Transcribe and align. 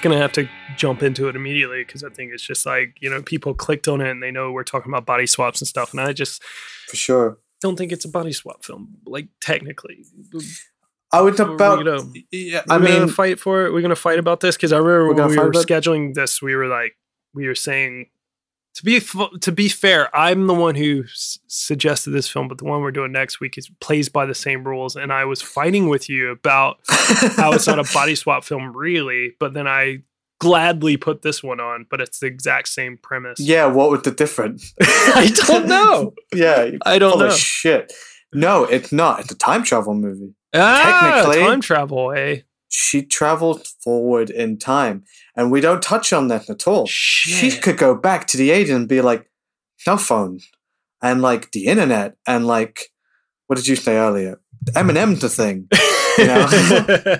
just 0.00 0.02
gonna 0.02 0.20
have 0.20 0.32
to 0.32 0.48
jump 0.76 1.02
into 1.02 1.28
it 1.28 1.36
immediately 1.36 1.84
because 1.84 2.02
I 2.02 2.08
think 2.08 2.32
it's 2.32 2.42
just 2.42 2.64
like 2.64 2.96
you 3.00 3.10
know 3.10 3.20
people 3.22 3.52
clicked 3.54 3.86
on 3.86 4.00
it 4.00 4.10
and 4.10 4.22
they 4.22 4.30
know 4.30 4.50
we're 4.50 4.64
talking 4.64 4.90
about 4.90 5.04
body 5.04 5.26
swaps 5.26 5.60
and 5.60 5.68
stuff, 5.68 5.92
and 5.92 6.00
I 6.00 6.12
just 6.14 6.42
For 6.88 6.96
sure. 6.96 7.38
don't 7.60 7.76
think 7.76 7.92
it's 7.92 8.04
a 8.06 8.08
body 8.08 8.32
swap 8.32 8.64
film. 8.64 8.96
Like 9.06 9.28
technically, 9.42 10.04
I 11.12 11.20
would 11.20 11.38
about. 11.38 11.84
gonna- 11.84 12.02
Yeah, 12.30 12.62
I 12.70 12.78
mean, 12.78 13.08
fight 13.08 13.38
for 13.38 13.66
it. 13.66 13.72
We're 13.74 13.82
gonna 13.82 13.94
fight 13.96 14.18
about 14.18 14.40
this 14.40 14.56
because 14.56 14.72
I 14.72 14.78
remember 14.78 15.12
when 15.12 15.28
we 15.28 15.36
were 15.36 15.52
scheduling 15.52 16.14
this, 16.14 16.40
we 16.40 16.54
were 16.56 16.66
like, 16.66 16.96
we 17.34 17.46
were 17.46 17.54
saying. 17.54 18.06
To 18.76 18.84
be 18.84 19.00
to 19.40 19.52
be 19.52 19.68
fair, 19.68 20.14
I'm 20.16 20.46
the 20.46 20.54
one 20.54 20.74
who 20.76 21.02
s- 21.04 21.38
suggested 21.48 22.10
this 22.10 22.28
film, 22.28 22.46
but 22.48 22.58
the 22.58 22.64
one 22.64 22.80
we're 22.82 22.92
doing 22.92 23.12
next 23.12 23.40
week 23.40 23.58
is 23.58 23.68
plays 23.80 24.08
by 24.08 24.26
the 24.26 24.34
same 24.34 24.62
rules, 24.64 24.94
and 24.96 25.12
I 25.12 25.24
was 25.24 25.42
fighting 25.42 25.88
with 25.88 26.08
you 26.08 26.30
about 26.30 26.78
how 26.88 27.52
it's 27.52 27.66
not 27.66 27.78
a 27.80 27.92
body 27.92 28.14
swap 28.14 28.44
film 28.44 28.74
really, 28.76 29.34
but 29.40 29.54
then 29.54 29.66
I 29.66 30.02
gladly 30.38 30.96
put 30.96 31.20
this 31.22 31.42
one 31.42 31.60
on, 31.60 31.84
but 31.90 32.00
it's 32.00 32.20
the 32.20 32.26
exact 32.26 32.68
same 32.68 32.96
premise. 33.02 33.40
yeah. 33.40 33.66
What 33.66 33.90
would 33.90 34.04
the 34.04 34.10
difference? 34.12 34.72
I 34.80 35.30
don't 35.46 35.66
know. 35.66 36.14
yeah, 36.34 36.70
I 36.86 36.98
don't 36.98 37.18
know. 37.18 37.30
shit. 37.30 37.92
No, 38.32 38.64
it's 38.64 38.92
not. 38.92 39.20
It's 39.20 39.32
a 39.32 39.36
time 39.36 39.64
travel 39.64 39.94
movie. 39.94 40.32
Ah, 40.54 41.22
Technically- 41.24 41.42
time 41.44 41.60
travel, 41.60 42.12
eh? 42.12 42.40
She 42.72 43.02
traveled 43.02 43.66
forward 43.82 44.30
in 44.30 44.56
time, 44.56 45.02
and 45.40 45.50
we 45.50 45.62
don't 45.62 45.82
touch 45.82 46.12
on 46.12 46.28
that 46.28 46.50
at 46.50 46.68
all. 46.68 46.86
She 46.86 47.50
could 47.50 47.78
go 47.78 47.94
back 47.94 48.26
to 48.26 48.36
the 48.36 48.50
80s 48.50 48.76
and 48.76 48.86
be 48.86 49.00
like, 49.00 49.26
cell 49.78 49.96
phone, 49.96 50.40
and 51.02 51.22
like 51.22 51.52
the 51.52 51.64
internet, 51.64 52.16
and 52.26 52.46
like, 52.46 52.92
what 53.46 53.56
did 53.56 53.66
you 53.66 53.74
say 53.74 53.96
earlier? 53.96 54.38
Eminem's 54.72 55.22
the 55.22 55.30
thing. 55.30 55.66
You 56.18 56.26
know? 56.26 56.46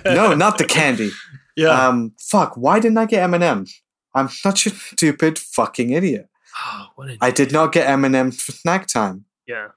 no, 0.13 0.35
not 0.35 0.59
the 0.59 0.65
candy. 0.69 1.09
Yeah. 1.55 1.69
Um, 1.69 2.13
fuck. 2.19 2.55
Why 2.55 2.79
didn't 2.79 2.99
I 2.99 3.07
get 3.07 3.27
Eminem? 3.27 3.67
I'm 4.13 4.29
such 4.29 4.67
a 4.67 4.69
stupid 4.69 5.39
fucking 5.39 5.89
idiot. 5.89 6.29
oh, 6.63 6.87
what 6.95 7.09
a, 7.09 7.17
I 7.21 7.31
did 7.31 7.51
not 7.51 7.71
get 7.71 7.87
Eminem 7.87 8.39
for 8.39 8.51
snack 8.51 8.85
time. 8.85 9.25
yeah. 9.47 9.69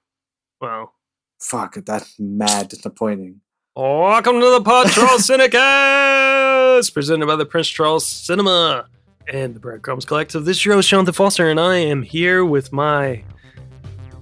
Well. 0.60 0.92
Fuck, 1.40 1.76
that's 1.86 2.14
mad 2.18 2.68
disappointing. 2.68 3.40
Welcome 3.76 4.38
to 4.38 4.50
the 4.50 4.60
Pod 4.60 4.88
Charles 4.92 5.26
Cinecast, 5.26 6.94
presented 6.94 7.26
by 7.26 7.34
the 7.34 7.44
Prince 7.44 7.66
Charles 7.66 8.06
Cinema 8.06 8.86
and 9.26 9.52
the 9.52 9.58
Breadcrumbs 9.58 10.04
Collective. 10.04 10.44
This 10.44 10.58
show 10.58 10.60
is 10.60 10.64
your 10.64 10.74
host, 10.76 10.88
Jonathan 10.90 11.12
Foster, 11.12 11.50
and 11.50 11.58
I 11.58 11.78
am 11.78 12.02
here 12.02 12.44
with 12.44 12.72
my 12.72 13.24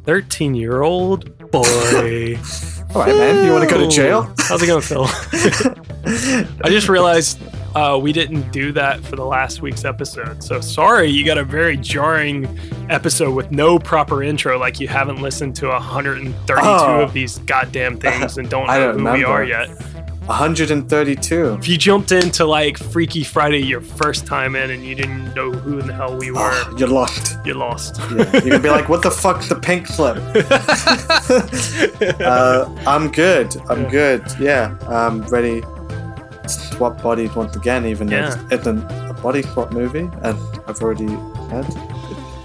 13 0.04 0.54
year 0.54 0.80
old 0.80 1.36
boy. 1.50 2.38
All 2.94 3.02
right, 3.02 3.14
man. 3.14 3.44
You 3.44 3.52
want 3.52 3.68
to 3.68 3.74
go 3.74 3.78
to 3.78 3.88
jail? 3.88 4.34
How's 4.38 4.62
it 4.62 4.68
going, 4.68 4.80
Fil? 4.80 5.04
I 6.64 6.70
just 6.70 6.88
realized 6.88 7.38
uh, 7.74 7.98
we 8.00 8.12
didn't 8.12 8.50
do 8.52 8.72
that 8.72 9.00
for 9.04 9.16
the 9.16 9.24
last 9.24 9.62
week's 9.62 9.84
episode. 9.84 10.42
So 10.42 10.60
sorry, 10.60 11.08
you 11.08 11.24
got 11.24 11.38
a 11.38 11.44
very 11.44 11.76
jarring 11.76 12.46
episode 12.90 13.32
with 13.34 13.50
no 13.50 13.78
proper 13.78 14.22
intro, 14.22 14.58
like 14.58 14.78
you 14.80 14.88
haven't 14.88 15.22
listened 15.22 15.56
to 15.56 15.68
132 15.68 16.54
Oh. 16.62 17.00
of 17.02 17.12
these 17.12 17.38
goddamn 17.40 17.98
things 17.98 18.38
and 18.38 18.48
don't 18.50 18.66
know 18.68 18.92
don't 18.92 18.98
who 19.06 19.12
we 19.12 19.24
are 19.24 19.44
yet. 19.44 19.68
132. 20.26 21.54
If 21.58 21.68
you 21.68 21.76
jumped 21.76 22.12
into 22.12 22.44
like 22.44 22.78
Freaky 22.78 23.24
Friday 23.24 23.58
your 23.58 23.80
first 23.80 24.24
time 24.24 24.54
in 24.54 24.70
and 24.70 24.84
you 24.84 24.94
didn't 24.94 25.34
know 25.34 25.50
who 25.50 25.80
in 25.80 25.86
the 25.88 25.92
hell 25.92 26.16
we 26.16 26.30
were, 26.30 26.38
Oh, 26.40 26.74
you're 26.78 26.88
lost. 26.88 27.36
You're 27.44 27.56
lost. 27.56 27.96
Yeah. 27.98 28.30
You're 28.32 28.42
gonna 28.42 28.58
be 28.60 28.70
like, 28.70 28.88
"What 28.88 29.02
the 29.02 29.10
fuck's 29.10 29.48
the 29.48 29.56
pink 29.56 29.88
slip?" 29.88 30.16
Uh, 32.20 32.68
I'm 32.86 33.10
good. 33.10 33.54
I'm 33.68 33.82
Yeah. 33.84 33.90
good. 33.90 34.22
Yeah, 34.38 34.76
I'm 34.88 35.22
ready. 35.22 35.62
Swap 36.46 37.00
bodies 37.02 37.34
once 37.34 37.54
again, 37.56 37.86
even 37.86 38.08
though 38.08 38.16
Yeah. 38.16 38.34
it's 38.50 38.62
isn't 38.62 38.78
a 38.90 39.14
body 39.22 39.42
swap 39.42 39.72
movie, 39.72 40.10
and 40.22 40.38
I've 40.66 40.80
already 40.82 41.08
had. 41.50 41.66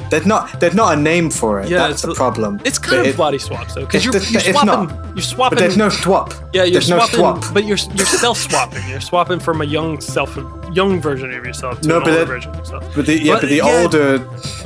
There's 0.09 0.25
not. 0.25 0.59
There's 0.59 0.73
not 0.75 0.97
a 0.97 1.01
name 1.01 1.29
for 1.29 1.59
it. 1.61 1.69
Yeah, 1.69 1.87
That's 1.87 2.01
the 2.01 2.11
a- 2.11 2.15
problem. 2.15 2.59
it's 2.65 2.79
kind 2.79 2.97
But 2.97 2.99
of 3.01 3.05
it- 3.07 3.17
body 3.17 3.37
swaps 3.37 3.73
though, 3.75 3.85
because 3.85 4.03
you're, 4.05 4.13
the- 4.13 4.25
you're 4.31 4.41
swapping. 4.41 4.65
not. 4.67 5.15
You're 5.15 5.21
swapping. 5.23 5.55
But 5.57 5.59
there's 5.61 5.77
no 5.77 5.89
swap. 5.89 6.33
Yeah, 6.53 6.63
you're 6.63 6.73
There's 6.73 6.89
no 6.89 6.99
swap. 7.07 7.43
but 7.53 7.65
you're 7.65 7.77
you're 7.95 8.05
self 8.05 8.37
swapping. 8.37 8.87
You're 8.89 9.01
swapping 9.01 9.39
from 9.39 9.61
a 9.61 9.65
young 9.65 9.99
self, 10.01 10.35
young 10.73 11.01
version 11.01 11.33
of 11.33 11.45
yourself 11.45 11.81
to 11.81 11.87
No, 11.87 11.97
an 11.97 12.03
but 12.03 12.09
older 12.11 12.21
it- 12.21 12.25
version 12.27 12.51
of 12.51 12.57
yourself. 12.57 12.83
But 12.95 13.05
the 13.05 13.19
yeah, 13.21 13.33
But, 13.33 13.41
but 13.41 13.49
the 13.49 13.55
yeah. 13.57 13.81
older. 13.81 14.19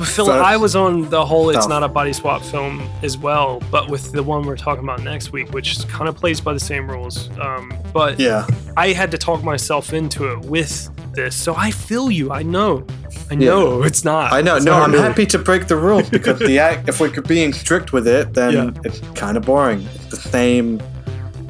Fil, 0.04 0.30
I 0.30 0.56
was 0.56 0.76
on 0.76 1.08
the 1.10 1.24
whole. 1.24 1.50
It's 1.50 1.66
Oh. 1.66 1.68
not 1.68 1.82
a 1.82 1.88
body 1.88 2.12
swap 2.12 2.42
film 2.42 2.82
as 3.02 3.16
well, 3.18 3.60
but 3.70 3.88
with 3.88 4.12
the 4.12 4.22
one 4.22 4.42
we're 4.42 4.56
talking 4.56 4.84
about 4.84 5.02
next 5.02 5.32
week, 5.32 5.52
which 5.52 5.86
kind 5.88 6.08
of 6.08 6.16
plays 6.16 6.40
by 6.40 6.52
the 6.52 6.60
same 6.60 6.88
rules. 6.90 7.30
Um, 7.40 7.72
but 7.92 8.18
Yeah. 8.20 8.46
I 8.76 8.88
had 8.92 9.10
to 9.10 9.18
talk 9.18 9.42
myself 9.42 9.92
into 9.92 10.30
it 10.32 10.40
with 10.40 10.88
this, 11.14 11.34
so 11.36 11.54
I 11.56 11.70
feel 11.70 12.10
you. 12.10 12.30
I 12.32 12.42
know, 12.42 12.84
I 13.30 13.34
know 13.34 13.82
it's 13.82 14.04
not. 14.04 14.32
I 14.32 14.40
know. 14.42 14.56
It's 14.56 14.64
No, 14.64 14.74
I'm 14.74 14.92
really- 14.92 15.02
happy 15.04 15.26
to 15.26 15.38
break 15.38 15.66
the 15.68 15.76
rules 15.76 16.08
because 16.10 16.38
the 16.38 16.58
act. 16.68 16.88
If 16.88 17.00
we're 17.00 17.10
being 17.22 17.52
strict 17.52 17.92
with 17.92 18.06
it, 18.08 18.34
then 18.34 18.52
Yeah. 18.52 18.70
it's 18.84 19.00
kind 19.14 19.36
of 19.36 19.44
boring. 19.44 19.86
It's 19.94 20.06
the 20.08 20.16
same 20.28 20.80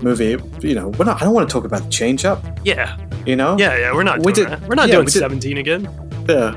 movie. 0.03 0.37
You 0.61 0.75
know, 0.75 0.89
we're 0.91 1.05
not. 1.05 1.21
I 1.21 1.25
don't 1.25 1.35
want 1.35 1.49
to 1.49 1.53
talk 1.53 1.65
about 1.65 1.83
the 1.85 1.91
change 1.91 2.25
up. 2.25 2.45
Yeah, 2.65 2.97
You 3.27 3.37
know. 3.37 3.57
yeah, 3.59 3.77
yeah. 3.79 3.93
We're 3.95 4.03
not 4.03 4.19
We 4.25 4.33
doing 4.33 4.49
did- 4.51 4.61
that. 4.61 4.69
We're 4.69 4.75
not 4.75 4.89
yeah, 4.89 4.95
doing 4.97 5.07
we 5.07 5.13
did- 5.13 5.19
17 5.21 5.59
again. 5.59 5.89
Yeah. 6.29 6.55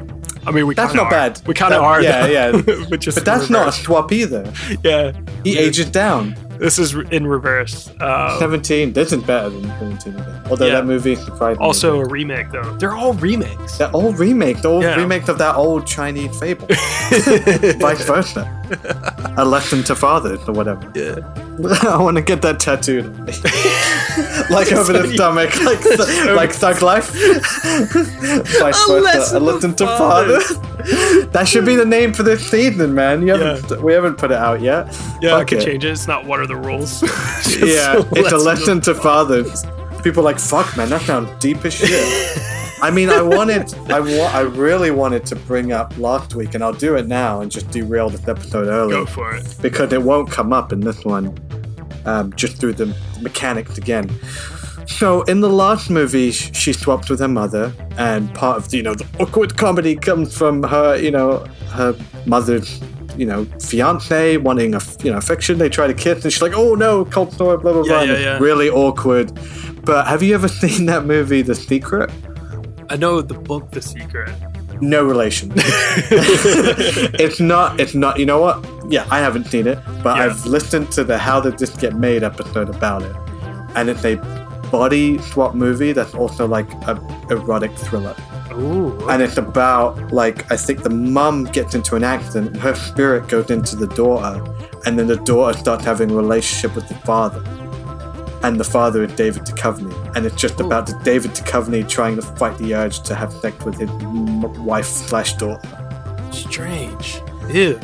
I 0.47 0.51
mean, 0.51 0.67
we 0.67 0.75
That's 0.75 0.93
not 0.93 1.05
are. 1.05 1.09
bad. 1.11 1.41
We 1.47 1.55
kind 1.55 1.73
of 1.73 1.81
are. 1.81 2.03
yeah, 2.03 2.27
though. 2.27 2.61
yeah. 2.67 2.85
but 2.89 2.99
just 2.99 3.16
But 3.17 3.25
that's 3.25 3.47
in 3.47 3.53
not 3.53 3.67
a 3.67 3.72
swap 3.72 4.11
either. 4.11 4.51
Yeah, 4.83 5.11
He 5.43 5.57
ages 5.57 5.89
down. 5.89 6.35
This 6.59 6.79
is 6.79 6.93
in 7.11 7.27
reverse. 7.27 7.89
Uh, 7.99 8.38
17. 8.39 8.93
This 8.93 9.11
is 9.11 9.23
better 9.23 9.49
than 9.49 9.63
17 9.79 10.13
again. 10.13 10.41
Although 10.49 10.66
Yeah. 10.67 10.73
that 10.75 10.85
movie 10.85 11.17
also 11.59 11.99
a 11.99 12.05
remake 12.07 12.51
though. 12.51 12.75
They're 12.77 12.93
all 12.95 13.13
remakes. 13.13 13.77
They're 13.77 13.89
all 13.91 14.11
remakes. 14.13 14.61
They're 14.61 14.71
all 14.71 14.81
Yeah. 14.83 14.95
remakes 14.95 15.29
of 15.29 15.38
that 15.39 15.55
old 15.55 15.85
Chinese 15.88 16.38
fable. 16.39 16.67
Vice 16.69 18.05
versa. 18.05 18.65
A 19.38 19.46
lesson 19.46 19.84
to 19.84 19.96
fathers 19.96 20.40
or 20.48 20.53
whatever. 20.53 20.92
Yeah. 20.96 21.20
I 21.90 22.02
want 22.02 22.18
to 22.18 22.24
get 22.24 22.42
that 22.42 22.59
tattooed. 22.59 23.06
like 24.50 24.72
over 24.72 24.94
the 24.94 25.12
stomach, 25.14 25.56
like 25.64 25.81
th- 25.81 26.36
like 26.36 26.52
Thug 26.52 26.81
Life. 26.81 27.12
Vice 27.12 28.90
A 28.90 28.92
versa. 28.92 29.00
lesson 29.02 29.36
A 29.36 29.40
to 29.40 29.46
lesson 29.46 29.76
to 29.76 29.86
fathers. 29.86 30.48
that 31.31 31.46
should 31.48 31.66
be 31.66 31.76
the 31.76 31.86
name 31.86 32.14
for 32.14 32.24
this 32.24 32.50
season, 32.50 32.94
man. 32.94 33.22
You 33.26 33.34
haven't, 33.36 33.81
we 33.81 33.94
haven't 33.94 34.16
put 34.18 34.31
it 34.31 34.38
out 34.38 34.62
yet. 34.62 34.88
Yeah, 35.22 35.36
I 35.36 35.40
Fuck 35.40 35.47
can 35.50 35.58
it. 35.59 35.66
change 35.66 35.86
it. 35.86 35.92
It's 35.92 36.08
not 36.08 36.26
what 36.26 36.40
are 36.40 36.47
the 36.47 36.56
rules. 36.56 37.02
Yeah, 37.58 38.03
it's 38.12 38.32
a 38.32 38.38
lesson 38.38 38.82
to 38.82 38.94
fathers. 38.96 39.64
People 40.03 40.22
are 40.22 40.26
like, 40.32 40.40
fuck, 40.40 40.76
man, 40.78 40.90
that 40.90 41.02
sounds 41.02 41.30
deep 41.40 41.64
as 41.66 41.74
shit. 41.74 41.90
I 42.81 42.91
mean, 42.91 43.09
I 43.09 43.22
wanted, 43.22 43.74
I 43.90 44.00
wa- 44.00 44.31
I 44.34 44.41
really 44.41 44.91
wanted 44.91 45.25
to 45.28 45.36
bring 45.36 45.72
up 45.72 45.97
last 45.97 46.36
week, 46.36 46.53
and 46.56 46.63
I'll 46.63 46.74
do 46.74 46.96
it 46.96 47.08
now 47.08 47.41
and 47.41 47.52
just 47.52 47.69
derail 47.72 48.09
this 48.09 48.28
episode 48.28 48.68
early 48.68 48.91
Go 48.91 49.06
for 49.06 49.34
it. 49.36 49.56
because 49.62 49.94
it 49.94 50.02
won't 50.02 50.30
come 50.30 50.52
up 50.53 50.72
in 50.74 50.81
this 50.81 51.03
one, 51.06 51.38
um, 52.06 52.34
just 52.34 52.58
through 52.58 52.74
the 52.74 52.96
mechanics 53.22 53.78
again. 53.78 54.09
So 54.88 55.23
in 55.23 55.41
the 55.41 55.49
last 55.49 55.90
movie, 55.90 56.32
she 56.32 56.72
swapped 56.73 57.09
with 57.09 57.20
her 57.20 57.28
mother, 57.28 57.73
and 57.97 58.34
part 58.35 58.58
of 58.58 58.73
you 58.73 58.84
know 58.84 58.94
the 58.94 59.05
awkward 59.20 59.58
comedy 59.58 59.96
comes 59.96 60.38
from 60.38 60.61
her, 60.64 60.96
you 60.97 61.09
know, 61.11 61.40
her 61.72 61.96
mother's, 62.28 62.79
you 63.17 63.26
know, 63.26 63.46
fiance 63.61 64.38
wanting 64.38 64.76
a 64.76 64.82
you 65.03 65.11
know 65.11 65.17
affection. 65.17 65.58
They 65.58 65.70
try 65.70 65.88
to 65.88 65.94
kiss, 65.94 66.23
and 66.23 66.32
she's 66.32 66.41
like, 66.41 66.53
"Oh 66.55 66.76
no, 66.76 67.03
cold 67.05 67.34
sore, 67.34 67.58
blah 67.58 67.73
blah 67.73 67.82
Yeah, 67.84 68.05
blah." 68.05 68.14
yeah, 68.16 68.20
yeah. 68.20 68.38
Really 68.38 68.70
awkward. 68.70 69.32
But 69.85 70.05
have 70.08 70.22
you 70.22 70.35
ever 70.35 70.47
seen 70.61 70.85
that 70.88 71.05
movie, 71.05 71.41
The 71.41 71.55
Secret? 71.55 72.11
I 72.90 72.96
know 72.97 73.22
the 73.22 73.34
book, 73.34 73.72
The 73.72 73.82
Secret. 73.82 74.32
No 74.82 75.03
relation. 75.05 75.52
it's 75.55 77.40
not. 77.40 77.79
It's 77.79 77.96
not. 77.96 78.20
You 78.20 78.26
know 78.26 78.40
what? 78.40 78.66
Yeah, 78.91 79.08
I 79.09 79.20
haven't 79.20 79.46
seen 79.46 79.67
it, 79.67 79.79
but 80.03 80.17
Yeah. 80.17 80.26
I've 80.26 80.46
listened 80.46 80.91
to 80.93 81.03
the 81.03 81.17
How 81.17 81.40
Did 81.40 81.58
This 81.58 81.72
Get 81.76 81.96
Made 81.96 82.23
episode 82.23 82.70
about 82.70 83.02
it, 83.02 83.16
and 83.76 83.90
it's 83.90 84.03
a 84.05 84.16
body 84.72 85.17
swap 85.20 85.55
movie 85.55 85.93
that's 85.93 86.14
also 86.14 86.47
like 86.47 86.70
a 86.87 86.99
erotic 87.29 87.72
thriller, 87.78 88.16
Ooh. 88.52 88.97
and 89.09 89.22
it's 89.22 89.37
about 89.37 90.11
like 90.11 90.52
I 90.52 90.58
think 90.58 90.84
the 90.84 90.90
mum 90.90 91.46
gets 91.46 91.73
into 91.73 91.96
an 91.96 92.03
accident, 92.03 92.47
and 92.53 92.58
her 92.58 92.76
spirit 92.76 93.28
goes 93.29 93.49
into 93.49 93.76
the 93.78 93.87
daughter, 93.87 94.43
and 94.85 94.99
then 94.99 95.08
the 95.08 95.17
daughter 95.17 95.58
starts 95.58 95.85
having 95.85 96.11
a 96.11 96.16
relationship 96.16 96.76
with 96.76 96.87
the 96.90 96.96
father. 96.96 97.41
And 98.46 98.59
the 98.59 98.64
father 98.64 99.03
of 99.03 99.16
David 99.16 99.42
Duchovny, 99.42 100.16
and 100.16 100.24
it's 100.24 100.36
just 100.36 100.62
Ooh. 100.62 100.68
about 100.68 100.92
David 101.03 101.32
Duchovny 101.32 101.90
trying 101.90 102.16
to 102.18 102.22
fight 102.22 102.56
the 102.59 102.76
urge 102.76 103.00
to 103.02 103.16
have 103.16 103.34
sex 103.34 103.66
with 103.66 103.80
his 103.80 103.90
m- 103.90 104.64
wife 104.64 104.86
slash 104.86 105.34
daughter. 105.34 105.68
Strange. 106.32 107.20
Ew. 107.50 107.80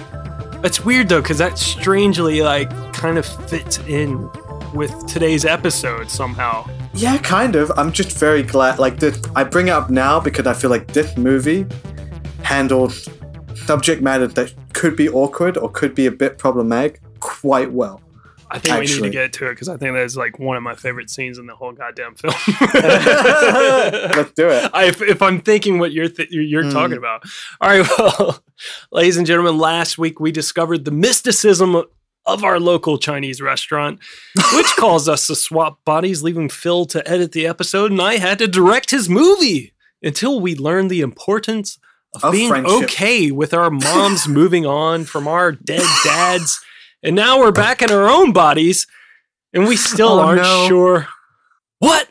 That's 0.61 0.85
weird 0.85 1.09
though, 1.09 1.19
because 1.19 1.39
that 1.39 1.57
strangely 1.57 2.43
like 2.43 2.69
kind 2.93 3.17
of 3.17 3.25
fits 3.25 3.79
in 3.87 4.29
with 4.75 4.93
today's 5.07 5.45
episode 5.45 6.11
somehow. 6.11 6.69
Yeah, 6.93 7.17
kind 7.17 7.55
of. 7.55 7.71
I'm 7.75 7.91
just 7.91 8.15
very 8.19 8.43
glad. 8.43 8.77
Like 8.77 8.99
this, 8.99 9.19
I 9.35 9.43
bring 9.43 9.69
it 9.69 9.71
up 9.71 9.89
now 9.89 10.19
because 10.19 10.45
I 10.45 10.53
feel 10.53 10.69
like 10.69 10.85
this 10.93 11.17
movie 11.17 11.65
handles 12.43 13.09
subject 13.55 14.03
matter 14.03 14.27
that 14.27 14.53
could 14.73 14.95
be 14.95 15.09
awkward 15.09 15.57
or 15.57 15.71
could 15.71 15.95
be 15.95 16.05
a 16.05 16.11
bit 16.11 16.37
problematic 16.37 17.01
quite 17.19 17.71
well. 17.71 17.99
I 18.53 18.59
think 18.59 18.75
we 18.79 18.85
need 18.85 19.01
to 19.03 19.09
get 19.09 19.33
to 19.33 19.47
it 19.47 19.51
because 19.51 19.69
I 19.69 19.77
think 19.77 19.93
that 19.95 20.03
is 20.03 20.17
like 20.17 20.37
one 20.39 20.57
of 20.57 20.63
my 20.63 20.75
favorite 20.75 21.09
scenes 21.09 21.37
in 21.37 21.45
the 21.47 21.55
whole 21.55 21.71
goddamn 21.71 22.15
film. 22.15 22.33
Let's 22.73 24.31
do 24.33 24.49
it. 24.49 24.69
I, 24.73 24.85
if, 24.85 25.01
if 25.01 25.21
I'm 25.21 25.39
thinking 25.41 25.79
what 25.79 25.91
you're 25.91 26.09
th- 26.09 26.29
you're, 26.31 26.43
you're 26.43 26.63
Mm. 26.63 26.73
talking 26.73 26.97
about. 26.97 27.23
All 27.59 27.69
right, 27.69 27.87
well, 27.97 28.43
ladies 28.91 29.17
and 29.17 29.25
gentlemen, 29.25 29.57
last 29.57 29.97
week 29.97 30.19
we 30.19 30.31
discovered 30.31 30.85
the 30.85 30.91
mysticism 30.91 31.75
of 32.25 32.43
our 32.43 32.59
local 32.59 32.97
Chinese 32.99 33.41
restaurant, 33.41 33.99
which 34.53 34.67
caused 34.77 35.09
us 35.09 35.25
to 35.27 35.35
swap 35.35 35.83
bodies, 35.85 36.21
leaving 36.21 36.49
Fil 36.49 36.85
to 36.85 37.07
edit 37.09 37.31
the 37.31 37.47
episode, 37.47 37.91
and 37.91 38.01
I 38.01 38.17
had 38.17 38.37
to 38.39 38.47
direct 38.47 38.91
his 38.91 39.09
movie 39.09 39.73
until 40.03 40.39
we 40.39 40.55
learned 40.55 40.91
the 40.91 41.01
importance 41.01 41.79
of, 42.13 42.25
Of 42.25 42.31
being 42.33 42.49
friendship. 42.49 42.83
okay 42.83 43.31
with 43.31 43.53
our 43.53 43.71
moms 43.71 44.27
moving 44.27 44.65
on 44.65 45.05
from 45.05 45.27
our 45.27 45.51
dead 45.51 45.87
dads. 46.03 46.61
And 47.03 47.15
now 47.15 47.39
we're 47.39 47.51
back 47.51 47.81
in 47.81 47.91
our 47.91 48.07
own 48.07 48.31
bodies, 48.31 48.85
and 49.53 49.67
we 49.67 49.75
still 49.75 50.09
Oh, 50.09 50.19
aren't 50.19 50.41
no. 50.41 50.67
sure 50.67 51.07
what 51.79 52.09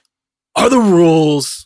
are 0.56 0.68
the 0.68 0.78
rules. 0.80 1.64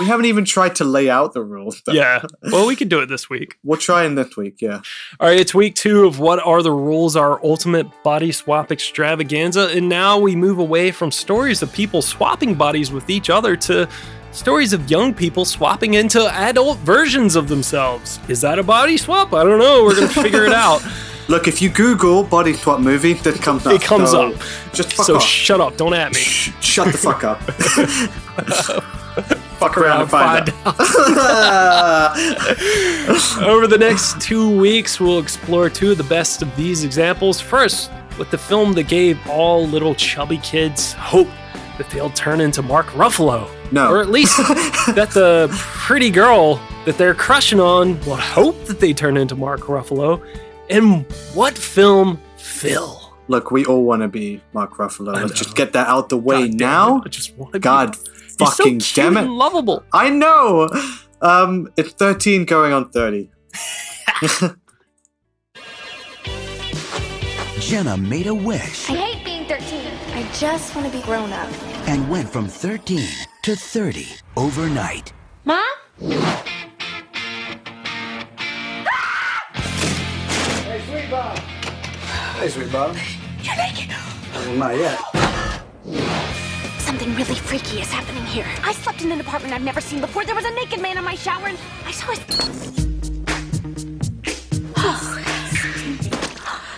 We 0.00 0.06
haven't 0.06 0.24
even 0.26 0.46
tried 0.46 0.76
to 0.76 0.84
lay 0.84 1.10
out 1.10 1.34
the 1.34 1.42
rules. 1.42 1.82
though. 1.84 1.92
Yeah. 1.92 2.22
Well, 2.50 2.66
we 2.66 2.74
can 2.74 2.88
do 2.88 3.00
it 3.00 3.06
this 3.06 3.28
week. 3.28 3.58
We'll 3.62 3.78
try 3.78 4.04
in 4.04 4.14
this 4.14 4.36
week, 4.36 4.60
yeah. 4.60 4.80
All 5.20 5.28
right, 5.28 5.38
it's 5.38 5.54
week 5.54 5.74
two 5.74 6.06
of 6.06 6.18
What 6.18 6.40
Are 6.44 6.62
the 6.62 6.72
Rules, 6.72 7.16
our 7.16 7.38
ultimate 7.44 7.86
body 8.02 8.32
swap 8.32 8.72
extravaganza. 8.72 9.68
And 9.68 9.88
now 9.88 10.18
we 10.18 10.34
move 10.34 10.58
away 10.58 10.90
from 10.90 11.10
stories 11.12 11.62
of 11.62 11.72
people 11.72 12.02
swapping 12.02 12.54
bodies 12.54 12.90
with 12.90 13.10
each 13.10 13.28
other 13.30 13.56
to 13.56 13.88
stories 14.32 14.72
of 14.72 14.90
young 14.90 15.12
people 15.12 15.44
swapping 15.44 15.94
into 15.94 16.26
adult 16.34 16.78
versions 16.78 17.36
of 17.36 17.48
themselves. 17.48 18.18
Is 18.28 18.40
that 18.40 18.58
a 18.58 18.62
body 18.62 18.96
swap? 18.96 19.32
I 19.34 19.44
don't 19.44 19.58
know. 19.58 19.84
We're 19.84 19.96
going 19.96 20.08
to 20.08 20.22
figure 20.22 20.46
it 20.46 20.52
out. 20.52 20.82
Look, 21.28 21.46
if 21.46 21.62
you 21.62 21.68
Google 21.68 22.24
body 22.24 22.54
swap 22.54 22.80
movie, 22.80 23.12
that 23.12 23.36
comes 23.36 23.64
up. 23.64 23.74
It 23.74 23.82
comes 23.82 24.10
so 24.10 24.32
up. 24.32 24.40
Just 24.72 24.94
fuck 24.94 25.06
so 25.06 25.16
off. 25.16 25.22
shut 25.22 25.60
up. 25.60 25.76
Don't 25.76 25.94
at 25.94 26.12
me. 26.12 26.18
Shh, 26.20 26.50
shut 26.60 26.90
the 26.90 26.98
fuck 26.98 27.22
up. 27.22 27.40
Fuck 29.60 29.76
around 29.76 30.00
and 30.00 30.10
find 30.10 30.48
out. 30.64 30.74
Over 33.46 33.66
the 33.66 33.76
next 33.78 34.18
two 34.18 34.58
weeks, 34.58 34.98
we'll 34.98 35.18
explore 35.18 35.68
two 35.68 35.90
of 35.90 35.98
the 35.98 36.04
best 36.04 36.40
of 36.40 36.56
these 36.56 36.82
examples. 36.82 37.42
First, 37.42 37.90
with 38.18 38.30
the 38.30 38.38
film 38.38 38.72
that 38.72 38.88
gave 38.88 39.18
all 39.28 39.66
little 39.66 39.94
chubby 39.94 40.38
kids 40.38 40.94
hope 40.94 41.28
that 41.76 41.90
they'll 41.90 42.08
turn 42.10 42.40
into 42.40 42.62
Mark 42.62 42.86
Ruffalo. 42.88 43.50
No. 43.70 43.90
Or 43.90 44.00
at 44.00 44.08
least 44.08 44.36
that 44.94 45.10
the 45.10 45.48
pretty 45.50 46.08
girl 46.08 46.56
that 46.86 46.96
they're 46.96 47.14
crushing 47.14 47.60
on 47.60 48.00
will 48.06 48.16
hope 48.16 48.64
that 48.64 48.80
they 48.80 48.94
turn 48.94 49.18
into 49.18 49.34
Mark 49.34 49.60
Ruffalo. 49.60 50.26
And 50.70 51.04
what 51.34 51.56
film, 51.56 52.18
Fil? 52.38 53.12
Look, 53.28 53.50
we 53.50 53.66
all 53.66 53.84
want 53.84 54.00
to 54.00 54.08
be 54.08 54.40
Mark 54.54 54.72
Ruffalo. 54.74 55.12
Let's 55.14 55.38
just 55.38 55.54
get 55.54 55.74
that 55.74 55.86
out 55.86 56.08
the 56.08 56.16
way 56.16 56.48
God 56.48 56.58
now. 56.58 56.96
it, 56.96 57.02
I 57.04 57.08
just 57.10 57.36
want 57.36 57.52
to 57.52 57.58
God 57.58 57.94
be. 58.40 58.44
He's 58.46 58.56
so 58.56 58.62
fucking 58.64 58.78
cute 58.80 58.94
damn 58.94 59.16
it. 59.16 59.20
and 59.22 59.36
lovable. 59.36 59.84
I 59.92 60.10
know. 60.10 60.68
Um, 61.22 61.68
it's 61.76 61.92
13 61.92 62.44
going 62.46 62.72
on 62.72 62.90
30. 62.90 63.30
Jenna 67.60 67.96
made 67.96 68.26
a 68.26 68.34
wish 68.34 68.88
I 68.90 68.94
hate 68.96 69.24
being 69.24 69.44
13. 69.46 69.86
I 70.14 70.28
just 70.32 70.74
want 70.74 70.90
to 70.90 70.92
be 70.96 71.02
grown 71.04 71.32
up. 71.32 71.48
and 71.88 72.08
went 72.10 72.28
from 72.28 72.46
13 72.48 73.06
to 73.42 73.54
30 73.56 74.06
overnight. 74.36 75.12
Mom? 75.44 75.62
Hey, 82.38 82.48
sweet 82.48 82.72
Bob. 82.72 82.96
You're 83.42 83.56
naked. 83.56 83.90
Well, 84.32 84.56
not 84.56 84.76
yet. 84.76 84.98
Something 86.90 87.14
really 87.14 87.36
freaky 87.36 87.80
is 87.80 87.88
happening 87.88 88.24
here. 88.24 88.48
I 88.64 88.72
slept 88.72 89.00
in 89.02 89.12
an 89.12 89.20
apartment 89.20 89.54
I've 89.54 89.62
never 89.62 89.80
seen 89.80 90.00
before. 90.00 90.24
There 90.24 90.34
was 90.34 90.44
a 90.44 90.50
naked 90.50 90.82
man 90.82 90.98
in 90.98 91.04
my 91.04 91.14
shower 91.14 91.46
and 91.46 91.56
I 91.86 91.92
saw 91.92 92.10
his. 92.10 92.18
Oh, 94.76 95.22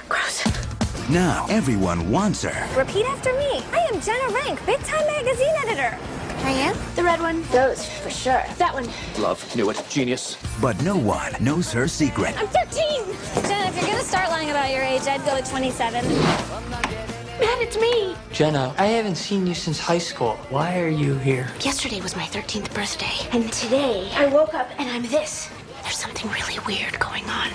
gross. 0.10 1.08
Now 1.08 1.46
everyone 1.48 2.10
wants 2.10 2.42
her, 2.42 2.78
Repeat 2.78 3.06
after 3.06 3.32
me. 3.38 3.62
I 3.72 3.88
am 3.90 4.02
Jenna 4.02 4.34
Rink, 4.34 4.66
Big 4.66 4.80
Time 4.80 5.06
Magazine 5.06 5.54
editor. 5.62 5.96
I 6.44 6.50
am? 6.50 6.76
The 6.94 7.04
red 7.04 7.20
one? 7.20 7.42
Those, 7.50 7.88
for 7.88 8.10
sure. 8.10 8.44
That 8.58 8.74
one. 8.74 8.86
Love, 9.18 9.40
knew 9.56 9.70
it. 9.70 9.82
Genius. 9.88 10.36
but 10.60 10.78
no 10.82 10.94
one 10.94 11.32
knows 11.40 11.72
her 11.72 11.88
secret. 11.88 12.38
I'm 12.38 12.48
13. 12.48 13.46
Jenna, 13.48 13.70
if 13.70 13.76
you're 13.76 13.86
gonna 13.86 14.04
start 14.04 14.28
lying 14.28 14.50
about 14.50 14.70
your 14.70 14.82
age, 14.82 15.06
I'd 15.06 15.24
go 15.24 15.36
with 15.36 15.48
27. 15.48 17.21
Man, 17.42 17.60
it's 17.60 17.76
me. 17.76 18.14
Jenna, 18.30 18.72
I 18.78 18.86
haven't 18.86 19.16
seen 19.16 19.48
you 19.48 19.54
since 19.54 19.76
high 19.76 19.98
school. 19.98 20.34
Why 20.48 20.78
are 20.78 20.86
you 20.86 21.18
here? 21.18 21.50
Yesterday 21.60 22.00
was 22.00 22.14
my 22.14 22.22
13th 22.22 22.72
birthday. 22.72 23.10
And 23.32 23.52
today, 23.52 24.08
I 24.14 24.26
woke 24.26 24.54
up 24.54 24.70
and 24.78 24.88
I'm 24.88 25.02
this. 25.08 25.50
There's 25.82 25.96
something 25.96 26.30
really 26.30 26.60
weird 26.68 27.00
going 27.00 27.24
on. 27.24 27.50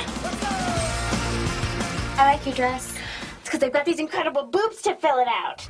I 2.20 2.34
like 2.34 2.46
your 2.46 2.54
dress. 2.54 2.94
It's 3.40 3.46
because 3.50 3.64
I've 3.64 3.72
got 3.72 3.86
these 3.86 4.02
incredible 4.02 4.48
boobs 4.48 4.82
to 4.82 4.94
fill 4.96 5.20
it 5.20 5.30
out. 5.30 5.66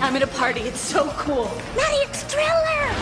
I'm 0.00 0.14
at 0.14 0.22
a 0.22 0.28
party. 0.28 0.60
It's 0.60 0.78
so 0.78 1.08
cool. 1.16 1.50
Matty, 1.74 1.96
it's 1.96 2.22
Thriller! 2.22 2.94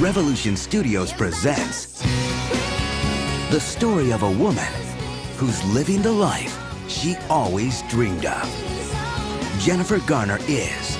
Revolution 0.00 0.56
Studios 0.56 1.12
presents 1.12 1.91
the 3.52 3.60
story 3.60 4.14
of 4.14 4.22
a 4.22 4.30
woman 4.30 4.72
who's 5.36 5.62
living 5.74 6.00
the 6.00 6.10
life 6.10 6.58
she 6.88 7.16
always 7.28 7.82
dreamed 7.82 8.24
of. 8.24 8.48
Jennifer 9.58 9.98
Garner 10.06 10.38
is 10.48 10.96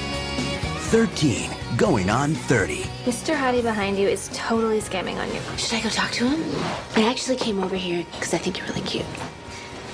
13, 0.90 1.50
going 1.78 2.10
on 2.10 2.34
30. 2.34 2.82
Mr. 3.06 3.34
Hottie 3.34 3.62
behind 3.62 3.98
you 3.98 4.06
is 4.06 4.28
totally 4.34 4.82
scamming 4.82 5.16
on 5.16 5.32
you. 5.32 5.40
Should 5.56 5.78
I 5.78 5.80
go 5.80 5.88
talk 5.88 6.10
to 6.10 6.28
him? 6.28 6.44
I 6.94 7.08
actually 7.08 7.36
came 7.36 7.64
over 7.64 7.74
here 7.74 8.04
because 8.12 8.34
I 8.34 8.36
think 8.36 8.58
you're 8.58 8.68
really 8.68 8.82
cute. 8.82 9.06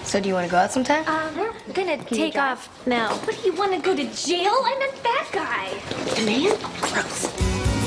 So 0.03 0.19
do 0.19 0.29
you 0.29 0.35
want 0.35 0.47
to 0.47 0.51
go 0.51 0.59
out 0.59 0.73
sometime? 0.73 1.07
Um, 1.07 1.53
I'm 1.65 1.73
gonna 1.75 2.03
take 2.07 2.35
off 2.35 2.85
now. 2.89 3.15
What 3.19 3.41
do 3.41 3.49
you 3.49 3.55
want 3.55 3.73
to 3.75 3.79
go 3.79 3.95
to 3.95 4.05
jail? 4.17 4.53
I'm 4.65 4.83
a 4.83 4.93
bad 5.05 5.27
guy. 5.31 5.79
The 6.17 6.27
man? 6.27 6.59
Gross. 6.81 7.78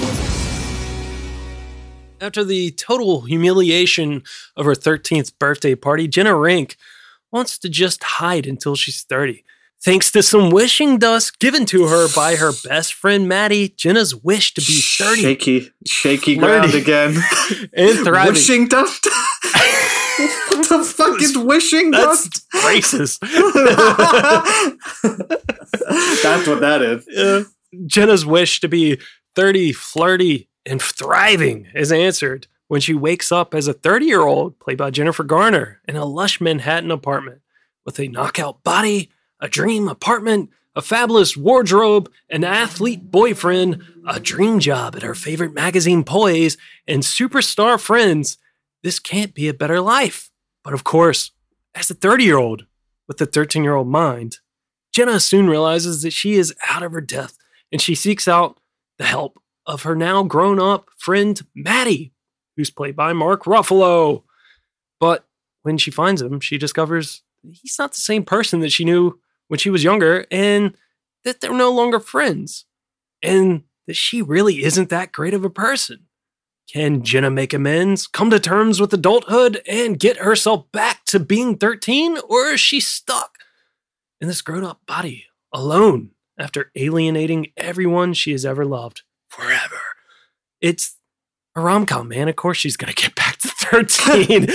After 2.21 2.43
the 2.43 2.69
total 2.71 3.21
humiliation 3.21 4.21
of 4.55 4.65
her 4.67 4.73
13th 4.75 5.33
birthday 5.39 5.73
party, 5.73 6.07
Jenna 6.07 6.37
Rink 6.37 6.77
wants 7.31 7.57
to 7.57 7.67
just 7.67 8.03
hide 8.03 8.45
until 8.45 8.75
she's 8.75 9.01
30. 9.01 9.43
Thanks 9.83 10.11
to 10.11 10.21
some 10.21 10.51
wishing 10.51 10.99
dust 10.99 11.39
given 11.39 11.65
to 11.65 11.87
her 11.87 12.07
by 12.15 12.35
her 12.35 12.51
best 12.63 12.93
friend 12.93 13.27
Matty, 13.27 13.69
Jenna's 13.69 14.13
wish 14.15 14.53
to 14.53 14.61
be 14.61 14.79
30 14.81 15.21
Shaky, 15.23 15.71
shaky 15.87 16.35
ground 16.35 16.75
again. 16.75 17.17
and 17.73 17.97
thriving. 18.05 18.33
wishing 18.33 18.67
dust? 18.67 19.07
what 19.07 20.59
the 20.69 20.83
fuck 20.85 21.19
is 21.23 21.35
wishing 21.35 21.89
That's 21.89 22.29
dust? 22.29 22.45
racist. 22.57 23.19
That's 26.21 26.47
what 26.47 26.59
that 26.59 26.83
is. 26.83 27.07
Uh, 27.07 27.45
Jenna's 27.87 28.27
wish 28.27 28.59
to 28.59 28.67
be 28.67 28.99
30, 29.35 29.71
flirty, 29.73 30.47
and 30.65 30.81
thriving 30.81 31.67
is 31.73 31.91
answered 31.91 32.47
when 32.67 32.81
she 32.81 32.93
wakes 32.93 33.31
up 33.31 33.53
as 33.53 33.67
a 33.67 33.73
30 33.73 34.05
year 34.05 34.21
old, 34.21 34.57
played 34.59 34.77
by 34.77 34.91
Jennifer 34.91 35.23
Garner, 35.23 35.81
in 35.87 35.95
a 35.95 36.05
lush 36.05 36.39
Manhattan 36.39 36.91
apartment 36.91 37.41
with 37.85 37.99
a 37.99 38.07
knockout 38.07 38.63
body, 38.63 39.11
a 39.39 39.49
dream 39.49 39.87
apartment, 39.87 40.49
a 40.75 40.81
fabulous 40.81 41.35
wardrobe, 41.35 42.09
an 42.29 42.43
athlete 42.43 43.11
boyfriend, 43.11 43.83
a 44.07 44.19
dream 44.19 44.59
job 44.59 44.95
at 44.95 45.01
her 45.01 45.15
favorite 45.15 45.53
magazine 45.53 46.03
Poise, 46.03 46.57
and 46.87 47.03
superstar 47.03 47.79
friends. 47.79 48.37
This 48.83 48.99
can't 48.99 49.33
be 49.33 49.47
a 49.47 49.53
better 49.53 49.81
life. 49.81 50.29
But 50.63 50.73
of 50.73 50.83
course, 50.83 51.31
as 51.75 51.89
a 51.89 51.93
30 51.93 52.23
year 52.23 52.37
old 52.37 52.65
with 53.07 53.19
a 53.19 53.25
13 53.25 53.63
year 53.63 53.75
old 53.75 53.87
mind, 53.87 54.37
Jenna 54.93 55.19
soon 55.19 55.49
realizes 55.49 56.03
that 56.03 56.13
she 56.13 56.35
is 56.35 56.53
out 56.69 56.83
of 56.83 56.91
her 56.91 57.01
depth 57.01 57.37
and 57.71 57.81
she 57.81 57.95
seeks 57.95 58.27
out 58.27 58.59
the 58.97 59.05
help 59.05 59.41
of 59.71 59.83
her 59.83 59.95
now 59.95 60.21
grown 60.21 60.59
up 60.59 60.89
friend 60.97 61.41
Matty, 61.55 62.11
who's 62.57 62.69
played 62.69 62.95
by 62.95 63.13
Mark 63.13 63.45
Ruffalo. 63.45 64.23
But 64.99 65.25
when 65.63 65.77
she 65.77 65.91
finds 65.91 66.21
him, 66.21 66.41
she 66.41 66.57
discovers 66.57 67.23
he's 67.41 67.79
not 67.79 67.93
the 67.93 68.01
same 68.01 68.23
person 68.23 68.59
that 68.59 68.71
she 68.71 68.83
knew 68.83 69.19
when 69.47 69.57
she 69.57 69.69
was 69.69 69.83
younger 69.83 70.25
and 70.29 70.75
that 71.23 71.39
they're 71.39 71.53
no 71.53 71.71
longer 71.71 71.99
friends 71.99 72.65
and 73.23 73.63
that 73.87 73.95
she 73.95 74.21
really 74.21 74.63
isn't 74.63 74.89
that 74.89 75.13
great 75.13 75.33
of 75.33 75.45
a 75.45 75.49
person. 75.49 76.07
Can 76.71 77.03
Jenna 77.03 77.31
make 77.31 77.53
amends, 77.53 78.07
come 78.07 78.29
to 78.29 78.39
terms 78.39 78.79
with 78.79 78.93
adulthood, 78.93 79.61
and 79.67 79.99
get 79.99 80.17
herself 80.17 80.71
back 80.71 81.05
to 81.05 81.19
being 81.19 81.57
13? 81.57 82.17
Or 82.29 82.47
is 82.47 82.59
she 82.59 82.79
stuck 82.79 83.37
in 84.19 84.27
this 84.27 84.41
grown 84.41 84.63
up 84.63 84.81
body 84.85 85.25
alone 85.53 86.11
after 86.37 86.71
alienating 86.75 87.47
everyone 87.57 88.13
she 88.13 88.31
has 88.31 88.45
ever 88.45 88.65
loved 88.65 89.03
forever? 89.31 89.79
It's 90.59 90.97
a 91.55 91.61
rom 91.61 91.85
com, 91.85 92.09
man. 92.09 92.29
Of 92.29 92.35
course, 92.35 92.57
she's 92.57 92.77
going 92.77 92.93
to 92.93 93.01
get 93.01 93.15
back 93.15 93.37
to 93.39 93.47
13. 93.47 94.45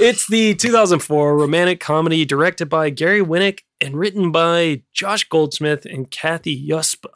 it's 0.00 0.26
the 0.28 0.54
2004 0.54 1.36
romantic 1.36 1.80
comedy 1.80 2.24
directed 2.24 2.66
by 2.66 2.90
Gary 2.90 3.20
Winick 3.20 3.60
and 3.80 3.96
written 3.96 4.32
by 4.32 4.82
Josh 4.92 5.28
Goldsmith 5.28 5.84
and 5.86 6.10
Kathy 6.10 6.68
Yuspa. 6.68 7.10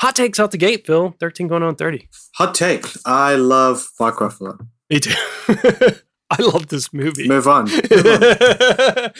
Hot 0.00 0.16
takes 0.16 0.40
out 0.40 0.50
the 0.50 0.58
gate, 0.58 0.86
Fil. 0.86 1.14
13 1.20 1.48
going 1.48 1.62
on 1.62 1.76
30. 1.76 2.08
Hot 2.36 2.54
take. 2.54 2.84
I 3.06 3.36
love 3.36 3.86
Mark 3.98 4.16
Ruffalo. 4.16 4.66
Me 4.90 5.00
too. 5.00 5.14
I 6.30 6.42
love 6.42 6.66
this 6.66 6.92
movie. 6.92 7.28
Move 7.28 7.46
on. 7.46 7.66
Move 7.70 8.06
on. 8.06 9.10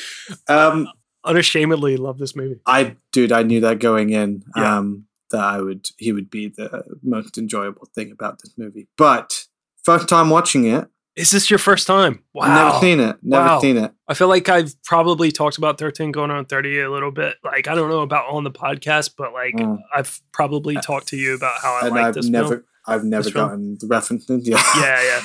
Um, 0.48 0.88
Unashamedly 1.24 1.96
love 1.96 2.18
this 2.18 2.36
movie. 2.36 2.60
I, 2.66 2.96
dude, 3.12 3.32
I 3.32 3.42
knew 3.42 3.60
that 3.60 3.78
going 3.78 4.10
in. 4.10 4.42
Yeah. 4.56 4.78
Um, 4.78 5.06
that 5.30 5.40
I 5.42 5.60
would, 5.60 5.86
he 5.98 6.12
would 6.12 6.30
be 6.30 6.48
the 6.48 6.84
most 7.02 7.38
enjoyable 7.38 7.88
thing 7.94 8.10
about 8.12 8.40
this 8.42 8.54
movie. 8.56 8.88
But 8.96 9.44
first 9.84 10.08
time 10.08 10.30
watching 10.30 10.64
it, 10.66 10.88
Is 11.16 11.30
this 11.30 11.48
your 11.48 11.58
first 11.60 11.86
time? 11.86 12.24
Wow. 12.34 12.52
never 12.54 12.78
seen 12.80 12.98
it. 13.00 13.16
Never 13.22 13.46
Wow. 13.46 13.60
seen 13.60 13.76
it. 13.76 13.92
I 14.08 14.14
feel 14.14 14.26
like 14.28 14.48
I've 14.48 14.74
probably 14.82 15.30
talked 15.30 15.58
about 15.58 15.78
13 15.78 16.10
going 16.12 16.30
on 16.32 16.44
30 16.44 16.80
a 16.80 16.90
little 16.90 17.12
bit. 17.12 17.36
Like, 17.44 17.68
I 17.68 17.74
don't 17.76 17.88
know 17.88 18.00
about 18.00 18.26
on 18.28 18.42
the 18.44 18.50
podcast, 18.50 19.10
but 19.16 19.32
like, 19.32 19.54
Mm. 19.54 19.78
I've 19.94 20.20
probably 20.32 20.74
talked 20.76 21.08
to 21.08 21.16
you 21.16 21.34
about 21.34 21.54
how 21.62 21.72
I 21.80 21.88
like 21.88 22.04
I've 22.06 22.14
this 22.14 22.28
never, 22.28 22.48
film. 22.48 22.64
I've 22.86 23.04
never 23.04 23.22
This 23.22 23.32
film? 23.32 23.48
gotten 23.48 23.76
the 23.80 23.86
references. 23.86 24.46
Yeah. 24.48 24.60
Yeah, 24.76 25.02
yeah. 25.02 25.22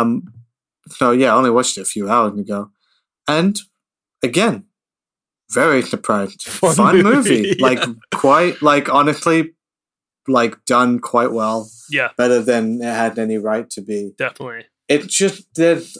Um, 0.00 0.32
so 0.88 1.10
yeah, 1.12 1.32
I 1.32 1.36
only 1.36 1.50
watched 1.50 1.76
it 1.76 1.82
a 1.82 1.84
few 1.86 2.08
hours 2.08 2.38
ago, 2.38 2.70
and 3.28 3.58
again, 4.22 4.64
very 5.52 5.82
surprised. 5.82 6.42
Fun 6.48 6.74
Fun, 6.74 7.02
movie, 7.02 7.14
movie, 7.42 7.54
yeah. 7.58 7.66
like 7.66 7.84
quite, 8.14 8.60
like 8.62 8.88
honestly, 8.92 9.52
like 10.28 10.56
done 10.66 10.98
quite 11.00 11.32
well, 11.32 11.68
Yeah, 11.90 12.10
better 12.16 12.40
than 12.40 12.80
it 12.80 12.84
had 12.84 13.18
any 13.18 13.38
right 13.38 13.68
to 13.70 13.80
be. 13.80 14.12
definitely. 14.18 14.66
It 14.88 15.06
just 15.08 15.44
there's 15.54 15.96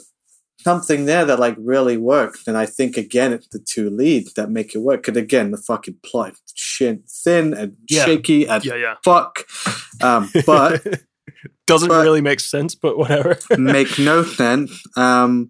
something 0.59 1.05
there 1.05 1.25
that 1.25 1.39
like 1.39 1.55
really 1.57 1.97
worked, 1.97 2.47
and 2.47 2.57
I 2.57 2.65
think 2.65 2.95
again 2.97 3.33
it's 3.33 3.47
the 3.49 3.59
two 3.59 3.89
leads 3.89 4.33
that 4.35 4.49
make 4.49 4.75
it 4.75 4.79
work. 4.79 5.03
Because 5.03 5.17
again, 5.21 5.51
the 5.51 5.57
fucking 5.57 5.97
plot 6.03 6.31
is 6.33 6.41
shit 6.55 7.01
thin 7.09 7.53
and 7.53 7.75
Yeah. 7.89 8.05
shaky 8.05 8.47
and 8.47 8.63
Yeah, 8.63 8.75
yeah. 8.75 8.95
fuck. 9.03 9.43
Um, 10.01 10.29
but 10.45 10.85
Doesn't 11.65 11.89
but- 11.89 12.03
really 12.03 12.21
make 12.21 12.39
sense, 12.41 12.75
but 12.75 12.97
whatever. 12.97 13.37
make 13.57 13.97
no 13.97 14.23
sense. 14.23 14.81
Um, 14.97 15.49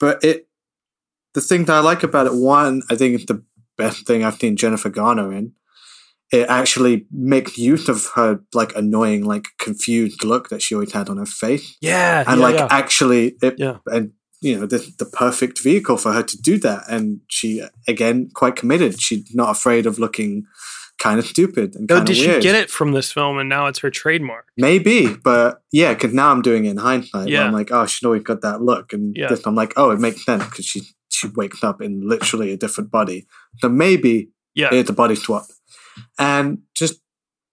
but 0.00 0.22
it, 0.24 0.48
the 1.34 1.40
thing 1.40 1.64
that 1.66 1.74
I 1.74 1.80
like 1.80 2.02
about 2.02 2.26
it, 2.26 2.34
one, 2.34 2.82
I 2.90 2.96
think 2.96 3.14
it's 3.14 3.26
the 3.26 3.42
best 3.78 4.06
thing 4.06 4.24
I've 4.24 4.36
seen 4.38 4.56
Jennifer 4.56 4.90
Garner 4.90 5.32
in. 5.32 5.52
It 6.30 6.48
actually 6.48 7.06
makes 7.10 7.58
use 7.58 7.88
of 7.88 8.06
her 8.14 8.40
like 8.54 8.74
annoying, 8.74 9.24
like 9.24 9.44
confused 9.58 10.24
look 10.24 10.48
that 10.48 10.62
she 10.62 10.74
always 10.74 10.92
had 10.92 11.10
on 11.10 11.18
her 11.18 11.26
face, 11.26 11.76
yeah, 11.82 12.24
and 12.26 12.38
yeah, 12.40 12.46
like 12.46 12.54
yeah. 12.54 12.68
actually, 12.70 13.36
it, 13.42 13.54
Yeah. 13.58 13.78
and 13.86 14.12
you 14.40 14.58
know, 14.58 14.66
the 14.66 14.78
the 14.98 15.04
perfect 15.04 15.60
vehicle 15.62 15.98
for 15.98 16.12
her 16.12 16.22
to 16.22 16.36
do 16.40 16.58
that. 16.60 16.84
And 16.88 17.20
she 17.28 17.62
again 17.86 18.30
quite 18.34 18.56
committed. 18.56 18.98
She's 19.00 19.34
not 19.34 19.50
afraid 19.50 19.84
of 19.86 19.98
looking 19.98 20.44
kind 20.98 21.18
of 21.18 21.26
stupid 21.26 21.74
and 21.74 21.90
Oh, 21.90 21.96
kind 21.96 22.06
did 22.06 22.16
she 22.16 22.26
get 22.40 22.54
it 22.54 22.70
from 22.70 22.92
this 22.92 23.12
film 23.12 23.36
and 23.38 23.48
now 23.48 23.66
it's 23.66 23.80
her 23.80 23.90
trademark? 23.90 24.46
Maybe, 24.56 25.14
but 25.14 25.60
yeah, 25.70 25.92
because 25.94 26.14
now 26.14 26.30
I'm 26.30 26.42
doing 26.42 26.64
it 26.64 26.70
in 26.70 26.76
hindsight. 26.78 27.28
Yeah. 27.28 27.44
I'm 27.44 27.52
like, 27.52 27.70
oh, 27.72 27.86
she's 27.86 28.04
always 28.06 28.22
got 28.22 28.40
that 28.42 28.62
look, 28.62 28.92
and 28.92 29.14
Yeah. 29.16 29.28
this, 29.28 29.44
I'm 29.46 29.54
like, 29.54 29.74
oh, 29.76 29.90
it 29.90 30.00
makes 30.00 30.24
sense 30.24 30.44
because 30.44 30.64
she 30.64 30.82
she 31.22 31.28
wakes 31.34 31.62
up 31.64 31.80
in 31.80 32.06
literally 32.08 32.52
a 32.52 32.56
different 32.56 32.90
body. 32.90 33.26
So 33.60 33.68
maybe 33.68 34.28
Yeah. 34.54 34.68
it's 34.72 34.90
a 34.90 34.92
body 34.92 35.14
swap, 35.14 35.44
and 36.18 36.58
just 36.76 37.00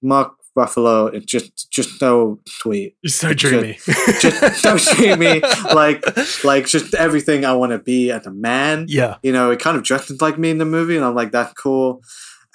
Mark 0.02 0.34
Ruffalo, 0.58 1.14
it's 1.14 1.26
just 1.26 1.72
just 1.72 2.00
so 2.00 2.40
sweet, 2.48 2.96
so 3.06 3.34
dreamy. 3.34 3.78
just 4.20 4.62
so 4.62 4.78
dreamy, 4.96 5.40
like 5.74 6.04
like 6.44 6.66
just 6.68 6.94
everything 6.96 7.46
I 7.46 7.54
want 7.54 7.72
to 7.72 7.80
be 7.80 8.12
as 8.12 8.26
a 8.26 8.32
man. 8.32 8.86
yeah. 8.90 9.18
You 9.24 9.32
know, 9.32 9.52
it 9.52 9.60
kind 9.60 9.78
of 9.78 9.84
dresses 9.84 10.22
like 10.22 10.38
me 10.38 10.50
in 10.50 10.58
the 10.58 10.66
movie, 10.66 10.96
and 10.98 11.06
I'm 11.06 11.16
like, 11.16 11.32
that's 11.32 11.54
cool. 11.54 12.02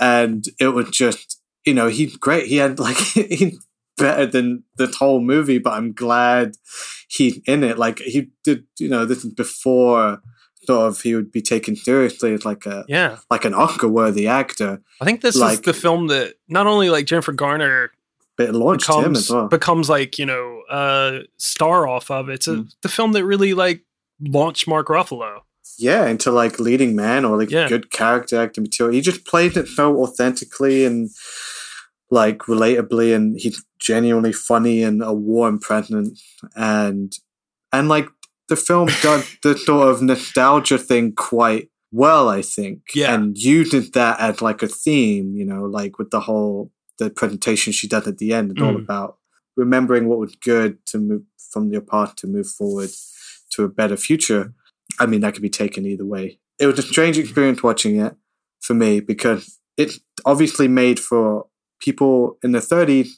And 0.00 0.44
it 0.60 0.68
was 0.68 0.90
just, 0.90 1.40
you 1.64 1.72
know, 1.72 1.88
he's 1.88 2.16
great. 2.16 2.46
He 2.46 2.56
had 2.56 2.78
like 2.78 2.96
he's 3.14 3.64
better 3.96 4.26
than 4.26 4.64
this 4.76 4.96
whole 4.96 5.20
movie, 5.20 5.58
but 5.58 5.72
I'm 5.74 5.92
glad 5.92 6.52
he's 7.08 7.38
in 7.46 7.62
it. 7.62 7.78
Like 7.78 8.00
he 8.00 8.30
did, 8.42 8.64
you 8.78 8.88
know, 8.88 9.04
this 9.06 9.24
is 9.24 9.32
before 9.32 10.20
sort 10.66 10.88
of 10.88 11.00
he 11.00 11.14
would 11.14 11.30
be 11.32 11.42
taken 11.42 11.76
seriously 11.76 12.32
as 12.34 12.44
like 12.44 12.66
a 12.66 12.84
Yeah. 12.88 13.18
like 13.30 13.44
an 13.44 13.54
Oscar 13.54 13.88
worthy 13.88 14.26
actor. 14.26 14.80
I 15.00 15.04
think 15.04 15.20
this 15.20 15.34
is 15.34 15.40
Like- 15.40 15.62
the 15.62 15.72
film 15.74 16.06
that 16.08 16.34
not 16.48 16.66
only 16.66 16.90
like 16.90 17.06
Jennifer 17.06 17.32
Garner 17.32 17.92
But 18.36 18.48
it 18.48 18.54
launched 18.54 18.88
him 18.88 18.96
becomes 18.98 19.18
as 19.18 19.30
well. 19.30 19.48
becomes 19.48 19.88
like, 19.88 20.18
you 20.18 20.26
know, 20.26 20.62
uh 20.70 21.20
star 21.38 21.86
off 21.86 22.10
of. 22.10 22.28
It's 22.28 22.48
a, 22.48 22.56
Mm. 22.56 22.70
the 22.82 22.88
film 22.88 23.12
that 23.12 23.24
really 23.24 23.54
like 23.54 23.82
launched 24.20 24.66
Mark 24.68 24.88
Ruffalo. 24.88 25.40
yeah, 25.78 26.06
into 26.06 26.30
like 26.30 26.58
leading 26.60 26.94
man 26.94 27.24
or 27.24 27.36
like 27.38 27.50
Yeah. 27.50 27.68
good 27.68 27.90
character 27.90 28.40
acting 28.40 28.62
material. 28.64 28.94
He 28.94 29.00
just 29.00 29.24
played 29.24 29.56
it 29.56 29.66
so 29.68 29.96
authentically 30.02 30.84
and 30.84 31.10
like 32.10 32.38
relatably, 32.46 33.14
and 33.14 33.38
he's 33.40 33.64
genuinely 33.80 34.32
funny 34.32 34.82
and 34.82 35.02
a 35.02 35.12
warm 35.12 35.58
presence, 35.58 36.22
and 36.54 37.12
and 37.72 37.88
like 37.88 38.08
the 38.48 38.56
film 38.56 38.88
does 39.02 39.36
the 39.42 39.56
sort 39.56 39.88
of 39.88 40.02
nostalgia 40.02 40.78
thing 40.78 41.12
quite 41.14 41.70
well, 41.92 42.28
I 42.28 42.42
think. 42.42 42.80
Yeah. 42.94 43.14
and 43.14 43.36
uses 43.38 43.90
that 43.92 44.18
as 44.20 44.42
like 44.42 44.62
a 44.62 44.68
theme, 44.68 45.34
you 45.34 45.44
know, 45.44 45.64
like 45.64 45.98
with 45.98 46.10
the 46.10 46.20
whole 46.20 46.70
the 46.98 47.10
presentation 47.10 47.72
she 47.72 47.88
does 47.88 48.06
at 48.06 48.18
the 48.18 48.32
end. 48.32 48.60
All 48.60 48.74
Mm. 48.74 48.82
about 48.84 49.18
remembering 49.56 50.08
what 50.08 50.18
was 50.18 50.36
good 50.36 50.84
to 50.86 50.98
move 50.98 51.22
from 51.50 51.70
your 51.70 51.80
past 51.80 52.16
to 52.18 52.26
move 52.26 52.48
forward 52.48 52.90
to 53.50 53.64
a 53.64 53.68
better 53.68 53.96
future. 53.96 54.52
I 54.98 55.06
mean, 55.06 55.20
that 55.20 55.32
could 55.34 55.42
be 55.42 55.50
taken 55.50 55.86
either 55.86 56.04
way. 56.04 56.38
It 56.58 56.66
was 56.66 56.78
a 56.78 56.82
strange 56.82 57.18
experience 57.18 57.62
watching 57.62 57.96
it 58.00 58.14
for 58.60 58.74
me 58.74 59.00
because 59.00 59.58
it's 59.76 59.98
obviously 60.24 60.68
made 60.68 60.98
for 61.00 61.46
people 61.80 62.38
in 62.42 62.52
their 62.52 62.60
30s 62.62 63.08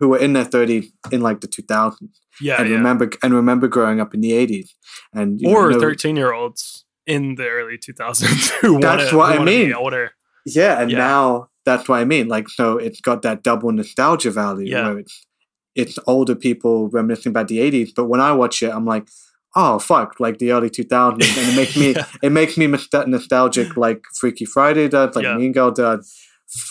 who 0.00 0.08
were 0.08 0.18
in 0.18 0.32
their 0.32 0.44
30s 0.44 0.86
in 1.12 1.20
like 1.22 1.40
the 1.40 1.48
2000s 1.48 1.94
Yeah. 2.40 2.60
and 2.60 2.68
yeah. 2.68 2.76
remember 2.76 3.10
and 3.22 3.32
remember 3.34 3.68
growing 3.68 4.00
up 4.00 4.14
in 4.14 4.20
the 4.20 4.32
80s 4.32 4.68
and 5.12 5.40
or 5.46 5.70
know, 5.70 5.80
13 5.80 6.16
year 6.16 6.32
olds 6.32 6.84
in 7.06 7.34
the 7.36 7.46
early 7.48 7.78
2000s 7.78 8.50
who 8.60 8.80
That's 8.80 9.12
what 9.12 9.38
I 9.38 9.44
mean. 9.44 9.72
older. 9.72 10.10
yeah 10.46 10.80
and 10.80 10.90
Yeah. 10.90 10.98
now 10.98 11.48
that's 11.64 11.88
what 11.88 12.00
I 12.00 12.04
mean 12.04 12.28
like 12.28 12.48
so 12.48 12.76
it's 12.78 13.00
got 13.00 13.22
that 13.22 13.42
double 13.42 13.70
nostalgia 13.72 14.30
value 14.30 14.68
Yeah. 14.70 14.88
where 14.88 14.98
it's 14.98 15.26
it's 15.74 15.98
older 16.06 16.34
people 16.36 16.88
reminiscing 16.90 17.30
about 17.30 17.48
the 17.48 17.58
80s 17.58 17.90
but 17.96 18.06
when 18.06 18.20
I 18.20 18.32
watch 18.32 18.62
it 18.62 18.72
I'm 18.72 18.84
like 18.86 19.08
oh 19.56 19.78
fuck 19.78 20.18
like 20.18 20.38
the 20.38 20.50
early 20.52 20.70
2000s 20.70 21.12
and 21.38 21.48
it 21.52 21.56
makes 21.56 21.76
me 21.82 21.92
Yeah. 21.94 22.06
it 22.22 22.32
makes 22.32 22.56
me 22.58 22.66
nostalgic 22.66 23.76
like 23.76 24.02
Freaky 24.18 24.44
Friday 24.44 24.88
does, 24.88 25.14
like. 25.16 25.36
Mean 25.38 25.52
Girl 25.52 25.70
does, 25.70 26.12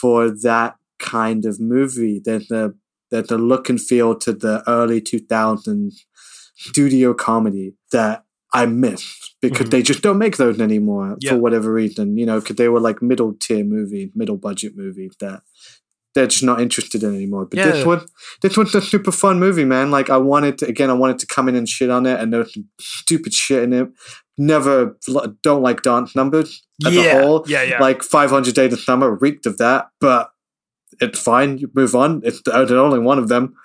for 0.01 0.30
that 0.30 0.75
kind 1.00 1.46
of 1.46 1.60
movie. 1.60 2.22
There's 2.24 2.50
a 2.51 2.74
there's 3.13 3.32
a 3.32 3.38
look 3.38 3.70
and 3.70 3.79
feel 3.79 4.15
to 4.15 4.34
the 4.34 4.63
early 4.67 5.00
2000s 5.01 6.05
studio 6.55 7.13
comedy 7.13 7.75
that 7.91 8.24
I 8.53 8.65
miss 8.65 9.03
because 9.41 9.67
Mhm. 9.67 9.72
they 9.72 9.82
just 9.82 10.01
don't 10.01 10.17
make 10.17 10.38
those 10.38 10.60
anymore 10.60 11.15
Yeah. 11.22 11.32
for 11.32 11.38
whatever 11.38 11.72
reason. 11.74 12.17
You 12.17 12.25
know, 12.25 12.39
because 12.39 12.55
they 12.58 12.70
were 12.70 12.79
like 12.79 13.01
middle 13.01 13.34
tier 13.39 13.63
movie, 13.63 14.12
middle 14.15 14.38
budget 14.38 14.74
movie 14.75 15.10
that 15.20 15.41
they're 16.13 16.27
just 16.27 16.43
not 16.43 16.62
interested 16.62 17.01
in 17.01 17.15
anymore. 17.15 17.46
But 17.46 17.58
this 17.63 17.86
one, 17.86 18.01
this 18.43 18.55
one's 18.55 18.75
a 18.75 18.82
super 18.82 19.12
fun 19.12 19.39
movie, 19.39 19.65
man. 19.65 19.89
Like 19.89 20.10
I 20.12 20.17
wanted 20.17 20.60
to 20.60 20.67
again, 20.67 20.89
I 20.91 20.93
wanted 20.93 21.17
to 21.20 21.27
come 21.27 21.50
in 21.50 21.55
and 21.55 21.67
shit 21.67 21.89
on 21.89 22.05
it, 22.05 22.20
and 22.20 22.32
there's 22.32 22.55
stupid 22.79 23.34
shit 23.34 23.63
in 23.63 23.74
it. 23.74 23.89
Never 24.38 24.98
don't 25.41 25.62
like 25.63 25.82
dance 25.82 26.15
numbers 26.15 26.63
as 26.86 26.93
yeah. 26.93 27.03
a 27.17 27.22
whole. 27.24 27.43
yeah. 27.48 27.63
Yeah. 27.63 27.79
Like 27.79 28.03
500 28.03 28.53
Days 28.53 28.74
of 28.74 28.79
Summer 28.79 29.15
reeked 29.15 29.46
of 29.48 29.58
that, 29.58 29.89
but 30.00 30.29
it's 31.03 31.19
fine. 31.19 31.57
You 31.57 31.69
move 31.74 31.95
on. 31.95 32.22
It's 32.24 32.41
only 32.48 33.00
one 33.00 33.19
of 33.19 33.27
them. 33.27 33.55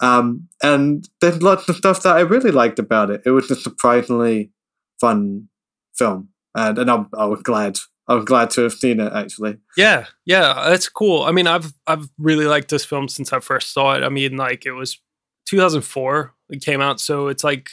Um, 0.00 0.48
and 0.62 1.08
there's 1.20 1.42
lots 1.42 1.68
of 1.68 1.76
stuff 1.76 2.02
that 2.02 2.16
I 2.16 2.20
really 2.20 2.50
liked 2.50 2.78
about 2.78 3.10
it. 3.10 3.22
It 3.26 3.30
was 3.30 3.50
a 3.50 3.56
surprisingly 3.56 4.52
fun 5.00 5.48
film, 5.96 6.28
and 6.54 6.78
and 6.78 6.90
I'm, 6.90 7.08
I 7.16 7.24
was 7.24 7.42
glad 7.42 7.78
I'm 8.08 8.24
glad 8.24 8.50
to 8.50 8.62
have 8.62 8.72
seen 8.72 9.00
it 9.00 9.12
actually. 9.12 9.58
Yeah, 9.76 10.06
yeah, 10.24 10.66
that's 10.68 10.88
cool. 10.88 11.22
I 11.22 11.32
mean, 11.32 11.46
I've 11.46 11.72
I've 11.86 12.08
really 12.18 12.46
liked 12.46 12.70
this 12.70 12.84
film 12.84 13.08
since 13.08 13.32
I 13.32 13.40
first 13.40 13.72
saw 13.72 13.94
it. 13.94 14.02
I 14.02 14.08
mean, 14.08 14.36
like 14.36 14.66
it 14.66 14.72
was 14.72 15.00
2004 15.46 16.34
it 16.50 16.62
came 16.62 16.80
out, 16.80 17.00
so 17.00 17.28
it's 17.28 17.44
like 17.44 17.68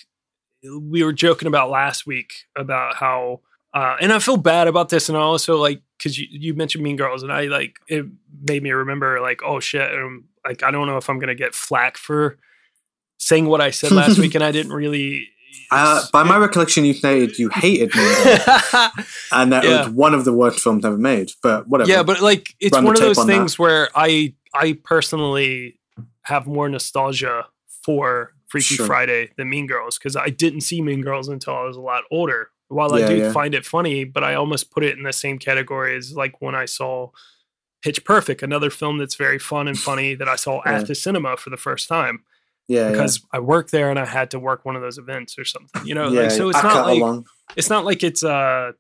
we 0.82 1.04
were 1.04 1.14
joking 1.14 1.48
about 1.48 1.70
last 1.70 2.06
week 2.06 2.34
about 2.58 2.96
how, 2.96 3.42
uh, 3.74 3.96
and 4.02 4.12
I 4.12 4.20
feel 4.20 4.38
bad 4.38 4.68
about 4.68 4.90
this, 4.90 5.08
and 5.08 5.18
I 5.18 5.22
also 5.22 5.58
like 5.58 5.82
because 5.98 6.18
you, 6.20 6.28
you 6.30 6.54
mentioned 6.54 6.84
Mean 6.84 6.96
Girls, 6.98 7.24
and 7.24 7.32
I 7.32 7.44
like 7.46 7.78
it 7.88 8.06
made 8.48 8.64
me 8.64 8.72
remember 8.72 9.20
like 9.22 9.42
oh 9.44 9.60
shit, 9.60 9.92
um, 9.94 10.26
like 10.46 10.64
I 10.64 10.72
don't 10.72 10.88
know 10.88 10.98
if 10.98 11.10
I'm 11.10 11.20
gonna 11.20 11.36
get 11.36 11.56
flack 11.56 11.98
for 11.98 12.38
saying 13.18 13.46
what 13.46 13.62
I 13.62 13.72
said 13.72 13.92
last 13.92 14.18
week, 14.20 14.36
and 14.36 14.44
I 14.44 14.52
didn't 14.52 14.74
really. 14.74 15.28
Uh, 15.72 16.04
by 16.14 16.22
my 16.24 16.38
recollection, 16.38 16.86
you 16.86 16.94
stated 16.94 17.40
you 17.40 17.50
hated 17.50 17.94
Mean 17.96 18.14
Girls, 18.24 18.46
and 19.32 19.52
that 19.54 19.64
Yeah. 19.64 19.80
was 19.86 19.90
one 19.90 20.14
of 20.14 20.26
the 20.26 20.34
worst 20.34 20.60
films 20.60 20.86
ever 20.86 20.98
made. 20.98 21.32
But 21.42 21.68
whatever. 21.68 21.90
Yeah, 21.90 22.04
but 22.04 22.22
like 22.22 22.54
it's 22.60 22.76
Run 22.76 22.84
one 22.86 22.96
of 22.96 23.02
those 23.02 23.18
on 23.18 23.28
that. 23.28 23.34
things 23.34 23.58
where 23.58 23.90
I 23.96 24.34
I 24.54 24.78
personally 24.84 25.80
have 26.24 26.46
more 26.46 26.68
nostalgia 26.70 27.48
for 27.84 28.34
Freaky 28.48 28.76
Sure. 28.76 28.86
Friday 28.86 29.32
than 29.38 29.50
Mean 29.50 29.66
Girls 29.68 29.98
because 29.98 30.16
I 30.16 30.30
didn't 30.30 30.62
see 30.62 30.82
Mean 30.82 31.02
Girls 31.02 31.30
until 31.30 31.56
I 31.56 31.64
was 31.64 31.78
a 31.78 31.82
lot 31.82 32.04
older. 32.12 32.50
While 32.68 32.94
I 32.94 33.06
do 33.06 33.18
yeah. 33.18 33.32
find 33.32 33.54
it 33.54 33.66
funny, 33.66 34.04
but 34.06 34.24
I 34.24 34.36
almost 34.36 34.72
put 34.72 34.84
it 34.84 34.98
in 34.98 35.04
the 35.04 35.14
same 35.14 35.38
category 35.38 35.96
as 35.96 36.16
like 36.16 36.42
when 36.42 36.56
I 36.56 36.66
saw 36.66 37.10
Pitch 37.84 38.04
Perfect, 38.04 38.42
another 38.42 38.70
film 38.72 38.98
that's 38.98 39.16
very 39.16 39.38
fun 39.38 39.68
and 39.68 39.78
funny 39.78 40.16
that 40.16 40.28
I 40.28 40.36
saw 40.36 40.62
Yeah. 40.66 40.80
at 40.80 40.88
the 40.88 40.96
cinema 40.96 41.38
for 41.38 41.52
the 41.52 41.58
first 41.58 41.88
time 41.88 42.24
yeah, 42.68 42.90
because 42.90 43.22
I 43.32 43.40
worked 43.40 43.72
there 43.72 43.90
and 43.90 44.00
I 44.00 44.06
had 44.06 44.32
to 44.32 44.40
work 44.40 44.66
one 44.66 44.76
of 44.76 44.82
those 44.82 44.98
events 44.98 45.38
or 45.38 45.46
something. 45.46 45.86
You 45.86 45.94
know, 45.94 46.10
yeah. 46.10 46.22
like, 46.22 46.32
so 46.32 46.50
it's 46.50 46.58
I 46.58 46.64
not 46.64 46.88
like 46.88 47.00
along. 47.00 47.28
it's 47.56 47.70
not 47.70 47.86
like 47.86 48.04
it's 48.04 48.24
a 48.24 48.74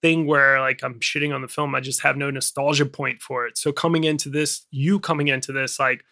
thing 0.00 0.26
where 0.26 0.60
like 0.60 0.82
I'm 0.84 1.00
shitting 1.00 1.34
on 1.34 1.42
the 1.42 1.48
film. 1.48 1.74
I 1.74 1.80
just 1.80 2.02
have 2.02 2.16
no 2.16 2.30
nostalgia 2.30 2.86
point 2.86 3.20
for 3.20 3.46
it. 3.46 3.58
So 3.58 3.72
coming 3.72 4.04
into 4.04 4.28
this, 4.28 4.66
you 4.70 5.00
coming 5.00 5.28
into 5.28 5.52
this, 5.52 5.80
like 5.80 6.04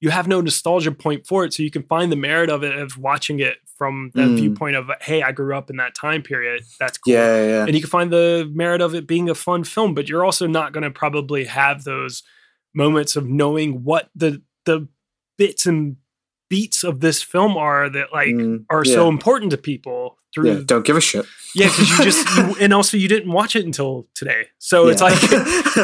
you 0.00 0.10
have 0.10 0.28
no 0.28 0.40
nostalgia 0.40 0.92
point 0.92 1.26
for 1.26 1.44
it. 1.44 1.52
So 1.52 1.62
you 1.62 1.70
can 1.70 1.82
find 1.82 2.10
the 2.12 2.16
merit 2.16 2.50
of 2.50 2.62
it 2.62 2.76
of 2.76 2.96
watching 2.98 3.40
it 3.40 3.56
from 3.76 4.10
the 4.14 4.22
Mm. 4.22 4.36
viewpoint 4.36 4.76
of 4.76 4.90
hey, 5.00 5.22
I 5.22 5.32
grew 5.32 5.56
up 5.56 5.70
in 5.70 5.76
that 5.76 5.94
time 5.94 6.22
period. 6.22 6.62
That's 6.80 6.98
cool. 6.98 7.12
Yeah, 7.12 7.46
yeah. 7.46 7.64
And 7.64 7.74
you 7.74 7.80
can 7.80 7.90
find 7.90 8.12
the 8.12 8.50
merit 8.52 8.80
of 8.80 8.94
it 8.94 9.06
being 9.06 9.28
a 9.30 9.34
fun 9.34 9.64
film, 9.64 9.94
but 9.94 10.08
you're 10.08 10.24
also 10.24 10.46
not 10.46 10.72
going 10.72 10.82
to 10.84 10.90
probably 10.90 11.44
have 11.44 11.84
those 11.84 12.22
moments 12.74 13.16
of 13.16 13.26
knowing 13.28 13.84
what 13.84 14.10
the 14.14 14.42
the 14.66 14.88
bits 15.36 15.64
and 15.66 15.96
beats 16.50 16.82
of 16.84 17.00
this 17.00 17.22
film 17.22 17.56
are 17.56 17.88
that 17.88 18.08
like 18.12 18.28
Mm, 18.34 18.64
are 18.70 18.84
yeah. 18.84 18.94
so 18.94 19.08
important 19.08 19.50
to 19.52 19.58
people 19.58 20.16
through 20.34 20.50
yeah, 20.52 20.60
don't 20.64 20.84
give 20.84 20.96
a 20.96 21.00
shit. 21.00 21.24
yeah, 21.54 21.68
because 21.68 21.88
you 21.90 22.04
just 22.04 22.36
you, 22.36 22.56
and 22.60 22.74
also 22.74 22.96
you 22.96 23.08
didn't 23.08 23.30
watch 23.32 23.54
it 23.56 23.64
until 23.64 24.06
today, 24.14 24.46
so 24.58 24.88
it's 24.88 25.00
like 25.02 25.16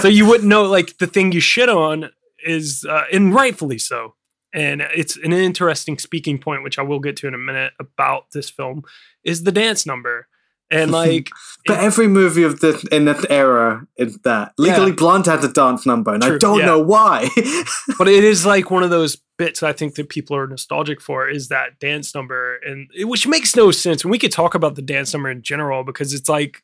so 0.02 0.08
you 0.08 0.26
wouldn't 0.26 0.48
know 0.48 0.64
like 0.64 0.98
the 0.98 1.06
thing 1.06 1.32
you 1.32 1.40
shit 1.40 1.68
on 1.68 2.10
is 2.44 2.84
uh, 2.88 3.04
and 3.12 3.34
rightfully 3.34 3.78
so, 3.78 4.14
and 4.52 4.82
it's 4.94 5.16
an 5.16 5.32
interesting 5.32 5.98
speaking 5.98 6.38
point 6.38 6.62
which 6.62 6.78
I 6.78 6.82
will 6.82 7.00
get 7.00 7.16
to 7.18 7.28
in 7.28 7.34
a 7.34 7.38
minute 7.38 7.72
about 7.78 8.30
this 8.32 8.50
film 8.50 8.82
is 9.24 9.44
the 9.44 9.52
dance 9.52 9.86
number 9.86 10.28
and 10.70 10.90
like 10.90 11.30
But 11.66 11.78
every 11.78 12.08
movie 12.08 12.42
of 12.42 12.60
this 12.60 12.84
in 12.84 13.04
this 13.04 13.24
era 13.30 13.86
is 13.96 14.18
that. 14.18 14.52
Legally 14.58 14.92
Blonde 14.92 15.26
had 15.26 15.42
the 15.42 15.48
dance 15.48 15.86
number, 15.86 16.12
and 16.12 16.24
I 16.24 16.38
don't 16.38 16.60
yeah. 16.60 16.66
know 16.66 16.80
why. 16.80 17.28
but 17.98 18.08
it 18.08 18.24
is 18.24 18.44
like 18.44 18.70
one 18.70 18.82
of 18.82 18.90
those 18.90 19.18
bits 19.36 19.62
I 19.62 19.72
think 19.72 19.96
that 19.96 20.08
people 20.08 20.36
are 20.36 20.46
nostalgic 20.46 21.00
for 21.00 21.28
is 21.28 21.48
that 21.48 21.78
dance 21.78 22.14
number, 22.14 22.56
and 22.58 22.90
it, 22.94 23.04
which 23.04 23.26
makes 23.26 23.56
no 23.56 23.70
sense. 23.70 24.02
And 24.02 24.10
we 24.10 24.18
could 24.18 24.32
talk 24.32 24.54
about 24.54 24.74
the 24.74 24.82
dance 24.82 25.12
number 25.12 25.30
in 25.30 25.42
general 25.42 25.84
because 25.84 26.12
it's 26.12 26.28
like, 26.28 26.62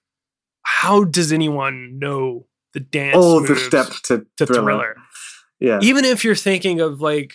how 0.62 1.04
does 1.04 1.32
anyone 1.32 1.98
know 1.98 2.46
the 2.74 2.80
dance? 2.80 3.16
All 3.16 3.40
the 3.40 3.56
steps 3.56 4.00
to, 4.02 4.26
to 4.36 4.46
thriller. 4.46 4.62
thriller. 4.62 4.96
Yeah, 5.60 5.78
Even 5.82 6.04
if 6.04 6.24
you're 6.24 6.34
thinking 6.34 6.80
of 6.80 7.00
like, 7.00 7.34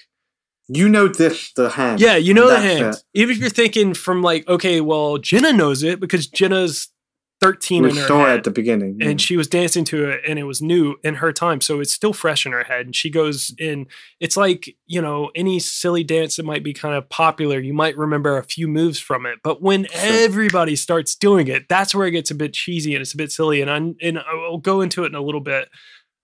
you 0.68 0.90
know 0.90 1.08
this 1.08 1.52
the 1.54 1.70
hand. 1.70 2.00
yeah, 2.02 2.16
you 2.16 2.34
know 2.34 2.48
the 2.50 2.60
hand. 2.60 2.96
it. 2.96 3.04
Even 3.14 3.36
if 3.36 3.40
you're 3.42 3.50
thinking 3.52 3.94
from 3.94 4.24
like, 4.24 4.48
okay, 4.48 4.82
well, 4.82 5.18
Jenna 5.20 5.54
knows 5.54 5.84
it 5.84 6.00
because 6.00 6.26
Jenna's 6.28 6.90
13 7.42 7.84
We 7.84 7.90
in 7.90 7.96
her 7.98 8.08
saw 8.08 8.26
it 8.32 8.38
at 8.38 8.44
the 8.46 8.50
beginning. 8.50 8.98
and 9.02 9.20
she 9.22 9.36
was 9.36 9.48
dancing 9.48 9.84
to 9.86 10.10
it 10.10 10.22
and 10.28 10.40
it 10.40 10.46
was 10.46 10.62
new 10.62 10.96
in 11.04 11.16
her 11.16 11.34
time 11.34 11.60
so 11.60 11.82
it's 11.82 11.92
still 11.92 12.14
fresh 12.14 12.46
in 12.46 12.54
her 12.54 12.64
head 12.64 12.86
and 12.86 12.96
she 12.96 13.10
goes 13.10 13.54
in 13.60 13.88
it's 14.22 14.38
like 14.38 14.74
you 14.88 15.02
know 15.02 15.32
any 15.36 15.60
silly 15.60 16.02
dance 16.02 16.38
that 16.38 16.46
might 16.46 16.64
be 16.64 16.72
kind 16.72 16.96
of 16.96 17.10
popular 17.10 17.60
you 17.60 17.74
might 17.74 17.98
remember 17.98 18.38
a 18.38 18.44
few 18.44 18.70
moves 18.70 19.00
from 19.00 19.26
it 19.26 19.40
but 19.44 19.62
when 19.62 19.86
everybody 19.94 20.78
starts 20.78 21.14
doing 21.14 21.50
it 21.50 21.68
that's 21.68 21.94
where 21.94 22.08
it 22.08 22.12
gets 22.12 22.32
a 22.32 22.36
bit 22.36 22.54
cheesy 22.54 22.96
and 22.96 23.02
it's 23.02 23.14
a 23.14 23.18
bit 23.18 23.34
silly 23.34 23.62
and 23.62 23.70
I 23.70 23.76
and 24.02 24.18
I'll 24.20 24.58
go 24.58 24.80
into 24.80 25.04
it 25.04 25.08
in 25.08 25.16
a 25.16 25.22
little 25.22 25.42
bit 25.42 25.68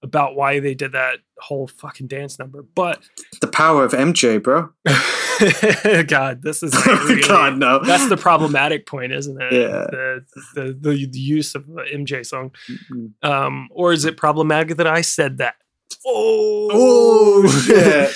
about 0.03 0.35
why 0.35 0.59
they 0.59 0.73
did 0.73 0.91
that 0.93 1.19
whole 1.39 1.67
fucking 1.67 2.07
dance 2.07 2.37
number 2.39 2.63
but 2.75 3.01
the 3.41 3.47
power 3.47 3.83
of 3.85 3.91
MJ, 3.93 4.41
bro. 4.41 4.69
god 6.07 6.41
this 6.43 6.61
is 6.63 6.73
really, 6.85 7.21
God 7.23 7.57
no. 7.57 7.79
that's 7.83 8.07
the 8.09 8.17
problematic 8.17 8.85
point 8.85 9.11
isn't 9.11 9.41
it 9.41 9.53
Yeah. 9.53 9.85
the, 9.89 10.25
the 10.55 10.63
the 10.79 11.05
the 11.07 11.19
use 11.19 11.55
of 11.55 11.65
the 11.67 11.83
mj 11.95 12.25
song 12.25 12.51
Mm. 12.91 13.11
um, 13.23 13.67
or 13.71 13.91
is 13.93 14.05
it 14.05 14.17
problematic 14.17 14.77
that 14.77 14.87
I 14.87 15.01
said 15.01 15.37
that? 15.39 15.55
Oh, 16.05 16.69
Oh 16.73 17.47
shit! 17.49 18.11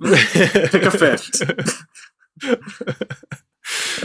Pick 0.72 0.82
a 0.82 0.90
fifth. 0.90 1.42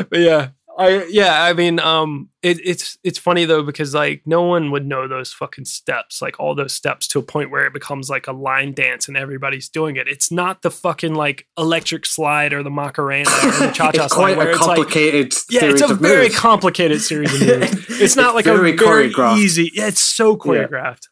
But 0.09 0.19
yeah, 0.19 0.49
I 0.77 1.05
yeah, 1.05 1.43
I 1.43 1.53
mean, 1.53 1.79
um, 1.79 2.29
it, 2.41 2.59
it's 2.63 2.97
it's 3.03 3.19
funny 3.19 3.45
though 3.45 3.61
because 3.61 3.93
like 3.93 4.23
no 4.25 4.41
one 4.41 4.71
would 4.71 4.85
know 4.87 5.07
those 5.07 5.31
fucking 5.31 5.65
steps, 5.65 6.21
like 6.21 6.39
all 6.39 6.55
those 6.55 6.73
steps 6.73 7.07
to 7.09 7.19
a 7.19 7.23
point 7.23 7.51
where 7.51 7.65
it 7.67 7.73
becomes 7.73 8.09
like 8.09 8.25
a 8.25 8.31
line 8.31 8.73
dance 8.73 9.07
and 9.07 9.15
everybody's 9.15 9.69
doing 9.69 9.97
it. 9.97 10.07
It's 10.07 10.31
not 10.31 10.63
the 10.63 10.71
fucking 10.71 11.13
like 11.13 11.45
electric 11.57 12.05
slide 12.07 12.53
or 12.53 12.63
the 12.63 12.71
Macarena 12.71 13.29
or 13.29 13.51
the 13.67 13.71
cha 13.73 13.91
cha 13.93 14.05
it's 14.05 14.15
slide 14.15 14.35
quite 14.35 14.47
a 14.47 14.51
it's 14.51 14.59
like 14.61 14.75
complicated. 14.77 15.33
yeah, 15.49 15.65
it's 15.65 15.81
a 15.81 15.93
very 15.93 16.23
moves. 16.23 16.39
complicated 16.39 17.01
series 17.01 17.33
of 17.33 17.47
moves. 17.47 17.85
It's 18.01 18.15
not 18.15 18.33
like 18.33 18.45
very 18.45 18.71
a 18.71 18.75
very 18.75 19.11
choreographed. 19.11 19.37
easy. 19.37 19.71
Yeah, 19.75 19.87
it's 19.87 20.01
so 20.01 20.35
choreographed. 20.35 21.03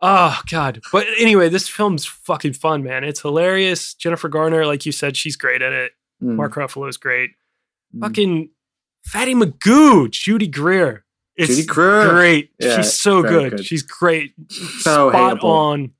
Oh 0.00 0.40
god. 0.50 0.80
But 0.92 1.06
anyway, 1.18 1.48
this 1.48 1.68
film's 1.68 2.04
fucking 2.04 2.54
fun, 2.54 2.82
man. 2.82 3.04
It's 3.04 3.20
hilarious. 3.20 3.94
Jennifer 3.94 4.28
Garner, 4.28 4.66
like 4.66 4.86
you 4.86 4.92
said, 4.92 5.16
she's 5.16 5.36
great 5.36 5.62
at 5.62 5.72
it. 5.72 5.92
Mm. 6.22 6.34
Mark 6.36 6.54
Ruffalo's 6.54 6.96
great. 6.96 7.30
Mm. 7.94 8.00
Fucking 8.00 8.50
Fatty 9.10 9.34
Magoo, 9.34 10.10
Judy 10.10 10.46
Greer. 10.48 11.04
It's 11.36 11.48
Judy 11.54 11.66
Greer. 11.66 12.08
great. 12.10 12.50
Yeah, 12.58 12.76
She's 12.76 12.92
so 12.92 13.22
good. 13.22 13.50
good. 13.56 13.64
She's 13.64 13.82
great. 13.82 14.34
So 14.50 15.10
Spot 15.10 15.38
hateable. 15.38 15.44
on. 15.44 15.90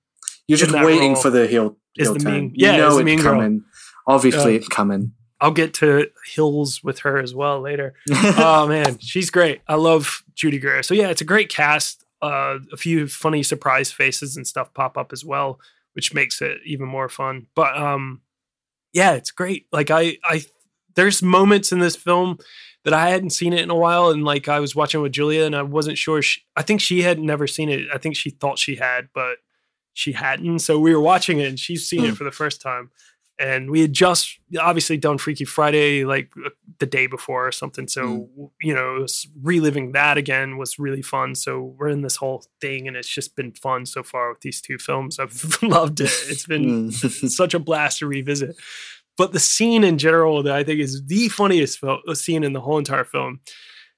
You're 0.46 0.58
just 0.58 0.72
waiting 0.72 1.12
role 1.12 1.22
for 1.22 1.30
the 1.30 1.46
heel. 1.46 1.76
is 1.96 2.12
the 2.12 2.18
mean- 2.30 2.52
You 2.54 2.66
yeah, 2.68 2.76
know 2.78 2.88
is 2.88 2.94
the 2.94 3.00
it's 3.00 3.04
mean 3.06 3.20
girl. 3.20 3.32
coming. 3.34 3.64
Obviously, 4.06 4.54
Uh, 4.54 4.58
it's 4.58 4.68
coming. 4.68 5.12
I'll 5.40 5.52
get 5.52 5.74
to 5.74 6.08
Hills 6.34 6.82
with 6.82 7.00
her 7.00 7.18
as 7.18 7.34
well 7.34 7.60
later. 7.60 7.94
oh 8.10 8.66
man, 8.66 8.98
she's 8.98 9.30
great. 9.30 9.60
I 9.68 9.74
love 9.76 10.24
Judy 10.34 10.58
Greer. 10.58 10.82
So 10.82 10.94
yeah, 10.94 11.08
it's 11.08 11.20
a 11.20 11.24
great 11.24 11.48
cast. 11.48 12.04
Uh, 12.20 12.58
a 12.72 12.76
few 12.76 13.06
funny 13.06 13.44
surprise 13.44 13.92
faces 13.92 14.36
and 14.36 14.44
stuff 14.46 14.74
pop 14.74 14.98
up 14.98 15.12
as 15.12 15.24
well, 15.24 15.60
which 15.92 16.12
makes 16.12 16.42
it 16.42 16.58
even 16.66 16.88
more 16.88 17.08
fun. 17.08 17.46
But 17.54 17.76
um, 17.76 18.22
yeah, 18.92 19.12
it's 19.12 19.30
great. 19.30 19.66
Like 19.70 19.92
I, 19.92 20.18
I, 20.24 20.42
there's 20.98 21.22
moments 21.22 21.70
in 21.72 21.78
this 21.78 21.96
film 21.96 22.38
that 22.84 22.92
I 22.92 23.08
hadn't 23.10 23.30
seen 23.30 23.52
it 23.52 23.60
in 23.60 23.70
a 23.70 23.74
while, 23.76 24.10
and 24.10 24.24
like 24.24 24.48
I 24.48 24.60
was 24.60 24.74
watching 24.74 25.00
with 25.00 25.12
Julia, 25.12 25.44
and 25.44 25.54
I 25.56 25.62
wasn't 25.62 25.96
sure. 25.98 26.20
She, 26.22 26.42
I 26.56 26.62
think 26.62 26.80
she 26.80 27.02
had 27.02 27.18
never 27.18 27.46
seen 27.46 27.68
it. 27.68 27.86
I 27.94 27.98
think 27.98 28.16
she 28.16 28.30
thought 28.30 28.58
she 28.58 28.76
had, 28.76 29.08
but 29.14 29.38
she 29.94 30.12
hadn't. 30.12 30.58
So 30.60 30.78
we 30.78 30.94
were 30.94 31.00
watching 31.00 31.38
it, 31.40 31.48
and 31.48 31.58
she's 31.58 31.88
seen 31.88 32.04
it 32.04 32.16
for 32.16 32.24
the 32.24 32.30
first 32.30 32.60
time. 32.60 32.90
And 33.40 33.70
we 33.70 33.80
had 33.82 33.92
just 33.92 34.38
obviously 34.60 34.96
done 34.96 35.16
Freaky 35.16 35.44
Friday 35.44 36.04
like 36.04 36.32
uh, 36.44 36.50
the 36.80 36.86
day 36.86 37.06
before 37.06 37.46
or 37.46 37.52
something. 37.52 37.86
So 37.86 38.28
you 38.60 38.74
know, 38.74 39.06
reliving 39.42 39.92
that 39.92 40.18
again 40.18 40.56
was 40.58 40.76
really 40.78 41.02
fun. 41.02 41.36
So 41.36 41.74
we're 41.78 41.88
in 41.88 42.02
this 42.02 42.16
whole 42.16 42.44
thing, 42.60 42.88
and 42.88 42.96
it's 42.96 43.08
just 43.08 43.36
been 43.36 43.52
fun 43.52 43.86
so 43.86 44.02
far 44.02 44.30
with 44.30 44.40
these 44.40 44.60
two 44.60 44.78
films. 44.78 45.20
I've 45.20 45.58
loved 45.62 46.00
it. 46.00 46.10
It's 46.28 46.46
been 46.46 46.90
Mm. 46.90 47.30
such 47.42 47.54
a 47.54 47.60
blast 47.60 47.98
to 48.00 48.06
revisit. 48.08 48.56
But 49.18 49.32
the 49.32 49.40
scene 49.40 49.84
in 49.84 49.98
general 49.98 50.42
that 50.44 50.54
I 50.54 50.64
think 50.64 50.80
is 50.80 51.04
the 51.06 51.28
funniest 51.28 51.78
fil- 51.80 52.00
scene 52.14 52.44
in 52.44 52.54
the 52.54 52.60
whole 52.60 52.78
entire 52.78 53.04
film 53.04 53.40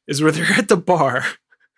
is 0.08 0.20
where 0.22 0.32
they're 0.32 0.58
at 0.58 0.66
the 0.68 0.76
bar. 0.76 1.24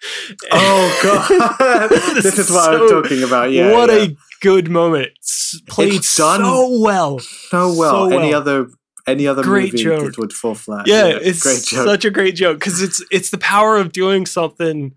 oh 0.52 1.00
god, 1.02 1.90
this 2.22 2.38
is 2.38 2.50
what 2.50 2.72
I'm 2.74 2.88
talking 2.88 3.22
about. 3.22 3.52
Yeah, 3.52 3.72
what 3.72 3.90
yeah. 3.90 3.96
a 4.06 4.16
good 4.40 4.70
moment. 4.70 5.10
S- 5.20 5.60
Played 5.68 5.94
It's 5.94 6.16
done 6.16 6.40
so 6.40 6.80
well. 6.80 7.18
so 7.18 7.74
well. 7.76 8.08
so 8.10 8.16
Any 8.18 8.30
well. 8.30 8.40
other 8.40 8.66
any 9.06 9.26
other 9.26 9.42
Great 9.42 9.72
movie 9.72 9.84
joke. 9.84 10.06
this 10.06 10.18
would 10.18 10.32
fall 10.32 10.54
flat. 10.54 10.86
Yeah, 10.86 11.06
it's 11.20 11.42
great 11.42 11.62
joke. 11.64 11.84
such 11.86 12.04
a 12.04 12.10
great 12.10 12.34
joke 12.36 12.58
because 12.60 12.80
it's 12.80 13.04
it's 13.10 13.30
the 13.30 13.38
power 13.38 13.76
of 13.76 13.92
doing 13.92 14.26
something 14.26 14.94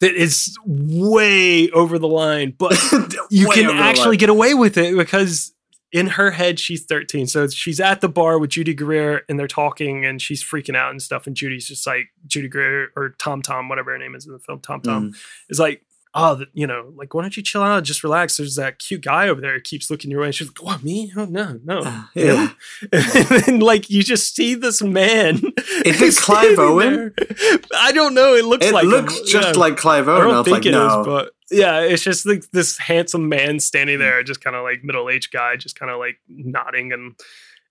that 0.00 0.14
is 0.14 0.54
way 0.64 1.70
over 1.70 1.98
the 1.98 2.06
line, 2.08 2.54
but 2.56 2.72
you 3.30 3.48
can 3.48 3.70
actually 3.70 4.16
get 4.16 4.28
away 4.28 4.54
with 4.54 4.76
it 4.76 4.94
because 4.96 5.52
in 5.92 6.06
her 6.08 6.30
head 6.32 6.58
she's 6.60 6.84
13 6.84 7.26
so 7.26 7.48
she's 7.48 7.80
at 7.80 8.00
the 8.02 8.08
bar 8.08 8.38
with 8.38 8.50
judy 8.50 8.74
greer 8.74 9.22
and 9.28 9.38
they're 9.38 9.46
talking 9.48 10.04
and 10.04 10.20
she's 10.20 10.42
freaking 10.44 10.76
out 10.76 10.90
and 10.90 11.00
stuff 11.00 11.26
and 11.26 11.34
judy's 11.36 11.66
just 11.66 11.86
like 11.86 12.06
judy 12.26 12.48
greer 12.48 12.88
or 12.96 13.10
tom 13.18 13.40
tom 13.40 13.68
whatever 13.70 13.92
her 13.92 13.98
name 13.98 14.14
is 14.14 14.26
in 14.26 14.32
the 14.32 14.38
film 14.38 14.60
tom 14.60 14.80
tom 14.82 15.10
Mm. 15.12 15.16
is 15.48 15.58
like 15.58 15.82
oh, 16.14 16.42
you 16.54 16.66
know, 16.66 16.90
like 16.96 17.12
why 17.14 17.20
don't 17.22 17.36
you 17.36 17.42
chill 17.42 17.62
out, 17.62 17.84
just 17.84 18.02
relax? 18.02 18.38
There's 18.38 18.56
that 18.56 18.78
cute 18.80 19.02
guy 19.02 19.28
over 19.28 19.40
there 19.42 19.52
who 19.52 19.60
keeps 19.60 19.88
looking 19.90 20.10
your 20.10 20.20
way. 20.20 20.26
And 20.28 20.34
she's 20.34 20.48
like, 20.48 20.62
what 20.62 20.82
me? 20.82 21.12
Oh 21.16 21.26
no, 21.26 21.60
no. 21.62 21.80
Yeah. 22.14 22.48
and 22.92 23.02
then, 23.28 23.60
like 23.60 23.88
you 23.90 24.02
just 24.02 24.34
see 24.34 24.54
this 24.54 24.82
man. 24.82 25.36
Is 25.84 26.00
it 26.00 26.16
Clive 26.20 26.58
Owen? 26.58 27.12
there. 27.20 27.58
I 27.76 27.92
don't 27.92 28.14
know. 28.14 28.34
It 28.34 28.46
looks 28.46 28.64
like 28.64 28.84
It 28.84 28.86
like 28.88 29.02
looks 29.02 29.18
him. 29.18 29.26
just 29.26 29.54
Yeah. 29.54 29.60
like 29.60 29.76
Clive 29.76 30.08
Owen. 30.08 30.22
I, 30.22 30.24
don't 30.24 30.36
was 30.38 30.44
think 30.46 30.54
like, 30.54 30.66
it 30.66 30.70
is, 30.70 30.74
no. 30.74 31.04
but 31.04 31.32
yeah, 31.50 31.80
it's 31.80 32.02
just 32.02 32.26
like 32.26 32.50
this 32.50 32.78
handsome 32.78 33.28
man 33.28 33.60
standing 33.60 33.98
there, 33.98 34.22
just 34.22 34.42
kind 34.42 34.56
of 34.56 34.62
like 34.62 34.84
middle 34.84 35.08
aged 35.08 35.32
guy, 35.32 35.56
just 35.56 35.78
kind 35.78 35.90
of 35.90 35.98
like 35.98 36.18
nodding 36.28 36.92
and. 36.92 37.14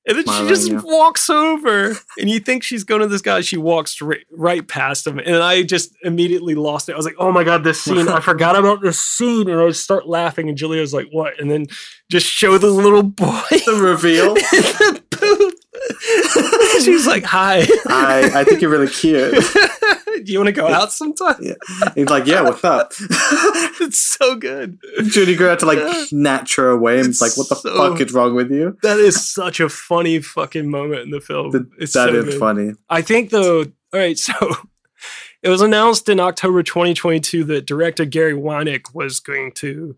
And 0.10 0.16
then 0.18 0.24
Smiling, 0.24 0.46
she 0.46 0.50
just 0.50 0.72
yeah. 0.72 0.80
walks 0.86 1.30
over, 1.30 1.88
and 2.18 2.30
you 2.30 2.40
think 2.40 2.64
she's 2.64 2.86
going 2.86 3.02
to 3.02 3.08
this 3.08 3.22
guy. 3.22 3.42
She 3.42 3.58
walks 3.58 4.02
right, 4.02 4.26
right 4.32 4.66
past 4.66 5.06
him, 5.06 5.20
and 5.20 5.36
I 5.44 5.64
just 5.64 5.94
immediately 6.02 6.56
lost 6.56 6.88
it. 6.88 6.94
I 6.94 6.96
was 6.96 7.06
like, 7.06 7.18
"Oh 7.20 7.30
my 7.30 7.44
god, 7.44 7.66
this 7.66 7.82
scene! 7.82 8.08
I 8.08 8.22
forgot 8.22 8.56
about 8.56 8.82
this 8.82 8.98
scene!" 8.98 9.50
And 9.50 9.60
I 9.60 9.68
just 9.68 9.84
start 9.84 10.08
laughing, 10.08 10.48
and 10.48 10.58
Julia's 10.58 10.94
like, 10.94 11.08
"What?" 11.12 11.38
And 11.42 11.52
then 11.52 11.66
just 12.10 12.26
show 12.26 12.58
the 12.58 12.70
little 12.70 13.04
boy 13.04 13.42
the 13.50 13.76
reveal. 13.84 14.38
the. 16.86 16.92
She's 16.92 17.08
like, 17.08 17.24
"Hi, 17.24 17.60
I, 17.88 18.32
I 18.36 18.44
think 18.44 18.62
you're 18.62 18.72
really 18.72 18.88
cute. 18.88 19.34
do 20.24 20.32
you 20.32 20.40
want 20.40 20.48
to 20.48 20.52
go 20.54 20.68
out 20.68 20.92
sometime?" 20.92 21.36
Yeah. 21.42 21.54
He's 21.96 22.10
like, 22.10 22.26
yeah, 22.26 22.42
what's 22.42 22.64
up? 22.64 22.94
It's 23.80 24.00
so 24.00 24.36
good. 24.36 24.80
Judy 25.04 25.36
Greer 25.36 25.56
to 25.56 25.66
like 25.66 25.80
snatch 26.08 26.56
her 26.56 26.72
away 26.72 27.00
and 27.00 27.08
it's 27.10 27.22
like, 27.22 27.38
what 27.38 27.48
the 27.48 27.56
So- 27.56 27.76
fuck 27.78 28.02
is 28.02 28.12
wrong 28.12 28.34
with 28.34 28.52
you? 28.52 28.76
That 28.82 28.98
is 28.98 29.24
such 29.26 29.60
a 29.60 29.70
funny 29.70 30.20
fucking 30.20 30.70
moment 30.70 31.02
in 31.02 31.12
the 31.12 31.22
film. 31.22 31.52
Th- 31.52 31.64
it's 31.78 31.94
that 31.94 32.10
so 32.10 32.16
is 32.16 32.36
funny. 32.38 32.74
I 32.90 33.02
think 33.04 33.30
though. 33.30 33.60
All 33.62 34.00
right, 34.00 34.18
so 34.18 34.34
it 35.44 35.50
was 35.50 35.62
announced 35.62 36.10
in 36.10 36.20
October 36.20 36.64
2022 36.64 37.44
that 37.46 37.66
director 37.68 38.04
Gary 38.04 38.34
Winick 38.34 38.94
was 38.96 39.20
going 39.20 39.52
to 39.54 39.96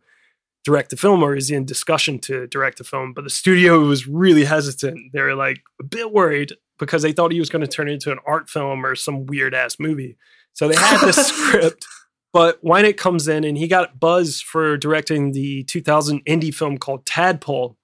direct 0.65 0.89
the 0.91 0.97
film, 0.97 1.23
or 1.23 1.35
is 1.35 1.49
in 1.49 1.65
discussion 1.65 2.19
to 2.19 2.45
direct 2.47 2.77
the 2.77 2.83
film. 2.83 3.13
But 3.13 3.23
the 3.23 3.29
studio 3.29 3.79
was 3.79 4.07
really 4.07 4.43
hesitant. 4.45 5.13
They 5.13 5.21
were 5.21 5.35
like 5.35 5.61
a 5.79 5.83
bit 5.85 6.11
worried 6.11 6.53
because 6.79 7.01
they 7.03 7.11
thought 7.11 7.31
he 7.31 7.39
was 7.39 7.49
going 7.49 7.61
to 7.61 7.67
turn 7.67 7.89
it 7.89 7.93
into 7.93 8.11
an 8.11 8.19
art 8.25 8.49
film 8.49 8.85
or 8.85 8.95
some 8.95 9.25
weird 9.25 9.53
ass 9.53 9.77
movie. 9.79 10.17
So 10.53 10.67
they 10.67 10.75
had 10.77 10.99
the 11.05 11.13
script. 11.13 11.85
But 12.31 12.63
Winick 12.63 12.97
comes 12.97 13.27
in 13.27 13.43
and 13.43 13.57
he 13.57 13.67
got 13.67 13.99
buzz 13.99 14.39
for 14.41 14.77
directing 14.77 15.31
the 15.31 15.63
2000 15.63 16.23
indie 16.25 16.53
film 16.53 16.77
called 16.77 17.05
Tadpole. 17.05 17.75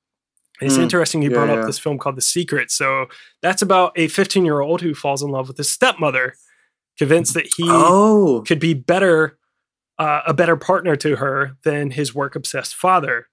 And 0.61 0.67
it's 0.67 0.77
Mm, 0.77 0.83
interesting 0.83 1.21
he 1.21 1.29
yeah, 1.29 1.33
brought 1.33 1.49
up 1.49 1.61
yeah. 1.61 1.65
this 1.65 1.79
film 1.79 1.97
called 1.97 2.15
The 2.15 2.21
Secret. 2.21 2.71
So 2.71 3.07
that's 3.41 3.61
about 3.61 3.91
a 3.97 4.07
15 4.07 4.45
year 4.45 4.61
old 4.61 4.81
who 4.81 4.93
falls 4.93 5.21
in 5.23 5.29
love 5.31 5.47
with 5.47 5.57
his 5.57 5.69
stepmother, 5.69 6.35
convinced 6.97 7.33
that 7.33 7.47
he 7.57 7.63
Oh, 7.69 8.41
could 8.45 8.59
be 8.59 8.73
better, 8.73 9.37
uh, 9.99 10.21
a 10.27 10.33
better 10.33 10.55
partner 10.55 10.95
to 10.97 11.17
her 11.17 11.57
than 11.63 11.91
his 11.91 12.13
work 12.15 12.35
obsessed 12.35 12.75
father. 12.75 13.27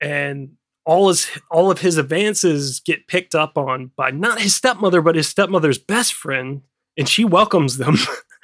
And 0.00 0.52
all 0.84 1.08
his 1.08 1.30
all 1.50 1.70
of 1.70 1.80
his 1.80 1.96
advances 1.96 2.80
get 2.80 3.08
picked 3.08 3.34
up 3.34 3.56
on 3.56 3.90
by 3.96 4.10
not 4.10 4.40
his 4.40 4.54
stepmother, 4.54 5.00
but 5.00 5.16
his 5.16 5.28
stepmother's 5.28 5.78
best 5.78 6.12
friend, 6.12 6.62
and 6.96 7.08
she 7.08 7.24
welcomes 7.24 7.78
them. 7.78 7.96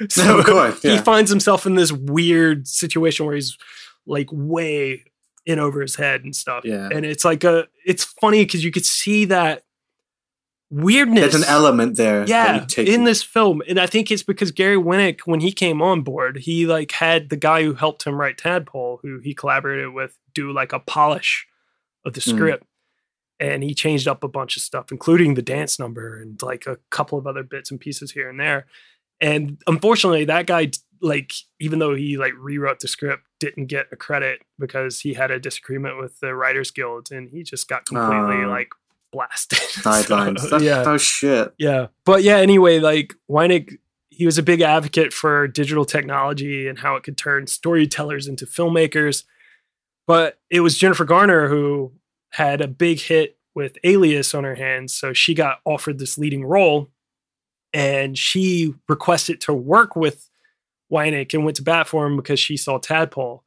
so 0.09 0.39
of 0.39 0.47
course. 0.47 0.83
he 0.83 0.99
finds 0.99 1.31
himself 1.31 1.67
in 1.67 1.75
this 1.75 1.93
weird 1.93 2.67
situation 2.67 3.27
where 3.27 3.35
he's 3.35 3.57
like 4.07 4.29
way 4.33 5.05
in 5.47 5.59
over 5.59 5.81
his 5.81 5.97
head 5.97 6.25
and 6.25 6.35
stuff. 6.35 6.65
Yeah. 6.65 6.89
And 6.93 7.05
it's 7.05 7.25
like 7.25 7.45
a 7.45 7.67
it's 7.85 8.05
funny 8.05 8.45
because 8.45 8.65
you 8.65 8.71
could 8.71 8.87
see 8.87 9.27
that 9.27 9.65
weirdness. 10.71 11.33
There's 11.33 11.43
an 11.43 11.49
element 11.49 11.97
there. 11.97 12.25
Yeah, 12.27 12.67
in 12.79 13.05
this 13.05 13.23
film, 13.23 13.63
and 13.69 13.79
I 13.79 13.87
think 13.87 14.11
it's 14.11 14.23
because 14.23 14.51
Gary 14.51 14.77
Winick, 14.77 15.21
when 15.25 15.41
he 15.41 15.53
came 15.53 15.83
on 15.83 16.03
board, 16.03 16.39
he 16.39 16.67
like 16.67 16.93
had 16.93 17.29
the 17.29 17.37
guy 17.37 17.63
who 17.63 17.75
helped 17.75 18.05
him 18.05 18.19
write 18.19 18.39
Tadpole, 18.39 19.01
who 19.03 19.19
he 19.19 19.35
collaborated 19.35 19.93
with, 19.93 20.17
do 20.33 20.53
like 20.53 20.73
a 20.73 20.81
polish 20.81 21.47
of 22.05 22.15
the 22.15 22.21
Mm. 22.21 22.35
script, 22.35 22.65
and 23.39 23.63
he 23.63 23.75
changed 23.75 24.07
up 24.09 24.23
a 24.25 24.29
bunch 24.29 24.57
of 24.57 24.63
stuff, 24.63 24.91
including 24.93 25.35
the 25.35 25.43
dance 25.43 25.79
number 25.79 26.17
and 26.21 26.41
like 26.43 26.67
a 26.67 26.79
couple 26.91 27.19
of 27.19 27.27
other 27.27 27.43
bits 27.43 27.71
and 27.71 27.81
pieces 27.81 28.13
here 28.13 28.29
and 28.29 28.39
there. 28.39 28.67
And 29.21 29.59
unfortunately, 29.67 30.25
that 30.27 30.47
guy, 30.47 30.71
like, 31.03 31.33
even 31.59 31.79
though 31.79 31.95
he 31.95 32.17
like 32.17 32.33
rewrote 32.39 32.81
the 32.81 32.89
script, 32.89 33.23
didn't 33.39 33.67
get 33.67 33.87
a 33.93 33.97
credit 33.97 34.41
because 34.59 35.01
he 35.01 35.15
had 35.15 35.31
a 35.31 35.39
disagreement 35.41 35.99
with 35.99 36.21
the 36.21 36.35
Writers 36.35 36.71
Guild, 36.71 37.11
and 37.11 37.29
he 37.31 37.43
just 37.43 37.69
got 37.69 37.87
completely 37.87 38.45
Oh. 38.45 38.49
like 38.49 38.69
blasted. 39.13 39.59
Sidelines. 39.83 40.49
So, 40.49 40.59
yeah. 40.59 40.85
oh 40.87 40.97
shit. 40.99 41.53
Yeah. 41.59 41.89
But 42.05 42.23
yeah, 42.23 42.37
anyway, 42.37 42.79
like 42.79 43.15
Winick, 43.31 43.79
he 44.11 44.25
was 44.27 44.39
a 44.39 44.43
big 44.43 44.61
advocate 44.61 45.13
for 45.13 45.49
digital 45.49 45.85
technology 45.85 46.69
and 46.69 46.79
how 46.79 46.95
it 46.97 47.03
could 47.03 47.17
turn 47.17 47.47
storytellers 47.47 48.27
into 48.29 48.45
filmmakers. 48.47 49.25
But 50.07 50.39
it 50.51 50.61
was 50.61 50.79
Jennifer 50.79 51.05
Garner 51.05 51.49
who 51.49 51.93
had 52.31 52.61
a 52.61 52.69
big 52.69 53.01
hit 53.01 53.39
with 53.55 53.77
Alias 53.85 54.35
on 54.35 54.45
her 54.45 54.55
hands. 54.55 54.95
So 54.95 55.13
she 55.13 55.35
got 55.35 55.61
offered 55.65 55.99
this 55.99 56.19
leading 56.19 56.45
role 56.45 56.89
and 57.73 58.19
she 58.19 58.75
requested 58.89 59.41
to 59.43 59.55
work 59.55 59.95
with 59.95 60.29
Winick 60.91 61.35
and 61.35 61.45
went 61.45 61.57
to 61.57 61.63
bat 61.63 61.87
for 61.87 62.07
him 62.07 62.17
because 62.17 62.41
she 62.41 62.57
saw 62.57 62.79
Tadpole. 62.79 63.45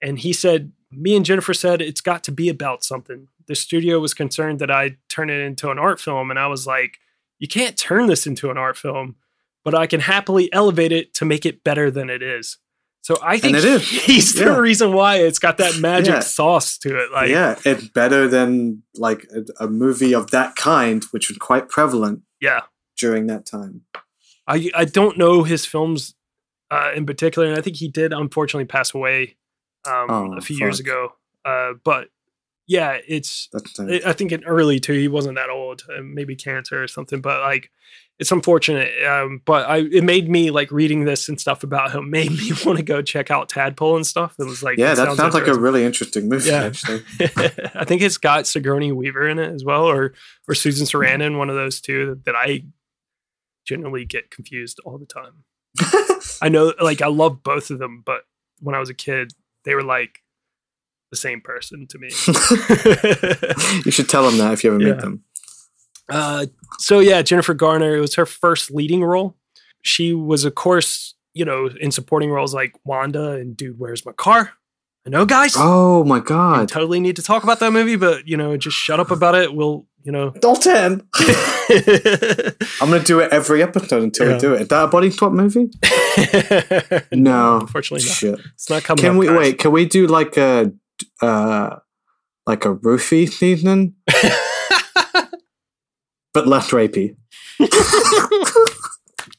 And 0.00 0.18
he 0.18 0.32
said, 0.32 0.72
Me 0.90 1.16
and 1.16 1.24
Jennifer 1.24 1.54
said 1.54 1.80
it's 1.80 2.00
got 2.00 2.22
to 2.24 2.32
be 2.32 2.48
about 2.48 2.84
something. 2.84 3.28
The 3.46 3.54
studio 3.54 3.98
was 3.98 4.14
concerned 4.14 4.58
that 4.60 4.70
I'd 4.70 4.96
turn 5.08 5.28
it 5.28 5.40
into 5.40 5.70
an 5.70 5.78
art 5.78 6.00
film. 6.00 6.30
And 6.30 6.38
I 6.38 6.46
was 6.46 6.66
like, 6.66 6.98
You 7.38 7.48
can't 7.48 7.76
turn 7.76 8.06
this 8.06 8.26
into 8.26 8.50
an 8.50 8.56
art 8.56 8.76
film, 8.76 9.16
but 9.64 9.74
I 9.74 9.86
can 9.86 10.00
happily 10.00 10.52
elevate 10.52 10.92
it 10.92 11.14
to 11.14 11.24
make 11.24 11.44
it 11.44 11.64
better 11.64 11.90
than 11.90 12.10
it 12.10 12.22
is. 12.22 12.58
So 13.04 13.18
I 13.22 13.36
think 13.38 13.54
it 13.54 13.64
is. 13.66 13.86
he's 14.06 14.32
the 14.32 14.58
reason 14.58 14.94
why 14.94 15.16
it's 15.16 15.38
got 15.38 15.58
that 15.58 15.78
magic 15.78 16.14
Yeah. 16.14 16.20
sauce 16.20 16.78
to 16.78 16.98
it. 16.98 17.12
Like, 17.12 17.28
yeah, 17.28 17.58
it's 17.62 17.86
better 17.88 18.26
than 18.28 18.82
like 18.94 19.26
a, 19.30 19.64
a 19.64 19.68
movie 19.68 20.14
of 20.14 20.30
that 20.30 20.56
kind, 20.56 21.04
which 21.10 21.28
was 21.28 21.36
quite 21.36 21.68
prevalent 21.68 22.22
yeah. 22.40 22.62
during 22.96 23.26
that 23.26 23.44
time. 23.44 23.82
I 24.48 24.70
I 24.74 24.86
don't 24.86 25.18
know 25.18 25.42
his 25.42 25.66
films 25.66 26.14
uh, 26.70 26.92
in 26.96 27.04
particular, 27.04 27.46
and 27.46 27.58
I 27.58 27.60
think 27.60 27.76
he 27.76 27.88
did 27.88 28.14
unfortunately 28.14 28.64
pass 28.64 28.94
away 28.94 29.36
um, 29.86 30.06
Oh, 30.08 30.34
a 30.38 30.40
few 30.40 30.56
years 30.56 30.80
ago. 30.80 31.12
Uh, 31.44 31.74
but 31.84 32.08
yeah, 32.66 32.98
it's 33.06 33.48
I 33.78 34.12
think 34.12 34.32
in 34.32 34.44
early 34.44 34.80
too. 34.80 34.94
He 34.94 35.08
wasn't 35.08 35.36
that 35.36 35.50
old, 35.50 35.82
uh, 35.88 36.00
maybe 36.02 36.34
cancer 36.34 36.82
or 36.82 36.88
something. 36.88 37.20
But 37.20 37.40
like, 37.40 37.70
it's 38.18 38.32
unfortunate. 38.32 38.90
Um, 39.04 39.42
but 39.44 39.68
I 39.68 39.78
it 39.78 40.02
made 40.02 40.28
me 40.28 40.50
like 40.50 40.70
reading 40.70 41.04
this 41.04 41.28
and 41.28 41.38
stuff 41.40 41.62
about 41.62 41.92
him 41.92 42.10
made 42.10 42.30
me 42.30 42.52
want 42.64 42.78
to 42.78 42.84
go 42.84 43.02
check 43.02 43.30
out 43.30 43.48
Tadpole 43.48 43.96
and 43.96 44.06
stuff. 44.06 44.34
It 44.38 44.44
was 44.44 44.62
like 44.62 44.78
yeah, 44.78 44.94
that 44.94 45.16
sounds 45.16 45.34
like 45.34 45.46
a 45.46 45.58
really 45.58 45.84
interesting 45.84 46.28
movie. 46.28 46.50
Yeah. 46.50 46.64
Actually, 46.64 47.02
I 47.74 47.84
think 47.84 48.02
it's 48.02 48.18
got 48.18 48.46
Sigourney 48.46 48.92
Weaver 48.92 49.28
in 49.28 49.38
it 49.38 49.52
as 49.52 49.64
well, 49.64 49.84
or 49.84 50.14
or 50.48 50.54
Susan 50.54 50.86
Sarandon, 50.86 51.38
one 51.38 51.50
of 51.50 51.56
those 51.56 51.80
two 51.80 52.20
that 52.24 52.34
I 52.34 52.64
generally 53.66 54.04
get 54.04 54.30
confused 54.30 54.80
all 54.84 54.98
the 54.98 55.06
time. 55.06 55.44
I 56.42 56.48
know, 56.48 56.72
like, 56.80 57.02
I 57.02 57.08
love 57.08 57.42
both 57.42 57.70
of 57.70 57.78
them, 57.78 58.02
but 58.04 58.22
when 58.60 58.74
I 58.74 58.78
was 58.78 58.90
a 58.90 58.94
kid, 58.94 59.32
they 59.64 59.74
were 59.74 59.82
like 59.82 60.20
the 61.14 61.20
same 61.20 61.40
person 61.40 61.86
to 61.88 61.98
me. 61.98 62.08
you 63.84 63.90
should 63.90 64.08
tell 64.08 64.24
them 64.28 64.38
that 64.38 64.52
if 64.52 64.64
you 64.64 64.70
ever 64.74 64.80
Yeah. 64.82 64.92
meet 64.94 65.00
them. 65.00 65.22
uh, 66.10 66.46
so 66.78 66.98
yeah, 66.98 67.22
Jennifer 67.22 67.54
Garner. 67.54 67.96
It 67.96 68.00
was 68.00 68.14
her 68.16 68.26
first 68.26 68.70
leading 68.70 69.04
role. 69.04 69.36
She 69.82 70.12
was, 70.12 70.44
of 70.44 70.54
course, 70.54 71.14
you 71.34 71.44
know, 71.44 71.68
in 71.80 71.90
supporting 71.90 72.30
roles 72.30 72.54
like 72.54 72.72
Wanda 72.84 73.32
and 73.32 73.56
Dude, 73.56 73.78
Where's 73.78 74.04
My 74.04 74.12
Car? 74.12 74.52
I 75.06 75.10
know, 75.10 75.26
guys. 75.26 75.54
Oh 75.56 76.02
my 76.04 76.16
I 76.16 76.20
god, 76.20 76.68
totally 76.68 76.98
need 76.98 77.16
to 77.16 77.22
talk 77.22 77.42
about 77.44 77.60
that 77.60 77.72
movie, 77.72 77.96
but 77.96 78.26
you 78.26 78.36
know, 78.38 78.56
just 78.56 78.76
shut 78.76 78.98
up 79.00 79.10
about 79.10 79.34
it. 79.34 79.54
We'll, 79.54 79.86
you 80.02 80.10
know. 80.12 80.30
Dalton. 80.30 81.06
I'm 82.80 82.88
gonna 82.90 83.00
do 83.04 83.20
it 83.20 83.30
every 83.30 83.62
episode 83.62 84.02
until 84.02 84.28
Yeah. 84.28 84.32
we 84.34 84.38
do 84.40 84.54
it. 84.54 84.62
Is 84.62 84.68
that 84.68 84.84
a 84.84 84.86
body 84.88 85.10
swap 85.10 85.32
movie? 85.32 85.70
No, 87.12 87.58
unfortunately 87.60 88.06
not. 88.06 88.14
Shit. 88.16 88.40
It's 88.54 88.70
not 88.70 88.82
coming. 88.84 89.02
Can 89.02 89.12
up, 89.12 89.18
we 89.18 89.26
guys. 89.26 89.38
wait? 89.38 89.58
Can 89.58 89.72
we 89.72 89.84
do 89.84 90.06
like 90.06 90.36
a 90.36 90.72
uh 91.22 91.76
like 92.46 92.64
a 92.64 92.74
roofie 92.74 93.28
season, 93.32 93.94
but 96.32 96.46
less 96.46 96.70
rapey? 96.70 97.16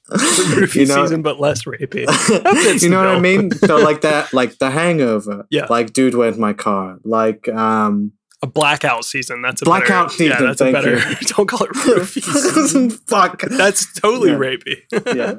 Roofie 0.10 0.76
you 0.82 0.86
know- 0.86 1.04
season, 1.04 1.22
but 1.24 1.40
less 1.40 1.64
rapey. 1.64 2.06
you 2.82 2.90
know 2.90 3.00
what 3.00 3.08
I 3.16 3.20
mean? 3.20 3.52
So 3.52 3.78
like 3.78 4.02
that, 4.02 4.34
like 4.34 4.58
The 4.60 4.70
Hangover. 4.70 5.48
Yeah. 5.50 5.66
Like 5.70 5.94
Dude, 5.94 6.16
Where's 6.16 6.38
My 6.38 6.54
Car? 6.54 7.00
Like 7.04 7.48
um, 7.50 8.12
A 8.42 8.48
blackout 8.48 9.06
season. 9.06 9.42
That's 9.42 9.62
a 9.62 9.66
Blackout 9.66 10.10
better, 10.10 10.24
Yeah, 10.24 10.32
season, 10.34 10.46
that's 10.48 10.62
a 10.62 10.72
better. 10.72 11.00
Don't 11.36 11.48
call 11.48 11.64
it 11.64 11.72
roofie 11.72 12.22
season. 12.54 12.90
fuck. 12.92 13.42
That's 13.42 13.92
totally 14.00 14.32
Yeah. 14.32 14.38
rapey. 14.38 15.16
yeah. 15.16 15.36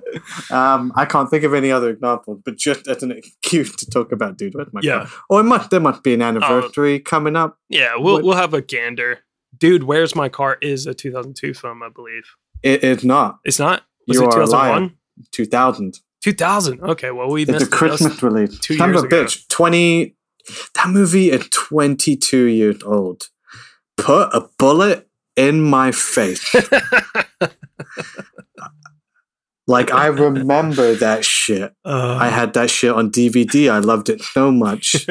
Um, 0.51 0.93
I 0.97 1.05
can't 1.05 1.31
think 1.31 1.45
of 1.45 1.55
any 1.55 1.71
other 1.71 1.91
example, 1.91 2.41
but 2.45 2.57
just 2.57 2.89
as 2.89 3.03
an 3.03 3.13
excuse 3.13 3.75
to 3.77 3.87
talk 3.91 4.13
about 4.13 4.39
Dude, 4.39 4.55
Where's 4.55 4.73
My 4.73 4.81
Yeah. 4.83 5.03
Oh. 5.03 5.07
Car? 5.07 5.21
Or 5.29 5.41
it 5.41 5.45
must 5.45 5.71
there 5.71 5.81
must 5.81 6.03
be 6.03 6.15
an 6.15 6.23
anniversary 6.23 6.99
coming 7.01 7.37
up. 7.37 7.59
Yeah, 7.69 7.97
we'll 7.97 8.15
What- 8.15 8.25
we'll 8.25 8.37
have 8.37 8.55
a 8.55 8.63
gander. 8.63 9.21
Dude, 9.57 9.85
where's 9.85 10.15
my 10.15 10.29
car? 10.29 10.59
Is 10.61 10.87
a 10.87 10.95
2002 10.95 11.55
film, 11.55 11.83
I 11.83 11.89
believe. 11.91 12.25
It 12.63 12.83
is 12.83 13.05
not 13.05 13.39
It's 13.45 13.59
not. 13.59 13.83
Was 14.09 14.17
You 14.19 14.25
it 14.25 14.35
are 14.35 14.41
a 14.41 14.47
liar. 14.47 14.73
2001? 14.75 14.97
2000. 15.33 16.01
2000. 16.23 16.81
Okay, 16.83 17.11
well 17.11 17.29
we 17.31 17.43
It's 17.43 17.51
a 17.51 17.53
missed 17.53 17.67
it. 17.67 17.71
Christmas 17.73 18.23
release. 18.23 18.59
two 18.59 18.77
Son 18.77 18.89
of 18.91 18.95
years 18.95 19.03
a 19.05 19.07
ago. 19.07 19.25
bitch. 19.25 19.49
20. 19.49 20.16
That 20.75 20.89
movie 20.89 21.31
is 21.31 21.49
22 21.51 22.45
years 22.45 22.83
old. 22.83 23.29
Put 23.97 24.29
a 24.35 24.49
bullet 24.59 25.09
in 25.37 25.63
my 25.63 25.93
face. 25.93 26.55
like, 29.67 29.93
I 29.93 30.07
remember 30.07 30.95
that 30.95 31.25
shit. 31.25 31.75
Uh, 31.85 32.19
I 32.21 32.29
had 32.29 32.55
that 32.55 32.71
shit 32.71 32.93
on 32.93 33.11
DVD. 33.11 33.71
I 33.71 33.79
loved 33.79 34.09
it 34.09 34.21
so 34.23 34.51
much. 34.53 35.07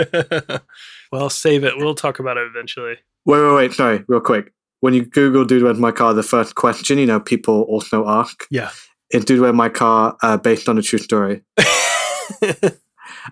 well, 1.12 1.30
save 1.30 1.64
it. 1.64 1.78
We'll 1.78 1.96
talk 1.96 2.20
about 2.20 2.38
it 2.38 2.48
eventually. 2.48 2.96
Wait, 3.26 3.42
wait, 3.42 3.56
wait. 3.56 3.74
Sorry, 3.74 4.04
real 4.08 4.22
quick. 4.22 4.54
When 4.82 4.94
you 4.94 5.06
Google 5.06 5.46
Dude 5.46 5.64
Where's 5.64 5.80
My 5.80 5.92
Car, 5.92 6.14
the 6.14 6.24
first 6.24 6.56
question, 6.56 6.98
you 7.00 7.06
know, 7.06 7.20
people 7.20 7.62
also 7.64 8.08
ask, 8.08 8.46
Yeah. 8.52 8.70
is 9.12 9.26
Dude 9.26 9.42
Where's 9.42 9.56
My 9.56 9.70
Car 9.70 10.16
uh, 10.22 10.38
based 10.38 10.70
on 10.70 10.78
a 10.78 10.82
true 10.82 11.00
story? 11.00 11.42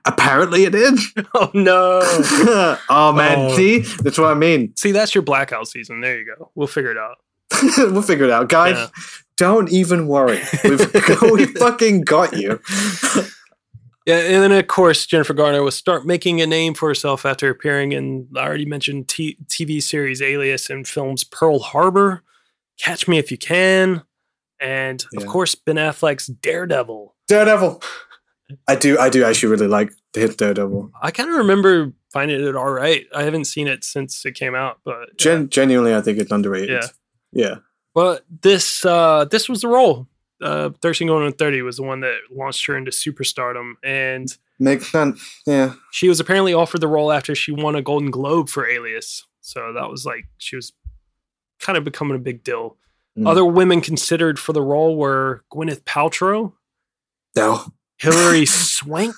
Apparently 0.06 0.64
it 0.66 0.76
is. 0.76 1.14
oh 1.34 1.52
no. 1.54 2.02
oh, 2.90 3.14
man. 3.14 3.38
Oh. 3.38 3.56
See? 3.56 3.80
That's 3.80 4.18
what 4.18 4.32
I 4.32 4.34
mean. 4.34 4.76
See, 4.76 4.92
that's 4.92 5.14
your 5.16 5.22
blackout 5.22 5.68
season. 5.68 6.02
There 6.02 6.18
you 6.20 6.26
go. 6.26 6.52
We'll 6.56 6.68
figure 6.68 6.92
it 6.92 6.98
out. 6.98 7.18
we'll 7.78 8.02
figure 8.02 8.26
it 8.26 8.32
out. 8.32 8.50
Guys, 8.50 8.76
Yeah. 8.76 8.88
don't 9.38 9.72
even 9.72 10.08
worry. 10.08 10.42
We've 10.64 10.94
we 11.22 11.46
fucking 11.46 12.02
got 12.02 12.34
you. 12.36 12.60
Yeah, 14.06 14.18
and 14.18 14.44
then 14.44 14.52
of 14.52 14.68
course 14.68 15.06
Jennifer 15.06 15.34
Garner 15.34 15.64
will 15.64 15.72
start 15.72 16.06
making 16.06 16.42
a 16.42 16.48
name 16.48 16.74
for 16.74 16.90
herself 16.90 17.26
after 17.26 17.50
appearing 17.50 17.94
in 17.94 18.28
the 18.32 18.40
already 18.42 18.66
mentioned 18.66 19.08
t- 19.08 19.38
TV 19.48 19.82
series 19.82 20.22
Alias 20.22 20.70
and 20.70 20.86
films 20.86 21.24
Pearl 21.24 21.60
Harbor, 21.60 22.22
Catch 22.78 23.08
Me 23.08 23.18
If 23.18 23.32
You 23.32 23.38
Can, 23.38 24.04
and 24.60 25.06
of 25.16 25.26
course 25.26 25.56
Ben 25.56 25.78
Affleck's 25.78 26.28
Daredevil. 26.28 27.16
Daredevil. 27.30 27.82
I 28.68 28.76
do 28.76 28.98
I 29.00 29.10
do 29.10 29.24
actually 29.24 29.50
really 29.50 29.68
like 29.68 29.92
the 30.14 30.20
his 30.22 30.36
Daredevil. 30.36 30.92
I 31.02 31.12
kind 31.12 31.30
of 31.30 31.36
remember 31.38 31.94
finding 32.12 32.42
it 32.46 32.56
all 32.56 32.70
right. 32.70 33.06
I 33.16 33.24
haven't 33.24 33.46
seen 33.46 33.68
it 33.68 33.84
since 33.84 34.26
it 34.26 34.34
came 34.36 34.54
out, 34.56 34.80
but 34.84 35.00
yeah. 35.10 35.16
Gen- 35.18 35.50
genuinely 35.50 35.96
I 35.96 36.02
think 36.02 36.20
it's 36.20 36.32
underrated. 36.32 36.70
Yeah. 36.70 36.88
Yeah. 37.32 37.56
But 37.96 38.26
this 38.42 38.84
uh 38.86 39.26
this 39.26 39.48
was 39.50 39.62
the 39.62 39.68
role. 39.70 40.08
Uh 40.42 40.72
13 40.82 41.08
going 41.08 41.26
on 41.26 41.34
30 41.34 41.62
was 41.62 41.78
the 41.78 41.84
one 41.84 42.02
that 42.02 42.18
launched 42.32 42.66
her 42.68 42.76
into 42.78 42.92
superstardom 42.92 43.74
and 43.84 44.36
Makes 44.60 44.92
sense. 44.92 45.42
Yeah. 45.48 45.74
she 45.92 46.08
was 46.08 46.20
apparently 46.20 46.54
offered 46.54 46.82
the 46.82 46.88
role 46.88 47.12
after 47.12 47.34
she 47.36 47.52
won 47.52 47.76
a 47.76 47.82
Golden 47.82 48.12
Globe 48.12 48.50
for 48.50 48.68
Alias. 48.68 49.26
So 49.42 49.74
that 49.74 49.90
was 49.90 50.06
like 50.06 50.26
she 50.38 50.56
was 50.56 50.74
kind 51.60 51.78
of 51.78 51.84
becoming 51.84 52.16
a 52.16 52.20
big 52.20 52.44
deal. 52.44 52.78
Mm. 53.18 53.28
Other 53.28 53.46
women 53.46 53.82
considered 53.82 54.38
for 54.40 54.54
the 54.54 54.62
role 54.62 54.96
were 54.98 55.44
Gwyneth 55.52 55.84
Paltrow, 55.84 56.54
No. 57.36 57.66
Hilary 57.98 58.46
Swank, 58.46 59.16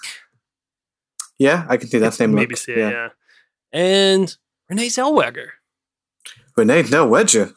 Yeah, 1.39 1.65
I 1.69 1.77
can 1.77 1.87
see 1.89 1.97
that 1.99 2.13
same 2.13 2.33
maybe 2.33 2.51
look. 2.53 2.59
see 2.59 2.73
it, 2.73 2.77
yeah. 2.91 3.09
and 3.73 4.35
Renee 4.69 4.87
Zellweger. 4.87 5.47
Renee 6.57 6.83
Wedger. 6.83 7.53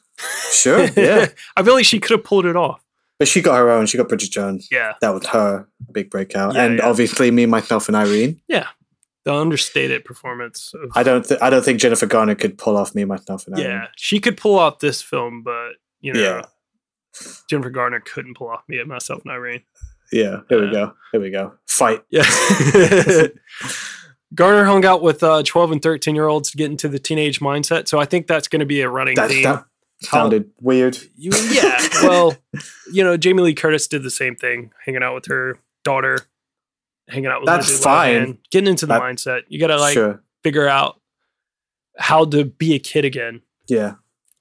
Sure, 0.52 0.86
yeah. 0.96 1.26
I 1.56 1.62
feel 1.62 1.74
like 1.74 1.84
she 1.84 2.00
could 2.00 2.10
have 2.12 2.24
pulled 2.24 2.46
it 2.46 2.56
off. 2.56 2.82
But 3.18 3.28
she 3.28 3.40
got 3.40 3.56
her 3.56 3.70
own. 3.70 3.86
She 3.86 3.96
got 3.98 4.08
Bridget 4.08 4.30
Jones. 4.30 4.68
Yeah, 4.70 4.92
That 5.00 5.10
was 5.10 5.26
her 5.28 5.66
big 5.92 6.08
breakout. 6.10 6.54
Yeah, 6.54 6.64
and 6.64 6.78
yeah. 6.78 6.86
obviously 6.88 7.30
me, 7.30 7.46
myself, 7.46 7.88
and 7.88 7.96
Irene. 7.96 8.40
yeah. 8.48 8.68
The 9.24 9.34
understated 9.34 10.04
performance. 10.04 10.72
Of, 10.72 10.90
I 10.94 11.02
don't. 11.02 11.24
Th- 11.24 11.38
I 11.42 11.50
don't 11.50 11.62
think 11.64 11.80
Jennifer 11.80 12.06
Garner 12.06 12.34
could 12.36 12.56
pull 12.56 12.76
off 12.76 12.94
me, 12.94 13.04
myself, 13.04 13.46
and 13.46 13.56
Irene. 13.56 13.66
yeah, 13.68 13.86
she 13.96 14.20
could 14.20 14.36
pull 14.38 14.58
off 14.58 14.78
this 14.78 15.02
film, 15.02 15.42
but 15.42 15.72
you 16.00 16.12
know, 16.14 16.20
Yeah. 16.20 16.42
Jennifer 17.50 17.70
Garner 17.70 18.00
couldn't 18.00 18.36
pull 18.36 18.48
off 18.48 18.62
me 18.68 18.78
and 18.78 18.88
myself 18.88 19.22
and 19.24 19.32
Irene. 19.32 19.62
Yeah. 20.12 20.40
Here 20.48 20.64
we 20.64 20.70
go. 20.72 20.92
Here 21.12 21.20
we 21.20 21.30
go. 21.30 21.54
Fight. 21.66 22.02
Yeah. 22.10 22.24
Garner 24.34 24.64
hung 24.66 24.84
out 24.84 25.00
with 25.02 25.22
uh, 25.22 25.42
12 25.42 25.72
and 25.72 25.82
13 25.82 26.14
year 26.14 26.26
olds 26.26 26.50
to 26.50 26.56
get 26.56 26.70
into 26.70 26.88
the 26.88 26.98
teenage 26.98 27.40
mindset. 27.40 27.88
So 27.88 27.98
I 27.98 28.04
think 28.04 28.26
that's 28.26 28.46
going 28.48 28.60
to 28.60 28.66
be 28.66 28.80
a 28.82 28.88
running 28.88 29.14
That, 29.16 29.30
theme. 29.30 29.42
that 29.44 29.64
sounded 30.02 30.50
weird. 30.60 30.98
You- 31.16 31.32
yeah. 31.50 31.76
Well, 32.02 32.36
you 32.92 33.02
know, 33.02 33.16
Jamie 33.16 33.42
Lee 33.42 33.54
Curtis 33.54 33.88
did 33.88 34.02
the 34.04 34.10
same 34.10 34.36
thing, 34.36 34.70
hanging 34.84 35.02
out 35.02 35.14
with 35.16 35.26
her 35.26 35.58
daughter, 35.82 36.20
hanging 37.08 37.26
out 37.26 37.40
with 37.40 37.46
That's 37.46 37.82
fine. 37.82 38.38
Getting 38.52 38.68
into 38.68 38.86
the 38.86 38.94
That- 38.94 39.02
mindset. 39.02 39.42
You 39.48 39.58
got 39.58 39.68
to 39.68 39.78
like 39.80 39.94
sure. 39.94 40.22
figure 40.44 40.68
out 40.68 41.00
how 41.98 42.24
to 42.26 42.44
be 42.44 42.74
a 42.74 42.78
kid 42.78 43.04
again. 43.04 43.42
Yeah. 43.66 43.94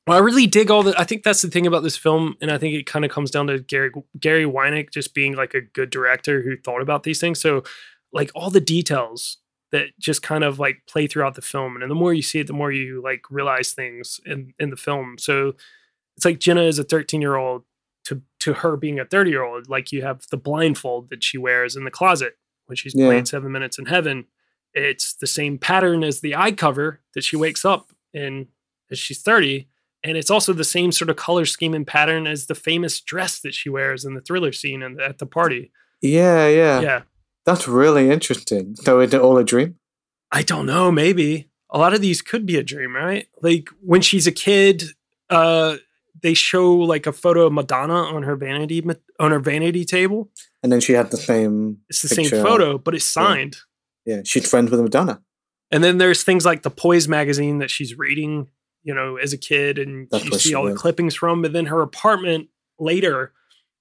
Well, 0.07 0.15
I 0.17 0.21
really 0.21 0.47
dig 0.47 0.71
all 0.71 0.83
the. 0.83 0.97
I 0.97 1.03
think 1.03 1.23
that's 1.23 1.41
the 1.41 1.49
thing 1.49 1.67
about 1.67 1.83
this 1.83 1.97
film, 1.97 2.35
and 2.41 2.49
I 2.49 2.57
think 2.57 2.73
it 2.75 2.85
kind 2.85 3.03
of 3.03 3.11
comes 3.11 3.29
down 3.29 3.47
to 3.47 3.59
Gary 3.59 3.91
Gary 4.19 4.45
Winick 4.45 4.91
just 4.91 5.13
being 5.13 5.35
like 5.35 5.53
a 5.53 5.59
good 5.61 5.89
director 5.89 6.41
who 6.41 6.55
thought 6.57 6.81
about 6.81 7.03
these 7.03 7.19
things. 7.19 7.41
So, 7.41 7.63
like 8.13 8.31
all 8.33 8.49
the 8.49 8.61
details 8.61 9.37
that 9.73 9.87
just 9.99 10.21
kind 10.21 10.45
of 10.45 10.59
like 10.59 10.77
play 10.87 11.07
throughout 11.07 11.35
the 11.35 11.41
film, 11.41 11.75
and 11.81 11.91
the 11.91 11.95
more 11.95 12.13
you 12.13 12.21
see 12.21 12.39
it, 12.39 12.47
the 12.47 12.53
more 12.53 12.71
you 12.71 13.01
like 13.03 13.23
realize 13.29 13.73
things 13.73 14.21
in 14.25 14.53
in 14.59 14.69
the 14.69 14.77
film. 14.77 15.17
So, 15.19 15.53
it's 16.15 16.25
like 16.25 16.39
Jenna 16.39 16.63
is 16.63 16.79
a 16.79 16.85
thirteen 16.85 17.19
year 17.21 17.35
old 17.35 17.63
to 18.05 18.21
to 18.39 18.53
her 18.53 18.77
being 18.77 19.01
a 19.01 19.05
thirty 19.05 19.31
year 19.31 19.43
old. 19.43 19.67
Like 19.67 19.91
you 19.91 20.03
have 20.03 20.21
the 20.31 20.37
blindfold 20.37 21.09
that 21.09 21.21
she 21.21 21.37
wears 21.37 21.75
in 21.75 21.83
the 21.83 21.91
closet 21.91 22.37
when 22.67 22.77
she's 22.77 22.95
Yeah. 22.95 23.07
playing 23.07 23.25
Seven 23.25 23.51
Minutes 23.51 23.77
in 23.77 23.87
Heaven. 23.87 24.23
It's 24.73 25.15
the 25.15 25.27
same 25.27 25.57
pattern 25.57 26.01
as 26.05 26.21
the 26.21 26.33
eye 26.33 26.53
cover 26.53 27.01
that 27.13 27.25
she 27.25 27.35
wakes 27.35 27.65
up 27.65 27.91
in 28.13 28.47
as 28.89 28.99
she's 28.99 29.21
30 29.21 29.67
and 30.07 30.17
it's 30.17 30.31
also 30.31 30.53
the 30.53 30.63
same 30.63 30.93
sort 30.93 31.09
of 31.09 31.17
color 31.17 31.45
scheme 31.45 31.73
and 31.73 31.85
pattern 31.85 32.27
as 32.27 32.45
the 32.45 32.55
famous 32.55 33.01
dress 33.01 33.39
that 33.41 33.53
she 33.53 33.69
wears 33.69 34.05
in 34.05 34.13
the 34.13 34.21
thriller 34.21 34.53
scene 34.53 34.81
and 34.81 35.01
at 35.01 35.17
the 35.17 35.25
party. 35.25 35.71
Yeah. 36.01 36.47
Yeah. 36.47 36.79
Yeah. 36.79 37.01
That's 37.45 37.67
really 37.67 38.09
interesting. 38.09 38.75
So 38.77 39.01
is 39.01 39.13
it 39.13 39.21
all 39.21 39.37
a 39.37 39.43
dream? 39.43 39.75
I 40.31 40.43
don't 40.43 40.65
know, 40.65 40.91
maybe. 40.91 41.49
A 41.69 41.77
lot 41.77 41.93
of 41.93 41.99
these 41.99 42.21
could 42.21 42.45
be 42.45 42.57
a 42.57 42.63
dream, 42.63 42.95
right? 42.95 43.27
Like 43.41 43.69
when 43.81 44.01
she's 44.01 44.27
a 44.27 44.31
kid, 44.31 44.83
uh 45.29 45.77
they 46.23 46.33
show 46.33 46.73
like 46.73 47.05
a 47.05 47.11
photo 47.11 47.45
of 47.45 47.53
Madonna 47.53 47.93
on 47.93 48.23
her 48.23 48.35
vanity 48.35 48.83
on 49.19 49.31
her 49.31 49.39
vanity 49.39 49.83
table. 49.83 50.29
And 50.63 50.71
then 50.71 50.79
she 50.79 50.93
had 50.93 51.11
the 51.11 51.17
same. 51.17 51.79
It's 51.89 52.01
the 52.01 52.15
picture. 52.15 52.37
same 52.37 52.45
photo, 52.45 52.77
but 52.77 52.95
it's 52.95 53.05
signed. 53.05 53.57
Yeah. 54.05 54.21
She's 54.23 54.49
friends 54.49 54.71
with 54.71 54.79
Madonna. 54.79 55.21
And 55.69 55.83
then 55.83 55.97
there's 55.97 56.23
things 56.23 56.45
like 56.45 56.63
the 56.63 56.69
Poise 56.69 57.07
magazine 57.07 57.59
that 57.59 57.69
she's 57.69 57.97
reading, 57.97 58.47
you 58.83 58.93
know, 58.93 59.17
as 59.17 59.33
a 59.33 59.37
kid, 59.37 59.77
and 59.77 60.07
That's 60.11 60.25
you 60.25 60.39
see 60.39 60.53
all 60.55 60.65
the 60.65 60.75
clippings 60.75 61.15
from. 61.15 61.43
And 61.45 61.53
then 61.53 61.65
her 61.67 61.81
apartment 61.81 62.49
later, 62.79 63.33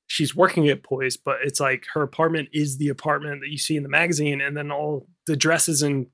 she's 0.07 0.35
working 0.35 0.69
at 0.69 0.83
Poise, 0.83 1.17
but 1.17 1.39
it's 1.45 1.61
like 1.61 1.87
her 1.95 2.03
apartment 2.03 2.49
is 2.53 2.79
the 2.79 2.89
apartment 2.89 3.41
that 3.43 3.51
you 3.51 3.59
see 3.59 3.77
in 3.77 3.83
the 3.83 3.89
magazine, 3.89 4.41
and 4.41 4.57
then 4.57 4.71
all 4.71 5.07
the 5.27 5.37
dresses 5.37 5.83
and 5.83 6.07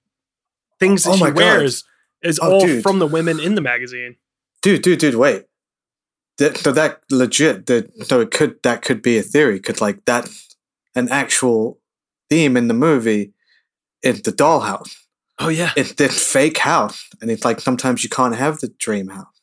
things 0.81 1.05
that 1.05 1.11
Oh 1.11 1.17
she 1.17 1.21
my 1.25 1.31
God. 1.31 1.37
wears 1.37 1.85
is 2.23 2.39
Oh, 2.43 2.53
all 2.55 2.61
dude. 2.67 2.83
from 2.83 2.99
the 2.99 3.07
women 3.07 3.39
in 3.41 3.55
the 3.55 3.61
magazine. 3.61 4.17
Dude, 4.63 4.83
dude, 4.83 4.99
dude, 5.01 5.15
wait. 5.17 5.45
That, 6.39 6.57
so 6.57 6.73
that 6.73 7.01
legit, 7.11 7.67
that 7.67 7.91
so 8.07 8.21
it 8.21 8.31
could 8.31 8.57
that 8.63 8.83
could 8.83 9.03
be 9.03 9.19
a 9.19 9.23
theory. 9.23 9.61
Could 9.61 9.81
like 9.81 10.05
that 10.07 10.29
an 10.95 11.09
actual 11.11 11.79
theme 12.31 12.57
in 12.57 12.69
the 12.69 12.75
movie. 12.75 13.33
It's 14.03 14.23
the 14.23 14.33
dollhouse. 14.33 14.97
Oh 15.39 15.49
yeah, 15.49 15.73
It's 15.77 15.95
this 15.95 16.23
fake 16.33 16.59
house, 16.59 17.09
and 17.21 17.31
it's 17.31 17.45
like 17.45 17.61
sometimes 17.61 18.05
you 18.05 18.11
can't 18.11 18.37
have 18.37 18.61
the 18.61 18.69
dream 18.79 19.09
house, 19.09 19.41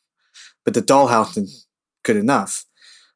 but 0.64 0.74
the 0.74 0.82
dollhouse 0.82 1.36
is 1.36 1.66
good 2.04 2.16
enough. 2.16 2.64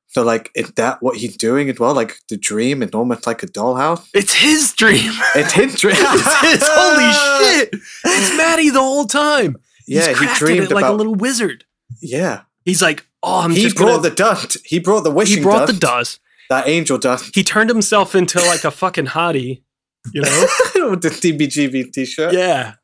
So 0.09 0.23
like, 0.23 0.51
is 0.55 0.71
that 0.73 1.03
what 1.03 1.17
he's 1.17 1.37
doing 1.37 1.69
as 1.71 1.79
well? 1.81 1.95
Like 1.95 2.17
the 2.29 2.37
dream 2.37 2.83
is 2.83 2.91
almost 2.93 3.27
like 3.27 3.43
a 3.43 3.47
dollhouse. 3.47 4.07
it's 4.15 4.33
his 4.35 4.73
dream. 4.75 5.13
It's 5.35 5.53
his 5.53 5.75
dream. 5.81 5.97
it's 5.99 6.41
his. 6.41 6.63
Holy 6.65 7.13
shit! 7.55 7.69
It's 8.05 8.37
Matty 8.37 8.71
the 8.71 8.81
whole 8.81 9.07
time. 9.07 9.57
Yeah, 9.87 10.09
He's 10.09 10.21
he 10.21 10.27
dreamed 10.39 10.65
it 10.65 10.75
like 10.75 10.85
about. 10.85 10.95
a 10.95 10.97
little 10.97 11.15
wizard. 11.15 11.65
yeah, 12.01 12.43
He's 12.65 12.81
like, 12.83 13.07
oh, 13.23 13.41
I'm 13.41 13.51
he 13.53 13.63
just 13.63 13.77
brought 13.77 13.89
gonna. 14.03 14.03
the 14.11 14.15
dust. 14.15 14.57
He 14.65 14.79
brought 14.79 15.05
the 15.05 15.11
wishing 15.11 15.39
he 15.39 15.43
brought 15.43 15.67
dust. 15.69 15.73
the 15.75 15.79
dust. 15.87 16.21
That 16.51 16.69
angel 16.69 16.99
dust. 16.99 17.35
he 17.35 17.43
turned 17.43 17.71
himself 17.71 18.15
into 18.15 18.39
like 18.41 18.65
a 18.65 18.71
fucking 18.71 19.07
hottie, 19.07 19.63
you 20.12 20.21
know? 20.23 20.47
with 20.90 21.03
the 21.03 21.09
DBGB 21.11 21.93
t-shirt. 21.93 22.33
yeah. 22.35 22.75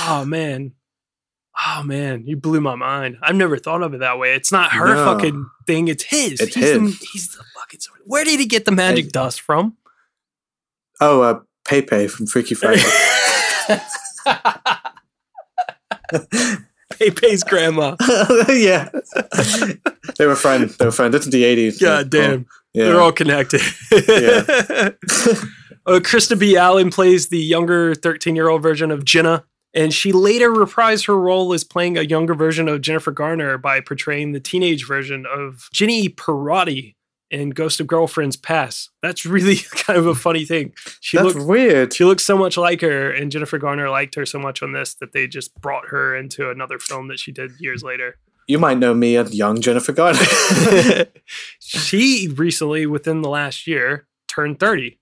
Oh 0.00 0.24
man. 0.26 0.72
Oh 1.66 1.82
man, 1.82 2.24
you 2.26 2.36
blew 2.36 2.60
my 2.60 2.74
mind. 2.76 3.16
I've 3.22 3.34
never 3.34 3.56
thought 3.58 3.82
of 3.82 3.92
it 3.94 3.98
that 4.00 4.18
way. 4.18 4.34
It's 4.34 4.52
not 4.52 4.70
her 4.72 4.94
No. 4.94 5.04
fucking 5.04 5.46
thing, 5.66 5.88
it's 5.88 6.04
his. 6.04 6.40
It's 6.40 6.54
he's, 6.54 6.72
The, 6.72 6.80
his. 6.80 6.98
he's 7.10 7.28
the 7.36 7.42
fucking. 7.56 7.80
Where 8.06 8.24
did 8.24 8.38
he 8.40 8.46
get 8.46 8.64
the 8.64 8.70
magic 8.72 9.06
And- 9.06 9.12
dust 9.12 9.40
from? 9.40 9.76
Oh, 11.00 11.22
uh, 11.22 11.40
Pei-Pei 11.66 12.06
from 12.08 12.26
Freaky 12.26 12.54
Friday. 12.54 12.82
Pei-Pei's 16.98 17.44
grandma. 17.44 17.94
yeah, 18.48 18.88
they 20.16 20.26
were 20.26 20.34
friends. 20.36 20.76
They 20.76 20.84
were 20.86 20.90
friends. 20.92 21.12
That's 21.12 21.26
in 21.26 21.30
the 21.32 21.44
eighties. 21.44 21.78
God 21.80 22.10
damn. 22.10 22.46
Yeah. 22.74 22.86
They're 22.86 23.00
all 23.00 23.12
connected. 23.12 23.60
Uh, 25.88 26.00
Christa 26.00 26.38
B. 26.38 26.54
Allen 26.54 26.90
plays 26.90 27.28
the 27.28 27.38
younger 27.38 27.94
13 27.94 28.36
year 28.36 28.48
old 28.48 28.62
version 28.62 28.90
of 28.90 29.04
Jenna, 29.04 29.44
and 29.72 29.92
she 29.92 30.12
later 30.12 30.50
reprised 30.50 31.06
her 31.06 31.18
role 31.18 31.54
as 31.54 31.64
playing 31.64 31.96
a 31.96 32.02
younger 32.02 32.34
version 32.34 32.68
of 32.68 32.82
Jennifer 32.82 33.10
Garner 33.10 33.56
by 33.56 33.80
portraying 33.80 34.32
the 34.32 34.40
teenage 34.40 34.86
version 34.86 35.24
of 35.26 35.68
Ginny 35.72 36.10
Perotti, 36.10 36.94
in 37.30 37.50
Ghost 37.50 37.80
of 37.80 37.86
Girlfriend's 37.86 38.36
Past. 38.36 38.90
That's 39.02 39.26
really 39.26 39.56
kind 39.70 39.98
of 39.98 40.06
a 40.06 40.14
funny 40.14 40.44
thing. 40.44 40.72
She 41.00 41.16
That's 41.16 41.34
looked 41.34 41.46
weird. 41.46 41.92
she 41.92 42.04
looks 42.04 42.24
so 42.24 42.36
much 42.36 42.56
like 42.56 42.80
her, 42.80 43.10
and 43.10 43.30
Jennifer 43.30 43.58
Garner 43.58 43.90
liked 43.90 44.14
her 44.14 44.26
so 44.26 44.38
much 44.38 44.62
on 44.62 44.72
this 44.72 44.94
that 44.94 45.12
they 45.12 45.26
just 45.26 45.54
brought 45.60 45.88
her 45.88 46.16
into 46.16 46.50
another 46.50 46.78
film 46.78 47.08
that 47.08 47.18
she 47.18 47.32
did 47.32 47.52
years 47.58 47.82
later. 47.82 48.16
You 48.46 48.58
might 48.58 48.78
know 48.78 48.94
me 48.94 49.16
as 49.16 49.34
young 49.34 49.60
Jennifer 49.60 49.92
Garner. 49.92 50.20
she 51.58 52.28
recently, 52.28 52.86
within 52.86 53.20
the 53.20 53.28
last 53.28 53.66
year, 53.66 54.06
turned 54.26 54.58
30. 54.58 54.98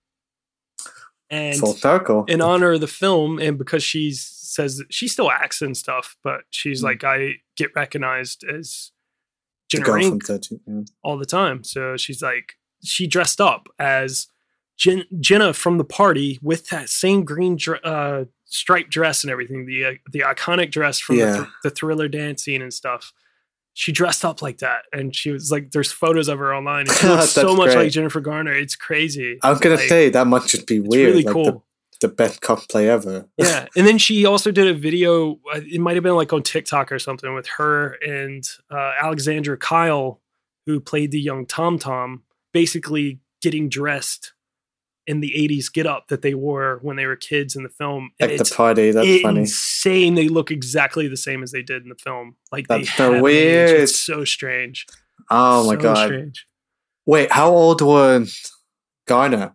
And 1.31 1.59
Full 1.59 1.75
circle. 1.75 2.25
in 2.29 2.41
honor 2.41 2.73
of 2.73 2.81
the 2.81 2.87
film, 2.87 3.39
and 3.41 3.59
because 3.59 3.83
she 3.83 4.13
says 4.13 4.79
that 4.79 4.93
she 4.93 5.09
still 5.09 5.31
acts 5.31 5.61
and 5.61 5.77
stuff, 5.77 6.17
but 6.23 6.43
she's 6.51 6.81
Mm. 6.81 6.85
like, 6.85 7.05
I 7.05 7.35
get 7.57 7.71
recognized 7.75 8.45
as 8.45 8.93
The 9.73 9.79
Jenna 9.79 10.19
13. 10.25 10.61
Yeah. 10.67 10.83
all 11.03 11.19
the 11.19 11.27
time. 11.27 11.65
So 11.65 11.97
she's 11.97 12.23
like, 12.23 12.55
she 12.85 13.07
dressed 13.09 13.41
up 13.41 13.69
as 13.79 14.29
Jen, 14.77 15.05
Jenna 15.19 15.53
from 15.53 15.79
the 15.79 15.85
party 15.85 16.39
with 16.43 16.69
that 16.69 16.89
same 16.89 17.25
green 17.25 17.57
dr- 17.57 17.81
uh, 17.85 18.27
striped 18.45 18.91
dress 18.91 19.25
and 19.25 19.31
everything, 19.31 19.67
the 19.67 19.85
uh, 19.85 19.93
the 20.13 20.21
iconic 20.21 20.71
dress 20.71 21.01
from 21.01 21.17
the, 21.17 21.23
Yeah. 21.23 21.45
thr- 21.45 21.51
the 21.65 21.71
thriller 21.71 22.07
dance 22.09 22.45
scene 22.45 22.63
and 22.63 22.73
stuff. 22.73 23.13
She 23.79 23.93
dressed 23.93 24.25
up 24.25 24.41
like 24.41 24.59
that, 24.59 24.85
and 24.91 25.15
she 25.15 25.31
was 25.31 25.51
like, 25.53 25.71
"There's 25.71 25.93
photos 25.93 26.29
of 26.29 26.39
her 26.39 26.55
online, 26.55 26.89
and 26.89 26.91
she 26.97 27.07
looks 27.09 27.29
so 27.31 27.55
much 27.55 27.73
great. 27.73 27.77
like 27.85 27.93
Jennifer 27.93 28.21
Garner. 28.21 28.53
It's 28.55 28.75
crazy. 28.75 29.39
I 29.43 29.51
was 29.51 29.61
gonna 29.61 29.75
Like, 29.75 29.89
say 29.89 30.09
that 30.09 30.27
must 30.27 30.49
just 30.49 30.67
be 30.67 30.79
it's 30.79 30.89
weird. 30.89 31.09
really 31.11 31.25
like 31.25 31.33
cool. 31.35 31.45
the, 32.01 32.09
the 32.09 32.09
best 32.09 32.41
cosplay 32.41 32.87
ever. 32.87 33.27
yeah 33.37 33.67
and 33.77 33.87
then 33.87 33.99
she 33.99 34.25
also 34.25 34.51
did 34.51 34.67
a 34.67 34.73
video 34.75 35.33
uh, 35.55 35.61
it 35.63 35.79
might 35.81 35.95
have 35.95 36.03
been 36.03 36.15
like 36.17 36.31
on 36.33 36.43
tiktok 36.43 36.91
or 36.93 36.99
something 36.99 37.35
with 37.35 37.47
her 37.57 37.93
and 38.07 38.45
uh, 38.71 38.93
alexandra 39.03 39.57
kyle 39.57 40.21
who 40.67 40.79
played 40.79 41.11
the 41.11 41.19
young 41.21 41.47
tom 41.47 41.79
tom 41.79 42.23
basically 42.53 43.19
getting 43.43 43.69
dressed 43.71 44.33
in 45.07 45.21
the 45.21 45.33
80s 45.37 45.73
get 45.73 45.87
up 45.87 46.09
that 46.09 46.23
they 46.23 46.35
wore 46.35 46.79
when 46.83 46.97
they 46.97 47.07
were 47.07 47.17
kids 47.17 47.55
in 47.57 47.63
the 47.63 47.69
film 47.69 48.11
and 48.19 48.31
At 48.33 48.39
the 48.39 48.55
party, 48.55 48.91
that's 48.91 49.21
funny. 49.23 49.41
insane 49.41 50.15
they 50.17 50.29
look 50.29 50.51
exactly 50.51 51.07
the 51.09 51.17
same 51.17 51.43
as 51.43 51.53
they 51.53 51.63
did 51.63 51.83
in 51.85 51.89
the 51.89 51.95
film 51.95 52.37
like 52.51 52.67
That's 52.69 52.89
they 52.97 52.97
so 52.97 53.23
weird. 53.23 53.81
it's 53.81 53.99
so 54.01 54.25
strange 54.25 54.87
Oh 55.31 55.67
my 55.67 55.75
So 55.75 55.81
god! 55.81 56.05
strange. 56.07 56.47
Wait, 57.07 57.31
how 57.33 57.51
old 57.51 57.81
was 57.83 58.51
Garner 59.07 59.55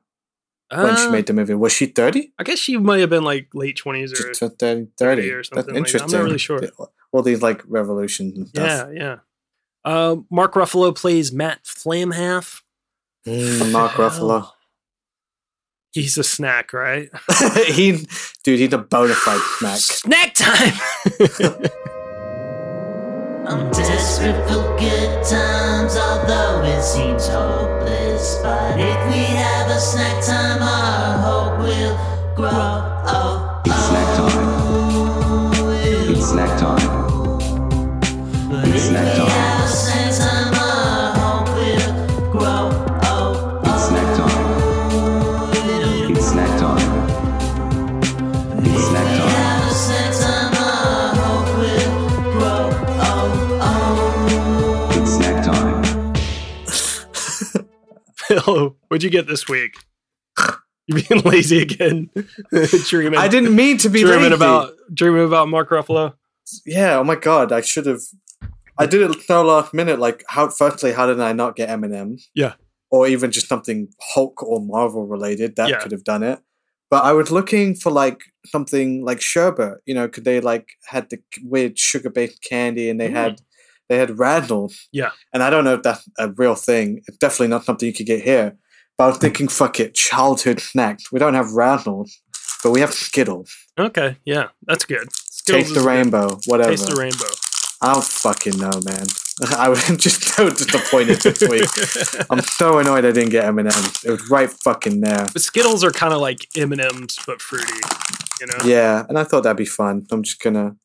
when 0.70 0.96
she 0.96 1.08
Uh, 1.08 1.12
made 1.12 1.26
the 1.28 1.34
movie? 1.34 1.54
Was 1.54 1.74
she 1.74 1.86
thirty? 1.88 2.34
i 2.40 2.44
guess 2.44 2.60
she 2.60 2.78
might 2.78 3.00
have 3.02 3.10
been 3.10 3.24
like 3.26 3.48
late 3.54 3.78
20s 3.84 4.12
or 4.14 4.16
Just 4.34 4.40
turned 4.40 4.58
30, 4.60 4.88
30. 4.98 5.32
or 5.32 5.36
That's 5.38 5.50
something 5.50 5.66
like. 5.76 5.76
I'm 5.76 5.76
not 5.76 5.86
interesting. 6.04 6.22
really 6.24 6.38
sure. 6.38 6.62
All 7.12 7.22
these 7.22 7.42
like 7.42 7.62
revolutions 7.68 8.38
and 8.38 8.48
stuff. 8.48 8.88
yeah 8.96 9.02
yeah 9.04 9.16
uh, 9.84 10.16
mark 10.30 10.54
ruffalo 10.54 10.96
plays 10.96 11.32
matt 11.34 11.64
flamhaff 11.66 12.62
Mm, 13.28 13.72
Mark? 13.72 13.92
Ruffalo. 13.92 14.50
He's 15.94 16.18
a 16.18 16.24
snack, 16.24 16.72
right? 16.74 17.10
he, 17.68 18.08
dude, 18.44 18.60
he's 18.60 18.72
a 18.74 18.78
bona 18.78 19.14
fide 19.14 19.42
smack. 19.60 19.78
Snack 19.80 20.34
time. 20.36 20.74
I'm 23.46 23.70
desperate 23.72 24.48
for 24.48 24.78
good 24.80 25.24
times, 25.26 25.98
although 25.98 26.64
it 26.64 26.82
seems 26.82 27.28
hopeless. 27.28 28.40
But 28.42 28.80
if 28.80 29.08
we 29.12 29.24
have 29.36 29.68
a 29.70 29.80
snack 29.80 30.24
time, 30.24 30.62
our 30.62 31.18
hope 31.18 31.60
will 31.60 31.98
grow. 32.36 32.50
Oh, 32.54 33.62
It's 33.66 33.76
snack 33.88 34.20
oh. 34.20 34.30
time. 35.52 36.16
It's 36.16 36.26
snack 36.30 36.58
time. 36.58 36.88
but 38.50 38.68
It's 38.70 38.86
if 38.86 38.92
we 38.92 38.96
have 38.96 39.66
a 39.66 39.68
snack 39.68 39.88
time, 39.88 39.91
Fil, 58.40 58.78
what'd 58.88 59.04
you 59.04 59.10
get 59.10 59.28
this 59.28 59.48
week? 59.48 59.76
You 60.88 60.96
being 61.02 61.22
lazy 61.26 61.62
again? 61.62 62.10
dreaming. 62.88 63.20
I 63.20 63.28
didn't 63.28 63.56
mean 63.56 63.78
to 63.80 63.90
be 63.90 64.02
dreaming 64.02 64.24
lazy. 64.32 64.36
about 64.36 64.74
dreaming 64.94 65.26
about 65.26 65.48
Mark 65.50 65.70
Ruffalo. 65.70 66.14
Yeah. 66.66 66.98
Oh 66.98 67.04
my 67.04 67.16
god, 67.16 67.52
I 67.52 67.62
should 67.62 67.86
have. 67.86 68.02
I 68.78 68.86
did 68.86 69.02
it 69.10 69.22
so 69.24 69.44
last 69.44 69.74
minute. 69.74 70.00
Like, 70.00 70.24
how? 70.28 70.50
Firstly, 70.50 70.92
how 70.94 71.06
did 71.06 71.20
I 71.20 71.34
not 71.34 71.56
get 71.56 71.70
M&M? 71.70 72.18
Yeah. 72.34 72.54
Or 72.90 73.08
even 73.08 73.32
just 73.32 73.48
something 73.48 73.90
Hulk 74.14 74.42
or 74.44 74.60
Marvel 74.62 75.06
related 75.06 75.56
that 75.58 75.70
Yeah. 75.70 75.80
could 75.80 75.92
have 75.92 76.04
done 76.04 76.24
it. 76.24 76.40
But 76.90 77.04
I 77.06 77.14
was 77.14 77.32
looking 77.32 77.76
for 77.76 77.92
like 77.92 78.22
something 78.48 79.06
like 79.06 79.22
sherbet. 79.22 79.76
You 79.86 79.94
know, 79.94 80.08
could 80.10 80.26
they 80.26 80.42
like 80.42 80.68
had 80.88 81.10
the 81.10 81.20
weird 81.44 81.78
sugar 81.80 82.10
based 82.10 82.42
candy 82.44 82.90
and 82.90 83.00
they 83.00 83.10
Mm. 83.10 83.14
had 83.16 83.42
they 83.92 83.98
had 83.98 84.18
Radnor. 84.18 84.68
Yeah. 84.94 85.10
And 85.34 85.44
I 85.44 85.50
don't 85.50 85.66
know 85.66 85.74
if 85.74 85.84
that's 85.84 86.08
a 86.18 86.32
real 86.32 86.56
thing. 86.56 87.02
It's 87.08 87.18
definitely 87.18 87.50
not 87.50 87.66
something 87.66 87.86
you 87.86 87.94
could 87.94 88.06
get 88.06 88.24
here. 88.24 88.56
But 88.98 89.04
I 89.04 89.08
was 89.08 89.18
thinking, 89.18 89.50
fuck 89.50 89.82
it, 89.82 89.96
childhood 89.96 90.62
snacks. 90.62 91.12
We 91.12 91.20
don't 91.20 91.34
have 91.34 91.52
Radnor, 91.52 92.06
but 92.64 92.72
we 92.72 92.80
have 92.80 92.94
Skittles. 92.94 93.54
Okay, 93.78 94.16
yeah, 94.24 94.48
that's 94.66 94.86
good. 94.86 95.12
Skittles 95.12 95.64
Taste 95.64 95.74
the 95.74 95.82
good. 95.82 95.88
rainbow, 95.88 96.40
whatever. 96.46 96.70
Taste 96.70 96.88
the 96.88 96.96
rainbow. 96.96 97.26
I 97.82 97.92
don't 97.94 98.06
fucking 98.06 98.58
know, 98.60 98.72
man. 98.86 99.08
I 99.58 99.68
was 99.68 99.86
just 99.98 100.24
so 100.36 100.50
disappointed 100.50 101.20
this 101.20 101.42
week. 101.50 102.26
I'm 102.30 102.40
so 102.44 102.80
annoyed 102.80 103.04
I 103.04 103.12
didn't 103.12 103.32
get 103.32 103.44
M&M. 103.44 103.68
It 104.06 104.10
was 104.10 104.30
right 104.30 104.50
fucking 104.50 105.02
there. 105.02 105.28
But 105.34 105.42
Skittles 105.42 105.84
are 105.84 105.92
kind 105.92 106.14
of 106.14 106.22
like 106.22 106.48
M 106.56 106.72
and 106.72 106.80
M's 106.80 107.20
but 107.28 107.42
fruity. 107.42 107.74
You 108.40 108.48
know. 108.48 108.64
Yeah, 108.64 109.04
and 109.10 109.20
I 109.20 109.26
thought 109.26 109.44
that'd 109.44 109.58
be 109.58 109.66
fun. 109.66 110.08
I'm 110.12 110.24
just 110.24 110.40
gonna. 110.40 110.78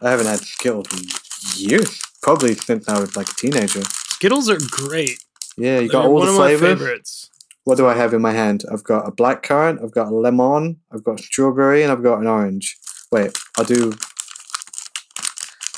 I 0.00 0.10
haven't 0.10 0.26
had 0.26 0.38
Skittles 0.38 0.86
in 0.92 1.08
years. 1.56 2.00
Probably 2.22 2.54
since 2.54 2.88
I 2.88 2.98
was 3.00 3.16
like 3.16 3.28
a 3.28 3.34
teenager. 3.34 3.82
Skittles 3.84 4.48
are 4.50 4.58
great. 4.70 5.22
Yeah, 5.56 5.78
you 5.80 5.88
got 5.88 6.02
They're 6.02 6.10
all 6.10 6.20
the 6.26 6.32
flavors. 6.32 6.60
favorites. 6.78 7.30
What 7.64 7.76
do 7.76 7.86
I 7.86 7.94
have 7.94 8.14
in 8.14 8.22
my 8.22 8.32
hand? 8.32 8.64
I've 8.72 8.82
got 8.84 9.06
a 9.06 9.10
black 9.10 9.42
currant, 9.42 9.80
I've 9.82 9.92
got 9.92 10.08
a 10.08 10.14
lemon, 10.14 10.80
I've 10.92 11.04
got 11.04 11.20
strawberry, 11.20 11.82
and 11.82 11.92
I've 11.92 12.02
got 12.02 12.18
an 12.20 12.26
orange. 12.26 12.76
Wait, 13.12 13.36
I'll 13.58 13.64
do. 13.64 13.92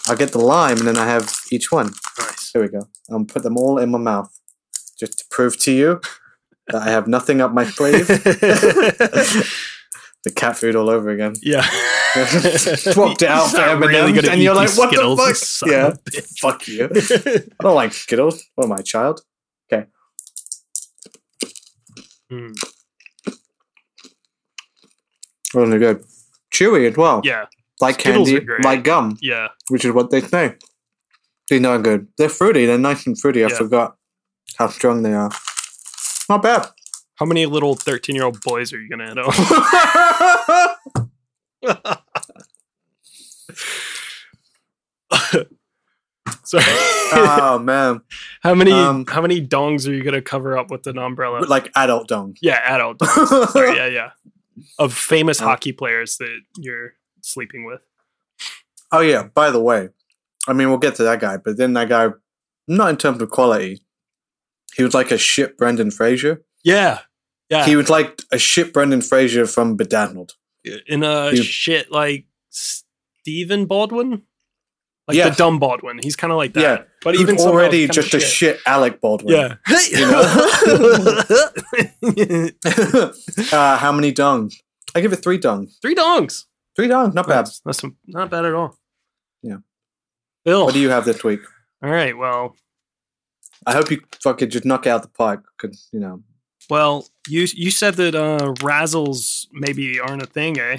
I'll 0.09 0.17
get 0.17 0.33
the 0.33 0.39
lime, 0.39 0.79
and 0.79 0.87
then 0.87 0.97
I 0.99 1.07
have 1.07 1.33
each 1.51 1.71
one. 1.73 1.93
Nice. 2.19 2.51
Here 2.53 2.63
we 2.63 2.69
go. 2.69 2.89
I'll 3.11 3.25
put 3.25 3.43
them 3.43 3.57
all 3.57 3.79
in 3.79 3.91
my 3.91 3.99
mouth, 3.99 4.31
just 4.99 5.19
to 5.19 5.25
prove 5.31 5.59
to 5.63 5.73
you 5.73 6.01
that 6.69 6.83
I 6.83 6.91
have 6.91 7.07
nothing 7.09 7.41
up 7.41 7.53
my 7.53 7.65
sleeve. 7.65 8.07
the 8.09 9.47
cat 10.35 10.57
food 10.57 10.77
all 10.77 10.89
over 10.91 11.11
again. 11.11 11.35
yeah. 11.43 11.67
Swapped 12.95 13.23
out 13.23 13.51
for 13.51 13.61
M&Ms, 13.61 13.89
really 13.89 14.13
gonna 14.13 14.29
and 14.31 14.43
you're 14.43 14.55
like, 14.55 14.71
"What 14.77 14.91
the 14.91 14.97
Skittles, 14.97 15.63
you 15.65 15.73
fuck?" 15.73 15.97
Yeah. 16.09 16.21
Fuck 16.41 16.69
you. 16.69 16.85
I 17.61 17.63
don't 17.63 17.75
like 17.75 17.93
Skittles. 17.93 18.45
What 18.55 18.65
am 18.65 18.73
I, 18.73 18.77
a 18.77 18.83
child? 18.83 19.21
Okay. 19.73 19.87
Mm, 22.33 22.55
Well, 25.55 25.67
they're 25.69 25.79
good. 25.79 26.05
Chewy 26.53 26.89
as 26.91 26.97
well. 26.97 27.21
yeah, 27.25 27.47
Like 27.81 28.01
Skittles 28.01 28.29
candy, 28.31 28.47
like 28.63 28.85
gum, 28.85 29.19
yeah. 29.21 29.49
which 29.69 29.85
is 29.85 29.93
what 29.93 30.11
they 30.11 30.21
say. 30.21 30.55
They're 31.49 31.59
not 31.61 31.83
good. 31.83 32.07
They're 32.19 32.29
fruity. 32.29 32.67
They're 32.67 32.79
nice 32.79 33.07
and 33.07 33.19
fruity. 33.19 33.45
I 33.45 33.49
Yeah. 33.49 33.57
forgot 33.57 33.97
how 34.59 34.69
strong 34.69 35.03
they 35.03 35.13
are. 35.15 35.31
Not 36.29 36.43
bad. 36.43 36.69
How 37.17 37.27
many 37.27 37.47
little 37.47 37.75
thirteen-year-old 37.75 38.41
boys 38.43 38.73
are 38.73 38.81
you 38.81 38.89
gonna 38.89 39.09
hit 39.09 39.19
on? 40.99 41.10
Sorry. 46.45 46.65
oh 47.13 47.59
man, 47.63 48.01
how 48.43 48.55
many 48.55 48.73
um, 48.73 49.05
how 49.07 49.21
many 49.21 49.45
dongs 49.45 49.87
are 49.89 49.93
you 49.93 50.03
gonna 50.03 50.23
cover 50.23 50.57
up 50.59 50.71
with 50.71 50.87
an 50.87 50.99
umbrella? 50.99 51.45
like 51.47 51.71
adult 51.77 52.09
dong. 52.09 52.37
yeah, 52.41 52.61
adult. 52.75 52.99
dongs. 52.99 53.49
Sorry, 53.49 53.77
yeah, 53.77 53.87
yeah. 53.87 54.11
Of 54.79 54.93
famous 54.93 55.41
Oh. 55.41 55.47
hockey 55.47 55.73
players 55.73 56.17
that 56.19 56.39
you're 56.59 56.93
sleeping 57.23 57.65
with. 57.65 57.81
Oh 58.93 59.01
yeah. 59.01 59.23
By 59.35 59.51
the 59.51 59.61
way, 59.61 59.89
I 60.47 60.53
mean 60.53 60.69
we'll 60.69 60.79
get 60.79 60.97
to 60.97 61.03
that 61.05 61.19
guy, 61.21 61.37
but 61.39 61.57
then 61.57 61.73
that 61.75 61.89
guy, 61.89 62.09
not 62.69 62.91
in 62.91 62.97
terms 62.97 63.23
of 63.23 63.31
quality, 63.31 63.81
he 64.77 64.83
was 64.83 64.93
like 64.95 65.11
a 65.13 65.19
shit 65.19 65.57
Brendan 65.57 65.91
Fraser. 65.91 66.43
Yeah, 66.63 67.01
yeah. 67.49 67.65
He 67.65 67.75
was 67.75 67.89
like 67.89 68.21
a 68.31 68.39
shit 68.39 68.73
Brendan 68.75 69.01
Fraser 69.03 69.47
from 69.47 69.77
Bedazzled. 69.77 70.35
In 70.87 71.03
a 71.03 71.31
He- 71.33 71.43
shit 71.43 71.91
like 71.91 72.27
Stephen 72.51 73.67
Baldwin, 73.67 74.23
like 75.09 75.17
Yeah. 75.17 75.31
the 75.31 75.37
dumb 75.37 75.59
Baldwin. 75.59 75.99
He's 76.03 76.17
kind 76.17 76.33
of 76.33 76.37
like 76.37 76.53
that. 76.55 76.61
Yeah, 76.61 76.83
but 77.03 77.15
He 77.15 77.21
even 77.21 77.39
already 77.39 77.89
just 77.89 78.15
a 78.15 78.21
shit 78.21 78.61
Alec 78.67 79.01
Baldwin. 79.01 79.35
Yeah. 79.35 79.57
uh, 83.53 83.77
how 83.79 83.93
many 83.93 84.13
dongs? 84.13 84.55
I 84.95 85.01
give 85.01 85.13
it 85.13 85.23
three 85.23 85.39
dongs. 85.39 85.79
Three 85.81 85.95
dongs. 85.95 86.45
Three 86.77 86.89
dongs, 86.89 87.15
not 87.15 87.27
bad. 87.29 87.47
That's, 87.47 87.61
that's 87.61 87.83
not 88.07 88.31
bad 88.31 88.45
at 88.45 88.55
all. 88.55 88.77
Yeah. 89.43 89.59
Bill. 90.45 90.65
What 90.65 90.75
do 90.75 90.81
you 90.81 90.91
have 90.91 91.05
this 91.05 91.23
week? 91.25 91.41
All 91.83 91.91
right. 91.91 92.17
Well, 92.17 92.57
I 93.67 93.73
hope 93.73 93.91
you 93.91 94.01
fucking 94.23 94.51
just 94.51 94.65
knock 94.65 94.87
out 94.87 95.03
the 95.03 95.09
park. 95.09 95.45
Cause 95.59 95.89
you 95.93 96.01
know, 96.01 96.23
Well, 96.71 97.09
you 97.29 97.47
you 97.53 97.71
said 97.71 97.95
that 97.95 98.15
uh, 98.15 98.53
razzles 98.61 99.47
maybe 99.53 99.99
aren't 100.01 100.23
a 100.23 100.27
thing, 100.27 100.59
eh? 100.59 100.79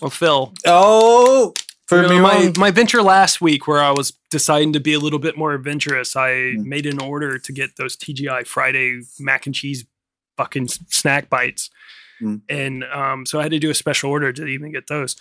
Well, 0.00 0.10
Fil, 0.10 0.54
oh, 0.66 1.52
you 1.56 1.62
prove 1.86 2.08
know, 2.10 2.16
me 2.16 2.20
my 2.20 2.52
my 2.56 2.70
venture 2.70 3.02
last 3.02 3.40
week, 3.40 3.66
where 3.68 3.80
I 3.82 3.90
was 3.92 4.14
deciding 4.30 4.72
to 4.72 4.80
be 4.80 4.94
a 4.94 4.98
little 4.98 5.18
bit 5.18 5.36
more 5.36 5.52
adventurous, 5.52 6.16
I 6.16 6.52
Hmm. 6.54 6.68
made 6.68 6.86
an 6.86 7.00
order 7.00 7.38
to 7.38 7.52
get 7.52 7.76
those 7.76 7.96
TGI 7.96 8.44
Friday 8.46 9.02
mac 9.20 9.44
and 9.46 9.54
cheese 9.54 9.84
fucking 10.38 10.68
snack 10.68 11.28
bites, 11.28 11.68
Hmm. 12.18 12.36
and 12.48 12.84
um, 12.84 13.26
so 13.26 13.38
I 13.38 13.42
had 13.42 13.52
to 13.52 13.58
do 13.58 13.70
a 13.70 13.74
special 13.74 14.10
order 14.10 14.32
to 14.32 14.46
even 14.46 14.72
get 14.72 14.86
those. 14.86 15.16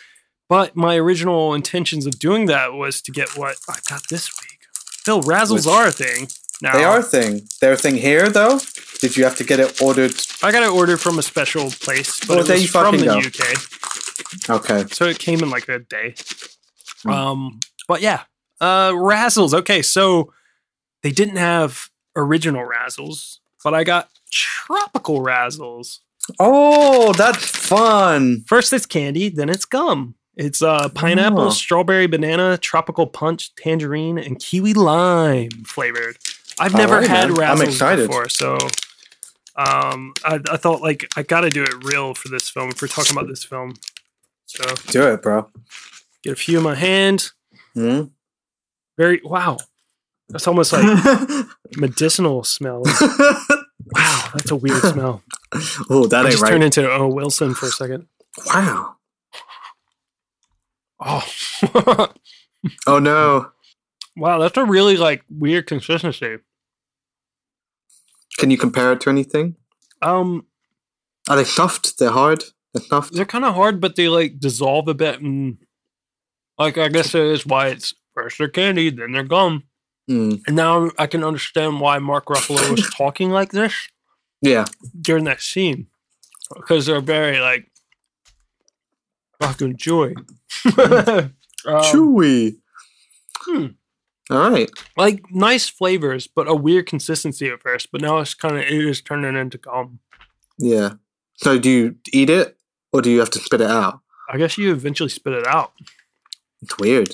But 0.48 0.76
my 0.76 0.96
original 0.96 1.54
intentions 1.54 2.06
of 2.06 2.20
doing 2.20 2.46
that 2.48 2.74
was 2.74 3.02
to 3.04 3.12
get 3.12 3.38
what 3.38 3.58
I 3.70 3.80
got 3.90 4.04
this 4.10 4.30
week. 4.42 4.60
Fil, 5.04 5.22
razzles 5.24 5.66
Which- 5.66 5.68
are 5.68 5.88
a 5.88 5.92
thing. 5.92 6.28
Now, 6.62 6.74
They 6.74 6.84
are 6.84 7.00
a 7.00 7.04
thing. 7.04 7.42
They're 7.60 7.74
a 7.74 7.78
thing 7.78 7.96
here, 7.96 8.30
though. 8.30 8.60
Did 9.00 9.18
you 9.18 9.24
have 9.24 9.36
to 9.38 9.44
get 9.44 9.60
it 9.60 9.82
ordered? 9.82 10.14
I 10.44 10.52
got 10.52 10.62
it 10.64 10.70
ordered 10.72 10.98
from 11.00 11.18
a 11.18 11.24
special 11.24 11.72
place, 11.72 12.20
but 12.20 12.38
Oh, 12.38 12.42
it 12.42 12.50
was 12.50 12.70
from 12.70 12.98
the 12.98 13.06
go. 13.06 13.18
UK. 13.20 14.50
Okay. 14.50 14.86
So 14.94 15.06
it 15.06 15.18
came 15.20 15.42
in 15.42 15.50
like 15.50 15.68
a 15.70 15.80
day. 15.80 16.16
Hmm. 17.04 17.10
Um, 17.10 17.60
but 17.88 18.02
yeah, 18.02 18.22
uh, 18.60 18.92
Razzles. 18.92 19.54
Okay, 19.54 19.82
so 19.82 20.32
they 21.02 21.12
didn't 21.12 21.38
have 21.38 21.90
original 22.16 22.64
Razzles, 22.68 23.38
but 23.64 23.74
I 23.74 23.84
got 23.84 24.10
tropical 24.32 25.20
Razzles. 25.22 26.00
Oh, 26.40 27.12
that's 27.14 27.44
fun. 27.44 28.44
First 28.46 28.72
it's 28.72 28.86
candy, 28.86 29.30
then 29.30 29.50
it's 29.50 29.66
gum. 29.66 30.14
It's 30.38 30.62
uh, 30.62 30.90
pineapple, 30.90 31.48
Oh. 31.48 31.50
strawberry, 31.50 32.06
banana, 32.08 32.58
tropical 32.58 33.08
punch, 33.08 33.54
tangerine, 33.56 34.18
and 34.20 34.40
kiwi 34.40 34.74
lime 34.76 35.50
flavored. 35.66 36.18
I've 36.60 36.74
All 36.76 36.82
never 36.82 36.96
right, 37.00 37.08
had 37.08 37.30
man. 37.30 37.40
I'm 37.44 37.58
Razzles 37.58 37.66
excited. 37.68 38.08
before, 38.08 38.30
so 38.30 38.58
um, 39.56 40.14
I, 40.24 40.40
I 40.52 40.58
thought 40.58 40.82
like 40.82 41.08
I 41.18 41.24
got 41.24 41.42
to 41.42 41.50
do 41.50 41.64
it 41.64 41.84
real 41.84 42.14
for 42.14 42.30
this 42.30 42.50
film. 42.50 42.70
If 42.70 42.82
we're 42.82 42.88
talking 42.88 43.16
about 43.16 43.28
this 43.28 43.44
film, 43.44 43.76
so 44.46 44.64
Do 44.88 45.08
it, 45.14 45.22
bro. 45.22 45.50
get 46.24 46.34
a 46.34 46.36
few 46.36 46.58
in 46.58 46.64
my 46.64 46.76
hand. 46.76 47.32
Hmm? 47.74 48.04
Very 48.98 49.22
wow. 49.24 49.58
That's 50.30 50.48
almost 50.48 50.72
like 50.74 50.86
medicinal 51.78 52.44
smell. 52.44 52.84
wow, 53.94 54.30
that's 54.34 54.52
a 54.52 54.56
weird 54.56 54.82
smell. 54.82 55.24
oh, 55.90 56.08
that 56.08 56.22
I 56.22 56.24
ain't 56.24 56.32
just 56.32 56.44
right. 56.44 56.50
turned 56.52 56.64
into 56.64 56.90
oh 56.90 57.08
Wilson 57.08 57.54
for 57.54 57.66
a 57.66 57.70
second. 57.70 58.08
wow. 58.48 58.96
Oh, 61.04 61.28
Oh 62.88 63.00
no. 63.00 63.52
Wow, 64.16 64.40
that's 64.40 64.58
a 64.58 64.66
really 64.66 64.98
like 64.98 65.24
weird 65.30 65.68
consistency. 65.68 66.38
Can 68.38 68.50
you 68.52 68.58
compare 68.58 68.92
it 68.94 69.02
to 69.02 69.10
anything? 69.10 69.56
Um, 70.02 70.46
Are 71.30 71.36
they 71.36 71.44
soft? 71.44 72.00
They're 72.00 72.12
hard. 72.12 72.44
They're 72.74 72.84
soft. 72.84 73.14
they're 73.14 73.26
kind 73.26 73.46
of 73.46 73.54
hard, 73.56 73.80
but 73.82 73.96
they 73.96 74.08
like 74.08 74.40
dissolve 74.40 74.88
a 74.88 74.94
bit, 74.94 75.22
and 75.22 75.58
like 76.58 76.78
I 76.78 76.88
guess 76.88 77.12
that 77.12 77.24
is 77.26 77.46
why 77.46 77.68
it's 77.68 77.94
first 78.16 78.38
they're 78.38 78.48
candy, 78.48 78.90
then 78.90 79.12
they're 79.12 79.24
gum, 79.24 79.64
Hmm. 80.08 80.36
and 80.48 80.56
now 80.56 80.90
I 80.98 81.08
can 81.08 81.24
understand 81.24 81.80
why 81.82 82.00
Mark 82.00 82.26
Ruffalo 82.28 82.72
was 82.72 82.90
talking 82.98 83.30
like 83.30 83.52
this 83.52 83.74
Yeah. 84.42 84.66
during 85.00 85.26
that 85.26 85.42
scene 85.42 85.88
because 86.56 86.86
they're 86.86 87.02
very 87.02 87.40
like 87.40 87.70
fucking 89.42 89.78
joy. 89.78 90.14
um, 90.78 91.32
Chewy. 91.66 92.56
hmm. 93.42 93.68
All 94.30 94.50
right. 94.50 94.70
like 94.96 95.24
nice 95.32 95.68
flavors, 95.68 96.28
but 96.28 96.48
a 96.48 96.56
weird 96.56 96.86
consistency 96.86 97.48
at 97.50 97.62
first. 97.62 97.92
But 97.92 98.02
now 98.02 98.20
it's 98.20 98.34
kind 98.34 98.56
of 98.56 98.62
it 98.62 98.72
is 98.72 99.02
turning 99.02 99.36
into 99.36 99.58
gum. 99.58 100.00
Yeah. 100.58 100.94
So 101.36 101.58
do 101.60 101.70
you 101.70 101.96
eat 102.14 102.30
it 102.30 102.58
or 102.94 103.02
do 103.02 103.10
you 103.10 103.20
have 103.20 103.32
to 103.32 103.40
spit 103.40 103.62
it 103.62 103.70
out? 103.70 104.00
I 104.30 104.38
guess 104.38 104.58
you 104.58 104.72
eventually 104.72 105.10
spit 105.10 105.34
it 105.34 105.48
out. 105.48 105.74
It's 106.62 106.78
weird. 106.78 107.10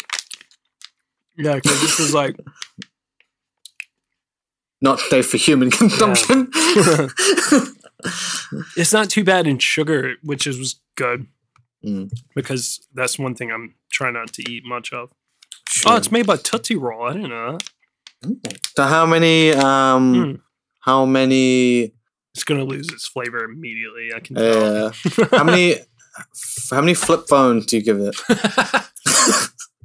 Yeah, 1.38 1.56
because 1.56 1.80
this 1.82 2.00
is 2.00 2.14
like 2.14 2.36
Not 4.82 5.00
safe 5.00 5.28
for 5.30 5.38
human 5.38 5.72
consumption. 5.72 6.50
it's 8.76 8.94
not 8.94 9.10
too 9.10 9.24
bad 9.24 9.48
in 9.48 9.58
sugar, 9.60 10.16
which 10.24 10.46
is 10.48 10.58
was 10.60 10.80
good 10.96 11.28
Mm. 11.86 12.12
because 12.36 12.88
that's 12.96 13.20
one 13.20 13.36
thing 13.36 13.52
I'm 13.52 13.76
trying 13.92 14.14
not 14.16 14.34
to 14.34 14.52
eat 14.52 14.66
much 14.66 14.92
of. 14.92 15.12
Sure. 15.78 15.94
Oh, 15.94 15.96
it's 15.96 16.12
made 16.12 16.26
by 16.28 16.38
Tootsie 16.38 16.76
Roll. 16.76 17.08
I 17.10 17.14
didn't 17.14 17.30
know 17.30 17.58
that. 18.22 18.60
so 18.76 18.84
how 18.84 19.06
many 19.06 19.52
um 19.54 20.14
Hmm. 20.14 20.36
how 20.82 21.06
many 21.06 21.94
It's 22.34 22.44
gonna 22.44 22.64
lose 22.64 22.88
its 22.90 23.08
flavor 23.08 23.44
immediately. 23.44 24.12
I 24.16 24.20
can 24.20 24.36
tell. 24.36 24.86
uh 24.88 24.92
how 25.32 25.44
many 25.44 25.76
how 26.72 26.82
many 26.82 26.94
flip 26.94 27.28
phones 27.30 27.66
do 27.66 27.78
you 27.78 27.84
give 27.84 28.00
it? 28.00 28.16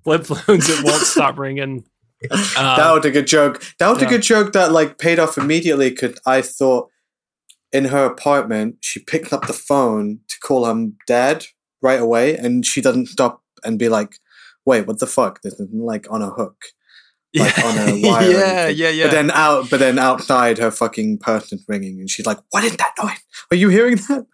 Flip 0.04 0.26
phones, 0.26 0.68
it 0.68 0.82
won't 0.84 1.02
stop 1.02 1.38
ringing. 1.38 1.84
Uh, 2.28 2.36
that 2.76 2.90
was 2.92 3.04
a 3.04 3.10
good 3.12 3.26
joke. 3.28 3.62
That 3.78 3.88
was 3.88 4.00
yeah. 4.00 4.08
a 4.08 4.10
good 4.10 4.22
joke 4.22 4.52
that 4.52 4.72
like 4.72 4.98
paid 4.98 5.20
off 5.20 5.38
immediately 5.38 5.90
because 5.90 6.18
I 6.26 6.42
thought 6.42 6.88
in 7.72 7.84
her 7.86 8.04
apartment 8.04 8.78
she 8.80 8.98
picked 8.98 9.32
up 9.32 9.46
the 9.46 9.52
phone 9.52 10.18
to 10.28 10.40
call 10.40 10.64
her 10.64 10.88
dad 11.06 11.44
right 11.82 12.00
away 12.00 12.36
and 12.36 12.66
she 12.66 12.80
doesn't 12.80 13.06
stop 13.10 13.42
and 13.64 13.78
be 13.78 13.88
like, 13.88 14.16
wait, 14.66 14.86
what 14.86 14.98
the 14.98 15.06
fuck? 15.06 15.42
This 15.42 15.54
is 15.54 15.68
like 15.72 16.06
on 16.10 16.22
a 16.22 16.30
hook. 16.30 16.56
Like 17.34 17.58
on 17.64 17.78
a 17.78 18.02
wire. 18.02 18.30
yeah, 18.30 18.68
yeah, 18.68 18.88
yeah. 18.90 19.06
But 19.06 19.12
then 19.12 19.30
out 19.30 19.70
but 19.70 19.80
then 19.80 19.98
outside 19.98 20.58
her 20.58 20.70
fucking 20.70 21.16
person's 21.16 21.64
ringing 21.66 21.98
and 21.98 22.10
she's 22.10 22.26
like, 22.26 22.36
What 22.50 22.62
is 22.62 22.76
that 22.76 22.92
noise? 23.02 23.16
Are 23.50 23.56
you 23.56 23.70
hearing 23.70 23.96
that? 23.96 24.26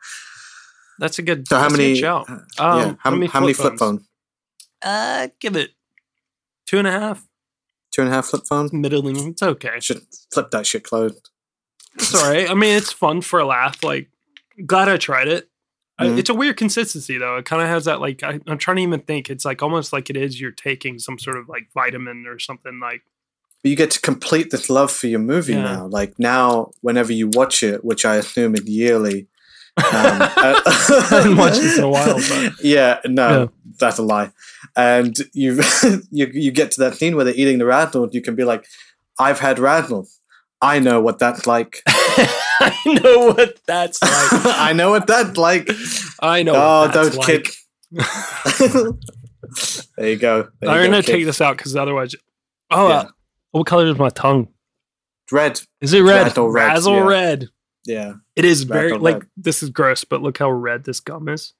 that's 0.98 1.16
a 1.20 1.22
good. 1.22 1.46
So 1.46 1.54
how 1.58 1.62
that's 1.68 1.74
a 1.74 1.76
good 1.76 1.82
many 1.84 1.94
shout. 2.00 2.28
uh, 2.28 2.32
Um, 2.58 2.78
yeah, 2.80 2.94
how, 2.98 3.26
how 3.28 3.40
many 3.40 3.52
flip 3.52 3.78
phones? 3.78 4.02
Uh, 4.82 5.28
give 5.38 5.54
it 5.54 5.70
two 6.66 6.78
and 6.78 6.88
a 6.88 6.90
half. 6.90 7.24
Two 7.92 8.02
and 8.02 8.10
a 8.10 8.14
half 8.14 8.26
flip 8.26 8.42
phones? 8.48 8.72
Middling. 8.72 9.28
It's 9.28 9.42
okay. 9.44 9.78
Should 9.78 10.02
flip 10.34 10.50
that 10.50 10.66
shit 10.66 10.82
closed. 10.82 11.30
It's 11.94 12.12
all 12.16 12.28
right. 12.28 12.50
I 12.50 12.54
mean, 12.54 12.76
it's 12.76 12.92
fun 12.92 13.20
for 13.20 13.38
a 13.38 13.44
laugh. 13.46 13.84
Like, 13.84 14.08
glad 14.66 14.88
I 14.88 14.96
tried 14.96 15.28
it. 15.28 15.48
I, 15.98 16.06
Mhm. 16.06 16.18
it's 16.18 16.30
a 16.30 16.34
weird 16.34 16.56
consistency 16.56 17.18
though. 17.18 17.36
It 17.36 17.44
kind 17.44 17.60
of 17.62 17.68
has 17.68 17.84
that 17.86 18.00
like 18.00 18.22
I, 18.22 18.40
I'm 18.46 18.58
trying 18.58 18.76
to 18.76 18.82
even 18.82 19.00
think. 19.00 19.30
It's 19.30 19.44
like 19.44 19.62
almost 19.62 19.92
like 19.92 20.08
it 20.10 20.16
is 20.16 20.40
you're 20.40 20.50
taking 20.52 20.98
some 20.98 21.18
sort 21.18 21.36
of 21.36 21.48
like 21.48 21.68
vitamin 21.74 22.26
or 22.26 22.38
something 22.38 22.78
like. 22.80 23.02
you 23.64 23.74
get 23.76 23.90
to 23.90 24.00
complete 24.00 24.50
this 24.50 24.70
love 24.70 24.90
for 24.92 25.08
your 25.08 25.18
movie 25.18 25.54
Yeah. 25.54 25.62
now. 25.62 25.86
Like 25.88 26.18
now, 26.18 26.70
whenever 26.80 27.12
you 27.12 27.28
watch 27.28 27.62
it, 27.64 27.84
which 27.84 28.04
I 28.04 28.14
assume 28.16 28.54
is 28.54 28.64
yearly. 28.68 29.26
Um, 29.76 29.84
I 29.92 31.06
haven't 31.10 31.36
watched 31.36 31.60
this 31.60 31.78
in 31.78 31.84
a 31.84 31.88
while, 31.88 32.14
but- 32.16 32.52
yeah, 32.64 32.98
no, 33.06 33.28
Yeah. 33.42 33.46
that's 33.78 33.98
a 33.98 34.02
lie. 34.02 34.30
And 34.76 35.16
you, 35.34 35.60
you 36.10 36.26
you 36.32 36.50
get 36.52 36.70
to 36.72 36.80
that 36.80 36.94
scene 36.96 37.14
where 37.16 37.24
they're 37.24 37.34
eating 37.34 37.58
the 37.58 37.66
radnals. 37.66 38.14
You 38.14 38.22
can 38.22 38.34
be 38.36 38.44
like, 38.44 38.64
"I've 39.18 39.38
had 39.40 39.58
radnals. 39.58 40.20
I 40.60 40.78
know 40.80 41.00
what 41.00 41.18
that's 41.20 41.46
like. 41.46 41.82
I 42.60 42.98
know 43.02 43.32
what 43.34 43.58
that's 43.66 44.02
like. 44.02 44.12
I 44.58 44.72
know 44.72 44.90
what 44.90 45.06
that's 45.06 45.36
like." 45.36 45.68
I 46.20 46.42
know. 46.42 46.54
oh, 46.54 46.80
what 46.82 46.92
that's 46.92 47.08
those 47.10 47.18
like. 47.18 47.26
kids. 47.26 47.64
there 49.96 50.08
you 50.10 50.16
go. 50.16 50.48
There 50.60 50.70
I'm 50.70 50.78
go, 50.78 50.84
gonna 50.86 51.02
kid. 51.02 51.12
take 51.12 51.24
this 51.24 51.40
out 51.40 51.56
because 51.56 51.76
otherwise, 51.76 52.14
oh, 52.70 52.88
Yeah. 52.88 52.94
uh, 52.98 53.08
what 53.52 53.66
color 53.66 53.86
is 53.86 53.98
my 53.98 54.10
tongue? 54.10 54.48
red. 55.30 55.60
Is 55.80 55.92
it 55.92 56.00
red? 56.00 56.28
Razzle 56.28 56.48
red, 56.50 56.66
Razzle 56.68 56.94
yeah. 56.94 57.06
red. 57.06 57.48
Yeah, 57.84 58.12
It 58.36 58.44
is 58.44 58.62
very 58.64 58.92
Razzle 58.92 59.00
like 59.04 59.14
red. 59.14 59.26
this 59.36 59.62
is 59.62 59.70
gross, 59.70 60.04
but 60.04 60.22
look 60.22 60.38
how 60.38 60.50
red 60.50 60.84
this 60.84 61.00
gum 61.00 61.28
is. 61.28 61.52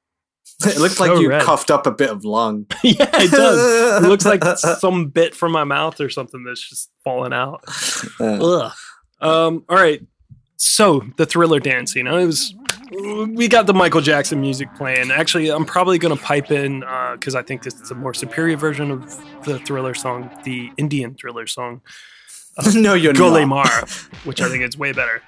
it 0.65 0.79
looks 0.79 0.97
So 0.97 1.05
like 1.07 1.21
you 1.21 1.29
red. 1.29 1.43
coughed 1.43 1.71
up 1.71 1.87
a 1.87 1.91
bit 1.91 2.11
of 2.11 2.25
lung. 2.25 2.67
yeah, 2.83 3.09
it 3.15 3.31
does. 3.31 4.03
It 4.05 4.09
looks 4.09 4.25
like 4.25 4.43
some 4.59 5.09
bit 5.09 5.35
from 5.35 5.53
my 5.53 5.65
mouth 5.65 6.01
or 6.01 6.09
something 6.11 6.45
that's 6.45 6.67
just 6.67 6.91
falling 7.05 7.33
out. 7.35 7.63
Uh, 8.21 8.25
Ugh. 8.65 8.73
Um. 9.21 9.65
All 9.69 9.77
right. 9.77 10.01
So 10.59 11.05
the 11.17 11.25
thriller 11.25 11.61
dance, 11.61 11.95
you 11.95 12.03
know, 12.03 12.19
it 12.19 12.27
was. 12.27 12.55
We 12.91 13.49
got 13.49 13.67
the 13.67 13.75
Michael 13.75 14.01
Jackson 14.01 14.41
music 14.41 14.75
playing. 14.75 15.11
Actually, 15.11 15.51
I'm 15.51 15.65
probably 15.65 15.99
gonna 15.99 16.17
pipe 16.17 16.51
in 16.51 16.81
because 17.15 17.35
I 17.35 17.43
think 17.43 17.63
this 17.63 17.75
is 17.81 17.91
a 17.91 17.95
more 17.95 18.13
superior 18.15 18.57
version 18.57 18.91
of 18.91 19.45
the 19.45 19.59
thriller 19.61 19.95
song, 19.95 20.31
the 20.45 20.71
Indian 20.79 21.15
thriller 21.15 21.47
song, 21.47 21.81
no, 22.75 22.95
you're 22.95 23.13
Gole 23.13 23.41
not. 23.41 23.49
Mar, 23.49 23.67
which 24.25 24.41
I 24.41 24.49
think 24.49 24.65
is 24.65 24.77
way 24.77 24.93
better. 24.93 25.23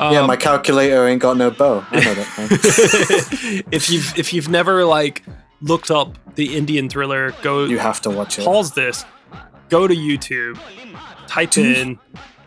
yeah, 0.00 0.20
Um, 0.20 0.26
my 0.26 0.36
calculator 0.36 1.06
ain't 1.06 1.22
got 1.22 1.36
no 1.36 1.50
bow. 1.50 1.84
I 1.90 1.96
know 2.00 2.14
that. 2.14 3.62
if 3.70 3.88
you've 3.90 4.18
if 4.18 4.32
you've 4.32 4.48
never 4.48 4.84
like 4.84 5.22
looked 5.60 5.90
up 5.90 6.18
the 6.34 6.56
Indian 6.56 6.88
thriller, 6.88 7.34
go 7.42 7.64
you 7.64 7.78
have 7.78 8.00
to 8.02 8.10
watch 8.10 8.38
it. 8.38 8.44
pause 8.44 8.72
this, 8.72 9.04
go 9.68 9.86
to 9.86 9.94
YouTube, 9.94 10.58
type 11.28 11.56
in 11.56 11.98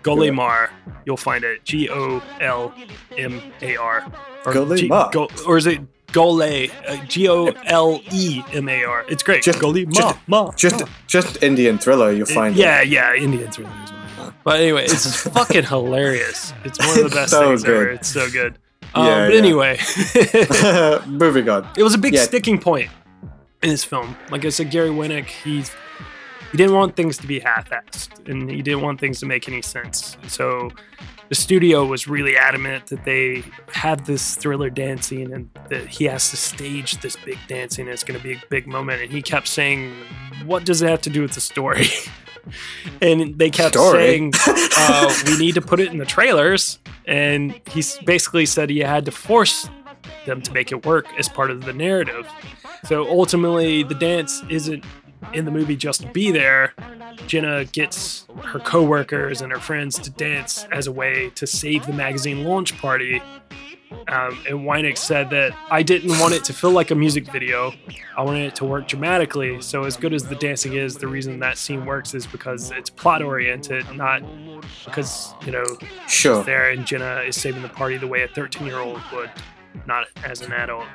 Golimar, 0.06 0.70
you'll 1.06 1.18
find 1.18 1.44
it. 1.44 1.64
G 1.66 1.90
O 1.90 2.22
L 2.40 2.74
M 3.18 3.42
A 3.62 3.76
R. 3.78 4.02
Golimar. 4.44 5.12
Go, 5.12 5.28
or 5.48 5.58
is 5.58 5.66
it 5.66 5.82
Gole, 6.14 6.42
uh, 6.88 7.06
G 7.08 7.28
O 7.28 7.48
L 7.66 8.02
E 8.12 8.42
M 8.54 8.70
A 8.70 8.84
R. 8.86 9.04
It's 9.10 9.24
great. 9.24 9.44
Just- 9.44 9.60
Gole, 9.60 9.74
ma, 9.86 9.92
just- 9.92 10.18
ma. 10.28 10.52
Just 10.52 10.84
just 11.08 11.44
Indian 11.44 11.78
thriller, 11.78 12.12
you'll 12.12 12.26
find. 12.28 12.56
it. 12.56 12.60
yeah, 12.62 12.82
yeah, 12.82 13.14
Indian 13.16 13.52
thriller. 13.52 13.70
one. 13.72 14.34
But 14.44 14.60
anyway, 14.62 14.86
it's 14.86 15.22
fucking 15.34 15.64
hilarious. 15.66 16.54
It's 16.64 16.78
one 16.80 16.90
of 17.00 17.04
the 17.10 17.16
best 17.16 17.32
so 17.32 17.48
things 17.48 17.66
ever. 17.66 17.90
It's 17.90 18.08
so 18.10 18.30
good. 18.30 18.58
Um, 18.94 19.06
Yeah, 19.08 19.26
but 19.28 19.34
yeah. 19.34 19.40
anyway, 19.40 19.80
Moving 21.08 21.50
on. 21.50 21.68
it 21.76 21.84
was 21.84 21.96
a 21.96 21.98
big 21.98 22.14
Yeah. 22.14 22.22
sticking 22.22 22.60
point 22.60 22.90
in 23.64 23.70
this 23.70 23.84
film. 23.84 24.16
Like 24.30 24.46
I 24.46 24.50
said, 24.50 24.70
Gary 24.72 24.90
Winick, 24.90 25.26
he's 25.26 25.72
he 26.56 26.58
didn't 26.58 26.76
want 26.76 26.96
things 26.96 27.18
to 27.18 27.28
be 27.28 27.42
half-assed, 27.42 28.30
and 28.30 28.50
he 28.50 28.62
didn't 28.62 28.80
want 28.80 28.98
things 28.98 29.20
to 29.20 29.26
make 29.26 29.50
any 29.50 29.62
sense. 29.62 30.16
So 30.28 30.72
the 31.28 31.36
studio 31.36 31.86
was 31.86 32.08
really 32.08 32.38
adamant 32.38 32.88
that 32.88 33.04
they 33.04 33.44
had 33.74 34.06
this 34.06 34.38
thriller 34.38 34.70
dancing, 34.70 35.34
and 35.34 35.50
that 35.68 35.86
he 35.86 36.06
has 36.06 36.30
to 36.30 36.38
stage 36.38 37.02
this 37.02 37.18
big 37.18 37.38
dancing. 37.50 37.88
And 37.88 37.94
it's 37.94 38.06
going 38.06 38.18
to 38.18 38.24
be 38.24 38.36
a 38.36 38.42
big 38.50 38.68
moment, 38.68 39.02
and 39.02 39.12
he 39.12 39.22
kept 39.22 39.50
saying, 39.50 39.94
"What 40.46 40.64
does 40.64 40.82
it 40.82 40.88
have 40.88 41.02
to 41.02 41.10
do 41.10 41.24
with 41.24 41.34
the 41.34 41.42
story?" 41.42 41.88
and 43.02 43.38
they 43.38 43.50
kept 43.50 43.76
Story? 43.76 43.98
saying, 43.98 44.34
uh, 44.48 45.14
"We 45.26 45.38
need 45.38 45.56
to 45.56 45.62
put 45.62 45.82
it 45.82 45.92
in 45.92 45.98
the 45.98 46.06
trailers." 46.06 46.80
And 47.06 47.60
he 47.68 47.84
basically 48.06 48.46
said 48.46 48.70
he 48.70 48.80
had 48.80 49.04
to 49.04 49.12
force 49.12 49.70
them 50.26 50.42
to 50.42 50.54
make 50.54 50.72
it 50.72 50.86
work 50.86 51.06
as 51.20 51.28
part 51.28 51.52
of 51.52 51.66
the 51.66 51.74
narrative. 51.74 52.26
So 52.86 53.10
ultimately, 53.10 53.84
the 53.84 53.96
dance 53.96 54.42
isn't 54.50 54.86
in 55.34 55.46
the 55.46 55.52
movie 55.52 55.76
just 55.76 56.12
be 56.14 56.32
there. 56.32 56.74
Jenna 57.28 57.66
gets 57.66 58.28
her 58.46 58.60
coworkers 58.60 59.42
and 59.42 59.52
her 59.52 59.60
friends 59.60 59.98
to 60.00 60.10
dance 60.10 60.66
as 60.72 60.88
a 60.88 60.92
way 60.92 61.30
to 61.36 61.46
save 61.48 61.86
the 61.86 61.94
magazine 61.94 62.44
launch 62.44 62.78
party. 62.78 63.22
Um, 64.08 64.38
and 64.50 64.60
Winick 64.62 64.98
said 64.98 65.30
that 65.30 65.54
I 65.70 65.82
didn't 65.84 66.20
want 66.20 66.34
it 66.34 66.44
to 66.46 66.54
feel 66.54 66.72
like 66.72 66.92
a 66.92 66.96
music 66.96 67.32
video. 67.32 67.72
I 68.18 68.24
wanted 68.24 68.48
it 68.48 68.56
to 68.56 68.66
work 68.66 68.88
dramatically. 68.88 69.62
So 69.62 69.84
as 69.84 69.96
good 69.96 70.14
as 70.14 70.24
the 70.24 70.36
dancing 70.36 70.74
is, 70.74 70.98
the 70.98 71.08
reason 71.08 71.40
that 71.40 71.58
scene 71.58 71.86
works 71.86 72.14
is 72.14 72.26
because 72.28 72.72
it's 72.72 72.90
plot 72.90 73.22
oriented, 73.22 73.86
not 73.96 74.22
because 74.86 75.34
you 75.46 75.52
know 75.52 75.64
Sure. 76.08 76.44
there 76.44 76.72
and 76.72 76.86
Jenna 76.86 77.22
is 77.28 77.40
saving 77.40 77.62
the 77.62 77.70
party 77.70 77.98
the 77.98 78.08
way 78.08 78.24
a 78.24 78.28
13 78.28 78.66
year 78.68 78.80
old 78.80 79.00
would, 79.14 79.30
not 79.86 80.08
as 80.24 80.42
an 80.42 80.54
adult. 80.54 80.86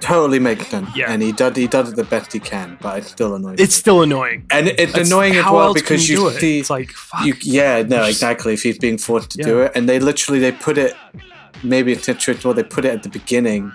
Totally 0.00 0.38
makes 0.38 0.66
sense. 0.66 0.88
Yeah. 0.96 1.12
And 1.12 1.22
he 1.22 1.32
does 1.32 1.56
he 1.56 1.66
does 1.66 1.90
it 1.90 1.96
the 1.96 2.04
best 2.04 2.32
he 2.32 2.40
can, 2.40 2.78
but 2.80 2.98
it's 2.98 3.10
still 3.10 3.34
annoying. 3.34 3.56
It's 3.58 3.74
still 3.74 4.02
annoying. 4.02 4.46
and 4.50 4.68
it's 4.68 4.92
That's- 4.92 5.08
annoying 5.08 5.36
as 5.36 5.44
well 5.44 5.74
because 5.74 6.08
you, 6.08 6.16
you, 6.24 6.30
do 6.30 6.36
it? 6.36 6.40
see 6.40 6.58
It's 6.60 6.70
like 6.70 6.90
fuck. 6.90 7.24
you 7.24 7.34
yeah, 7.42 7.82
no, 7.82 8.04
exactly. 8.04 8.54
If 8.54 8.62
he's 8.62 8.78
being 8.78 8.98
forced 8.98 9.30
to 9.32 9.38
do 9.42 9.60
it. 9.60 9.72
And 9.74 9.88
they 9.88 9.98
literally 10.00 10.40
they 10.40 10.52
put 10.52 10.78
it 10.78 10.94
maybe 11.62 11.92
it's 11.92 12.08
well, 12.44 12.54
they 12.54 12.62
put 12.62 12.84
it 12.84 12.94
at 12.94 13.02
the 13.02 13.10
beginning 13.10 13.72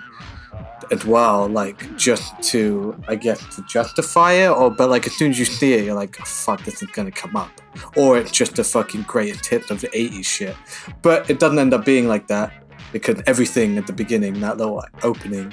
as 0.90 1.04
well, 1.04 1.48
like 1.48 1.96
just 1.96 2.40
to 2.50 3.00
I 3.08 3.14
guess 3.14 3.38
to 3.56 3.62
justify 3.68 4.32
it 4.32 4.48
or 4.48 4.70
but 4.70 4.90
like 4.90 5.06
as 5.06 5.12
soon 5.14 5.30
as 5.30 5.38
you 5.38 5.44
see 5.44 5.74
it 5.74 5.84
you're 5.84 5.94
like, 5.94 6.16
oh, 6.20 6.24
fuck, 6.24 6.64
this 6.64 6.82
is 6.82 6.90
gonna 6.90 7.12
come 7.12 7.36
up. 7.36 7.50
Or 7.96 8.18
it's 8.18 8.32
just 8.32 8.58
a 8.58 8.64
fucking 8.64 9.02
greatest 9.02 9.46
hit 9.46 9.70
of 9.70 9.80
the 9.80 9.88
80s 9.88 10.24
shit. 10.24 10.56
But 11.02 11.30
it 11.30 11.38
doesn't 11.38 11.58
end 11.58 11.72
up 11.72 11.84
being 11.84 12.08
like 12.08 12.26
that 12.28 12.52
because 12.98 13.22
everything 13.26 13.78
at 13.78 13.86
the 13.86 13.92
beginning, 13.92 14.40
that 14.40 14.56
little 14.58 14.82
opening, 15.02 15.52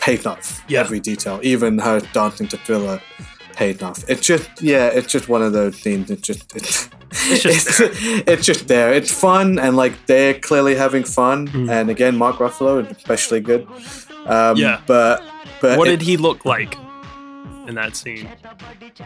paid 0.00 0.26
off. 0.26 0.62
Yeah. 0.68 0.80
Every 0.80 1.00
detail. 1.00 1.40
Even 1.42 1.78
her 1.78 2.00
dancing 2.12 2.48
to 2.48 2.56
thriller 2.58 3.00
paid 3.54 3.82
off. 3.82 4.02
It's 4.08 4.26
just 4.26 4.48
yeah, 4.62 4.86
it's 4.86 5.12
just 5.12 5.28
one 5.28 5.42
of 5.42 5.52
those 5.52 5.78
things. 5.78 6.10
It's 6.10 6.22
just 6.22 6.54
it's 6.60 6.88
It's 7.12 7.42
just 7.42 7.80
it's, 7.80 8.28
it's 8.28 8.46
just 8.46 8.68
there. 8.68 8.92
It's 8.94 9.12
fun 9.12 9.58
and 9.58 9.76
like 9.76 10.06
they're 10.06 10.34
clearly 10.34 10.74
having 10.74 11.04
fun. 11.04 11.48
Mhm. 11.48 11.70
And 11.70 11.90
again, 11.90 12.16
Mark 12.16 12.36
Ruffalo 12.36 12.84
is 12.88 12.96
especially 12.96 13.40
good. 13.40 13.66
Um, 14.26 14.56
Yeah. 14.56 14.80
But 14.86 15.22
but 15.60 15.78
what 15.78 15.88
it- 15.88 15.98
did 15.98 16.02
he 16.02 16.16
look 16.16 16.44
like 16.44 16.76
in 17.68 17.74
that 17.74 17.94
scene? 17.96 18.28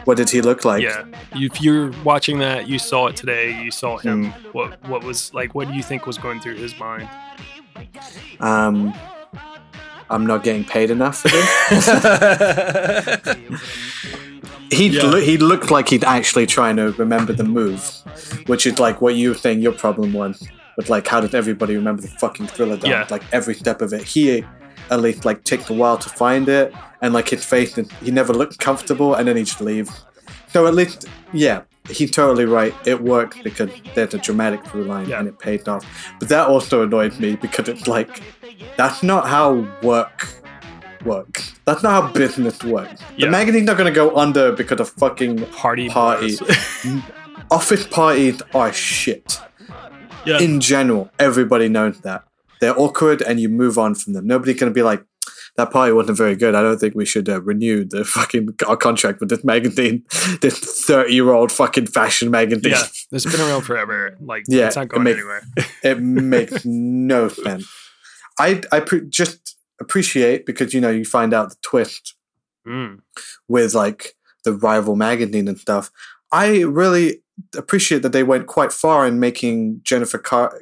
what 0.05 0.17
did 0.17 0.29
he 0.29 0.41
look 0.41 0.63
like? 0.65 0.81
yeah, 0.83 1.03
if 1.33 1.61
you're 1.61 1.91
watching 2.03 2.39
that, 2.39 2.67
you 2.69 2.79
saw 2.79 3.07
it 3.07 3.15
today. 3.15 3.61
You 3.61 3.71
saw 3.71 3.97
him. 3.97 4.31
Hmm. 4.31 4.47
What 4.53 4.69
what 4.87 5.03
was 5.03 5.33
like? 5.33 5.53
What 5.55 5.67
do 5.67 5.73
you 5.73 5.83
think 5.83 6.05
was 6.07 6.17
going 6.17 6.39
through 6.39 6.55
his 6.55 6.77
mind? 6.79 7.09
Um, 8.39 8.93
I'm 10.09 10.25
not 10.25 10.43
getting 10.43 10.63
paid 10.63 10.91
enough 10.91 11.17
for 11.19 11.29
this. 11.29 11.55
he 14.71 14.87
Yeah. 14.89 15.03
lo- 15.03 15.19
he 15.19 15.37
looked 15.37 15.71
like 15.71 15.89
he'd 15.89 16.03
actually 16.03 16.45
trying 16.45 16.75
to 16.77 16.91
remember 16.93 17.33
the 17.33 17.43
move, 17.43 17.83
which 18.47 18.65
is 18.67 18.79
like 18.79 19.01
what 19.01 19.15
you 19.15 19.29
were 19.29 19.35
saying 19.35 19.61
your 19.61 19.71
problem 19.73 20.13
was. 20.13 20.47
But 20.77 20.89
like, 20.89 21.07
how 21.07 21.21
did 21.21 21.33
everybody 21.33 21.75
remember 21.75 22.01
the 22.01 22.09
fucking 22.09 22.47
thriller 22.47 22.75
dance? 22.77 22.87
Yeah. 22.87 23.07
Like 23.09 23.23
every 23.31 23.53
step 23.55 23.81
of 23.81 23.93
it. 23.93 24.03
He 24.03 24.43
at 24.91 24.99
least 24.99 25.25
like 25.25 25.43
takes 25.43 25.69
a 25.69 25.73
while 25.73 25.97
to 25.97 26.09
find 26.09 26.47
it, 26.49 26.73
and 27.01 27.13
like 27.13 27.29
his 27.29 27.43
face, 27.45 27.75
he 28.01 28.11
never 28.11 28.33
looked 28.33 28.59
comfortable, 28.59 29.15
and 29.15 29.27
then 29.27 29.37
he'd 29.37 29.45
just 29.45 29.61
leaves. 29.61 30.05
So 30.49 30.67
at 30.67 30.73
least, 30.75 31.05
yeah, 31.33 31.61
he's 31.89 32.11
totally 32.11 32.45
right. 32.45 32.73
It 32.85 33.01
worked 33.01 33.43
because 33.43 33.69
there's 33.93 34.13
a 34.13 34.17
dramatic 34.17 34.65
through 34.67 34.85
line, 34.85 35.07
Yeah. 35.09 35.19
and 35.19 35.27
it 35.27 35.39
paid 35.39 35.67
off. 35.67 35.85
But 36.19 36.29
that 36.29 36.47
also 36.47 36.83
annoyed 36.83 37.19
me 37.19 37.35
because 37.35 37.67
it's 37.69 37.87
like 37.87 38.21
that's 38.77 39.03
not 39.03 39.27
how 39.27 39.67
work 39.83 40.27
works. 41.03 41.53
That's 41.65 41.83
not 41.83 41.91
how 42.03 42.11
business 42.13 42.63
works. 42.63 43.01
The 43.17 43.27
magazine's 43.29 43.65
not 43.67 43.77
gonna 43.77 43.91
go 43.91 44.15
under 44.15 44.51
because 44.51 44.79
of 44.79 44.89
fucking 44.89 45.45
Party 45.47 45.89
Party. 45.89 46.37
office 47.51 47.85
parties 47.87 48.41
are 48.53 48.73
shit. 48.73 49.39
yeah. 50.25 50.39
In 50.39 50.59
general, 50.59 51.11
everybody 51.19 51.69
knows 51.69 51.99
that. 52.01 52.23
They're 52.61 52.77
awkward 52.79 53.21
and 53.21 53.39
you 53.39 53.49
move 53.49 53.77
on 53.77 53.93
from 53.95 54.13
them. 54.13 54.25
Nobody's 54.25 54.59
gonna 54.59 54.71
be 54.71 54.81
like, 54.81 55.03
that 55.57 55.71
party 55.71 55.93
wasn't 55.93 56.17
very 56.17 56.35
good. 56.35 56.53
I 56.55 56.61
don't 56.61 56.77
think 56.79 56.95
we 56.95 57.05
should 57.05 57.29
uh, 57.29 57.41
renew 57.41 57.85
the 57.85 58.03
fucking 58.03 58.49
our 58.67 58.75
contract 58.77 59.19
with 59.21 59.29
this 59.29 59.43
magazine, 59.43 60.03
this 60.41 60.59
thirty-year-old 60.85 61.51
fucking 61.51 61.87
fashion 61.87 62.29
magazine. 62.31 62.71
yeah, 62.73 62.83
it's 63.11 63.25
been 63.25 63.39
around 63.41 63.61
forever. 63.61 64.17
Like, 64.19 64.43
Yeah, 64.47 64.67
it's 64.67 64.75
not 64.75 64.85
it 64.85 64.89
going 64.89 65.03
make- 65.03 65.15
anywhere. 65.17 65.41
it 65.83 65.99
makes 66.01 66.65
no 66.65 67.29
sense. 67.29 67.67
I 68.39 68.61
I 68.71 68.79
pre- 68.81 69.07
just 69.09 69.57
appreciate 69.79 70.45
because 70.45 70.73
you 70.73 70.81
know 70.81 70.89
you 70.89 71.05
find 71.05 71.33
out 71.33 71.49
the 71.49 71.57
twist 71.61 72.15
Mm. 72.67 73.01
with 73.47 73.75
like 73.75 74.15
the 74.43 74.51
rival 74.53 74.95
magazine 74.95 75.47
and 75.47 75.59
stuff. 75.59 75.91
I 76.31 76.61
really 76.63 77.21
appreciate 77.55 78.01
that 78.01 78.11
they 78.11 78.23
went 78.23 78.47
quite 78.47 78.73
far 78.73 79.05
in 79.05 79.19
making 79.19 79.81
Jennifer 79.83 80.17
Car- 80.17 80.61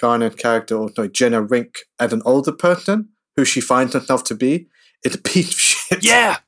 Garner's 0.00 0.34
character, 0.36 0.74
or 0.76 0.90
no, 0.96 1.06
Jenna 1.06 1.42
Rink, 1.42 1.80
as 2.00 2.12
an 2.14 2.22
older 2.24 2.50
person 2.52 3.10
who 3.36 3.44
she 3.44 3.60
finds 3.60 3.94
herself 3.94 4.24
to 4.24 4.34
be. 4.34 4.68
It's 5.02 5.14
a 5.16 5.20
piece 5.20 5.48
of 5.52 5.58
shit. 5.58 6.04
Yeah, 6.04 6.38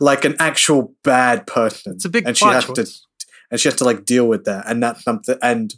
like 0.00 0.24
an 0.24 0.36
actual 0.38 0.94
bad 1.04 1.46
person. 1.46 1.92
it's 1.94 2.04
a 2.04 2.08
big 2.08 2.26
and 2.26 2.36
she 2.36 2.44
has 2.46 2.64
choice. 2.64 2.74
to 2.76 3.26
and 3.50 3.60
she 3.60 3.68
has 3.68 3.76
to 3.76 3.84
like 3.84 4.04
deal 4.04 4.26
with 4.28 4.44
that 4.44 4.64
and 4.66 4.82
that's 4.82 5.02
something 5.02 5.36
and 5.42 5.74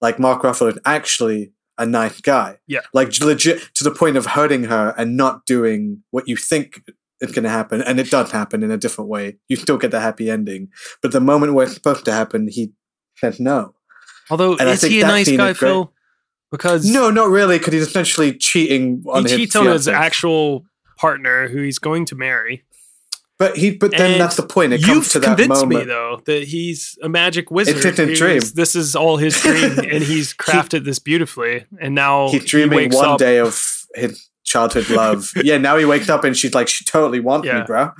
like 0.00 0.18
mark 0.18 0.42
ruffalo 0.42 0.70
is 0.72 0.78
actually 0.84 1.52
a 1.78 1.84
nice 1.86 2.20
guy 2.20 2.58
Yeah. 2.66 2.80
like 2.94 3.18
legit 3.20 3.60
to 3.74 3.84
the 3.84 3.90
point 3.90 4.16
of 4.16 4.24
hurting 4.26 4.64
her 4.64 4.94
and 4.96 5.16
not 5.16 5.44
doing 5.46 6.02
what 6.10 6.28
you 6.28 6.36
think 6.36 6.82
is 7.20 7.32
going 7.32 7.42
to 7.44 7.50
happen 7.50 7.82
and 7.82 7.98
it 8.00 8.10
does 8.10 8.30
happen 8.30 8.62
in 8.62 8.70
a 8.70 8.76
different 8.78 9.08
way 9.10 9.36
you 9.48 9.56
still 9.56 9.76
get 9.78 9.90
the 9.90 10.00
happy 10.00 10.30
ending 10.30 10.68
but 11.02 11.12
the 11.12 11.20
moment 11.20 11.52
where 11.54 11.64
it's 11.66 11.74
supposed 11.74 12.04
to 12.06 12.12
happen 12.12 12.48
he 12.48 12.72
says 13.16 13.38
no 13.40 13.74
Although, 14.30 14.56
and 14.58 14.68
is 14.68 14.82
he 14.82 15.00
a 15.00 15.06
nice 15.06 15.30
guy. 15.34 15.52
Fil? 15.54 15.92
Because 16.50 16.90
no 16.90 17.10
not 17.10 17.28
really 17.28 17.58
because 17.58 17.72
he's 17.74 17.86
essentially 17.86 18.32
cheating 18.36 19.04
on 19.08 19.24
he 19.24 19.30
his 19.30 19.38
cheats 19.38 19.56
on 19.56 19.66
his 19.66 19.86
fiancée. 19.86 19.92
actual 19.92 20.64
partner, 20.98 21.48
who 21.48 21.62
he's 21.62 21.78
going 21.78 22.04
to 22.06 22.14
marry. 22.16 22.64
but 23.38 23.56
he 23.56 23.70
but 23.70 23.92
then 23.92 24.12
And 24.12 24.20
that's 24.20 24.36
the 24.36 24.42
point 24.42 24.72
it 24.72 24.80
You've 24.80 24.88
comes 24.88 25.12
to 25.12 25.20
that 25.20 25.26
convinced 25.38 25.62
moment 25.62 25.80
me 25.80 25.86
though 25.86 26.20
that 26.26 26.44
he's 26.44 26.98
a 27.02 27.08
magic 27.08 27.50
wizard. 27.50 27.76
It's 27.76 27.84
his 27.96 27.96
who's- 28.08 28.18
dream. 28.18 28.40
This 28.54 28.74
is 28.74 28.96
all 28.96 29.16
his 29.16 29.40
dream, 29.42 29.78
and 29.78 30.02
he's 30.02 30.34
crafted 30.34 30.84
this 30.84 30.98
beautifully. 30.98 31.64
And 31.80 31.94
now 31.94 32.28
he's 32.30 32.42
he 32.42 32.48
dreaming 32.48 32.76
wakes 32.76 32.96
one 32.96 33.08
up, 33.10 33.18
day 33.18 33.38
of 33.38 33.86
his 33.94 34.28
childhood 34.44 34.90
love. 35.02 35.30
yeah, 35.44 35.56
now 35.56 35.76
he 35.76 35.84
wakes 35.84 36.08
up 36.08 36.24
and 36.24 36.36
she's 36.36 36.54
like, 36.54 36.66
she 36.68 36.84
totally 36.84 37.20
wants 37.20 37.44
me, 37.44 37.50
Yeah. 37.52 37.62
bro. 37.64 37.92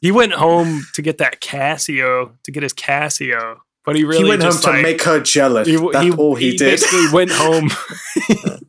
He 0.00 0.12
went 0.12 0.32
home 0.32 0.86
to 0.94 1.02
get 1.02 1.18
that 1.18 1.40
Casio 1.40 2.30
to 2.44 2.50
get 2.52 2.62
his 2.62 2.72
Casio, 2.72 3.56
but 3.86 3.96
he 3.96 4.04
really 4.04 4.24
he 4.24 4.28
went 4.28 4.42
home 4.42 4.50
just, 4.50 4.64
to 4.64 4.72
make 4.82 5.00
her 5.02 5.20
jealous. 5.20 5.66
He, 5.68 5.76
That's 5.76 6.04
he, 6.04 6.12
all 6.12 6.34
he, 6.34 6.56
did. 6.56 6.60
He 6.60 6.70
basically 6.70 7.06
went 7.12 7.30
home. 7.32 7.70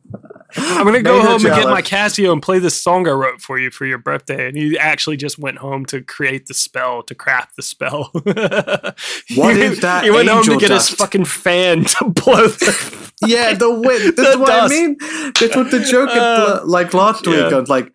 I'm 0.56 0.86
gonna 0.86 1.02
go 1.02 1.20
home 1.20 1.44
and 1.44 1.54
get 1.54 1.68
my. 1.68 1.82
Casio 1.82 2.32
and 2.32 2.42
play 2.42 2.58
this 2.58 2.80
song 2.80 3.06
I 3.08 3.12
wrote 3.12 3.40
for 3.40 3.58
you 3.58 3.70
for 3.70 3.84
your 3.86 3.98
birthday. 3.98 4.48
And 4.48 4.56
he 4.56 4.78
actually 4.78 5.16
just 5.16 5.38
went 5.38 5.58
home 5.58 5.84
to 5.86 6.02
create 6.02 6.46
the 6.46 6.54
spell, 6.54 7.02
to 7.04 7.14
craft 7.14 7.56
the 7.56 7.62
spell. 7.62 8.10
What 9.36 9.56
he, 9.56 9.62
is 9.62 9.80
that 9.80 10.04
He 10.04 10.10
went 10.10 10.28
home 10.28 10.44
to 10.44 10.56
get 10.56 10.68
dust? 10.68 10.90
his 10.90 10.98
fucking 10.98 11.26
fan 11.26 11.84
to 11.84 12.04
blow. 12.08 12.46
The, 12.48 13.12
yeah, 13.26 13.54
the 13.54 13.70
wind. 13.70 14.16
That's 14.16 14.36
what 14.36 14.46
dust. 14.46 14.72
I 14.72 14.76
mean. 14.76 14.96
That's 15.38 15.54
what 15.56 15.70
the 15.70 15.80
joke 15.80 16.10
Uh, 16.10 16.60
is, 16.62 16.68
like 16.68 16.94
last 16.94 17.26
week. 17.26 17.36
yeah. 17.36 17.56
on 17.56 17.64
like 17.64 17.92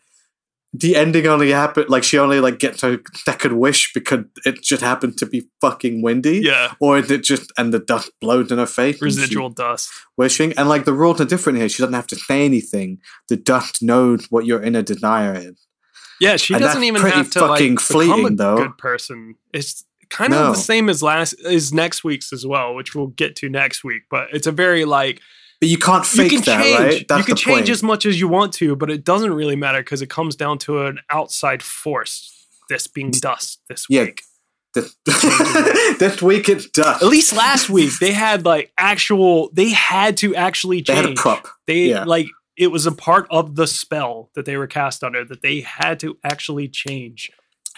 the 0.76 0.96
ending 0.96 1.28
only 1.28 1.52
happened. 1.52 1.90
Like 1.90 2.04
she 2.04 2.18
only 2.18 2.40
like 2.40 2.58
gets 2.60 2.82
her 2.82 3.00
second 3.14 3.60
wish 3.60 3.94
because 3.94 4.26
it 4.46 4.62
just 4.64 4.82
happened 4.82 5.18
to 5.20 5.26
be 5.28 5.48
fucking 5.62 6.02
windy. 6.02 6.40
yeah, 6.40 6.74
Or 6.80 6.98
is 6.98 7.12
it 7.12 7.24
just 7.24 7.52
and 7.58 7.72
the 7.74 7.80
dust 7.80 8.12
blows 8.20 8.52
in 8.52 8.58
her 8.58 8.66
face? 8.66 9.02
residual 9.02 9.50
dust. 9.50 9.90
wishing. 10.18 10.54
And 10.58 10.68
like 10.68 10.86
the 10.86 10.94
rules 10.94 11.22
are 11.22 11.26
different 11.26 11.60
here. 11.60 11.70
She 11.70 11.84
doesn't 11.84 11.94
have 11.94 12.08
to 12.08 12.16
say 12.16 12.44
anything. 12.44 12.98
The 13.30 13.36
dust 13.38 13.84
knows 13.84 14.26
what 14.32 14.46
your 14.46 14.64
inner 14.64 14.82
desire 14.82 15.36
is. 15.36 15.60
Yeah, 16.20 16.38
she 16.38 16.54
And 16.54 16.64
doesn't 16.64 16.84
even 16.84 17.02
have 17.04 17.30
to 17.32 17.42
like 17.46 17.60
fucking 17.60 17.76
become 17.76 18.26
a 18.26 18.30
though. 18.32 18.58
good 18.58 18.78
person. 18.78 19.36
It's 19.54 19.84
kind 20.10 20.32
No. 20.32 20.48
of 20.50 20.56
the 20.56 20.62
same 20.62 20.90
as 20.90 21.04
last 21.04 21.34
as 21.46 21.74
next 21.74 22.04
week's 22.04 22.32
as 22.34 22.46
well, 22.46 22.74
which 22.76 22.96
we'll 22.96 23.08
get 23.08 23.36
to 23.38 23.50
next 23.50 23.84
week. 23.84 24.04
But 24.10 24.28
it's 24.32 24.48
a 24.48 24.52
very 24.52 24.86
like 24.86 25.22
But 25.64 25.70
you 25.70 25.78
can't 25.78 26.04
you 26.14 26.18
fake 26.24 26.32
can 26.32 26.42
that, 26.42 26.62
change. 26.62 26.78
right? 26.80 27.08
That's 27.08 27.20
you 27.20 27.24
can 27.26 27.36
change 27.38 27.58
point. 27.60 27.70
as 27.70 27.82
much 27.84 28.06
as 28.06 28.20
you 28.20 28.28
want 28.28 28.52
to, 28.56 28.76
but 28.76 28.92
it 28.92 29.06
doesn't 29.06 29.32
really 29.34 29.56
matter 29.56 29.80
because 29.80 30.02
it 30.02 30.10
comes 30.10 30.36
down 30.36 30.58
to 30.60 30.82
an 30.88 31.00
outside 31.10 31.64
force. 31.64 32.48
This 32.68 32.86
being 32.88 33.12
dust 33.12 33.62
this 33.70 33.86
Yeah. 33.90 34.02
week. 34.04 34.24
this, 34.74 34.94
this 36.00 36.22
week 36.22 36.50
it's 36.50 36.68
dust. 36.68 37.02
At 37.02 37.08
least 37.08 37.32
last 37.32 37.70
week 37.70 37.92
they 38.00 38.12
had 38.12 38.44
like 38.44 38.74
actual. 38.78 39.52
They 39.54 39.70
had 39.70 40.18
to 40.18 40.36
actually 40.36 40.78
they 40.82 40.94
change. 40.96 41.00
had 41.08 41.10
a 41.12 41.14
prop. 41.16 41.48
They 41.66 41.90
Yeah. 41.92 42.04
like 42.04 42.28
it 42.58 42.68
was 42.68 42.86
a 42.86 42.92
part 42.92 43.26
of 43.32 43.56
the 43.56 43.66
spell 43.66 44.32
that 44.36 44.44
they 44.46 44.58
were 44.58 44.68
cast 44.68 45.02
under 45.02 45.24
that 45.24 45.42
they 45.42 45.62
had 45.62 45.98
to 46.02 46.18
actually 46.26 46.68
change 46.68 47.32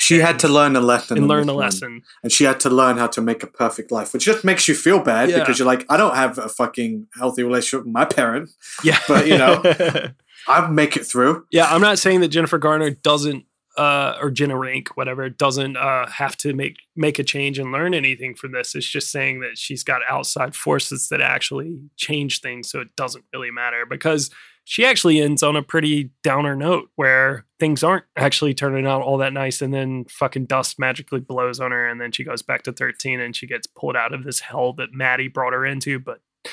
She 0.06 0.18
had 0.20 0.38
to 0.40 0.48
learn 0.48 0.76
a 0.76 0.82
lesson 0.82 1.18
and 1.18 1.28
learn 1.28 1.50
a 1.50 1.54
one. 1.54 1.64
lesson. 1.66 2.02
and 2.24 2.32
she 2.32 2.44
had 2.50 2.60
to 2.66 2.70
learn 2.70 2.98
how 2.98 3.08
to 3.16 3.22
make 3.22 3.42
a 3.44 3.48
perfect 3.48 3.92
life, 3.92 4.14
which 4.14 4.26
just 4.26 4.44
makes 4.44 4.68
you 4.68 4.76
feel 4.76 5.00
bad 5.00 5.30
Yeah. 5.30 5.40
because 5.40 5.58
you're 5.60 5.66
like, 5.76 5.84
I 5.90 5.98
don't 5.98 6.16
have 6.16 6.38
a 6.38 6.50
fucking 6.50 7.08
healthy 7.18 7.44
relationship 7.44 7.86
with 7.86 7.94
my 7.94 8.06
parent. 8.06 8.50
Yeah, 8.84 9.00
But, 9.08 9.28
you 9.28 9.38
know. 9.38 9.62
I 10.48 10.68
make 10.70 10.96
it 10.96 11.06
through. 11.06 11.46
yeah. 11.52 11.68
I'm 11.74 11.82
not 11.82 11.98
saying 11.98 12.20
that 12.22 12.28
Jennifer 12.28 12.60
Garner 12.60 12.92
doesn't, 12.92 13.46
uh, 13.78 14.18
or 14.22 14.30
Jenna 14.32 14.58
Rink, 14.58 14.96
whatever, 14.96 15.28
doesn't 15.30 15.76
uh, 15.76 16.06
have 16.08 16.38
to 16.38 16.54
make 16.54 16.76
make 16.96 17.18
a 17.20 17.24
change 17.24 17.58
and 17.60 17.72
learn 17.72 17.94
anything 17.96 18.36
from 18.36 18.52
this. 18.52 18.76
It's 18.76 18.88
just 18.88 19.10
saying 19.12 19.40
that 19.42 19.58
she's 19.58 19.84
got 19.84 20.02
outside 20.10 20.56
forces 20.56 21.10
that 21.10 21.20
actually 21.20 21.80
change 21.98 22.42
things, 22.42 22.70
so 22.70 22.80
it 22.80 22.96
doesn't 22.96 23.26
really 23.34 23.52
matter 23.52 23.86
because 23.90 24.30
she 24.66 24.84
actually 24.84 25.22
ends 25.22 25.44
on 25.44 25.56
a 25.56 25.64
pretty 25.64 26.10
downer 26.24 26.56
note 26.56 26.90
where 26.96 27.46
things 27.60 27.84
aren't 27.84 28.06
actually 28.18 28.54
turning 28.54 28.86
out 28.86 29.02
all 29.02 29.18
that 29.20 29.32
nice, 29.32 29.62
and 29.62 29.74
then 29.74 30.06
fucking 30.06 30.48
dust 30.48 30.78
magically 30.80 31.20
blows 31.22 31.60
on 31.60 31.72
her, 31.72 31.88
and 31.88 32.02
then 32.02 32.12
she 32.12 32.24
goes 32.24 32.42
back 32.42 32.64
to 32.64 32.74
13 32.74 33.20
and 33.20 33.36
she 33.36 33.48
gets 33.48 33.68
pulled 33.68 33.96
out 33.96 34.14
of 34.14 34.24
this 34.24 34.42
hell 34.42 34.74
that 34.74 34.92
Matty 34.92 35.28
brought 35.28 35.54
her 35.54 35.66
into. 35.66 36.00
But 36.00 36.20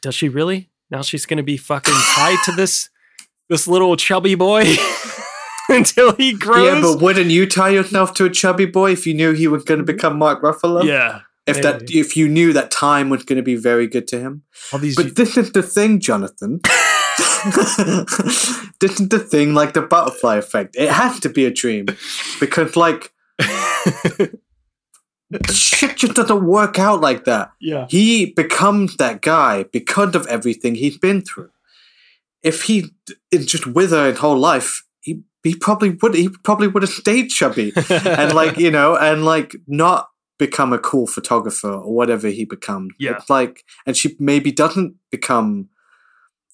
does 0.00 0.14
she 0.14 0.28
really? 0.28 0.70
Now 0.90 1.02
she's 1.02 1.26
gonna 1.26 1.42
be 1.42 1.58
fucking 1.58 1.94
tied 2.14 2.38
to 2.46 2.52
this 2.52 2.88
this 3.48 3.68
little 3.68 3.96
chubby 3.96 4.34
boy 4.34 4.64
until 5.68 6.14
he 6.14 6.32
grows. 6.32 6.64
Yeah, 6.64 6.80
but 6.80 7.02
wouldn't 7.02 7.30
you 7.30 7.46
tie 7.46 7.70
yourself 7.70 8.14
to 8.14 8.24
a 8.24 8.30
chubby 8.30 8.64
boy 8.64 8.92
if 8.92 9.06
you 9.06 9.14
knew 9.14 9.32
he 9.32 9.46
was 9.46 9.64
going 9.64 9.78
to 9.78 9.84
become 9.84 10.18
Mark 10.18 10.42
Ruffalo? 10.42 10.82
yeah, 10.84 11.20
If 11.46 11.60
that, 11.62 11.90
if 11.90 12.16
you 12.16 12.28
knew 12.28 12.52
that 12.54 12.70
time 12.70 13.10
was 13.10 13.24
going 13.24 13.36
to 13.36 13.42
be 13.42 13.56
very 13.56 13.86
good 13.86 14.08
to 14.08 14.18
him. 14.18 14.44
But 14.96 15.16
this 15.16 15.36
is 15.36 15.52
the 15.52 15.62
thing, 15.62 16.00
Jonathan. 16.00 16.60
is 18.82 19.08
the 19.08 19.18
thing, 19.18 19.54
like 19.54 19.74
the 19.74 19.82
butterfly 19.82 20.36
effect. 20.36 20.76
It 20.76 20.90
has 20.90 21.20
to 21.20 21.28
be 21.28 21.44
a 21.44 21.50
dream 21.50 21.86
because, 22.40 22.76
like, 22.76 23.12
shit 25.50 25.96
just 25.96 26.14
doesn't 26.14 26.44
work 26.44 26.78
out 26.78 27.00
like 27.00 27.24
that. 27.24 27.52
yeah, 27.60 27.86
He 27.88 28.26
becomes 28.26 28.96
that 28.96 29.22
guy 29.22 29.64
because 29.64 30.14
of 30.14 30.26
everything 30.26 30.74
he's 30.74 30.98
been 30.98 31.22
through. 31.22 31.50
If 32.42 32.62
he 32.62 32.90
is 33.30 33.46
just 33.46 33.66
with 33.66 33.90
her 33.90 34.10
his 34.10 34.18
whole 34.18 34.38
life, 34.38 34.82
he 35.00 35.22
he 35.42 35.56
probably 35.56 35.90
would 36.02 36.14
he 36.14 36.28
probably 36.28 36.68
would 36.68 36.82
have 36.82 36.90
stayed 36.90 37.28
chubby 37.28 37.72
and 37.90 38.34
like 38.34 38.58
you 38.58 38.70
know 38.70 38.96
and 38.96 39.24
like 39.24 39.56
not 39.66 40.08
become 40.38 40.72
a 40.72 40.78
cool 40.78 41.06
photographer 41.06 41.70
or 41.70 41.94
whatever 41.94 42.28
he 42.28 42.44
becomes. 42.44 42.92
Yeah. 42.98 43.12
It's 43.12 43.30
like 43.30 43.64
and 43.86 43.96
she 43.96 44.14
maybe 44.18 44.52
doesn't 44.52 44.94
become 45.10 45.70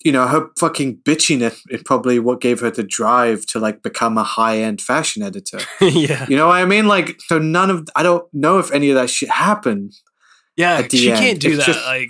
you 0.05 0.13
know, 0.13 0.27
her 0.27 0.49
fucking 0.59 0.97
bitchiness 0.99 1.61
is 1.71 1.83
probably 1.85 2.19
what 2.19 2.41
gave 2.41 2.61
her 2.61 2.71
the 2.71 2.83
drive 2.83 3.45
to 3.47 3.59
like 3.59 3.83
become 3.83 4.17
a 4.17 4.25
high 4.25 4.59
end 4.59 4.81
fashion 4.81 5.23
editor. 5.23 5.59
yeah, 5.81 6.27
You 6.29 6.37
know 6.37 6.49
what 6.49 6.57
I 6.57 6.65
mean? 6.65 6.89
Like, 6.89 7.21
so 7.27 7.39
none 7.39 7.69
of 7.71 7.89
I 7.95 8.03
don't 8.03 8.25
know 8.33 8.59
if 8.59 8.73
any 8.73 8.89
of 8.91 8.95
that 8.97 9.11
shit 9.11 9.29
happened. 9.31 9.93
yeah. 10.57 10.77
at 10.77 10.91
the 10.91 10.97
She 10.97 11.11
end, 11.11 11.21
can't 11.21 11.41
do 11.41 11.49
it's 11.49 11.59
that. 11.59 11.67
just- 11.73 11.85
like 11.87 12.09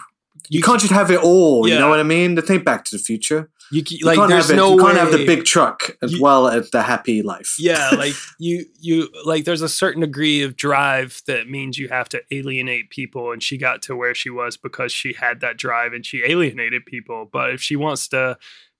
You, 0.48 0.62
can't 0.62 0.80
just 0.80 0.92
have 0.92 1.10
it 1.10 1.20
all. 1.20 1.68
You 1.68 1.78
know 1.78 1.88
what 1.88 2.00
I 2.00 2.04
mean? 2.04 2.34
The 2.36 2.42
thing 2.42 2.62
Back 2.62 2.84
to 2.86 2.96
the 2.96 3.02
Future. 3.02 3.50
You, 3.72 3.82
You 3.86 4.06
like 4.06 4.16
can't 4.16 4.28
there's 4.30 4.48
have 4.48 4.54
it. 4.54 4.56
no 4.56 4.72
you 4.74 4.78
can't 4.82 4.96
have 4.98 5.12
the 5.12 5.24
big 5.26 5.44
truck 5.44 5.96
as 6.02 6.12
You- 6.12 6.22
well 6.22 6.48
as 6.48 6.70
the 6.70 6.82
happy 6.82 7.22
life. 7.22 7.54
yeah 7.58 7.90
like 7.96 8.14
you 8.38 8.64
you 8.80 9.08
like 9.24 9.44
there's 9.44 9.62
a 9.62 9.68
certain 9.68 10.00
degree 10.00 10.42
of 10.42 10.56
drive 10.56 11.22
that 11.26 11.48
means 11.48 11.78
you 11.78 11.88
have 11.88 12.08
to 12.10 12.22
alienate 12.30 12.90
people 12.90 13.32
and 13.32 13.42
she 13.42 13.56
got 13.58 13.82
to 13.82 13.96
where 13.96 14.14
she 14.14 14.30
was 14.30 14.56
because 14.56 14.92
she 14.92 15.12
had 15.12 15.40
that 15.40 15.56
drive 15.56 15.92
and 15.92 16.04
she 16.04 16.22
alienated 16.24 16.84
people 16.86 17.28
but 17.32 17.50
if 17.50 17.60
she 17.62 17.76
wants 17.76 18.08
to 18.08 18.36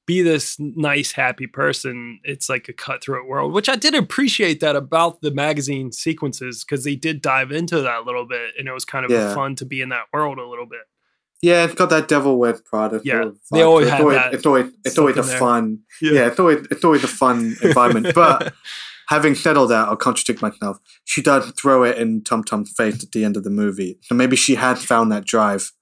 be 0.06 0.22
this 0.22 0.56
nice 0.58 1.12
happy 1.12 1.46
person 1.46 2.18
it's 2.24 2.48
like 2.48 2.68
a 2.68 2.72
cutthroat 2.72 3.28
world 3.28 3.52
which 3.52 3.68
i 3.68 3.76
did 3.76 3.94
appreciate 3.94 4.58
that 4.58 4.74
about 4.74 5.20
the 5.20 5.30
magazine 5.30 5.92
sequences 5.92 6.64
because 6.64 6.82
they 6.82 6.96
did 6.96 7.22
dive 7.22 7.52
into 7.52 7.80
that 7.80 8.00
a 8.00 8.02
little 8.02 8.26
bit 8.26 8.50
and 8.58 8.66
it 8.66 8.72
was 8.72 8.84
kind 8.84 9.04
of 9.04 9.10
Yeah. 9.12 9.32
fun 9.34 9.54
to 9.56 9.64
be 9.64 9.80
in 9.80 9.90
that 9.90 10.06
world 10.12 10.38
a 10.38 10.46
little 10.48 10.66
bit 10.66 10.80
Yeah, 11.42 11.64
it's 11.64 11.74
got 11.74 11.88
that 11.90 12.06
Devil 12.08 12.38
Wears 12.38 12.60
Prada. 12.60 13.00
Yeah, 13.02 13.14
sort 13.14 13.26
of 13.28 13.38
they 13.52 13.62
always 13.62 13.86
it's 13.86 13.92
have 13.92 14.00
always, 14.02 14.16
that 14.18 14.34
It's 14.34 14.46
always 14.46 14.72
it's 14.84 14.98
always 14.98 15.16
a 15.16 15.22
fun. 15.22 15.78
Yeah. 16.02 16.26
it's 16.26 16.38
always 16.38 16.66
it's 16.70 16.84
always 16.84 17.04
a 17.04 17.08
fun 17.08 17.56
environment. 17.62 18.14
But 18.14 18.52
having 19.08 19.34
said 19.34 19.56
all 19.56 19.66
that, 19.68 19.88
I'll 19.88 19.96
contradict 19.96 20.42
myself. 20.42 20.78
She 21.04 21.22
does 21.22 21.50
throw 21.52 21.82
it 21.84 21.96
in 21.98 22.22
Tom 22.24 22.44
Tom's 22.44 22.72
face 22.76 23.02
at 23.02 23.12
the 23.12 23.24
end 23.24 23.36
of 23.36 23.44
the 23.44 23.50
movie. 23.50 23.98
So 24.02 24.14
maybe 24.14 24.36
she 24.36 24.54
had 24.56 24.78
found 24.78 25.10
that 25.12 25.24
drive, 25.24 25.72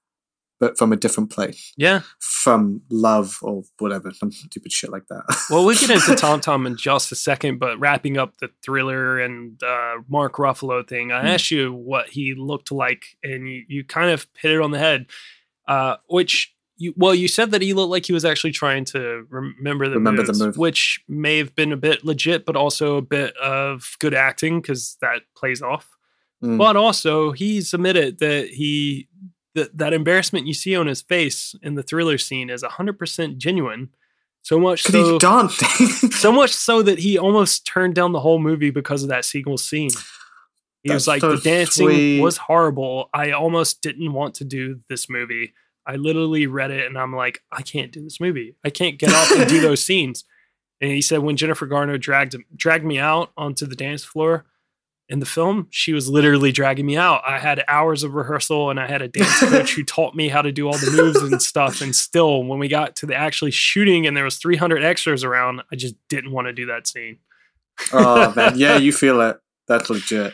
but 0.61 0.77
from 0.77 0.93
a 0.93 0.95
different 0.95 1.29
place, 1.29 1.73
yeah 1.77 2.01
from 2.19 2.81
love 2.89 3.37
or 3.41 3.63
whatever, 3.79 4.13
some 4.13 4.31
stupid 4.31 4.71
shit 4.71 4.89
like 4.89 5.05
that. 5.09 5.23
Well, 5.49 5.65
we'll 5.65 5.75
get 5.77 5.89
into 5.89 6.15
Tom 6.15 6.39
Tom 6.39 6.65
in 6.65 6.77
just 6.77 7.11
a 7.11 7.15
second, 7.15 7.59
but 7.59 7.77
wrapping 7.81 8.17
up 8.17 8.37
the 8.37 8.49
thriller 8.63 9.19
and 9.19 9.61
uh, 9.61 9.95
Mark 10.07 10.35
Ruffalo 10.35 10.87
thing, 10.87 11.11
I 11.11 11.19
Hmm. 11.19 11.27
asked 11.27 11.51
you 11.51 11.73
what 11.73 12.07
he 12.07 12.33
looked 12.35 12.71
like, 12.71 13.03
and 13.23 13.49
you, 13.49 13.65
you 13.67 13.83
kind 13.83 14.09
of 14.11 14.25
hit 14.41 14.53
it 14.53 14.61
on 14.61 14.71
the 14.71 14.79
head. 14.79 15.07
Uh, 15.69 15.97
which 16.07 16.53
you 16.77 16.93
well, 16.97 17.13
you 17.13 17.27
said 17.27 17.51
that 17.51 17.61
he 17.61 17.73
looked 17.73 17.91
like 17.91 18.05
he 18.05 18.13
was 18.13 18.25
actually 18.25 18.51
trying 18.51 18.85
to 18.85 19.27
remember 19.29 19.87
the 19.87 19.95
Remember 19.95 20.23
the 20.23 20.33
move. 20.33 20.57
which 20.57 20.99
may 21.07 21.37
have 21.37 21.53
been 21.53 21.71
a 21.71 21.77
bit 21.77 22.03
legit, 22.03 22.45
but 22.45 22.55
also 22.55 22.97
a 22.97 23.01
bit 23.01 23.37
of 23.37 23.95
good 23.99 24.15
acting 24.15 24.61
because 24.61 24.97
that 25.01 25.21
plays 25.37 25.61
off. 25.61 25.95
Mm. 26.43 26.57
But 26.57 26.75
also, 26.75 27.31
he's 27.31 27.73
admitted 27.73 28.19
that 28.19 28.47
he 28.47 29.07
that 29.53 29.77
that 29.77 29.93
embarrassment 29.93 30.47
you 30.47 30.53
see 30.53 30.75
on 30.75 30.87
his 30.87 31.01
face 31.01 31.53
in 31.61 31.75
the 31.75 31.83
thriller 31.83 32.17
scene 32.17 32.49
is 32.49 32.63
hundred 32.63 32.97
percent 32.97 33.37
genuine. 33.37 33.89
So 34.41 34.57
much 34.57 34.83
so, 34.83 35.19
so 36.11 36.31
much 36.31 36.51
so 36.51 36.81
that 36.81 36.97
he 36.97 37.17
almost 37.17 37.67
turned 37.67 37.93
down 37.93 38.13
the 38.13 38.21
whole 38.21 38.39
movie 38.39 38.71
because 38.71 39.03
of 39.03 39.09
that 39.09 39.25
sequel 39.25 39.57
scene. 39.57 39.91
He 40.83 40.93
was 40.93 41.07
like, 41.07 41.21
so 41.21 41.35
the 41.35 41.41
dancing 41.41 41.87
sweet. 41.87 42.21
was 42.21 42.37
horrible. 42.37 43.09
I 43.13 43.31
almost 43.31 43.81
didn't 43.81 44.13
want 44.13 44.35
to 44.35 44.45
do 44.45 44.79
this 44.87 45.09
movie. 45.09 45.53
I 45.85 45.95
literally 45.95 46.47
read 46.47 46.71
it 46.71 46.85
and 46.85 46.97
I'm 46.97 47.15
like, 47.15 47.41
I 47.51 47.61
can't 47.61 47.91
do 47.91 48.03
this 48.03 48.19
movie. 48.19 48.55
I 48.63 48.69
can't 48.69 48.97
get 48.97 49.13
off 49.13 49.31
and 49.31 49.49
do 49.49 49.59
those 49.61 49.83
scenes. 49.83 50.23
And 50.81 50.91
he 50.91 51.01
said 51.01 51.19
when 51.19 51.35
Jennifer 51.35 51.65
Garner 51.65 51.97
dragged 51.97 52.35
dragged 52.55 52.85
me 52.85 52.99
out 52.99 53.31
onto 53.35 53.65
the 53.65 53.75
dance 53.75 54.03
floor 54.03 54.45
in 55.09 55.19
the 55.19 55.25
film, 55.25 55.67
she 55.71 55.91
was 55.91 56.07
literally 56.07 56.51
dragging 56.51 56.85
me 56.85 56.95
out. 56.95 57.21
I 57.27 57.39
had 57.39 57.65
hours 57.67 58.03
of 58.03 58.13
rehearsal 58.13 58.69
and 58.69 58.79
I 58.79 58.87
had 58.87 59.01
a 59.01 59.07
dance 59.07 59.39
coach 59.39 59.73
who 59.73 59.83
taught 59.85 60.15
me 60.15 60.29
how 60.29 60.41
to 60.41 60.51
do 60.51 60.67
all 60.67 60.77
the 60.77 60.93
moves 60.95 61.21
and 61.21 61.41
stuff. 61.41 61.81
And 61.81 61.93
still, 61.95 62.43
when 62.43 62.59
we 62.59 62.67
got 62.67 62.95
to 62.97 63.05
the 63.05 63.15
actually 63.15 63.51
shooting 63.51 64.07
and 64.07 64.15
there 64.15 64.23
was 64.23 64.37
300 64.37 64.83
extras 64.83 65.23
around, 65.23 65.63
I 65.71 65.75
just 65.75 65.95
didn't 66.07 66.31
want 66.31 66.47
to 66.47 66.53
do 66.53 66.67
that 66.67 66.87
scene. 66.87 67.17
oh 67.91 68.31
man, 68.35 68.57
yeah, 68.57 68.77
you 68.77 68.93
feel 68.93 69.19
it. 69.21 69.39
That's 69.67 69.89
legit. 69.89 70.33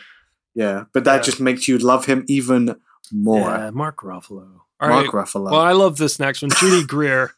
Yeah, 0.56 0.84
but 0.92 1.04
that 1.04 1.16
Yeah. 1.16 1.22
just 1.22 1.38
makes 1.40 1.68
you 1.68 1.78
love 1.78 2.06
him 2.06 2.24
even 2.26 2.74
more. 3.12 3.50
Yeah, 3.50 3.70
Mark 3.70 3.98
Ruffalo. 3.98 4.48
All 4.80 4.88
Mark 4.88 5.12
right. 5.12 5.24
Ruffalo. 5.24 5.52
Well, 5.52 5.60
I 5.60 5.72
love 5.72 5.98
this 5.98 6.18
next 6.18 6.42
one. 6.42 6.50
Judy 6.58 6.84
Greer 6.86 7.32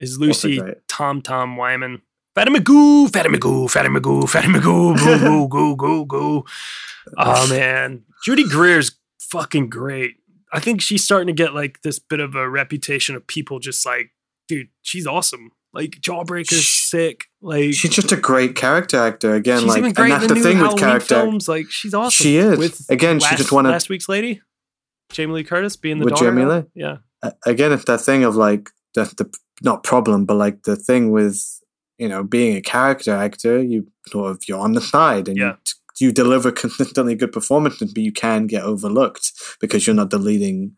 is 0.00 0.18
Lucy. 0.18 0.60
Tom 0.88 1.20
Tom 1.20 1.56
Wyman. 1.58 2.00
Fatty 2.34 2.50
Magoo, 2.52 3.12
Fatty 3.12 3.28
Magoo, 3.28 3.70
Fatty 3.70 3.88
Magoo, 3.88 4.28
Fatty 4.28 4.48
Magoo, 4.48 4.96
goo, 4.98 5.18
goo, 5.18 5.48
goo, 5.50 5.76
goo, 5.76 6.06
goo. 6.06 6.44
Oh 7.18 7.48
man, 7.48 8.04
Judy 8.24 8.44
Greer's 8.48 8.92
fucking 9.20 9.68
great. 9.68 10.16
I 10.52 10.58
think 10.60 10.80
she's 10.80 11.04
starting 11.04 11.26
to 11.28 11.32
get 11.32 11.54
like 11.54 11.82
this 11.82 11.98
bit 11.98 12.20
of 12.20 12.34
a 12.34 12.48
reputation 12.48 13.14
of 13.16 13.26
people 13.26 13.58
just 13.58 13.84
like, 13.84 14.10
dude, 14.48 14.68
she's 14.82 15.06
awesome. 15.06 15.50
Like 15.74 16.00
Jawbreaker's 16.00 16.66
sick. 16.68 17.24
Like 17.42 17.74
She's 17.74 17.90
just 17.90 18.12
a 18.12 18.16
great 18.16 18.54
character 18.54 18.96
actor. 18.98 19.34
Again, 19.34 19.58
she's 19.60 19.68
like, 19.68 19.78
even 19.78 19.86
and 19.88 19.96
great 19.96 20.12
in 20.12 20.20
that's 20.20 20.26
the 20.28 20.34
the 20.34 20.40
thing 20.40 20.58
with 20.60 20.76
character. 20.78 21.14
films. 21.16 21.48
Like 21.48 21.66
she's 21.70 21.92
awesome. 21.94 22.10
She 22.10 22.36
is. 22.36 22.58
With 22.58 22.86
Again, 22.88 23.18
she 23.20 23.34
just 23.36 23.52
wanna- 23.52 23.70
last 23.70 23.88
week's 23.88 24.08
lady, 24.08 24.40
Jamie 25.10 25.32
Lee 25.34 25.44
Curtis 25.44 25.76
being 25.76 25.98
the 25.98 26.04
With 26.04 26.14
daughter. 26.14 26.30
Jamie. 26.30 26.44
Lee? 26.44 26.62
Yeah. 26.74 26.98
A- 27.22 27.32
Again, 27.46 27.72
it's 27.72 27.84
that 27.86 28.00
thing 28.00 28.24
of 28.24 28.36
like 28.36 28.70
the 28.94 29.04
the 29.16 29.30
not 29.62 29.82
problem, 29.82 30.24
but 30.26 30.36
like 30.36 30.62
the 30.62 30.76
thing 30.76 31.10
with 31.10 31.42
you 31.98 32.08
know 32.08 32.22
being 32.22 32.56
a 32.56 32.60
character 32.62 33.12
actor, 33.14 33.62
you 33.62 33.86
sort 34.08 34.30
of 34.30 34.42
you're 34.48 34.58
on 34.60 34.72
the 34.72 34.80
side 34.80 35.28
and 35.28 35.36
Yeah. 35.36 35.54
you 36.00 36.08
you 36.08 36.12
deliver 36.12 36.50
consistently 36.64 37.14
good 37.14 37.32
performances, 37.32 37.92
but 37.92 38.02
you 38.02 38.12
can 38.12 38.46
get 38.46 38.62
overlooked 38.64 39.32
because 39.60 39.86
you're 39.86 39.94
not 39.94 40.10
the 40.10 40.18
leading 40.18 40.72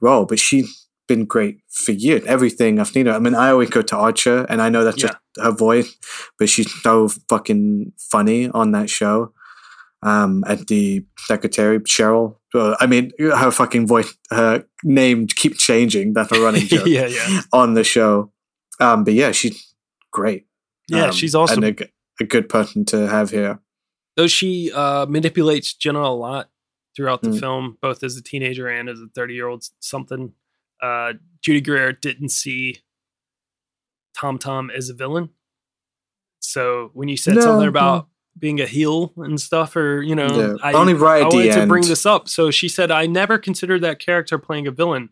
role. 0.00 0.24
But 0.26 0.38
she 0.38 0.66
been 1.08 1.24
great 1.24 1.58
for 1.68 1.90
years. 1.92 2.24
Everything 2.26 2.78
I've 2.78 2.88
seen 2.88 3.06
her. 3.06 3.12
I 3.12 3.18
mean, 3.18 3.34
I 3.34 3.50
always 3.50 3.70
go 3.70 3.82
to 3.82 3.96
Archer, 3.96 4.44
and 4.48 4.62
I 4.62 4.68
know 4.68 4.84
that's 4.84 4.96
just 4.98 5.14
her 5.42 5.50
voice, 5.50 5.96
but 6.38 6.48
she's 6.48 6.70
so 6.82 7.08
fucking 7.28 7.92
funny 7.98 8.48
on 8.50 8.70
that 8.72 8.88
show. 8.88 9.32
Um, 10.00 10.44
at 10.46 10.68
the 10.68 11.04
secretary 11.18 11.80
Cheryl. 11.80 12.36
Uh, 12.54 12.76
I 12.78 12.86
mean, 12.86 13.10
her 13.18 13.50
fucking 13.50 13.88
voice, 13.88 14.14
her 14.30 14.64
name 14.84 15.26
keep 15.26 15.56
changing. 15.58 16.12
That's 16.12 16.30
a 16.30 16.40
running 16.40 16.66
joke 16.68 16.86
yeah, 16.86 17.06
yeah, 17.06 17.40
on 17.52 17.74
the 17.74 17.82
show. 17.82 18.30
Um, 18.78 19.02
but 19.02 19.14
yeah, 19.14 19.32
she's 19.32 19.74
great. 20.12 20.46
yeah. 20.88 21.06
Um, 21.06 21.12
she's 21.12 21.34
awesome. 21.34 21.64
and 21.64 21.80
a, 21.80 21.88
a 22.20 22.24
good 22.26 22.48
person 22.48 22.84
to 22.86 23.08
have 23.08 23.30
here. 23.30 23.58
Though 24.16 24.28
she 24.28 24.70
uh, 24.72 25.06
manipulates 25.06 25.74
Jenna 25.74 26.00
a 26.02 26.14
lot 26.14 26.48
throughout 26.96 27.22
the 27.22 27.30
Mm. 27.30 27.40
film, 27.40 27.78
both 27.82 28.04
as 28.04 28.16
a 28.16 28.22
teenager 28.22 28.68
and 28.68 28.88
as 28.88 29.00
a 29.00 29.06
30 29.16 29.34
year 29.34 29.48
old 29.48 29.64
something. 29.80 30.32
Uh, 30.82 31.14
Judy 31.42 31.60
Greer 31.60 31.92
didn't 31.92 32.30
see 32.30 32.78
Tom 34.16 34.38
Tom 34.38 34.70
as 34.70 34.88
a 34.88 34.94
villain. 34.94 35.30
So 36.40 36.90
when 36.94 37.08
you 37.08 37.16
said 37.16 37.34
No, 37.34 37.40
something 37.42 37.62
no. 37.64 37.68
about 37.68 38.08
being 38.38 38.60
a 38.60 38.66
heel 38.66 39.12
and 39.16 39.40
stuff, 39.40 39.74
or, 39.76 40.02
you 40.02 40.14
know, 40.14 40.28
Yeah, 40.28 40.54
I, 40.62 40.72
only 40.72 40.94
right 40.94 41.22
I 41.22 41.28
wanted 41.28 41.52
to 41.54 41.66
bring 41.66 41.86
this 41.86 42.06
up. 42.06 42.28
So 42.28 42.50
she 42.50 42.68
said, 42.68 42.90
I 42.90 43.06
never 43.06 43.38
considered 43.38 43.80
that 43.82 43.98
character 43.98 44.38
playing 44.38 44.66
a 44.66 44.70
villain, 44.70 45.10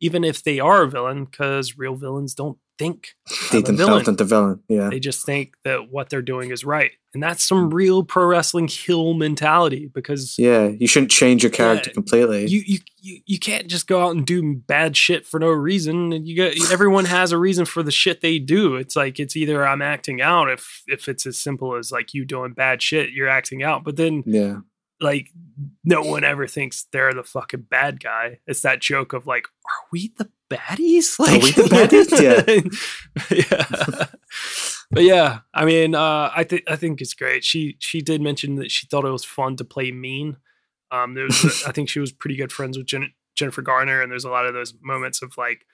even 0.00 0.24
if 0.24 0.42
they 0.42 0.58
are 0.58 0.82
a 0.82 0.88
villain, 0.88 1.26
because 1.26 1.76
real 1.76 1.94
villains 1.96 2.34
don't 2.34 2.58
think 2.82 3.08
They 3.50 3.58
I'm 3.58 3.74
a 3.74 3.76
villain. 3.76 4.04
themselves 4.04 4.30
villain. 4.30 4.60
Yeah. 4.68 4.88
they 4.90 5.00
just 5.00 5.24
think 5.24 5.54
that 5.64 5.90
what 5.90 6.10
they're 6.10 6.22
doing 6.22 6.50
is 6.50 6.64
right. 6.64 6.90
And 7.14 7.22
that's 7.22 7.44
some 7.44 7.68
real 7.72 8.02
pro 8.04 8.24
wrestling 8.24 8.68
heel 8.68 9.12
mentality 9.14 9.86
because 9.92 10.36
Yeah. 10.38 10.68
You 10.68 10.86
shouldn't 10.86 11.10
change 11.10 11.42
your 11.42 11.50
character 11.52 11.90
Yeah, 11.90 11.94
completely. 11.94 12.46
you, 12.46 12.62
you 12.66 12.78
you 13.00 13.20
you 13.26 13.38
can't 13.38 13.66
just 13.66 13.86
go 13.86 14.02
out 14.04 14.14
and 14.16 14.24
do 14.26 14.54
bad 14.56 14.96
shit 14.96 15.26
for 15.26 15.38
no 15.38 15.48
reason. 15.48 16.12
And 16.12 16.26
you 16.26 16.36
got 16.36 16.52
everyone 16.72 17.04
has 17.04 17.32
a 17.32 17.38
reason 17.38 17.64
for 17.64 17.82
the 17.82 17.90
shit 17.90 18.20
they 18.20 18.38
do. 18.38 18.76
It's 18.76 18.96
like 18.96 19.20
it's 19.20 19.36
either 19.36 19.66
I'm 19.66 19.82
acting 19.82 20.20
out 20.22 20.48
if 20.50 20.82
if 20.86 21.08
it's 21.08 21.26
as 21.26 21.38
simple 21.38 21.76
as 21.76 21.92
like 21.92 22.14
you 22.14 22.24
doing 22.24 22.52
bad 22.52 22.80
shit, 22.82 23.10
you're 23.10 23.28
acting 23.28 23.62
out. 23.62 23.84
But 23.84 23.96
then 23.96 24.22
yeah. 24.26 24.58
like 25.00 25.28
no 25.84 26.00
one 26.02 26.24
ever 26.24 26.46
thinks 26.46 26.86
they're 26.92 27.12
the 27.12 27.24
fucking 27.24 27.66
bad 27.68 28.02
guy. 28.02 28.38
It's 28.46 28.62
that 28.62 28.80
joke 28.80 29.12
of 29.12 29.26
like, 29.26 29.46
are 29.66 29.86
we 29.92 30.12
the 30.16 30.30
baddies? 30.56 31.18
Like 31.18 31.42
we 31.42 31.50
the 31.52 31.62
baddies? 31.62 32.10
yeah. 33.50 34.06
but 34.90 35.02
yeah, 35.02 35.40
I 35.54 35.64
mean, 35.64 35.94
uh, 35.94 36.30
I 36.34 36.44
think 36.44 36.62
I 36.68 36.76
think 36.76 37.00
it's 37.00 37.14
great. 37.14 37.44
She 37.44 37.76
she 37.78 38.00
did 38.00 38.20
mention 38.20 38.56
that 38.56 38.70
she 38.70 38.86
thought 38.86 39.04
it 39.04 39.10
was 39.10 39.24
fun 39.24 39.56
to 39.56 39.64
play 39.64 39.92
mean. 39.92 40.36
Um, 40.90 41.14
there 41.14 41.24
was, 41.24 41.64
I 41.66 41.72
think 41.72 41.88
she 41.88 42.00
was 42.00 42.12
pretty 42.12 42.36
good 42.36 42.52
friends 42.52 42.76
with 42.76 42.86
Jen- 42.86 43.14
Jennifer 43.34 43.62
Garner, 43.62 44.02
and 44.02 44.12
there's 44.12 44.24
a 44.24 44.30
lot 44.30 44.46
of 44.46 44.54
those 44.54 44.74
moments 44.82 45.22
of 45.22 45.36
like 45.36 45.66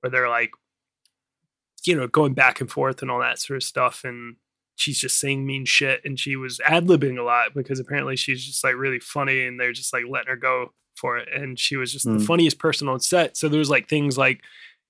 where 0.00 0.10
they're 0.10 0.28
like, 0.28 0.50
you 1.84 1.96
know, 1.96 2.08
going 2.08 2.34
back 2.34 2.60
and 2.60 2.70
forth 2.70 3.00
and 3.00 3.10
all 3.10 3.20
that 3.20 3.38
sort 3.38 3.56
of 3.56 3.62
stuff, 3.62 4.02
and 4.04 4.36
she's 4.76 4.98
just 4.98 5.18
saying 5.18 5.46
mean 5.46 5.64
shit, 5.64 6.00
and 6.04 6.18
she 6.18 6.36
was 6.36 6.60
ad 6.66 6.86
libbing 6.86 7.18
a 7.18 7.22
lot 7.22 7.54
because 7.54 7.78
apparently 7.78 8.16
she's 8.16 8.44
just 8.44 8.64
like 8.64 8.74
really 8.74 9.00
funny, 9.00 9.46
and 9.46 9.58
they're 9.58 9.72
just 9.72 9.92
like 9.92 10.04
letting 10.08 10.28
her 10.28 10.36
go 10.36 10.72
for 10.96 11.16
it, 11.18 11.28
and 11.32 11.58
she 11.58 11.76
was 11.76 11.92
just 11.92 12.04
the 12.04 12.12
Mm. 12.12 12.26
funniest 12.26 12.58
person 12.58 12.88
on 12.88 13.00
set. 13.00 13.36
So 13.36 13.48
there 13.48 13.58
was 13.58 13.70
like 13.70 13.88
things 13.88 14.16
like 14.18 14.40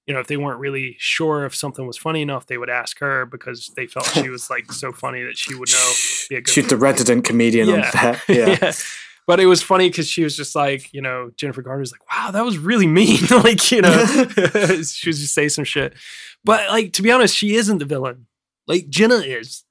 you 0.07 0.13
know, 0.13 0.21
if 0.21 0.27
they 0.27 0.37
weren't 0.37 0.61
really 0.61 0.97
sure 0.99 1.47
if 1.47 1.55
something 1.55 1.87
was 1.87 1.97
funny 1.97 2.21
enough, 2.21 2.47
they 2.47 2.59
would 2.59 2.69
ask 2.69 2.99
her 2.99 3.25
because 3.25 3.73
they 3.75 3.87
felt 3.87 4.05
she 4.09 4.29
was 4.29 4.51
like 4.51 4.71
so 4.71 4.93
funny 4.93 5.23
that 5.23 5.35
she 5.39 5.55
would 5.55 5.71
know. 5.73 5.93
Be 6.29 6.37
a 6.37 6.41
good 6.43 6.53
She's 6.53 6.69
the 6.69 6.77
resident 6.77 7.25
comedian 7.25 7.71
on 7.71 7.81
that. 7.81 8.21
Yeah. 8.29 8.73
But 9.27 9.41
it 9.41 9.47
was 9.47 9.63
funny 9.63 9.89
because 9.89 10.07
she 10.07 10.23
was 10.23 10.37
just 10.37 10.55
like, 10.55 10.93
you 10.93 11.01
know, 11.01 11.31
Jennifer 11.39 11.63
Garner's 11.63 11.91
like, 11.91 12.03
wow, 12.13 12.31
that 12.33 12.45
was 12.45 12.59
really 12.59 12.87
mean. 12.87 13.21
like, 13.31 13.73
you 13.73 13.81
know, 13.81 14.05
she 14.83 15.09
was 15.09 15.21
just 15.21 15.33
say 15.33 15.49
some 15.49 15.65
shit. 15.65 15.95
But 16.45 16.69
like, 16.69 16.93
to 16.93 17.03
be 17.03 17.11
honest, 17.11 17.35
she 17.35 17.55
isn't 17.55 17.79
the 17.79 17.87
villain. 17.87 18.27
Like 18.67 18.91
Jenna 18.91 19.17
is. 19.21 19.65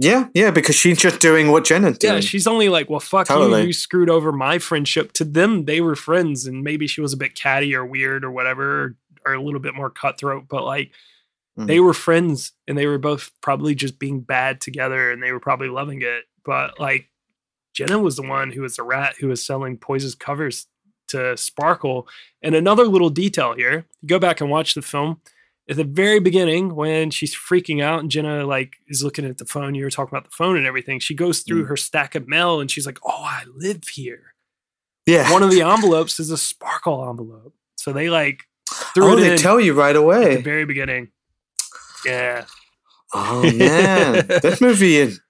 Yeah. 0.00 0.28
Yeah. 0.34 0.50
Because 0.50 0.74
she's 0.74 0.98
just 0.98 1.20
doing 1.20 1.50
what 1.50 1.64
Jenna's 1.64 1.98
doing. 1.98 2.14
Yeah, 2.14 2.20
she's 2.20 2.46
only 2.46 2.68
like, 2.68 2.88
well, 2.90 3.00
fuck 3.00 3.28
Totally. 3.28 3.60
you. 3.62 3.66
You 3.68 3.72
screwed 3.72 4.10
over 4.10 4.32
my 4.32 4.58
friendship. 4.58 5.12
To 5.14 5.24
them, 5.24 5.66
they 5.66 5.80
were 5.80 5.94
friends, 5.94 6.46
and 6.46 6.62
maybe 6.64 6.86
she 6.86 7.00
was 7.00 7.12
a 7.12 7.16
bit 7.16 7.34
catty 7.34 7.74
or 7.74 7.84
weird 7.84 8.24
or 8.24 8.30
whatever, 8.30 8.96
or 9.26 9.34
a 9.34 9.42
little 9.42 9.60
bit 9.60 9.74
more 9.74 9.90
cutthroat. 9.90 10.46
But 10.48 10.64
like, 10.64 10.90
Mhm. 11.58 11.66
they 11.66 11.80
were 11.80 11.92
friends, 11.94 12.52
and 12.66 12.78
they 12.78 12.86
were 12.86 12.98
both 12.98 13.30
probably 13.42 13.74
just 13.74 13.98
being 13.98 14.20
bad 14.20 14.60
together, 14.60 15.10
and 15.10 15.22
they 15.22 15.32
were 15.32 15.40
probably 15.40 15.68
loving 15.68 16.00
it. 16.02 16.24
But 16.44 16.80
like, 16.80 17.08
Jenna 17.74 17.98
was 17.98 18.16
the 18.16 18.22
one 18.22 18.52
who 18.52 18.62
was 18.62 18.76
the 18.76 18.82
rat 18.82 19.16
who 19.20 19.28
was 19.28 19.44
selling 19.44 19.76
Poise's 19.76 20.14
covers 20.14 20.66
to 21.08 21.36
Sparkle. 21.36 22.08
And 22.42 22.54
another 22.54 22.84
little 22.84 23.10
detail 23.10 23.54
here: 23.54 23.86
you 24.00 24.08
go 24.08 24.18
back 24.18 24.40
and 24.40 24.48
watch 24.50 24.74
the 24.74 24.82
film. 24.82 25.20
At 25.70 25.76
the 25.76 25.84
very 25.84 26.18
beginning, 26.18 26.74
when 26.74 27.10
she's 27.12 27.34
freaking 27.34 27.80
out 27.80 28.00
and 28.00 28.10
Jenna 28.10 28.44
like 28.44 28.74
is 28.88 29.04
looking 29.04 29.24
at 29.24 29.38
the 29.38 29.44
phone, 29.44 29.74
you 29.76 29.84
were 29.84 29.90
talking 29.90 30.12
about 30.12 30.24
the 30.28 30.34
phone 30.36 30.56
and 30.56 30.66
everything. 30.66 30.98
She 30.98 31.14
goes 31.14 31.40
through 31.40 31.64
Mm. 31.64 31.68
her 31.68 31.76
stack 31.76 32.14
of 32.16 32.26
mail 32.26 32.60
and 32.60 32.68
she's 32.70 32.86
like, 32.86 32.98
"Oh, 33.04 33.22
I 33.22 33.44
live 33.54 33.86
here." 33.86 34.34
yeah. 35.06 35.32
One 35.32 35.42
of 35.44 35.50
the 35.50 35.62
envelopes 35.62 36.18
is 36.20 36.30
a 36.30 36.36
Sparkle 36.36 37.08
envelope, 37.08 37.54
so 37.76 37.92
they 37.92 38.10
like 38.10 38.44
threw 38.94 39.04
oh, 39.12 39.16
it 39.16 39.20
they 39.20 39.32
in 39.32 39.38
tell 39.38 39.60
you 39.60 39.72
right 39.74 39.94
away 39.96 40.32
at 40.32 40.36
the 40.38 40.42
very 40.42 40.64
beginning. 40.64 41.12
Yeah, 42.04 42.46
Oh 43.12 43.42
man, 43.42 44.26
this 44.42 44.60
movie 44.60 44.96
is 44.96 45.20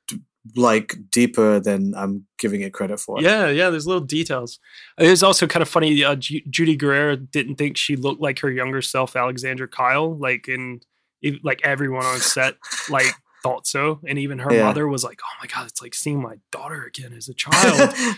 like 0.57 0.95
deeper 1.11 1.61
than 1.61 1.95
I'm 1.97 2.26
giving 2.38 2.62
it 2.62 2.72
credit 2.72 2.99
for. 2.99 3.20
Yeah, 3.20 3.49
yeah. 3.49 3.70
There's 3.70 3.86
little 3.86 4.01
details. 4.03 4.59
It 4.99 5.09
was 5.11 5.22
also 5.22 5.47
kind 5.47 5.62
of 5.62 5.68
funny. 5.68 6.03
Uh, 6.03 6.16
Ju- 6.16 6.41
Judy 6.49 6.76
Greer 6.76 7.16
didn't 7.16 7.57
think 7.57 7.76
she 7.76 7.95
looked 7.97 8.20
like 8.22 8.38
her 8.41 8.51
younger 8.51 8.80
self, 8.82 9.16
Alexandra 9.16 9.68
Kyle. 9.68 10.16
Like 10.16 10.49
in, 10.49 10.80
ev- 11.24 11.41
like 11.43 11.61
everyone 11.62 12.05
on 12.07 12.18
set, 12.20 12.57
like 12.88 13.07
thought 13.43 13.66
so, 13.66 14.01
and 14.07 14.18
even 14.18 14.38
her 14.38 14.53
Yeah. 14.53 14.64
mother 14.64 14.86
was 14.86 15.03
like, 15.03 15.18
"Oh 15.22 15.34
my 15.41 15.47
god, 15.47 15.66
it's 15.66 15.80
like 15.80 15.95
seeing 15.95 16.20
my 16.20 16.36
daughter 16.53 16.82
again 16.84 17.14
as 17.14 17.28
a 17.28 17.34
child." 17.34 17.76
but 17.95 18.16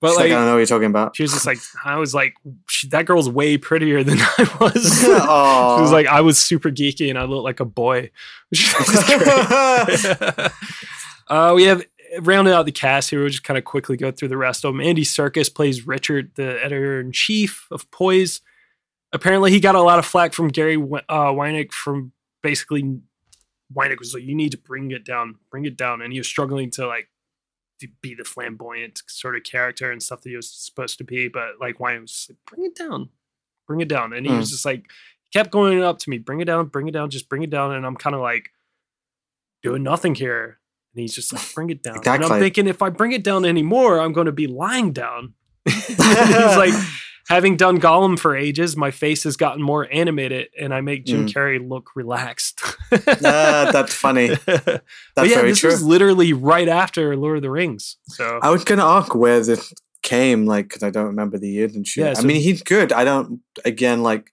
But, 0.00 0.16
like, 0.16 0.26
I 0.26 0.28
don't 0.30 0.46
know 0.46 0.52
what 0.52 0.58
you're 0.58 0.66
talking 0.66 0.86
about. 0.86 1.14
she 1.16 1.22
was 1.22 1.32
just 1.32 1.46
like, 1.46 1.58
I 1.84 1.96
was 1.98 2.14
like, 2.14 2.34
she, 2.68 2.88
that 2.88 3.06
girl's 3.06 3.28
way 3.28 3.58
prettier 3.58 4.02
than 4.02 4.18
I 4.20 4.56
was. 4.60 5.00
She 5.02 5.08
was 5.82 5.92
like, 5.92 6.06
I 6.08 6.20
was 6.20 6.36
super 6.38 6.70
geeky 6.70 7.10
and 7.10 7.16
I 7.18 7.24
looked 7.26 7.44
like 7.44 7.60
a 7.60 7.64
boy. 7.64 8.10
Which 11.28 11.36
was 11.36 11.48
great. 11.48 11.50
uh, 11.50 11.54
we 11.54 11.64
have 11.64 11.84
rounded 12.20 12.54
out 12.54 12.66
the 12.66 12.72
cast 12.72 13.10
here. 13.10 13.20
We'll 13.20 13.28
just 13.28 13.44
kind 13.44 13.58
of 13.58 13.64
quickly 13.64 13.96
go 13.96 14.10
through 14.10 14.28
the 14.28 14.36
rest 14.36 14.64
of 14.64 14.72
them. 14.72 14.80
Andy 14.80 15.02
Serkis 15.02 15.52
plays 15.52 15.86
Richard, 15.86 16.32
the 16.36 16.62
editor 16.64 17.00
in 17.00 17.12
chief 17.12 17.66
of 17.70 17.90
Poise. 17.90 18.40
Apparently, 19.12 19.50
he 19.50 19.60
got 19.60 19.74
a 19.74 19.82
lot 19.82 19.98
of 19.98 20.06
flack 20.06 20.32
from 20.32 20.48
Gary 20.48 20.76
uh, 20.76 21.32
Winick 21.32 21.72
from 21.72 22.12
basically 22.42 23.00
Winick 23.74 23.98
was 23.98 24.14
like, 24.14 24.22
"You 24.22 24.34
need 24.34 24.52
to 24.52 24.58
bring 24.58 24.90
it 24.90 25.04
down, 25.04 25.36
bring 25.50 25.64
it 25.64 25.76
down," 25.76 26.02
and 26.02 26.12
he 26.12 26.18
was 26.18 26.28
struggling 26.28 26.70
to 26.72 26.86
like 26.86 27.08
to 27.80 27.88
be 28.00 28.14
the 28.14 28.24
flamboyant 28.24 29.02
sort 29.06 29.36
of 29.36 29.42
character 29.42 29.90
and 29.92 30.02
stuff 30.02 30.22
that 30.22 30.30
he 30.30 30.36
was 30.36 30.50
supposed 30.50 30.98
to 30.98 31.04
be. 31.04 31.28
But 31.28 31.60
like 31.60 31.78
Winick 31.78 32.02
was 32.02 32.26
like, 32.30 32.38
"Bring 32.46 32.66
it 32.66 32.74
down, 32.76 33.10
bring 33.66 33.80
it 33.80 33.88
down," 33.88 34.12
and 34.12 34.26
he 34.26 34.32
was 34.32 34.50
just 34.50 34.64
like 34.64 34.84
kept 35.32 35.50
going 35.50 35.82
up 35.82 35.98
to 36.00 36.10
me, 36.10 36.18
"Bring 36.18 36.40
it 36.40 36.46
down, 36.46 36.66
bring 36.66 36.88
it 36.88 36.92
down, 36.92 37.10
just 37.10 37.28
bring 37.28 37.42
it 37.42 37.50
down," 37.50 37.72
and 37.72 37.84
I'm 37.86 37.96
kind 37.96 38.14
of 38.14 38.22
like 38.22 38.50
doing 39.62 39.82
nothing 39.82 40.14
here. 40.14 40.58
And 40.96 41.02
he's 41.02 41.14
just 41.14 41.30
like, 41.30 41.42
bring 41.54 41.68
it 41.68 41.82
down. 41.82 41.98
And 42.06 42.24
I'm 42.24 42.40
thinking, 42.40 42.66
if 42.66 42.80
I 42.80 42.88
bring 42.88 43.12
it 43.12 43.22
down 43.22 43.44
anymore, 43.44 44.00
I'm 44.00 44.14
going 44.14 44.24
to 44.26 44.32
be 44.32 44.46
lying 44.46 44.92
down. 44.94 45.34
he's 45.68 45.98
like, 45.98 46.72
having 47.28 47.56
done 47.58 47.78
Gollum 47.78 48.18
for 48.18 48.34
ages, 48.34 48.78
my 48.78 48.90
face 48.90 49.24
has 49.24 49.36
gotten 49.36 49.60
more 49.62 49.86
animated, 49.92 50.48
and 50.58 50.72
I 50.72 50.80
make 50.80 51.04
Jim 51.04 51.26
Mm. 51.26 51.32
Carrey 51.34 51.68
look 51.68 51.90
relaxed. 51.94 52.62
Ah, 52.92 53.68
that's 53.72 53.92
funny. 53.92 54.30
but 54.46 54.64
That's 55.16 55.28
yeah, 55.28 55.34
very 55.34 55.50
this 55.50 55.58
true. 55.60 55.70
was 55.70 55.82
literally 55.82 56.32
right 56.32 56.68
after 56.68 57.14
Lord 57.16 57.36
of 57.36 57.42
the 57.42 57.50
Rings. 57.50 57.96
So 58.06 58.38
I 58.42 58.48
was 58.50 58.64
gonna 58.64 58.86
ask 58.86 59.14
where 59.14 59.40
this 59.40 59.74
came, 60.02 60.46
like, 60.46 60.68
because 60.68 60.82
I 60.82 60.90
don't 60.90 61.06
remember 61.06 61.36
the 61.36 61.48
years 61.50 61.74
and 61.74 61.86
shit. 61.86 62.04
Yeah, 62.06 62.14
I 62.16 62.22
mean, 62.22 62.40
he's 62.40 62.62
good. 62.62 62.92
I 62.92 63.04
don't. 63.04 63.40
Again, 63.66 64.02
like, 64.02 64.32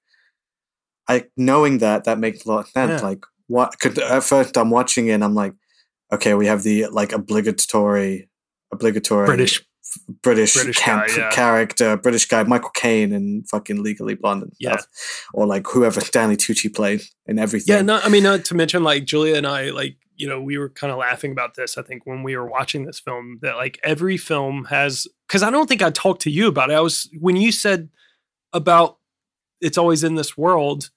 I 1.10 1.26
knowing 1.36 1.80
that 1.80 2.04
that 2.06 2.20
makes 2.20 2.46
a 2.46 2.50
lot 2.50 2.60
of 2.60 2.68
sense. 2.70 3.02
Yeah. 3.02 3.08
Like, 3.08 3.26
what? 3.48 3.78
Cause 3.80 3.98
at 3.98 4.24
first 4.24 4.56
I'm 4.58 4.70
watching 4.70 5.08
it, 5.08 5.14
and 5.14 5.24
I'm 5.24 5.34
like, 5.36 5.54
okay, 6.14 6.34
we 6.34 6.48
have 6.48 6.64
the 6.64 6.88
like 6.88 7.12
obligatory, 7.12 8.30
obligatory 8.72 9.26
British, 9.26 9.62
British, 10.22 10.56
British 10.56 10.78
camp 10.80 11.08
guy, 11.08 11.16
yeah. 11.18 11.32
character, 11.32 11.98
British 11.98 12.26
guy, 12.28 12.44
Michael 12.44 12.72
Caine, 12.74 13.14
and 13.14 13.48
fucking 13.50 13.84
Legally 13.84 14.16
Blonde 14.16 14.44
and 14.44 14.54
Yeah. 14.60 14.78
stuff, 14.78 15.28
or 15.34 15.46
like 15.46 15.68
whoever 15.68 16.02
Stanley 16.02 16.38
Tucci 16.38 16.74
played 16.74 17.02
in 17.26 17.38
everything. 17.40 17.76
yeah. 17.76 17.82
No, 17.82 18.00
I 18.04 18.10
mean, 18.10 18.24
not 18.24 18.46
to 18.46 18.56
mention 18.56 18.84
like 18.84 19.06
Julia 19.06 19.36
and 19.36 19.48
I, 19.48 19.70
like 19.72 19.98
you 20.16 20.28
know, 20.28 20.40
we 20.40 20.60
were 20.60 20.70
kind 20.70 20.92
of 20.94 21.00
laughing 21.00 21.32
about 21.32 21.56
this. 21.56 21.76
I 21.78 21.82
think 21.82 22.06
when 22.06 22.22
we 22.22 22.38
were 22.38 22.46
watching 22.46 22.86
this 22.86 23.00
film, 23.00 23.40
that 23.42 23.56
like 23.56 23.80
every 23.84 24.16
film 24.18 24.66
has 24.66 25.08
because 25.28 25.42
I 25.42 25.50
don't 25.50 25.68
think 25.68 25.82
I 25.82 25.90
talked 25.90 26.22
to 26.24 26.30
you 26.30 26.48
about 26.48 26.70
it. 26.70 26.74
I 26.76 26.82
was 26.82 27.10
when 27.20 27.36
you 27.36 27.52
said 27.52 27.90
about 28.54 28.98
it's 29.60 29.78
always 29.78 30.04
in 30.04 30.16
this 30.16 30.38
world. 30.38 30.92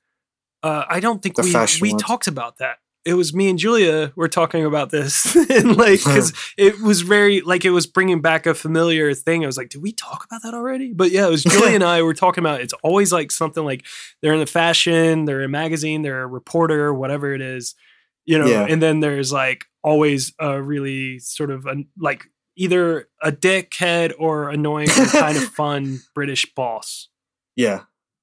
Uh, 0.63 0.85
I 0.89 1.01
don't 1.01 1.23
think 1.23 1.37
The 1.37 1.43
we 1.43 1.81
we 1.81 1.93
ones. 1.93 2.03
talked 2.03 2.27
about 2.27 2.59
that. 2.59 2.79
It 3.07 3.15
was 3.15 3.33
me 3.33 3.49
and 3.49 3.59
Julia 3.59 4.13
were 4.17 4.29
talking 4.29 4.65
about 4.65 4.91
this, 4.91 5.35
and 5.51 5.77
like 5.77 6.01
hmm. 6.01 6.11
because 6.11 6.33
it 6.59 6.81
was 6.81 7.03
very 7.03 7.41
like 7.41 7.65
it 7.65 7.71
was 7.71 7.87
bringing 7.87 8.21
back 8.21 8.47
a 8.47 8.55
familiar 8.55 9.15
thing. 9.15 9.45
I 9.45 9.47
was 9.47 9.57
like, 9.57 9.69
did 9.69 9.81
we 9.81 9.93
talk 9.93 10.25
about 10.25 10.43
that 10.43 10.55
already? 10.55 10.93
But 10.93 11.13
yeah, 11.13 11.29
it 11.29 11.31
was 11.31 11.45
Julia 11.45 11.75
and 11.75 11.85
I 11.85 12.03
were 12.03 12.15
talking 12.15 12.43
about. 12.43 12.61
It's 12.61 12.75
always 12.83 13.13
like 13.13 13.31
something 13.31 13.65
like 13.65 13.87
they're 14.21 14.35
in 14.35 14.41
the 14.41 14.47
fashion, 14.47 15.25
they're 15.25 15.39
in 15.39 15.45
a 15.45 15.49
magazine, 15.49 16.03
they're 16.03 16.23
a 16.23 16.27
reporter, 16.27 16.93
whatever 16.93 17.33
it 17.33 17.41
is, 17.41 17.77
you 18.25 18.39
know. 18.39 18.47
Yeah. 18.47 18.67
And 18.69 18.83
then 18.83 19.01
there's 19.01 19.33
like 19.33 19.67
always 19.85 20.35
a 20.41 20.61
really 20.61 21.21
sort 21.21 21.53
of 21.53 21.65
a, 21.67 21.77
like 21.97 22.27
either 22.57 23.09
a 23.23 23.31
dickhead 23.31 24.15
or 24.19 24.51
annoying 24.51 24.91
or 24.91 25.07
kind 25.07 25.37
of 25.37 25.45
fun 25.55 26.01
British 26.13 26.45
boss 26.55 27.09
Yeah. 27.55 27.83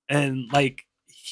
and 0.09 0.51
like 0.51 0.83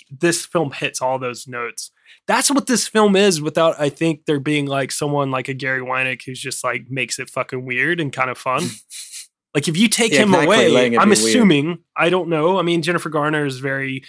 this 0.09 0.45
film 0.45 0.71
hits 0.71 1.01
all 1.01 1.19
those 1.19 1.47
notes. 1.47 1.91
That's 2.27 2.49
what 2.51 2.67
this 2.67 2.87
film 2.87 3.15
is 3.15 3.41
without 3.41 3.79
I 3.79 3.89
think 3.89 4.25
there 4.25 4.39
being 4.39 4.65
like 4.65 4.91
someone 4.91 5.31
like 5.31 5.47
a 5.49 5.53
Gary 5.53 5.81
Winick 5.81 6.23
who's 6.25 6.39
just 6.39 6.63
like 6.63 6.89
makes 6.89 7.19
it 7.19 7.29
fucking 7.29 7.65
weird 7.65 7.99
and 7.99 8.11
kind 8.13 8.29
of 8.29 8.37
fun. 8.37 8.63
like 9.55 9.67
if 9.67 9.75
you 9.77 9.87
take 9.87 10.11
Yeah, 10.13 10.19
him 10.23 10.33
exactly, 10.33 10.71
away, 10.71 10.85
I'm 10.85 10.91
be 10.91 10.97
weird. 10.97 11.11
assuming, 11.11 11.79
I 11.97 12.09
don't 12.09 12.29
know. 12.29 12.57
I 12.59 12.61
mean 12.61 12.81
Jennifer 12.81 13.09
Garner 13.09 13.45
is 13.45 13.59
very 13.59 14.03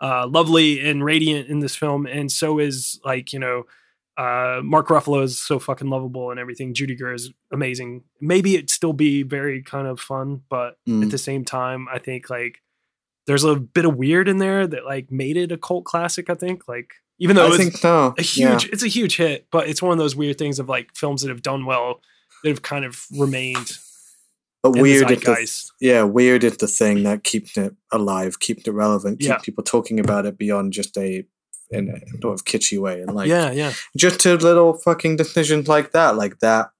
uh 0.00 0.26
lovely 0.26 0.80
and 0.88 1.04
radiant 1.04 1.48
in 1.48 1.60
this 1.60 1.76
film 1.76 2.06
and 2.06 2.30
so 2.32 2.58
is 2.58 3.00
like, 3.04 3.32
you 3.32 3.38
know, 3.38 3.64
uh 4.16 4.60
Mark 4.64 4.88
Ruffalo 4.88 5.22
is 5.22 5.38
so 5.38 5.58
fucking 5.58 5.88
lovable 5.88 6.30
and 6.30 6.40
everything. 6.40 6.74
Judy 6.74 6.96
Greer 6.96 7.14
is 7.14 7.32
amazing. 7.52 8.02
Maybe 8.20 8.54
it'd 8.54 8.70
still 8.70 8.92
be 8.92 9.22
very 9.22 9.62
kind 9.62 9.86
of 9.86 10.00
fun, 10.00 10.42
but 10.48 10.70
at 10.86 10.92
Mm. 10.92 11.10
the 11.10 11.18
same 11.18 11.44
time, 11.44 11.86
I 11.92 11.98
think 11.98 12.28
like 12.30 12.60
there's 13.26 13.44
a 13.44 13.56
bit 13.56 13.84
of 13.84 13.94
weird 13.96 14.26
in 14.26 14.38
there 14.38 14.66
that 14.66 14.86
like 14.86 15.12
made 15.12 15.36
it 15.36 15.52
a 15.52 15.58
cult 15.58 15.84
classic. 15.84 16.30
I 16.30 16.34
think 16.34 16.66
like 16.66 16.94
even 17.18 17.36
though 17.36 17.46
I 17.46 17.48
it's 17.48 17.56
think 17.56 17.76
so. 17.76 18.14
a 18.18 18.22
yeah. 18.22 18.50
huge, 18.52 18.66
it's 18.72 18.82
a 18.82 18.88
huge 18.88 19.16
hit, 19.16 19.46
but 19.50 19.68
it's 19.68 19.82
one 19.82 19.92
of 19.92 19.98
those 19.98 20.14
weird 20.16 20.38
things 20.38 20.58
of 20.58 20.68
like 20.68 20.94
films 20.94 21.22
that 21.22 21.28
have 21.28 21.42
done 21.42 21.64
well 21.66 22.00
that 22.42 22.50
have 22.50 22.62
kind 22.62 22.84
of 22.84 23.04
remained 23.16 23.78
But 24.62 24.72
weird 24.78 25.08
the 25.08 25.16
the, 25.16 25.70
yeah, 25.80 26.02
weird 26.02 26.44
is 26.44 26.56
the 26.56 26.66
thing 26.68 27.02
that 27.04 27.24
keeps 27.24 27.56
it 27.56 27.74
alive, 27.92 28.38
keeps 28.40 28.66
it 28.66 28.72
relevant, 28.72 29.20
keep 29.20 29.28
Yeah. 29.28 29.38
people 29.38 29.64
talking 29.64 29.98
about 30.00 30.26
it 30.26 30.38
beyond 30.38 30.72
just 30.72 30.96
a 30.96 31.24
in 31.70 31.88
a 31.90 32.20
sort 32.22 32.34
of 32.34 32.44
kitschy 32.44 32.78
way. 32.78 33.00
And 33.02 33.14
like 33.14 33.28
yeah, 33.28 33.50
yeah, 33.50 33.72
just 33.96 34.24
a 34.26 34.34
little 34.36 34.74
fucking 34.74 35.16
decisions 35.16 35.68
like 35.68 35.92
that, 35.92 36.16
like 36.16 36.38
that 36.40 36.70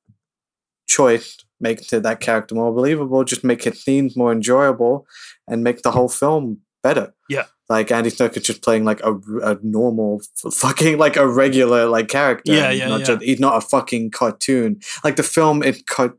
choice 0.88 1.36
makes 1.60 1.90
that 1.90 2.20
character 2.20 2.54
more 2.54 2.72
believable, 2.72 3.24
just 3.24 3.44
make 3.44 3.64
his 3.64 3.82
scenes 3.82 4.16
more 4.16 4.32
enjoyable 4.32 5.06
and 5.46 5.62
make 5.64 5.82
the 5.82 5.90
whole 5.90 6.08
film 6.08 6.60
better. 6.82 7.14
Yeah. 7.28 7.44
Like 7.68 7.90
Andy 7.92 8.10
Serkis 8.10 8.44
just 8.44 8.62
playing 8.62 8.84
like 8.84 9.00
a, 9.00 9.14
a 9.42 9.58
normal 9.62 10.22
fucking 10.52 10.96
like 10.98 11.16
a 11.16 11.26
regular 11.28 11.86
like 11.86 12.08
character. 12.08 12.52
Yeah, 12.52 12.70
yeah, 12.70 12.88
not 12.88 13.00
yeah. 13.00 13.06
Just, 13.06 13.22
he's 13.22 13.40
not 13.40 13.56
a 13.62 13.66
fucking 13.66 14.10
cartoon. 14.10 14.80
Like 15.04 15.16
the 15.16 15.22
film 15.22 15.62
it 15.62 15.86
cut 15.86 16.14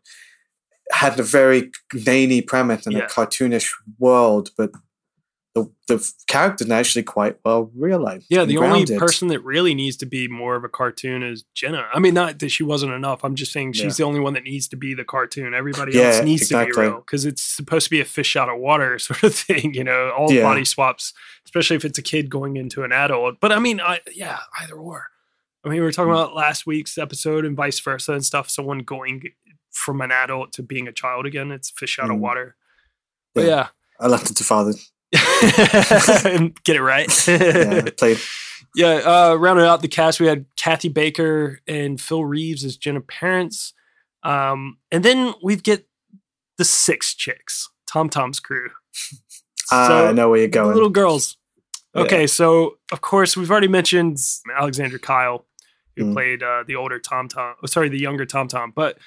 had 0.91 1.20
a 1.20 1.24
very 1.24 1.72
zany 1.97 2.41
premise 2.41 2.86
and 2.86 2.95
Yeah. 2.95 3.05
a 3.05 3.07
cartoonish 3.10 3.70
world, 3.97 4.49
but 4.57 4.72
the 5.64 5.72
the 5.97 6.14
character's 6.28 6.70
actually 6.70 7.03
quite 7.03 7.38
well 7.43 7.72
realized. 7.76 8.28
yeah. 8.30 8.45
The 8.45 8.57
only 8.60 8.86
person 8.97 9.28
that 9.30 9.39
really 9.43 9.74
needs 9.74 9.97
to 9.97 10.05
be 10.05 10.28
more 10.28 10.55
of 10.55 10.64
a 10.64 10.70
cartoon 10.70 11.24
is 11.24 11.43
Jenna. 11.55 11.88
I 11.93 11.99
mean, 11.99 12.14
not 12.14 12.39
that 12.39 12.49
she 12.49 12.64
wasn't 12.64 12.93
enough. 12.93 13.24
I'm 13.24 13.36
just 13.36 13.51
saying 13.51 13.74
she's 13.74 13.97
the 13.97 14.03
only 14.03 14.20
one 14.20 14.34
that 14.34 14.43
needs 14.43 14.68
to 14.70 14.76
be 14.78 14.93
the 14.93 15.03
cartoon. 15.03 15.53
Everybody 15.53 15.99
else 16.01 16.18
Yeah, 16.20 16.24
needs 16.24 16.47
to 16.49 16.66
be 16.66 16.72
real 16.72 16.97
because 16.99 17.26
it's 17.26 17.41
supposed 17.41 17.86
to 17.86 17.89
be 17.89 17.99
a 18.01 18.05
fish 18.05 18.36
out 18.36 18.49
of 18.49 18.60
water 18.60 18.99
sort 19.07 19.24
of 19.24 19.34
thing. 19.36 19.74
You 19.74 19.84
know, 19.84 20.12
all 20.12 20.32
Yeah. 20.32 20.43
body 20.43 20.64
swaps, 20.66 21.14
especially 21.45 21.76
if 21.76 21.86
it's 21.86 21.97
a 21.97 22.03
kid 22.03 22.30
going 22.30 22.55
into 22.57 22.84
an 22.84 22.91
adult. 22.91 23.39
But 23.39 23.51
I 23.51 23.60
mean, 23.60 23.82
I 23.82 23.99
yeah, 24.14 24.39
either 24.62 24.76
or. 24.76 25.07
I 25.66 25.70
mean, 25.70 25.80
we 25.80 25.82
were 25.86 25.91
Mm. 25.91 25.95
talking 25.95 26.12
about 26.12 26.36
last 26.36 26.66
week's 26.68 26.97
episode 26.97 27.43
and 27.45 27.55
vice 27.57 27.80
versa 27.80 28.14
and 28.14 28.24
stuff. 28.24 28.49
Someone 28.49 28.80
going 28.80 29.24
from 29.72 30.01
an 30.01 30.12
adult 30.12 30.53
to 30.53 30.64
being 30.64 30.88
a 30.88 30.91
child 30.91 31.26
again. 31.26 31.51
It's 31.51 31.70
fish 31.70 31.99
out 31.99 32.10
of 32.10 32.18
Mm. 32.18 32.20
water. 32.22 32.55
But 33.34 33.41
Yeah. 33.45 33.49
yeah. 33.49 33.68
I 33.99 34.07
left 34.07 34.30
it 34.32 34.38
to 34.38 34.43
father. 34.43 34.74
get 36.64 36.76
it 36.76 36.82
right. 36.82 37.28
Yeah, 37.28 37.89
played 37.97 38.20
yeah, 38.76 38.88
uh, 39.05 39.36
rounding 39.39 39.66
out 39.66 39.82
the 39.82 39.88
cast, 39.88 40.20
we 40.20 40.28
had 40.28 40.45
Kathy 40.55 40.89
Baker 40.89 41.60
and 41.68 41.99
Phil 41.99 42.24
Reeves 42.24 42.64
as 42.64 42.78
Jenna 42.78 43.01
parents. 43.01 43.74
Um, 44.24 44.78
and 44.91 45.03
then 45.03 45.34
we 45.41 45.55
get 45.55 45.88
the 46.57 46.66
six 46.66 47.16
chicks, 47.16 47.70
Tom 47.91 48.10
Tom's 48.10 48.39
crew. 48.39 48.70
Ah, 49.72 50.07
I 50.07 50.12
know 50.12 50.30
where 50.30 50.39
you're 50.39 50.47
going. 50.47 50.74
Little 50.74 50.89
girls. 50.89 51.38
Yeah. 51.95 52.01
Okay, 52.03 52.28
so 52.28 52.78
of 52.91 53.01
course 53.01 53.36
we've 53.38 53.49
already 53.49 53.68
mentioned 53.68 54.18
Alexandra 54.57 54.99
Kyle, 54.99 55.45
who 55.95 56.05
Mm. 56.05 56.14
played 56.14 56.43
uh, 56.43 56.64
the 56.68 56.76
older 56.76 56.99
Tom 56.99 57.28
Tom. 57.28 57.55
Oh, 57.64 57.66
sorry, 57.68 57.89
the 57.89 57.99
younger 57.99 58.26
Tom 58.26 58.47
Tom. 58.47 58.72
But 58.76 58.97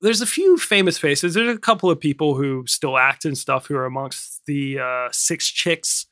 there's 0.00 0.20
a 0.20 0.26
few 0.26 0.56
famous 0.58 0.98
faces. 0.98 1.34
There's 1.34 1.54
a 1.56 1.58
couple 1.58 1.90
of 1.90 1.98
people 2.00 2.34
who 2.36 2.64
still 2.66 2.96
act 2.96 3.24
and 3.24 3.36
stuff 3.36 3.66
who 3.66 3.76
are 3.76 3.84
amongst 3.86 4.44
the 4.46 4.78
uh, 4.78 5.08
six 5.12 5.48
chicks 5.48 6.06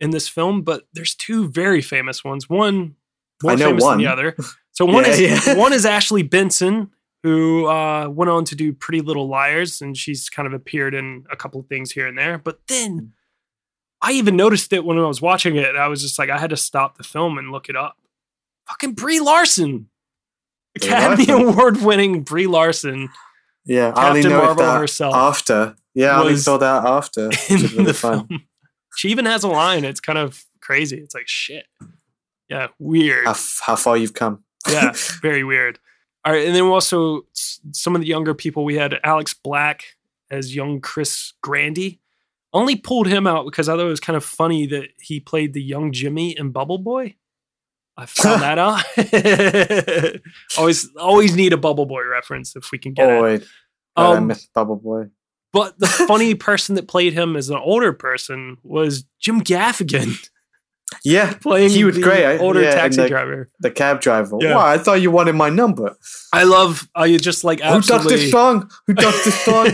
in 0.00 0.10
this 0.10 0.28
film. 0.28 0.62
But 0.62 0.86
there's 0.92 1.14
two 1.14 1.48
very 1.48 1.80
famous 1.82 2.22
ones. 2.24 2.48
One 2.48 2.94
more 3.42 3.52
I 3.52 3.54
know 3.56 3.66
famous 3.66 3.82
one. 3.84 3.98
than 3.98 4.04
the 4.06 4.12
other. 4.12 4.36
So 4.74 4.86
one 4.86 5.04
Yeah, 5.04 5.10
is 5.10 5.46
yeah. 5.46 5.54
one 5.58 5.74
is 5.74 5.84
Ashley 5.84 6.22
Benson, 6.22 6.90
who 7.22 7.66
uh, 7.66 8.08
went 8.08 8.30
on 8.30 8.46
to 8.46 8.56
do 8.56 8.72
Pretty 8.72 9.02
Little 9.02 9.28
Liars, 9.28 9.82
and 9.82 9.94
she's 9.94 10.30
kind 10.30 10.46
of 10.46 10.54
appeared 10.54 10.94
in 10.94 11.26
a 11.30 11.36
couple 11.36 11.60
of 11.60 11.66
things 11.66 11.92
here 11.92 12.06
and 12.06 12.16
there. 12.16 12.38
But 12.38 12.60
then 12.68 13.12
I 14.00 14.12
even 14.12 14.34
noticed 14.34 14.72
it 14.72 14.82
when 14.82 14.98
I 14.98 15.06
was 15.06 15.20
watching 15.20 15.56
it. 15.56 15.76
I 15.76 15.88
was 15.88 16.00
just 16.00 16.18
like, 16.18 16.30
I 16.30 16.38
had 16.38 16.48
to 16.50 16.56
stop 16.56 16.96
the 16.96 17.04
film 17.04 17.36
and 17.36 17.52
look 17.52 17.68
it 17.68 17.76
up. 17.76 17.98
Fucking 18.66 18.94
Brie 18.94 19.20
Larson, 19.20 19.90
Brie 20.74 20.88
Academy 20.88 21.26
Award 21.28 21.82
winning 21.82 22.22
Brie 22.22 22.46
Larson 22.46 23.10
Yeah, 23.64 23.92
I 23.94 24.08
only 24.08 24.22
Captain 24.22 24.38
Marvel 24.38 24.64
that 24.64 24.78
herself 24.80 25.14
after. 25.14 25.76
Yeah, 25.94 26.16
I 26.16 26.20
only 26.20 26.36
saw 26.36 26.56
that 26.58 26.84
after. 26.84 27.24
In 27.48 27.60
really 27.60 27.84
the 27.84 27.94
fun. 27.94 28.26
film. 28.26 28.42
She 28.96 29.08
even 29.08 29.24
has 29.26 29.44
a 29.44 29.48
line. 29.48 29.84
It's 29.84 30.00
kind 30.00 30.18
of 30.18 30.44
crazy. 30.60 30.98
It's 30.98 31.14
like 31.14 31.28
shit. 31.28 31.66
Yeah, 32.48 32.68
weird. 32.78 33.24
How, 33.26 33.34
how 33.62 33.76
far 33.76 33.96
you've 33.96 34.14
come. 34.14 34.44
yeah, 34.68 34.92
very 35.22 35.44
weird. 35.44 35.78
All 36.24 36.32
right, 36.32 36.46
and 36.46 36.54
then 36.54 36.64
also 36.64 37.22
some 37.34 37.94
of 37.94 38.00
the 38.00 38.06
younger 38.06 38.34
people. 38.34 38.64
We 38.64 38.76
had 38.76 38.98
Alex 39.04 39.34
Black 39.34 39.84
as 40.30 40.54
young 40.54 40.80
Chris 40.80 41.32
Grandy. 41.42 42.00
Only 42.54 42.76
pulled 42.76 43.06
him 43.06 43.26
out 43.26 43.46
because 43.46 43.68
I 43.68 43.72
thought 43.76 43.86
it 43.86 43.88
was 43.88 44.00
kind 44.00 44.16
of 44.16 44.24
funny 44.24 44.66
that 44.66 44.88
he 45.00 45.20
played 45.20 45.54
the 45.54 45.62
young 45.62 45.90
Jimmy 45.90 46.36
in 46.36 46.50
Bubble 46.50 46.78
Boy. 46.78 47.16
I 47.96 48.06
found 48.06 48.42
that 48.42 48.58
out. 48.58 48.82
always, 50.58 50.88
always 50.96 51.36
need 51.36 51.52
a 51.52 51.56
Bubble 51.58 51.86
Boy 51.86 52.04
reference 52.06 52.56
if 52.56 52.70
we 52.72 52.78
can 52.78 52.94
get 52.94 53.08
it. 53.08 53.20
Boy, 53.20 53.46
I 53.96 54.16
Um, 54.16 54.28
miss 54.28 54.46
Bubble 54.54 54.76
Boy. 54.76 55.06
But 55.52 55.78
the 55.78 55.86
funny 56.08 56.34
person 56.34 56.74
that 56.76 56.88
played 56.88 57.12
him 57.12 57.36
as 57.36 57.50
an 57.50 57.56
older 57.58 57.92
person 57.92 58.56
was 58.62 59.04
Jim 59.20 59.42
Gaffigan 59.42 60.16
Yeah, 61.04 61.32
playing 61.34 61.70
he 61.70 61.84
was 61.84 61.96
great. 61.98 62.24
I- 62.24 62.36
older 62.38 62.60
yeah, 62.62 62.74
taxi 62.74 63.00
the- 63.02 63.08
driver. 63.08 63.48
The 63.60 63.70
cab 63.70 64.00
driver. 64.02 64.36
Yeah. 64.40 64.56
Wow, 64.56 64.66
I 64.66 64.76
thought 64.78 65.00
you 65.00 65.10
wanted 65.10 65.34
my 65.34 65.48
number. 65.48 65.96
I 66.34 66.44
love. 66.44 66.86
I 66.94 67.16
just 67.16 67.44
like 67.44 67.60
Who 67.60 67.80
does 67.80 67.90
absolutely. 67.90 68.16
this 68.24 68.30
song? 68.30 68.70
Who 68.86 68.92
does 68.94 69.24
this 69.24 69.40
song? 69.42 69.68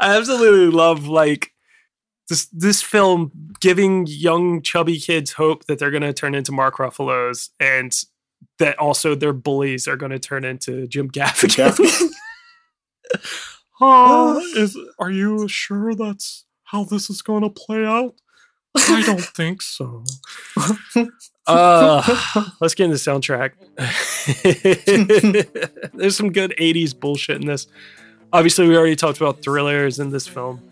I 0.00 0.16
absolutely 0.16 0.74
love 0.74 1.06
like 1.06 1.52
this 2.30 2.46
this 2.46 2.80
film 2.80 3.30
giving 3.60 4.06
young 4.06 4.62
chubby 4.62 4.98
kids 4.98 5.32
hope 5.32 5.66
that 5.66 5.78
they're 5.78 5.90
going 5.90 6.02
to 6.02 6.14
turn 6.14 6.34
into 6.34 6.52
Mark 6.52 6.76
Ruffalo's 6.76 7.50
and 7.60 7.92
that 8.58 8.78
also 8.78 9.14
their 9.14 9.34
bullies 9.34 9.86
are 9.86 9.96
going 9.96 10.12
to 10.12 10.18
turn 10.18 10.44
into 10.44 10.86
Jim 10.86 11.10
Gaffigan. 11.10 11.76
Gaffigan. 11.76 12.10
oh, 13.80 14.40
is 14.56 14.78
are 14.98 15.10
you 15.10 15.48
sure 15.48 15.94
that's 15.94 16.44
how 16.64 16.84
this 16.84 17.10
is 17.10 17.20
going 17.20 17.42
to 17.42 17.50
play 17.50 17.84
out? 17.84 18.14
I 18.76 19.02
don't 19.04 19.20
think 19.36 19.62
so. 19.62 20.04
Uh, 21.46 22.02
let's 22.60 22.74
get 22.74 22.84
into 22.84 22.96
the 22.96 23.02
soundtrack. 23.02 23.52
There's 25.92 26.16
some 26.16 26.30
good 26.30 26.54
80s 26.58 26.98
bullshit 26.98 27.40
in 27.40 27.46
this. 27.48 27.66
Obviously, 28.32 28.68
we 28.68 28.76
already 28.76 28.94
talked 28.94 29.20
about 29.20 29.42
thrillers 29.42 29.98
in 29.98 30.10
this 30.10 30.28
film. 30.28 30.62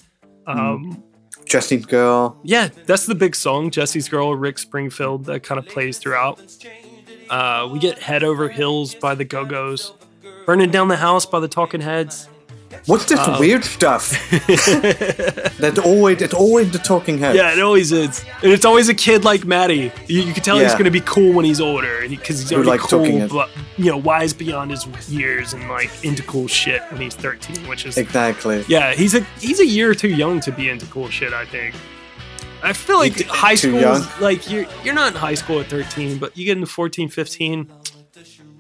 Um, 0.46 1.02
Jesse's 1.48 1.86
girl. 1.86 2.38
yeah, 2.42 2.68
that's 2.86 3.06
the 3.06 3.14
big 3.14 3.34
song, 3.34 3.70
Jesse's 3.70 4.08
Girl, 4.08 4.34
Rick 4.34 4.58
Springfield, 4.58 5.24
that 5.26 5.42
kind 5.42 5.58
of 5.58 5.66
plays 5.66 5.98
throughout. 5.98 6.40
Uh, 7.30 7.68
we 7.72 7.78
get 7.78 7.98
Head 7.98 8.22
Over 8.22 8.48
Hills 8.48 8.94
by 8.94 9.14
the 9.14 9.24
Go 9.24 9.44
Go's, 9.44 9.92
Burning 10.46 10.70
Down 10.70 10.88
the 10.88 10.96
House 10.96 11.26
by 11.26 11.40
the 11.40 11.48
Talking 11.48 11.80
Heads. 11.80 12.28
What's 12.86 13.04
this 13.06 13.18
Um, 13.20 13.38
weird 13.38 13.64
stuff? 13.64 14.10
that 15.58 15.80
always 15.84 16.22
it's 16.22 16.34
always 16.34 16.70
the 16.70 16.78
talking 16.78 17.18
head. 17.18 17.36
Yeah, 17.36 17.52
it 17.52 17.60
always 17.60 17.92
is. 17.92 18.24
And 18.42 18.52
it's 18.52 18.64
always 18.64 18.88
a 18.88 18.94
kid 18.94 19.24
like 19.24 19.44
Matty. 19.44 19.92
You, 20.06 20.22
you 20.22 20.32
can 20.32 20.42
tell 20.42 20.58
he's 20.58 20.72
going 20.72 20.84
to 20.84 20.90
be 20.90 21.00
cool 21.00 21.32
when 21.32 21.44
he's 21.44 21.60
older 21.60 22.06
because 22.08 22.40
he's 22.40 22.52
already 22.52 22.78
talking 22.78 23.28
cool, 23.28 23.38
but, 23.38 23.50
you 23.76 23.90
know, 23.90 23.96
wise 23.96 24.32
beyond 24.32 24.70
his 24.70 24.86
years 25.08 25.52
and 25.54 25.68
like 25.68 25.90
into 26.04 26.22
cool 26.22 26.46
shit 26.48 26.82
when 26.90 27.00
he's 27.00 27.14
13, 27.14 27.66
which 27.68 27.86
is 27.86 27.96
Exactly. 27.96 28.64
Yeah, 28.68 28.94
he's 28.94 29.14
a 29.14 29.20
he's 29.40 29.60
a 29.60 29.66
year 29.66 29.94
too 29.94 30.08
young 30.08 30.40
to 30.40 30.52
be 30.52 30.68
into 30.68 30.86
cool 30.86 31.08
shit. 31.08 31.32
I 31.32 31.44
think. 31.44 31.74
I 32.60 32.72
feel 32.72 32.98
like 32.98 33.22
high 33.26 33.54
school, 33.54 33.80
like 34.20 34.50
you're 34.50 34.66
you're 34.82 34.94
not 34.94 35.12
in 35.12 35.18
high 35.18 35.34
school 35.34 35.60
at 35.60 35.66
13, 35.66 36.18
but 36.18 36.36
you 36.36 36.44
get 36.44 36.56
into 36.56 36.66
14, 36.66 37.08
15. 37.08 37.70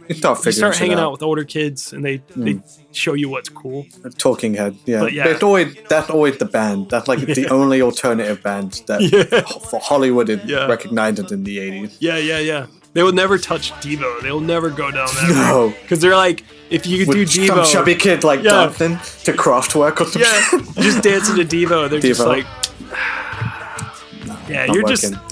You 0.08 0.14
start 0.14 0.44
you 0.46 0.52
start 0.52 0.76
hanging 0.76 0.98
out. 0.98 1.04
out. 1.04 1.12
with 1.12 1.22
older 1.22 1.44
kids, 1.44 1.92
and 1.92 2.02
they 2.04 2.22
they 2.34 2.52
hmm. 2.52 2.60
show 2.92 3.12
you 3.12 3.28
what's 3.28 3.50
cool. 3.50 3.86
Talking 4.16 4.54
Head, 4.54 4.76
yeah. 4.86 5.00
But 5.00 5.12
yeah. 5.12 5.28
It's 5.28 5.42
always, 5.42 5.76
that's 5.88 6.08
always 6.08 6.38
the 6.38 6.46
band. 6.46 6.88
That's 6.88 7.08
like 7.08 7.20
the 7.20 7.48
only 7.48 7.82
alternative 7.82 8.42
band 8.42 8.82
that 8.86 9.02
Yeah. 9.12 9.42
for 9.70 9.80
Hollywood 9.80 10.28
Yeah. 10.46 10.66
recognized 10.66 11.30
in 11.30 11.44
the 11.44 11.58
80s. 11.58 11.96
Yeah, 12.00 12.16
yeah, 12.16 12.38
yeah. 12.38 12.66
They 12.94 13.02
will 13.02 13.12
never 13.12 13.36
touch 13.38 13.70
Devo. 13.74 14.22
They 14.22 14.32
will 14.32 14.40
never 14.40 14.70
go 14.70 14.90
down 14.90 15.08
that 15.08 15.30
No. 15.34 15.74
because 15.82 16.00
they're 16.00 16.16
like, 16.16 16.42
if 16.70 16.86
you 16.86 17.04
do 17.04 17.18
With 17.20 17.30
some 17.30 17.44
Devo, 17.44 17.72
chubby 17.72 17.94
kid 17.94 18.24
like 18.24 18.42
Yeah. 18.42 18.66
dancing 18.66 18.98
to 19.24 19.32
Kraftwerk 19.38 20.00
or 20.00 20.06
some 20.06 20.22
yeah, 20.22 20.82
just 20.82 21.02
dancing 21.02 21.36
to 21.36 21.44
Devo. 21.44 21.88
They're 21.90 22.00
just 22.00 22.22
Devo. 22.22 22.26
like, 22.26 22.46
yeah, 24.48 24.72
you're 24.72 24.84
just 24.84 25.12
working. 25.12 25.27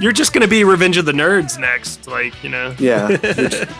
You're 0.00 0.12
just 0.12 0.32
gonna 0.32 0.48
be 0.48 0.64
Revenge 0.64 0.96
of 0.96 1.04
the 1.04 1.12
Nerds 1.12 1.58
next, 1.58 2.06
like 2.06 2.42
you 2.42 2.50
know. 2.50 2.74
Yeah. 2.78 3.64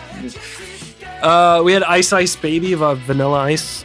Uh, 1.21 1.61
we 1.65 1.73
had 1.73 1.83
Ice 1.83 2.13
Ice 2.13 2.35
Baby 2.37 2.71
of 2.71 2.81
uh, 2.81 2.95
Vanilla 2.95 3.39
Ice. 3.39 3.83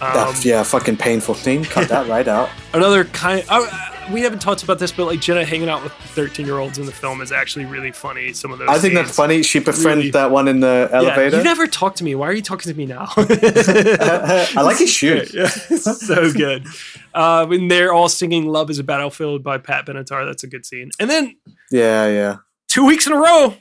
Um, 0.00 0.14
That's, 0.14 0.44
yeah, 0.46 0.62
fucking 0.62 0.96
painful 0.96 1.34
thing. 1.34 1.62
Cut 1.64 1.90
that 1.90 2.08
right 2.08 2.26
out. 2.26 2.48
another 2.72 3.04
kind. 3.04 3.44
Uh, 3.50 3.66
we 4.12 4.22
haven't 4.22 4.40
talked 4.40 4.62
about 4.62 4.78
this, 4.78 4.92
but 4.92 5.06
like 5.06 5.20
Jenna 5.20 5.44
hanging 5.44 5.68
out 5.68 5.82
with 5.82 5.92
13 5.92 6.46
year 6.46 6.58
olds 6.58 6.78
in 6.78 6.86
the 6.86 6.92
film 6.92 7.20
is 7.20 7.32
actually 7.32 7.64
really 7.64 7.92
funny. 7.92 8.32
Some 8.32 8.52
of 8.52 8.58
those. 8.58 8.68
I 8.68 8.78
think 8.78 8.94
that's 8.94 9.14
funny. 9.14 9.42
She 9.42 9.58
befriended 9.60 9.96
Really- 9.98 10.10
that 10.12 10.30
one 10.30 10.48
in 10.48 10.60
the 10.60 10.88
Yeah, 10.90 10.98
elevator. 10.98 11.38
you 11.38 11.42
never 11.44 11.66
talked 11.66 11.98
to 11.98 12.04
me. 12.04 12.14
Why 12.14 12.26
are 12.28 12.32
you 12.32 12.42
talking 12.42 12.70
to 12.72 12.76
me 12.76 12.86
now? 12.86 13.08
I 13.16 14.62
like 14.62 14.78
his 14.78 14.90
shoes. 14.90 15.34
Yeah, 15.40 15.46
so 15.48 16.32
good. 16.32 16.66
Um, 17.14 17.52
and 17.52 17.70
they're 17.70 17.92
all 17.92 18.08
singing 18.08 18.46
"Love 18.46 18.68
Is 18.70 18.78
a 18.78 18.84
Battlefield" 18.84 19.42
by 19.42 19.58
Pat 19.58 19.86
Benatar. 19.86 20.26
That's 20.26 20.44
a 20.44 20.46
good 20.46 20.66
scene. 20.66 20.90
And 21.00 21.08
then 21.08 21.36
Yeah, 21.70 22.06
yeah. 22.08 22.36
two 22.68 22.84
weeks 22.84 23.06
in 23.06 23.12
a 23.12 23.16
row, 23.16 23.54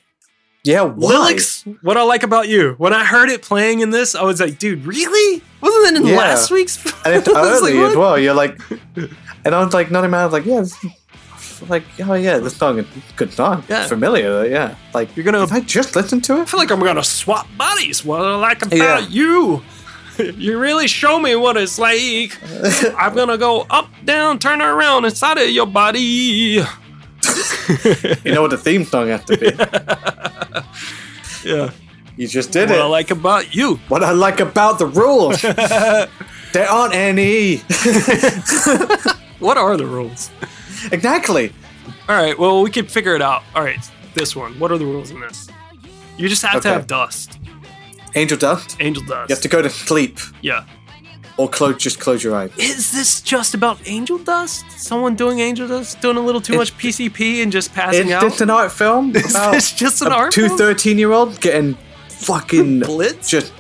Yeah, 0.64 0.82
why? 0.82 1.34
Lillix. 1.34 1.78
What 1.82 1.96
I 1.98 2.04
like 2.04 2.24
about 2.24 2.50
you. 2.50 2.76
When 2.78 2.94
I 2.94 3.06
heard 3.06 3.30
it 3.30 3.42
playing 3.42 3.80
in 3.80 3.92
this, 3.92 4.14
I 4.14 4.24
was 4.24 4.40
like, 4.42 4.60
dude, 4.60 4.86
really? 4.86 5.42
Wasn't 5.62 5.96
it 5.96 6.02
in 6.02 6.08
Yeah. 6.08 6.18
last 6.18 6.52
week's? 6.52 6.78
And 7.06 7.16
it's 7.16 7.28
was 7.28 7.36
like, 7.36 7.46
early 7.74 7.80
as 7.80 7.96
well. 7.96 8.20
You're 8.20 8.34
like, 8.34 8.60
and 9.46 9.56
I 9.56 9.64
was 9.64 9.74
like, 9.74 9.90
not 9.90 10.04
even. 10.04 10.14
I 10.14 10.26
was 10.26 10.34
like, 10.34 10.46
yeah, 10.46 10.64
like, 11.70 11.84
oh 12.06 12.14
yeah, 12.14 12.38
this 12.40 12.56
song 12.58 12.86
good 13.16 13.32
song. 13.34 13.64
Yeah. 13.70 13.88
familiar. 13.88 14.46
Yeah, 14.48 14.76
like 14.94 15.16
You're 15.16 15.24
gonna- 15.26 15.48
I 15.52 15.62
just 15.62 15.96
listen 15.96 16.20
to 16.22 16.38
it. 16.38 16.42
I 16.42 16.46
feel 16.46 16.60
like 16.60 16.72
I'm 16.72 16.80
gonna 16.82 17.04
swap 17.04 17.48
bodies. 17.58 18.04
What 18.06 18.22
I 18.22 18.36
like 18.36 18.62
about 18.66 18.78
Yeah. 18.78 19.00
you. 19.08 19.62
You 20.20 20.60
really 20.60 20.90
show 20.90 21.18
me 21.18 21.38
what 21.38 21.56
it's 21.56 21.80
like. 21.80 22.38
I'm 22.98 23.16
gonna 23.16 23.38
go 23.38 23.66
up, 23.70 23.90
down, 24.04 24.38
turn 24.40 24.62
around 24.62 25.06
inside 25.06 25.38
of 25.38 25.50
your 25.50 25.66
body. 25.66 26.62
You 28.26 28.34
know 28.34 28.42
what 28.42 28.52
the 28.52 28.58
theme 28.58 28.86
song 28.86 29.08
has 29.10 29.24
to 29.26 29.38
be. 29.38 29.52
Yeah. 31.50 31.72
You 32.18 32.28
just 32.28 32.52
did 32.52 32.70
What 32.70 32.76
it. 32.76 32.80
What 32.80 32.86
I 32.86 32.90
like 32.90 33.12
about 33.12 33.56
you. 33.56 33.76
what 33.88 34.04
I 34.04 34.12
like 34.12 34.40
about 34.42 34.78
the 34.80 34.86
rules. 34.88 35.42
there 36.54 36.70
aren't 36.70 36.94
any. 36.94 37.62
What 39.40 39.58
are 39.58 39.78
the 39.78 39.86
rules? 39.86 40.32
exactly. 40.92 41.54
All 42.10 42.16
right. 42.18 42.38
Well, 42.38 42.62
we 42.62 42.70
can 42.70 42.88
figure 42.88 43.16
it 43.16 43.22
out. 43.22 43.44
All 43.56 43.64
right. 43.64 43.80
This 44.14 44.36
one. 44.36 44.60
What 44.60 44.70
are 44.70 44.78
the 44.78 44.86
rules 44.86 45.12
in 45.12 45.22
this? 45.22 45.48
You 46.18 46.28
just 46.28 46.42
have 46.44 46.62
to 46.64 46.68
have 46.68 46.88
dust. 46.88 47.40
Angel 48.16 48.38
dust. 48.38 48.76
Angel 48.82 49.02
dust. 49.06 49.30
You 49.30 49.36
have 49.36 49.42
to 49.44 49.48
go 49.48 49.62
to 49.62 49.70
sleep 49.70 50.20
yeah. 50.42 50.66
Or 51.40 51.48
close. 51.50 51.78
Just 51.78 52.00
close 52.00 52.24
your 52.24 52.36
eyes. 52.36 52.52
Is 52.58 52.92
this 52.92 53.22
just 53.22 53.54
about 53.54 53.80
angel 53.86 54.18
dust? 54.18 54.66
Someone 54.78 55.16
doing 55.16 55.40
angel 55.40 55.68
dust, 55.68 56.00
doing 56.02 56.18
a 56.18 56.22
little 56.22 56.42
too 56.42 56.54
It- 56.54 56.58
much 56.58 56.78
PCP 56.78 57.42
and 57.42 57.52
just 57.52 57.74
passing 57.74 58.08
Is 58.08 58.14
out? 58.14 58.22
this 58.24 58.42
an 58.42 58.50
art 58.50 58.72
film 58.72 59.16
Is 59.16 59.34
this 59.34 59.72
just 59.72 60.02
an 60.02 60.12
a 60.12 60.16
art 60.16 60.32
two 60.34 60.48
film? 60.48 60.58
13 60.58 60.98
year 60.98 61.12
olds 61.12 61.38
getting 61.40 61.76
fucking 62.10 62.80
Blitz? 62.90 63.30
Just, 63.30 63.54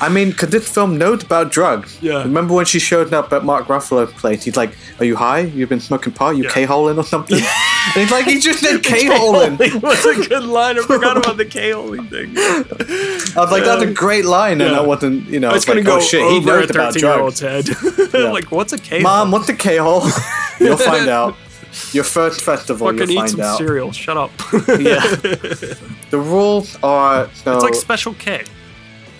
I 0.00 0.08
mean, 0.08 0.32
could 0.32 0.50
this 0.50 0.68
film 0.68 0.98
knows 0.98 1.22
about 1.22 1.50
drugs. 1.50 1.98
Yeah. 2.02 2.22
Remember 2.22 2.54
when 2.54 2.66
she 2.66 2.78
showed 2.78 3.12
up 3.14 3.32
at 3.32 3.44
Mark 3.44 3.66
Ruffalo's 3.68 4.12
place? 4.14 4.44
He's 4.44 4.56
like, 4.56 4.76
"Are 4.98 5.04
you 5.04 5.16
high? 5.16 5.40
You've 5.40 5.68
been 5.70 5.80
smoking 5.80 6.12
pot? 6.12 6.36
You 6.36 6.44
Yeah. 6.44 6.50
k-holing 6.50 6.98
or 6.98 7.04
something?" 7.04 7.40
he's 7.94 8.10
like, 8.10 8.24
"He 8.26 8.40
just 8.40 8.62
did 8.62 8.82
k-holing." 8.92 9.56
What's 9.80 10.04
a 10.04 10.14
good 10.28 10.44
line? 10.44 10.78
I 10.78 10.82
forgot 10.82 11.16
about 11.16 11.36
the 11.36 11.44
K-holing 11.56 12.06
thing. 12.08 12.32
I 12.36 13.40
was 13.40 13.50
like, 13.50 13.64
"That's 13.64 13.82
a 13.82 13.92
great 13.92 14.24
line," 14.24 14.60
and 14.60 14.72
Yeah. 14.72 14.78
I 14.78 14.82
wasn't, 14.82 15.26
you 15.28 15.40
know, 15.40 15.50
It's 15.50 15.66
like, 15.68 15.76
gonna 15.76 15.86
go 15.86 15.96
"Oh 15.96 16.00
shit, 16.00 16.20
he 16.20 16.36
over 16.38 16.58
a 16.58 16.60
knows 16.60 16.70
about 16.70 16.92
13 16.94 17.08
year 17.08 17.18
old's 17.20 17.40
drugs." 17.40 17.68
head. 17.68 18.10
Yeah. 18.14 18.30
like, 18.30 18.50
what's 18.50 18.72
a 18.72 18.78
K? 18.78 18.96
Hole? 18.96 19.02
Mom, 19.02 19.30
what's 19.30 19.48
a 19.48 19.54
k-hole? 19.54 20.02
You'll 20.60 20.76
find 20.76 21.08
out. 21.08 21.34
Your 21.92 22.04
first 22.04 22.40
festival, 22.40 22.86
Fucking 22.88 23.00
you'll 23.00 23.10
eat 23.10 23.16
find 23.16 23.30
some 23.30 23.40
out. 23.42 23.58
cereal. 23.58 23.92
Shut 23.92 24.16
up. 24.16 24.30
Yeah. 24.80 25.00
The 26.10 26.18
rules 26.18 26.78
are 26.82 27.28
so. 27.34 27.54
It's 27.54 27.62
like 27.64 27.74
Special 27.74 28.14
K. 28.14 28.44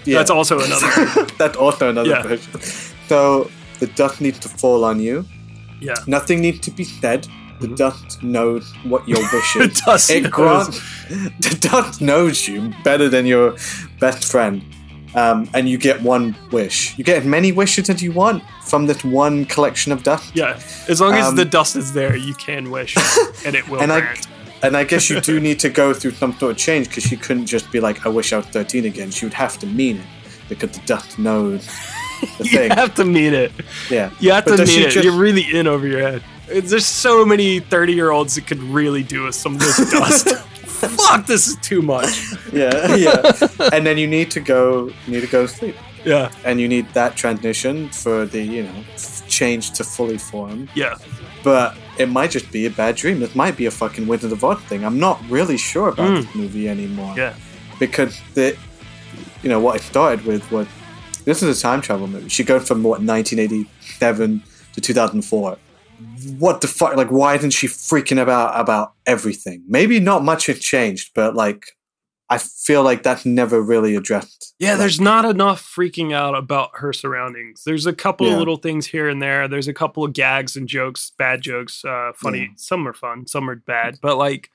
yeah. 0.04 0.18
That's 0.18 0.30
also 0.30 0.58
another. 0.58 1.26
That's 1.36 1.56
also 1.56 1.90
another 1.90 2.08
Yeah. 2.10 2.22
version. 2.22 2.60
So 3.08 3.50
the 3.80 3.86
dust 3.88 4.20
needs 4.20 4.38
to 4.40 4.48
fall 4.48 4.84
on 4.84 4.98
you. 4.98 5.24
yeah. 5.80 5.94
Nothing 6.06 6.40
needs 6.40 6.60
to 6.60 6.70
be 6.70 6.84
said. 6.84 7.28
The 7.60 7.68
dust 7.68 8.22
knows 8.22 8.72
what 8.84 9.06
your 9.08 9.18
wish 9.32 9.54
The 9.54 9.60
is. 9.64 9.80
dust 9.80 10.10
it 10.10 10.22
knows. 10.22 10.30
grants. 10.32 10.80
The 11.40 11.58
dust 11.60 12.00
knows 12.00 12.46
you 12.46 12.72
better 12.84 13.08
than 13.08 13.26
your 13.26 13.56
best 13.98 14.30
friend, 14.30 14.62
um, 15.14 15.48
and 15.54 15.68
you 15.68 15.76
get 15.78 16.00
one 16.02 16.36
wish. 16.52 16.96
You 16.98 17.04
get 17.04 17.18
as 17.22 17.24
many 17.26 17.50
wishes 17.52 17.90
as 17.90 18.02
you 18.02 18.12
want 18.12 18.42
from 18.64 18.86
this 18.86 19.02
one 19.04 19.44
collection 19.46 19.90
of 19.92 20.02
dust. 20.02 20.30
Yeah. 20.34 20.60
As 20.88 21.00
long 21.00 21.14
as 21.14 21.26
Um, 21.28 21.36
the 21.36 21.44
dust 21.44 21.74
is 21.76 21.92
there, 21.92 22.14
you 22.16 22.34
can 22.34 22.70
wish, 22.70 22.96
and 23.44 23.54
it 23.56 23.68
will 23.68 23.80
And 23.80 23.92
I, 23.92 24.00
grant. 24.00 24.26
and 24.62 24.76
I 24.76 24.84
guess 24.84 25.08
you 25.10 25.20
do 25.20 25.40
need 25.48 25.58
to 25.60 25.68
go 25.68 25.92
through 25.94 26.12
some 26.12 26.32
sort 26.38 26.52
of 26.52 26.58
change 26.58 26.88
because 26.88 27.04
she 27.04 27.16
couldn't 27.16 27.46
just 27.46 27.70
be 27.72 27.80
like, 27.80 28.06
"I 28.06 28.08
wish 28.08 28.32
I 28.32 28.36
was 28.36 28.46
13 28.46 28.84
again." 28.84 29.10
She 29.10 29.24
would 29.26 29.34
have 29.34 29.58
to 29.58 29.66
mean 29.66 29.96
it 29.96 30.06
because 30.48 30.70
the 30.72 30.82
dust 30.86 31.18
knows 31.18 31.66
the 32.38 32.44
You 32.44 32.50
thing. 32.58 32.70
have 32.70 32.94
to 32.96 33.04
mean 33.04 33.32
it. 33.34 33.52
yeah, 33.90 34.10
You 34.20 34.32
have 34.32 34.44
But 34.44 34.56
to 34.58 34.64
mean 34.66 34.82
it. 34.82 34.90
just- 34.90 35.04
You're 35.04 35.16
really 35.26 35.46
in 35.58 35.66
over 35.66 35.86
your 35.86 36.00
head. 36.00 36.22
There's 36.48 36.86
so 36.86 37.24
many 37.24 37.60
30 37.60 37.92
year 37.92 38.10
olds 38.10 38.34
that 38.36 38.46
could 38.46 38.62
really 38.62 39.02
do 39.02 39.24
with 39.24 39.34
some 39.34 39.54
of 39.54 39.60
this 39.60 39.76
dust. 39.92 40.28
Fuck, 40.66 41.26
this 41.26 41.46
is 41.48 41.56
too 41.56 41.82
much. 41.82 42.32
yeah, 42.52 42.94
yeah. 42.94 43.32
and 43.72 43.84
then 43.86 43.98
you 43.98 44.06
need 44.06 44.30
to 44.32 44.40
go. 44.40 44.86
You 45.06 45.12
need 45.12 45.20
to 45.22 45.26
go 45.26 45.46
to 45.46 45.52
sleep. 45.52 45.74
Yeah, 46.04 46.30
and 46.44 46.60
you 46.60 46.68
need 46.68 46.86
that 46.94 47.16
transition 47.16 47.88
for 47.90 48.24
the 48.24 48.40
you 48.40 48.62
know 48.62 48.84
change 49.28 49.72
to 49.72 49.84
fully 49.84 50.16
form 50.16 50.68
yeah. 50.74 50.94
but 51.44 51.76
it 51.98 52.06
might 52.08 52.30
just 52.30 52.50
be 52.50 52.66
a 52.66 52.70
bad 52.70 52.94
dream 52.96 53.20
this 53.20 53.34
might 53.34 53.56
be 53.56 53.66
a 53.66 53.70
fucking 53.70 54.06
wizard 54.06 54.32
of 54.32 54.42
oz 54.42 54.58
thing 54.68 54.84
i'm 54.84 54.98
not 54.98 55.20
really 55.28 55.58
sure 55.58 55.88
about 55.90 56.08
Mm. 56.10 56.22
this 56.24 56.34
movie 56.34 56.68
anymore 56.68 57.14
Yeah. 57.16 57.34
because 57.78 58.18
the 58.34 58.56
you 59.42 59.48
know 59.50 59.60
what 59.60 59.76
it 59.76 59.82
started 59.82 60.24
with 60.24 60.50
was 60.50 60.66
this 61.24 61.42
is 61.42 61.58
a 61.58 61.60
time 61.60 61.80
travel 61.82 62.06
movie 62.06 62.28
she 62.28 62.42
goes 62.42 62.66
from 62.66 62.82
what 62.82 63.00
1987 63.02 64.42
to 64.74 64.80
2004 64.80 65.58
what 66.38 66.60
the 66.60 66.68
fuck 66.68 66.96
like 66.96 67.08
why 67.10 67.34
isn't 67.34 67.50
she 67.50 67.66
freaking 67.66 68.20
about 68.20 68.58
about 68.58 68.92
everything 69.06 69.62
maybe 69.66 69.98
not 69.98 70.22
much 70.22 70.46
has 70.46 70.58
changed 70.60 71.10
but 71.14 71.34
like 71.34 71.66
i 72.30 72.38
feel 72.38 72.82
like 72.84 73.02
that's 73.02 73.26
never 73.26 73.60
really 73.60 73.96
addressed 73.96 74.54
Yeah, 74.60 74.76
there's 74.76 75.00
not 75.00 75.24
enough 75.24 75.62
freaking 75.62 76.12
out 76.12 76.34
about 76.36 76.70
her 76.74 76.92
surroundings. 76.92 77.62
There's 77.64 77.86
a 77.86 77.92
couple 77.92 78.26
Yeah. 78.26 78.32
of 78.34 78.38
little 78.40 78.56
things 78.56 78.86
here 78.86 79.08
and 79.08 79.22
there. 79.22 79.46
There's 79.48 79.68
a 79.68 79.72
couple 79.72 80.04
of 80.04 80.12
gags 80.12 80.56
and 80.56 80.66
jokes, 80.68 81.12
bad 81.16 81.42
jokes, 81.42 81.84
uh, 81.84 82.10
funny. 82.16 82.40
Yeah. 82.40 82.46
Some 82.56 82.86
are 82.88 82.92
fun, 82.92 83.26
some 83.28 83.48
are 83.48 83.54
bad. 83.54 83.98
But 84.02 84.16
like, 84.18 84.50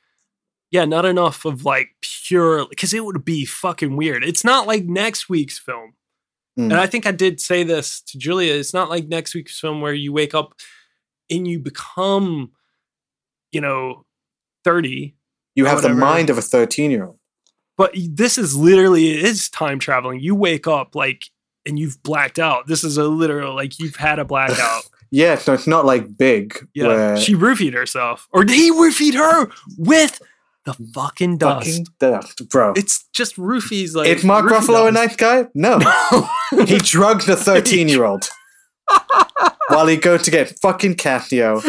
yeah, 0.72 0.84
not 0.86 1.06
enough 1.06 1.46
of 1.46 1.64
like 1.66 1.90
pure 2.02 2.68
because 2.70 2.94
it 2.94 3.06
would 3.06 3.24
be 3.24 3.46
fucking 3.46 3.96
weird. 3.96 4.24
It's 4.26 4.44
not 4.44 4.68
like 4.68 4.84
next 4.86 5.30
week's 5.30 5.58
film. 5.58 5.94
Mm. 6.60 6.66
And 6.66 6.74
I 6.74 6.86
think 6.86 7.06
I 7.08 7.12
did 7.12 7.40
say 7.40 7.64
this 7.64 8.02
to 8.08 8.18
Julia. 8.18 8.54
It's 8.54 8.74
not 8.74 8.90
like 8.90 9.08
next 9.08 9.34
week's 9.34 9.58
film 9.60 9.80
where 9.82 9.94
you 9.94 10.12
wake 10.12 10.36
up 10.36 10.54
and 11.36 11.48
you 11.48 11.60
become, 11.60 12.52
you 13.52 13.62
know, 13.62 14.06
30 14.64 15.16
you 15.56 15.66
have 15.66 15.82
the 15.82 15.90
mind 15.90 16.30
of 16.30 16.38
a 16.38 16.42
13 16.42 16.90
year 16.90 17.06
old 17.06 17.20
but 17.78 17.96
this 18.10 18.38
is 18.38 18.56
literally 18.56 19.12
it 19.12 19.24
is 19.24 19.50
time 19.50 19.80
traveling. 19.80 20.20
You 20.20 20.36
wake 20.36 20.68
up 20.68 20.96
like 20.96 21.30
and 21.66 21.80
you've 21.80 22.02
blacked 22.04 22.40
out. 22.40 22.68
This 22.68 22.84
is 22.84 22.98
a 22.98 23.06
literal 23.06 23.56
like 23.56 23.80
you've 23.80 23.96
had 23.96 24.20
a 24.20 24.26
blackout. 24.26 24.84
Yeah, 25.16 25.36
so 25.36 25.54
it's 25.54 25.68
not 25.68 25.86
like 25.86 26.18
big. 26.18 26.58
Yeah, 26.74 26.88
where 26.88 27.18
she 27.18 27.36
roofied 27.36 27.76
herself, 27.76 28.28
or 28.32 28.44
he 28.46 28.72
roofied 28.72 29.14
her 29.14 29.48
with 29.78 30.20
the 30.66 30.74
fucking 30.74 31.38
dust. 31.38 31.68
fucking 31.68 31.88
dust, 32.00 32.50
bro. 32.50 32.74
It's 32.76 33.04
just 33.14 33.36
roofies 33.36 33.94
like. 33.94 34.08
Is 34.08 34.24
Mark 34.24 34.46
Ruffalo 34.46 34.90
a 34.90 34.92
dust. 34.92 34.94
nice 34.94 35.16
guy? 35.16 35.48
No. 35.54 35.78
he 36.66 36.80
drugged 36.80 37.30
a 37.30 37.36
13 37.36 37.90
year 37.90 38.06
old 38.06 38.28
while 39.70 39.88
he 39.88 39.98
goes 39.98 40.24
to 40.24 40.32
get 40.32 40.58
fucking 40.60 40.96
Casio. 40.96 41.64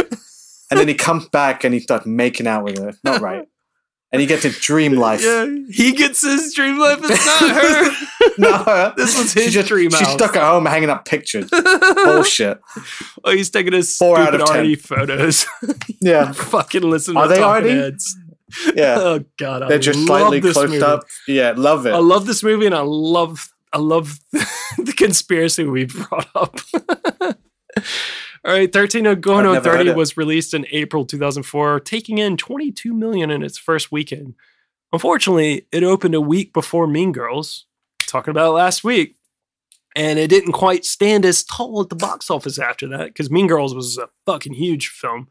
And 0.70 0.80
then 0.80 0.88
he 0.88 0.94
comes 0.94 1.28
back 1.28 1.62
and 1.64 1.72
he 1.74 1.80
starts 1.80 2.06
making 2.06 2.46
out 2.46 2.64
with 2.64 2.78
her. 2.78 2.92
Not 3.04 3.20
right. 3.20 3.46
And 4.12 4.20
he 4.20 4.26
gets 4.28 4.44
a 4.44 4.50
dream 4.50 4.92
life. 4.94 5.22
Yeah, 5.24 5.46
he 5.70 5.92
gets 5.92 6.22
his 6.22 6.54
dream 6.54 6.78
life. 6.78 6.98
It's 7.02 7.26
not 7.26 7.50
her. 7.50 8.06
Not 8.38 8.66
her. 8.66 8.94
This 8.96 9.16
was 9.18 9.32
She 9.32 9.42
his 9.44 9.52
just, 9.54 9.68
dream 9.68 9.90
She's 9.90 10.08
stuck 10.08 10.34
at 10.36 10.42
home 10.42 10.66
hanging 10.66 10.88
up 10.90 11.04
pictures. 11.04 11.48
Bullshit. 12.04 12.60
oh, 13.24 13.30
he's 13.32 13.50
taking 13.50 13.72
his 13.72 13.96
Four 13.96 14.18
out 14.18 14.34
of 14.34 14.46
ten. 14.48 14.74
photos. 14.76 15.46
Yeah. 16.00 16.32
fucking 16.32 16.82
listen 16.82 17.16
Are 17.16 17.26
to 17.28 17.34
they 17.62 17.70
heads. 17.74 18.16
Yeah. 18.74 18.96
Oh 18.98 19.24
god, 19.38 19.62
I 19.62 19.68
They're 19.68 19.78
just 19.78 20.04
slightly 20.06 20.38
this 20.40 20.52
close 20.54 20.70
movie. 20.70 20.82
up. 20.82 21.04
Yeah, 21.26 21.54
love 21.56 21.86
it. 21.86 21.94
I 21.94 21.98
love 21.98 22.26
this 22.26 22.42
movie, 22.42 22.66
and 22.66 22.74
I 22.74 22.82
love 22.82 23.48
I 23.74 23.78
love 23.78 24.20
the 24.30 24.94
conspiracy 24.96 25.64
we 25.64 25.86
brought 25.86 26.28
up. 26.34 26.58
All 28.46 28.52
right, 28.52 28.72
13 28.72 29.20
going 29.20 29.46
I've 29.46 29.56
on 29.56 29.62
30 29.62 29.94
was 29.94 30.16
released 30.16 30.54
in 30.54 30.66
April 30.70 31.04
2004, 31.04 31.80
taking 31.80 32.18
in 32.18 32.36
22 32.36 32.94
million 32.94 33.30
in 33.30 33.42
its 33.42 33.58
first 33.58 33.90
weekend. 33.90 34.34
Unfortunately, 34.92 35.66
it 35.72 35.82
opened 35.82 36.14
a 36.14 36.20
week 36.20 36.52
before 36.52 36.86
Mean 36.86 37.10
Girls, 37.10 37.66
talking 38.06 38.30
about 38.30 38.50
it 38.50 38.52
last 38.54 38.84
week, 38.84 39.16
and 39.96 40.20
it 40.20 40.28
didn't 40.28 40.52
quite 40.52 40.84
stand 40.84 41.24
as 41.24 41.42
tall 41.42 41.80
at 41.80 41.88
the 41.88 41.96
box 41.96 42.30
office 42.30 42.58
after 42.60 42.86
that 42.88 43.06
because 43.06 43.30
Mean 43.30 43.48
Girls 43.48 43.74
was 43.74 43.98
a 43.98 44.08
fucking 44.24 44.54
huge 44.54 44.88
film, 44.88 45.28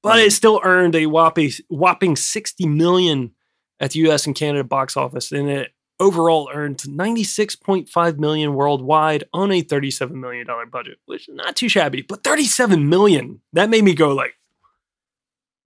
but 0.00 0.20
it 0.20 0.32
still 0.32 0.60
earned 0.62 0.94
a 0.94 1.06
whopping 1.06 1.50
whopping 1.68 2.14
60 2.14 2.66
million 2.66 3.32
at 3.80 3.92
the 3.92 4.00
U.S. 4.00 4.26
and 4.26 4.36
Canada 4.36 4.62
box 4.62 4.96
office, 4.96 5.32
and 5.32 5.50
it 5.50 5.72
overall 6.00 6.50
earned 6.52 6.78
96.5 6.78 8.18
million 8.18 8.54
worldwide 8.54 9.24
on 9.32 9.52
a 9.52 9.60
37 9.60 10.18
million 10.20 10.46
dollar 10.46 10.66
budget, 10.66 10.98
which 11.06 11.28
is 11.28 11.34
not 11.34 11.54
too 11.56 11.68
shabby. 11.68 12.02
But 12.02 12.24
37 12.24 12.88
million 12.88 13.40
that 13.52 13.70
made 13.70 13.84
me 13.84 13.94
go 13.94 14.12
like, 14.12 14.34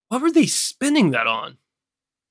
what 0.09 0.21
were 0.21 0.31
they 0.31 0.47
spending 0.47 1.13
that 1.13 1.27
on? 1.27 1.57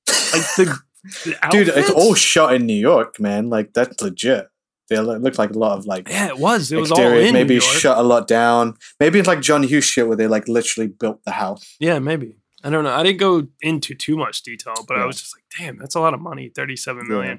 Like 0.07 0.43
the, 0.57 0.79
the 1.25 1.37
Dude, 1.51 1.69
it's 1.69 1.89
all 1.89 2.13
shot 2.13 2.53
in 2.53 2.65
New 2.65 2.73
York, 2.73 3.19
man. 3.19 3.49
Like 3.49 3.73
that's 3.73 4.01
legit. 4.01 4.47
They 4.89 4.99
looked 4.99 5.39
like 5.39 5.51
a 5.51 5.57
lot 5.57 5.77
of 5.77 5.85
like 5.85 6.09
yeah, 6.09 6.27
it 6.27 6.37
was. 6.37 6.71
It 6.71 6.77
was 6.77 6.91
all 6.91 6.99
in 6.99 7.33
maybe 7.33 7.55
New 7.55 7.61
York. 7.61 7.77
shut 7.77 7.97
a 7.97 8.03
lot 8.03 8.27
down. 8.27 8.75
Maybe 8.99 9.17
it's 9.17 9.27
like 9.27 9.41
John 9.41 9.63
Hughes 9.63 9.85
shit 9.85 10.07
where 10.07 10.17
they 10.17 10.27
like 10.27 10.47
literally 10.47 10.87
built 10.87 11.23
the 11.23 11.31
house. 11.31 11.75
Yeah, 11.79 11.99
maybe. 11.99 12.35
I 12.63 12.69
don't 12.69 12.83
know. 12.83 12.93
I 12.93 13.03
didn't 13.03 13.19
go 13.19 13.47
into 13.61 13.95
too 13.95 14.15
much 14.15 14.43
detail, 14.43 14.75
but 14.87 14.97
I 14.97 15.05
was 15.05 15.19
just 15.19 15.35
like, 15.35 15.43
damn, 15.57 15.77
that's 15.77 15.95
a 15.95 15.99
lot 15.99 16.13
of 16.13 16.21
money. 16.21 16.49
37 16.49 17.07
Yeah. 17.09 17.35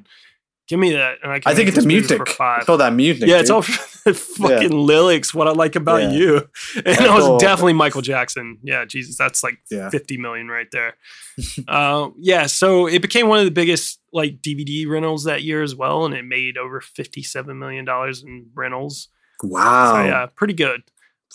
Give 0.67 0.79
me 0.79 0.93
that. 0.93 1.17
And 1.23 1.31
I, 1.31 1.41
can 1.41 1.53
I 1.53 1.55
think 1.55 1.69
it's 1.69 1.77
movie 1.79 1.89
music. 1.89 2.21
It's 2.23 2.69
all 2.69 2.79
that 2.79 2.95
music. 2.95 3.29
yeah, 3.29 3.39
it's 3.39 3.51
all 3.51 3.61
fucking 4.13 4.71
lyrics. 4.71 5.35
What 5.35 5.47
I 5.47 5.51
like 5.53 5.77
about 5.77 6.03
Yeah. 6.03 6.13
you, 6.13 6.37
and 6.77 6.85
That's 6.87 7.01
I 7.01 7.15
was 7.19 7.41
definitely 7.43 7.75
Michael 7.75 8.01
Jackson. 8.01 8.59
Yeah, 8.63 8.85
Jesus, 8.87 9.19
that's 9.19 9.43
like 9.43 9.59
Yeah. 9.71 9.91
fifty 9.91 10.17
million 10.17 10.49
right 10.49 10.69
there. 10.73 10.95
uh, 11.69 12.09
yeah, 12.19 12.47
so 12.47 12.87
it 12.87 13.03
became 13.03 13.29
one 13.29 13.41
of 13.41 13.45
the 13.45 13.51
biggest 13.51 14.01
like 14.13 14.41
DVD 14.41 14.89
rentals 14.89 15.25
that 15.25 15.43
year 15.43 15.63
as 15.63 15.75
well, 15.75 16.07
and 16.07 16.15
it 16.15 16.25
made 16.25 16.57
over 16.57 16.81
fifty-seven 16.81 17.59
million 17.59 17.85
dollars 17.85 18.23
in 18.23 18.47
rentals. 18.55 19.09
Wow. 19.43 19.95
So 19.97 20.05
yeah, 20.09 20.27
pretty 20.35 20.55
good. 20.55 20.83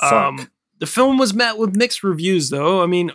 Um, 0.01 0.49
the 0.79 0.87
film 0.87 1.17
was 1.17 1.33
met 1.33 1.57
with 1.57 1.75
mixed 1.75 2.03
reviews, 2.03 2.49
though. 2.49 2.81
I 2.81 2.85
mean, 2.85 3.11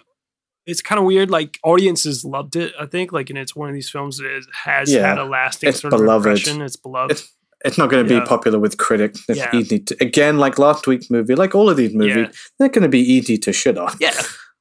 it's 0.67 0.81
kind 0.83 0.99
of 0.99 1.05
weird. 1.05 1.31
Like 1.31 1.59
audiences 1.65 2.25
loved 2.25 2.57
it. 2.57 2.73
I 2.81 2.87
think, 2.87 3.13
like, 3.13 3.31
and 3.31 3.39
it's 3.39 3.55
one 3.55 3.69
of 3.69 3.75
these 3.75 3.91
films 3.91 4.19
that 4.19 4.45
has 4.65 4.93
Yeah, 4.93 5.09
had 5.09 5.19
a 5.19 5.25
lasting 5.25 5.69
it's 5.71 5.81
sort 5.81 5.91
beloved. 5.93 6.09
of 6.11 6.39
impression. 6.39 6.63
It's 6.63 6.77
beloved. 6.77 7.13
It's 7.13 7.31
it's 7.65 7.79
not 7.79 7.89
going 7.89 8.07
to 8.07 8.15
Yeah. 8.15 8.21
be 8.21 8.27
popular 8.27 8.59
with 8.59 8.77
critics. 8.77 9.25
It's 9.29 9.39
Yeah. 9.39 9.55
easy 9.57 9.79
to 9.81 9.97
again, 10.01 10.37
like 10.39 10.59
last 10.59 10.87
week's 10.87 11.09
movie, 11.11 11.35
like 11.35 11.55
all 11.55 11.71
of 11.71 11.77
these 11.79 11.95
movies, 11.95 12.17
Yeah. 12.17 12.33
they're 12.59 12.69
going 12.69 12.83
to 12.83 12.89
be 12.91 13.01
easy 13.01 13.39
to 13.39 13.53
shit 13.55 13.79
on. 13.79 13.93
Yeah, 14.01 14.13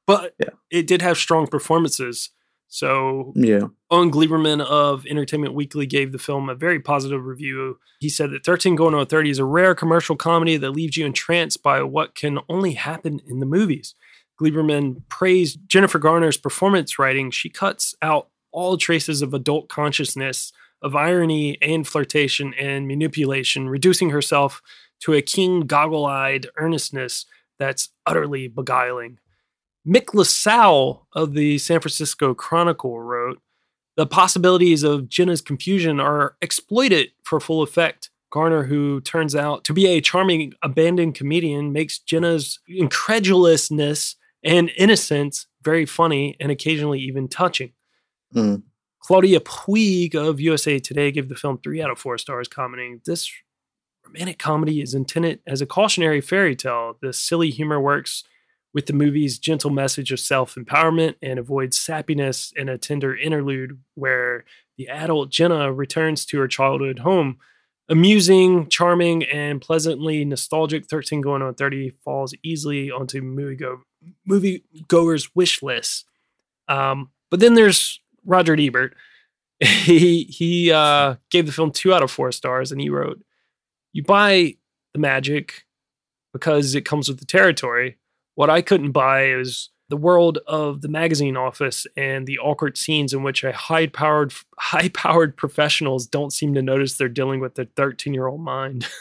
but 0.06 0.34
Yeah. 0.40 0.48
it 0.70 0.86
did 0.86 1.02
have 1.02 1.18
strong 1.18 1.46
performances. 1.46 2.30
So 2.68 3.32
Yeah. 3.36 3.68
Owen 3.90 4.10
Gleiberman 4.10 4.60
of 4.64 5.06
Entertainment 5.06 5.54
Weekly 5.54 5.86
gave 5.86 6.12
the 6.12 6.18
film 6.18 6.48
a 6.48 6.54
very 6.54 6.80
positive 6.80 7.24
review. 7.26 7.78
He 8.00 8.08
said 8.08 8.30
that 8.32 8.42
13 8.44 8.74
Going 8.74 8.94
on 8.94 9.04
30 9.06 9.28
is 9.30 9.38
a 9.38 9.44
rare 9.44 9.74
commercial 9.74 10.16
comedy 10.16 10.56
that 10.56 10.70
leaves 10.70 10.96
you 10.96 11.04
entranced 11.06 11.62
by 11.62 11.82
what 11.82 12.14
can 12.14 12.38
only 12.48 12.72
happen 12.72 13.20
in 13.28 13.38
the 13.38 13.46
movies. 13.46 13.94
Gleiberman 14.40 15.02
praised 15.08 15.58
Jennifer 15.66 15.98
Garner's 15.98 16.36
performance 16.36 16.98
writing. 16.98 17.30
She 17.30 17.48
cuts 17.48 17.94
out 18.02 18.28
all 18.52 18.76
traces 18.76 19.22
of 19.22 19.34
adult 19.34 19.68
consciousness, 19.68 20.52
of 20.82 20.94
irony 20.94 21.58
and 21.62 21.86
flirtation 21.86 22.54
and 22.54 22.86
manipulation, 22.86 23.68
reducing 23.68 24.10
herself 24.10 24.60
to 25.00 25.12
a 25.12 25.22
keen, 25.22 25.62
goggle 25.62 26.06
eyed 26.06 26.46
earnestness 26.56 27.26
that's 27.58 27.90
utterly 28.06 28.48
beguiling. 28.48 29.18
Mick 29.86 30.14
LaSalle 30.14 31.06
of 31.12 31.34
the 31.34 31.58
San 31.58 31.80
Francisco 31.80 32.34
Chronicle 32.34 33.00
wrote, 33.00 33.40
the 33.96 34.06
possibilities 34.06 34.82
of 34.82 35.08
Jenna's 35.08 35.40
confusion 35.40 36.00
are 36.00 36.36
exploited 36.42 37.10
for 37.22 37.38
full 37.38 37.62
effect. 37.62 38.10
Garner, 38.30 38.64
who 38.64 39.00
turns 39.02 39.36
out 39.36 39.62
to 39.64 39.72
be 39.72 39.86
a 39.86 40.00
charming 40.00 40.52
abandoned 40.62 41.14
comedian, 41.14 41.72
makes 41.72 42.00
Jenna's 42.00 42.58
incredulousness 42.66 44.16
and 44.44 44.70
innocence 44.76 45.46
very 45.62 45.86
funny 45.86 46.36
and 46.38 46.52
occasionally 46.52 47.00
even 47.00 47.28
touching. 47.28 47.72
Mm. 48.34 48.62
Claudia 49.00 49.40
Puig 49.40 50.14
of 50.14 50.40
USA 50.40 50.78
Today 50.78 51.10
gave 51.10 51.28
the 51.28 51.34
film 51.34 51.58
three 51.58 51.82
out 51.82 51.90
of 51.90 51.98
four 51.98 52.16
stars, 52.18 52.48
commenting, 52.48 53.00
This 53.04 53.30
romantic 54.06 54.38
comedy 54.38 54.80
is 54.80 54.94
intended 54.94 55.40
as 55.46 55.60
a 55.60 55.66
cautionary 55.66 56.20
fairy 56.20 56.56
tale. 56.56 56.96
The 57.00 57.12
silly 57.12 57.50
humor 57.50 57.80
works 57.80 58.24
with 58.72 58.86
the 58.86 58.92
movie's 58.92 59.38
gentle 59.38 59.70
message 59.70 60.10
of 60.10 60.20
self 60.20 60.56
empowerment 60.56 61.14
and 61.22 61.38
avoids 61.38 61.78
sappiness 61.78 62.52
in 62.56 62.68
a 62.68 62.78
tender 62.78 63.16
interlude 63.16 63.78
where 63.94 64.44
the 64.76 64.88
adult 64.88 65.30
Jenna 65.30 65.72
returns 65.72 66.26
to 66.26 66.38
her 66.38 66.48
childhood 66.48 67.00
home. 67.00 67.38
Amusing, 67.88 68.68
charming, 68.68 69.24
and 69.24 69.60
pleasantly 69.60 70.24
nostalgic 70.24 70.86
13 70.86 71.20
going 71.20 71.42
on 71.42 71.54
30 71.54 71.90
falls 72.02 72.34
easily 72.42 72.90
onto 72.90 73.20
movie 73.20 73.56
go- 73.56 73.82
moviegoers' 74.28 75.30
wish 75.34 75.62
list. 75.62 76.06
Um, 76.66 77.10
but 77.30 77.40
then 77.40 77.54
there's 77.54 78.00
Roger 78.24 78.56
Ebert. 78.58 78.94
He 79.60 80.24
he 80.24 80.72
uh, 80.72 81.14
gave 81.30 81.46
the 81.46 81.52
film 81.52 81.70
two 81.70 81.94
out 81.94 82.02
of 82.02 82.10
four 82.10 82.32
stars, 82.32 82.72
and 82.72 82.80
he 82.80 82.90
wrote, 82.90 83.22
"You 83.92 84.02
buy 84.02 84.56
the 84.92 84.98
magic 84.98 85.64
because 86.32 86.74
it 86.74 86.84
comes 86.84 87.08
with 87.08 87.20
the 87.20 87.24
territory. 87.24 87.96
What 88.34 88.50
I 88.50 88.60
couldn't 88.60 88.90
buy 88.90 89.26
is 89.28 89.70
the 89.88 89.96
world 89.96 90.38
of 90.46 90.80
the 90.80 90.88
magazine 90.88 91.36
office 91.36 91.86
and 91.96 92.26
the 92.26 92.38
awkward 92.38 92.76
scenes 92.78 93.12
in 93.12 93.22
which 93.22 93.44
a 93.44 93.52
high-powered 93.52 94.32
high-powered 94.58 95.36
professionals 95.36 96.06
don't 96.06 96.32
seem 96.32 96.54
to 96.54 96.62
notice 96.62 96.96
they're 96.96 97.08
dealing 97.08 97.40
with 97.40 97.58
a 97.58 97.66
13-year-old 97.66 98.40
mind." 98.40 98.86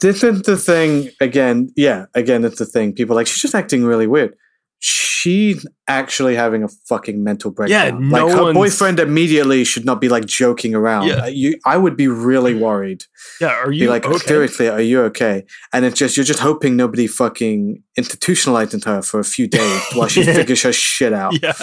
This 0.00 0.22
is 0.22 0.42
the 0.42 0.56
thing 0.56 1.10
again. 1.20 1.70
Yeah, 1.76 2.06
again, 2.14 2.44
it's 2.44 2.58
the 2.60 2.64
thing. 2.64 2.94
People 2.94 3.14
like 3.14 3.26
she's 3.26 3.42
just 3.42 3.54
acting 3.54 3.84
really 3.84 4.06
weird. 4.06 4.34
She's 4.80 5.66
actually 5.88 6.36
having 6.36 6.62
a 6.62 6.68
fucking 6.88 7.24
mental 7.24 7.50
breakdown. 7.50 8.08
no 8.08 8.26
like 8.26 8.36
her 8.36 8.42
one's- 8.44 8.54
boyfriend 8.54 9.00
immediately 9.00 9.64
should 9.64 9.84
not 9.84 10.00
be 10.00 10.08
like 10.08 10.26
joking 10.26 10.74
around. 10.74 11.08
Yeah. 11.08 11.26
You, 11.26 11.58
I 11.66 11.76
would 11.76 11.96
be 11.96 12.06
really 12.06 12.54
worried. 12.54 13.02
yeah, 13.40 13.48
are 13.48 13.70
Be 13.70 13.78
you 13.78 13.88
like, 13.90 14.06
okay? 14.06 14.18
seriously, 14.18 14.68
are 14.68 14.80
you 14.80 15.02
okay? 15.02 15.44
And 15.72 15.84
it's 15.84 15.98
just 15.98 16.16
you're 16.16 16.22
just 16.24 16.38
hoping 16.38 16.76
nobody 16.76 17.08
fucking 17.08 17.82
institutionalizes 17.98 18.84
her 18.84 19.02
for 19.02 19.18
a 19.18 19.24
few 19.24 19.48
days 19.48 19.82
while 19.94 20.06
she 20.06 20.22
Yeah. 20.22 20.34
figures 20.34 20.62
her 20.62 20.72
shit 20.72 21.12
out. 21.12 21.34
Yeah. 21.42 21.54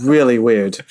Really 0.00 0.38
weird. 0.38 0.78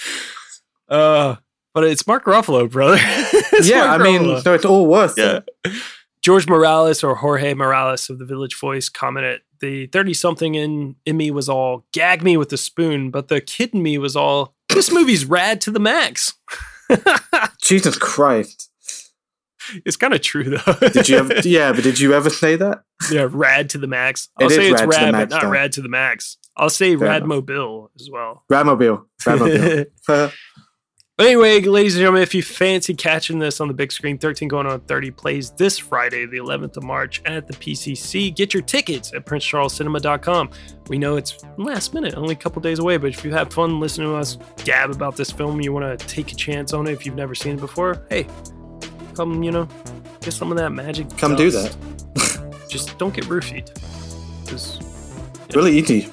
Uh, 0.89 1.35
but 1.73 1.83
it's 1.83 2.07
Mark 2.07 2.23
Ruffalo, 2.23 2.71
brother. 2.71 2.95
Yeah, 3.61 3.87
Mark 3.87 4.01
I 4.01 4.03
mean, 4.05 4.21
Ruffalo. 4.21 4.41
so 4.43 4.53
it's 4.53 4.63
all 4.65 4.87
worth 4.87 5.15
yeah. 5.17 5.39
it. 5.65 5.73
George 6.21 6.47
Morales 6.47 7.03
or 7.03 7.15
Jorge 7.15 7.53
Morales 7.53 8.09
of 8.09 8.19
the 8.19 8.25
Village 8.25 8.57
Voice 8.57 8.87
commented, 8.87 9.41
"The 9.59 9.87
thirty-something 9.87 10.55
in 10.55 10.95
in 11.05 11.17
me 11.17 11.31
was 11.31 11.47
all 11.49 11.85
gag 11.93 12.23
me 12.23 12.37
with 12.37 12.51
a 12.53 12.57
spoon, 12.57 13.11
but 13.11 13.27
the 13.27 13.41
kid 13.41 13.73
in 13.73 13.81
me 13.83 13.97
was 13.97 14.15
all 14.15 14.53
this 14.69 14.91
movie's 14.91 15.25
rad 15.25 15.61
to 15.61 15.71
the 15.71 15.79
max." 15.79 16.33
Jesus 17.61 17.97
Christ. 17.97 18.71
It's 19.85 19.97
kind 19.97 20.13
of 20.13 20.21
true 20.21 20.43
though. 20.45 20.73
Did 20.89 21.09
you 21.09 21.17
ever? 21.17 21.33
yeah, 21.43 21.73
but 21.73 21.83
did 21.83 21.99
you 21.99 22.13
ever 22.13 22.29
say 22.29 22.55
that? 22.55 22.83
yeah, 23.11 23.27
rad 23.29 23.69
to 23.71 23.77
the 23.77 23.87
max. 23.87 24.29
I'll 24.39 24.47
It 24.47 24.51
say 24.51 24.69
it's 24.71 24.81
rad 24.81 24.91
to 24.91 24.97
the 24.97 25.05
rad, 25.05 25.11
max, 25.11 25.29
but 25.29 25.35
not 25.35 25.41
though. 25.43 25.49
rad 25.51 25.71
to 25.73 25.81
the 25.81 25.89
max. 25.89 26.37
I'll 26.55 26.69
say 26.69 26.95
Fair 26.95 27.07
rad 27.07 27.17
enough. 27.17 27.27
mobile 27.27 27.91
as 27.99 28.09
well. 28.11 28.43
Radmobile. 28.51 29.03
Radmobile. 29.23 30.31
But 31.17 31.25
anyway, 31.25 31.59
ladies 31.61 31.95
and 31.95 32.01
gentlemen, 32.01 32.21
if 32.21 32.35
you 32.35 32.43
fancy 32.43 32.93
catching 32.93 33.39
this 33.39 33.59
on 33.59 33.67
the 33.67 33.73
big 33.73 33.91
screen, 33.91 34.19
13 34.19 34.47
going 34.47 34.67
on 34.67 34.79
30 34.81 35.09
plays 35.09 35.49
this 35.49 35.75
Friday, 35.79 36.27
the 36.27 36.37
11th 36.37 36.77
of 36.77 36.83
March 36.83 37.23
at 37.25 37.47
the 37.47 37.53
PCC. 37.53 38.35
Get 38.35 38.53
your 38.53 38.61
tickets 38.61 39.11
at 39.15 39.25
princecharlescinema.com. 39.25 40.51
We 40.89 40.99
know 40.99 41.15
it's 41.15 41.43
last 41.57 41.95
minute, 41.95 42.13
only 42.13 42.33
a 42.33 42.37
couple 42.37 42.61
days 42.61 42.77
away, 42.77 42.97
but 42.97 43.07
if 43.07 43.25
you 43.25 43.33
have 43.33 43.51
fun 43.51 43.79
listening 43.79 44.09
to 44.09 44.15
us 44.15 44.37
gab 44.63 44.91
about 44.91 45.15
this 45.15 45.31
film, 45.31 45.59
you 45.59 45.73
want 45.73 45.99
to 45.99 46.07
take 46.07 46.31
a 46.31 46.35
chance 46.35 46.71
on 46.71 46.85
it 46.85 46.91
if 46.91 47.03
you've 47.03 47.15
never 47.15 47.33
seen 47.33 47.55
it 47.55 47.61
before, 47.61 48.05
hey, 48.11 48.27
come, 49.15 49.41
you 49.41 49.51
know, 49.51 49.67
get 50.21 50.33
some 50.33 50.51
of 50.51 50.57
that 50.59 50.71
magic. 50.71 51.09
Come 51.17 51.35
do 51.35 51.49
that. 51.49 51.75
Just 52.69 52.95
don't 52.99 53.15
get 53.15 53.23
roofied. 53.23 53.73
Just, 54.47 54.83
really 55.55 55.79
easy. 55.79 56.09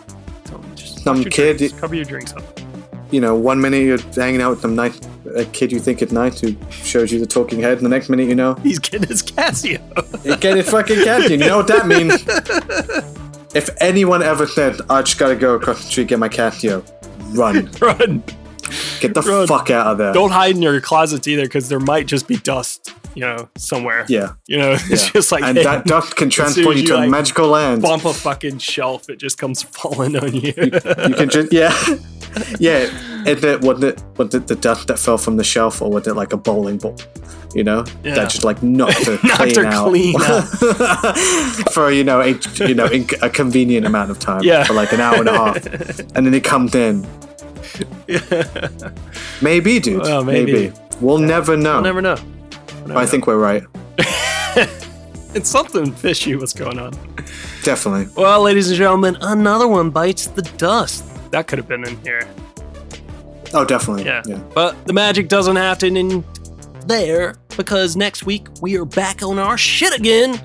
just 0.75 1.01
Some 1.01 1.23
kid- 1.25 1.59
drinks, 1.59 1.79
cover 1.79 1.95
your 1.95 2.07
drinks 2.07 2.33
up. 2.33 2.43
You 3.15 3.21
know, 3.21 3.37
one 3.37 3.61
minute 3.61 3.85
you're 3.85 3.99
hanging 4.15 4.43
out 4.43 4.51
with 4.51 4.61
some 4.61 4.75
nice 4.75 5.01
a 5.37 5.45
kid 5.45 5.71
you 5.71 5.79
think 5.79 6.03
is 6.03 6.11
nice 6.11 6.41
who 6.41 6.57
shows 6.71 7.13
you 7.13 7.21
the 7.21 7.27
talking 7.27 7.61
head, 7.61 7.77
and 7.79 7.87
the 7.87 7.89
next 7.89 8.09
minute 8.09 8.29
you 8.29 8.35
know 8.35 8.55
He's 8.57 8.81
getting 8.81 9.07
his 9.09 9.23
Casio. 9.23 9.81
you 10.25 10.37
get 10.37 10.59
it 10.59 10.65
fucking 10.67 11.05
candy. 11.05 11.35
You 11.35 11.39
know 11.39 11.59
what 11.59 11.69
that 11.69 11.87
means? 11.87 12.25
If 13.55 13.71
anyone 13.81 14.21
ever 14.21 14.49
said, 14.49 14.81
"I 14.91 15.03
just 15.03 15.17
gotta 15.17 15.37
go 15.37 15.55
across 15.55 15.77
the 15.85 15.87
street 15.89 16.09
get 16.09 16.19
my 16.19 16.29
Casio," 16.29 16.85
run. 17.37 17.71
Run. 17.81 18.25
Get 18.99 19.15
the 19.15 19.23
Bro, 19.23 19.47
fuck 19.47 19.71
out 19.71 19.87
of 19.87 19.99
there. 19.99 20.13
Don't 20.13 20.33
hide 20.33 20.57
in 20.57 20.63
your 20.63 20.81
closets 20.81 21.29
either, 21.29 21.45
because 21.45 21.69
there 21.69 21.79
might 21.79 22.07
just 22.07 22.27
be 22.27 22.37
dust, 22.39 22.93
you 23.15 23.21
know, 23.21 23.49
somewhere. 23.57 24.05
Yeah. 24.09 24.33
You 24.47 24.59
know, 24.59 24.73
it's 24.91 25.07
yeah. 25.07 25.13
just 25.13 25.33
like 25.33 25.43
and 25.43 25.57
hey, 25.57 25.65
that 25.65 25.85
dust 25.87 26.17
can 26.17 26.31
transport 26.31 26.77
you 26.77 26.87
to 26.89 26.97
a 26.97 27.07
magical 27.09 27.49
land. 27.49 27.83
Bump 27.83 28.05
a 28.05 28.13
fucking 28.13 28.59
shelf, 28.59 29.09
it 29.09 29.19
just 29.19 29.39
comes 29.39 29.63
falling 29.79 30.17
on 30.17 30.35
you. 30.35 30.53
You 30.57 30.71
can 30.71 31.29
just 31.29 31.53
yeah, 31.53 31.75
yeah. 32.59 32.89
And 33.27 33.43
it 33.43 33.61
was 33.63 33.83
it 33.83 34.03
was 34.19 34.35
it 34.35 34.47
the 34.49 34.57
dust 34.57 34.89
that 34.89 34.99
fell 34.99 35.17
from 35.19 35.37
the 35.37 35.45
shelf, 35.45 35.81
or 35.81 35.91
was 35.91 36.07
it 36.07 36.15
like 36.15 36.33
a 36.33 36.37
bowling 36.37 36.79
ball? 36.79 36.97
You 37.55 37.63
know, 37.63 37.85
Yeah. 38.03 38.15
that 38.17 38.31
just 38.31 38.43
like 38.45 38.63
knocked 38.65 39.05
her 39.07 39.19
Knocked 39.23 39.55
clean 39.55 39.55
her 39.55 39.67
out 39.67 39.89
clean 39.89 40.17
out. 40.21 41.19
for 41.73 41.91
you 41.93 42.03
know 42.03 42.21
a 42.21 42.37
you 42.67 42.75
know 42.75 42.87
in, 42.87 43.07
a 43.23 43.31
convenient 43.31 43.87
amount 43.87 44.11
of 44.11 44.19
time 44.19 44.43
Yeah. 44.43 44.65
for 44.65 44.75
like 44.75 44.93
an 44.93 45.01
hour 45.01 45.17
and 45.21 45.29
a 45.29 45.33
half, 45.33 45.65
and 46.17 46.27
then 46.27 46.35
it 46.35 46.43
comes 46.45 46.75
in. 46.75 47.07
Maybe, 49.41 49.79
dude. 49.81 50.03
Well, 50.03 50.25
maybe. 50.25 50.53
maybe. 50.53 50.73
We'll 51.01 51.19
never 51.19 51.57
know. 51.57 51.75
We'll 51.75 51.83
never 51.83 52.03
know. 52.03 52.17
But 52.87 52.97
I 52.97 53.07
think 53.07 53.27
we're 53.27 53.39
right. 53.39 53.65
It's 55.35 55.51
something 55.51 55.93
fishy 55.93 56.37
what's 56.37 56.53
going 56.53 56.79
on. 56.79 56.93
Definitely. 57.65 58.07
Well, 58.17 58.41
ladies 58.43 58.69
and 58.69 58.79
gentlemen, 58.79 59.17
another 59.21 59.67
one 59.67 59.91
bites 59.91 60.29
the 60.29 60.43
dust. 60.43 61.05
That 61.33 61.49
could 61.49 61.59
have 61.59 61.67
been 61.67 61.85
in 61.85 62.01
here. 62.03 62.29
Oh, 63.53 63.65
definitely. 63.65 64.05
Yeah. 64.05 64.23
yeah. 64.27 64.39
But 64.55 64.87
the 64.87 64.93
magic 64.93 65.29
doesn't 65.29 65.57
happen 65.57 65.97
in 65.97 66.25
there 66.87 67.35
because 67.57 67.97
next 67.97 68.27
week 68.27 68.47
we 68.61 68.79
are 68.79 68.85
back 68.85 69.25
on 69.25 69.41
our 69.41 69.59
shit 69.59 69.93
again. 69.99 70.41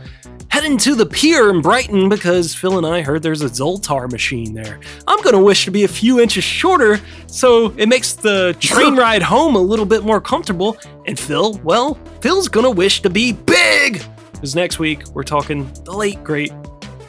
Heading 0.49 0.77
to 0.79 0.95
the 0.95 1.05
pier 1.05 1.49
in 1.51 1.61
Brighton 1.61 2.09
because 2.09 2.55
Fil 2.55 2.77
and 2.77 2.85
I 2.85 3.01
heard 3.01 3.21
there's 3.21 3.43
a 3.43 3.49
Zoltar 3.49 4.11
machine 4.11 4.53
there. 4.53 4.79
I'm 5.07 5.21
gonna 5.21 5.41
wish 5.41 5.65
to 5.65 5.71
be 5.71 5.83
a 5.83 5.87
few 5.87 6.19
inches 6.19 6.43
shorter 6.43 6.99
so 7.27 7.71
it 7.77 7.87
makes 7.87 8.13
the 8.13 8.55
train 8.59 8.95
ride 8.97 9.21
home 9.21 9.55
a 9.55 9.59
little 9.61 9.85
bit 9.85 10.03
more 10.03 10.19
comfortable. 10.19 10.77
And 11.05 11.19
Fil, 11.19 11.59
well, 11.63 11.99
Fil's 12.21 12.47
gonna 12.47 12.71
wish 12.71 13.01
to 13.03 13.09
be 13.09 13.31
big! 13.33 14.03
Because 14.33 14.55
next 14.55 14.79
week 14.79 15.07
we're 15.09 15.23
talking 15.23 15.71
the 15.85 15.91
late 15.91 16.23
great 16.23 16.51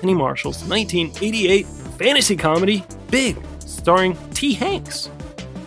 Penny 0.00 0.14
Marshall's 0.14 0.62
1988 0.64 1.66
fantasy 1.66 2.36
comedy 2.36 2.84
Big, 3.10 3.36
starring 3.58 4.16
T. 4.32 4.52
Hanks. 4.52 5.10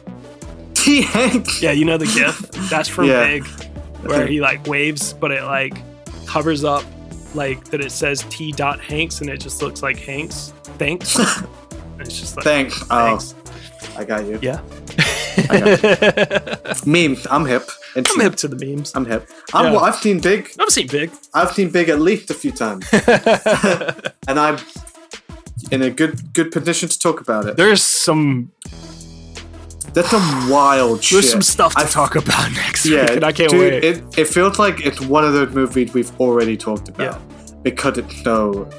T. 0.75 1.01
Hanks. 1.01 1.61
Yeah, 1.61 1.71
you 1.71 1.85
know 1.85 1.97
the 1.97 2.05
GIF? 2.05 2.39
That's 2.69 2.87
from 2.87 3.05
Yeah. 3.07 3.25
Big, 3.25 3.45
where 4.03 4.27
he 4.27 4.41
like 4.41 4.65
waves, 4.67 5.13
but 5.13 5.31
it 5.31 5.43
like 5.43 5.73
covers 6.25 6.63
up 6.63 6.83
like 7.35 7.63
that 7.65 7.81
it 7.81 7.91
says 7.91 8.25
T. 8.29 8.51
Dot 8.51 8.79
Hanks 8.79 9.21
and 9.21 9.29
it 9.29 9.37
just 9.39 9.61
looks 9.61 9.81
like 9.83 9.97
Hanks. 9.97 10.53
Thanks. 10.77 11.17
It's 11.99 12.19
just 12.19 12.35
like 12.35 12.43
Thanks. 12.43 12.83
Oh. 12.89 13.19
I 13.95 14.03
got 14.03 14.25
you. 14.25 14.37
Yeah. 14.41 14.59
Memes. 16.85 17.25
I'm 17.29 17.45
hip. 17.45 17.69
It's- 17.95 18.11
I'm 18.13 18.19
hip 18.21 18.35
to 18.37 18.47
the 18.47 18.55
memes. 18.65 18.91
I'm 18.95 19.05
hip. 19.05 19.29
I'm, 19.53 19.65
Yeah. 19.65 19.71
well, 19.73 19.83
I've 19.85 19.95
seen 19.95 20.19
Big. 20.19 20.49
I've 20.59 20.69
seen 20.69 20.87
Big. 20.87 21.11
I've 21.33 21.51
seen 21.53 21.69
Big 21.69 21.89
at 21.89 21.99
least 22.01 22.29
a 22.31 22.33
few 22.33 22.51
times, 22.51 22.87
and 24.27 24.39
I'm 24.39 24.57
in 25.71 25.81
a 25.83 25.91
good 25.91 26.33
good 26.33 26.51
position 26.51 26.89
to 26.89 26.97
talk 26.99 27.21
about 27.21 27.45
it. 27.45 27.55
There's 27.55 27.83
some 27.83 28.51
That's 29.93 30.09
some 30.09 30.49
wild 30.49 31.03
shit. 31.03 31.17
there's 31.17 31.31
some 31.31 31.41
stuff 31.41 31.75
to 31.75 31.81
I- 31.81 31.85
talk 31.85 32.15
about 32.15 32.51
next 32.55 32.85
Yeah, 32.85 33.01
week, 33.01 33.09
and 33.11 33.23
I 33.23 33.31
can't 33.31 33.51
dude, 33.51 33.59
wait. 33.59 33.83
It, 33.83 34.17
it 34.17 34.27
feels 34.27 34.57
like 34.59 34.85
it's 34.85 34.99
one 35.01 35.23
of 35.23 35.33
those 35.33 35.53
movies 35.53 35.93
we've 35.93 36.11
already 36.19 36.57
talked 36.57 36.89
about 36.89 37.21
because 37.63 37.97
it's 37.97 38.21
so 38.23 38.69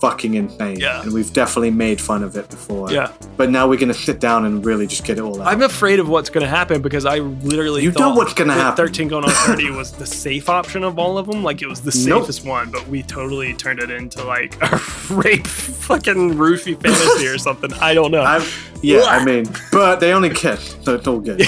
fucking 0.00 0.34
insane. 0.34 0.78
Yeah. 0.78 1.00
and 1.02 1.14
we've 1.14 1.32
definitely 1.32 1.70
made 1.70 1.98
fun 1.98 2.22
of 2.22 2.36
it 2.36 2.50
before. 2.50 2.90
Yeah. 2.92 3.10
but 3.38 3.48
now 3.48 3.66
we're 3.66 3.78
gonna 3.78 3.94
sit 3.94 4.20
down 4.20 4.44
and 4.44 4.62
really 4.66 4.86
just 4.86 5.04
get 5.04 5.16
it 5.16 5.22
all 5.22 5.40
out. 5.40 5.46
I'm 5.46 5.62
afraid 5.62 5.98
of 5.98 6.08
what's 6.10 6.28
going 6.28 6.42
to 6.44 6.48
happen 6.50 6.82
because 6.82 7.06
I 7.06 7.20
literally 7.20 7.84
You 7.84 7.92
know 7.92 8.12
what's 8.12 8.34
gonna 8.34 8.52
happen. 8.52 8.76
13 8.76 9.08
going 9.08 9.24
on 9.24 9.30
30 9.30 9.70
was 9.70 9.92
the 9.92 10.04
safe 10.04 10.50
option 10.50 10.84
of 10.84 10.98
all 10.98 11.16
of 11.16 11.26
them. 11.26 11.42
Like 11.42 11.62
it 11.62 11.68
was 11.68 11.80
the 11.80 12.04
Nope. 12.06 12.24
safest 12.24 12.44
one, 12.44 12.70
but 12.70 12.86
we 12.88 13.02
totally 13.02 13.54
turned 13.54 13.78
it 13.80 13.90
into 13.90 14.22
like 14.24 14.60
a 14.62 14.78
rape 15.08 15.46
fucking 15.46 16.34
roofie 16.34 16.78
fantasy 16.82 17.26
or 17.26 17.38
something. 17.38 17.72
I 17.74 17.94
don't 17.94 18.10
know. 18.10 18.22
I'm, 18.22 18.42
yeah, 18.84 19.02
I 19.04 19.24
mean, 19.24 19.46
but 19.72 20.00
they 20.00 20.12
only 20.12 20.30
kiss, 20.30 20.76
so 20.82 20.94
it's 20.94 21.06
all 21.06 21.20
good. 21.20 21.38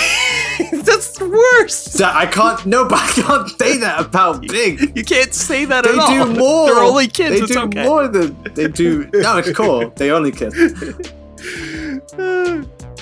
That's 0.72 1.18
the 1.18 1.28
worst. 1.28 1.98
That- 1.98 2.14
I 2.16 2.26
can't. 2.26 2.64
No, 2.66 2.88
but 2.88 2.98
I 2.98 3.08
can't 3.08 3.48
say 3.50 3.78
that 3.78 4.00
about 4.00 4.40
Big. 4.46 4.96
You 4.96 5.04
can't 5.04 5.34
say 5.34 5.64
that 5.66 5.84
They 5.84 5.90
at 5.90 5.98
all. 5.98 6.08
They 6.08 6.24
do 6.34 6.38
more. 6.38 6.66
They're 6.66 6.82
only 6.82 7.08
kids. 7.08 7.36
They 7.36 7.42
it's 7.44 7.52
do 7.52 7.60
okay. 7.60 7.84
more 7.84 8.08
than 8.08 8.36
they 8.54 8.68
do. 8.68 9.08
No, 9.12 9.36
it's 9.38 9.52
cool. 9.52 9.90
They 9.90 10.10
only 10.10 10.32
kiss. 10.32 10.54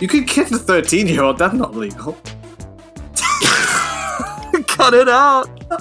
You 0.00 0.08
can 0.08 0.24
kiss 0.24 0.50
a 0.50 0.58
thirteen-year-old. 0.58 1.38
That's 1.38 1.54
not 1.54 1.76
legal. 1.76 2.14
Cut 4.66 4.92
it 4.92 5.08
out. 5.08 5.46
cut 5.70 5.78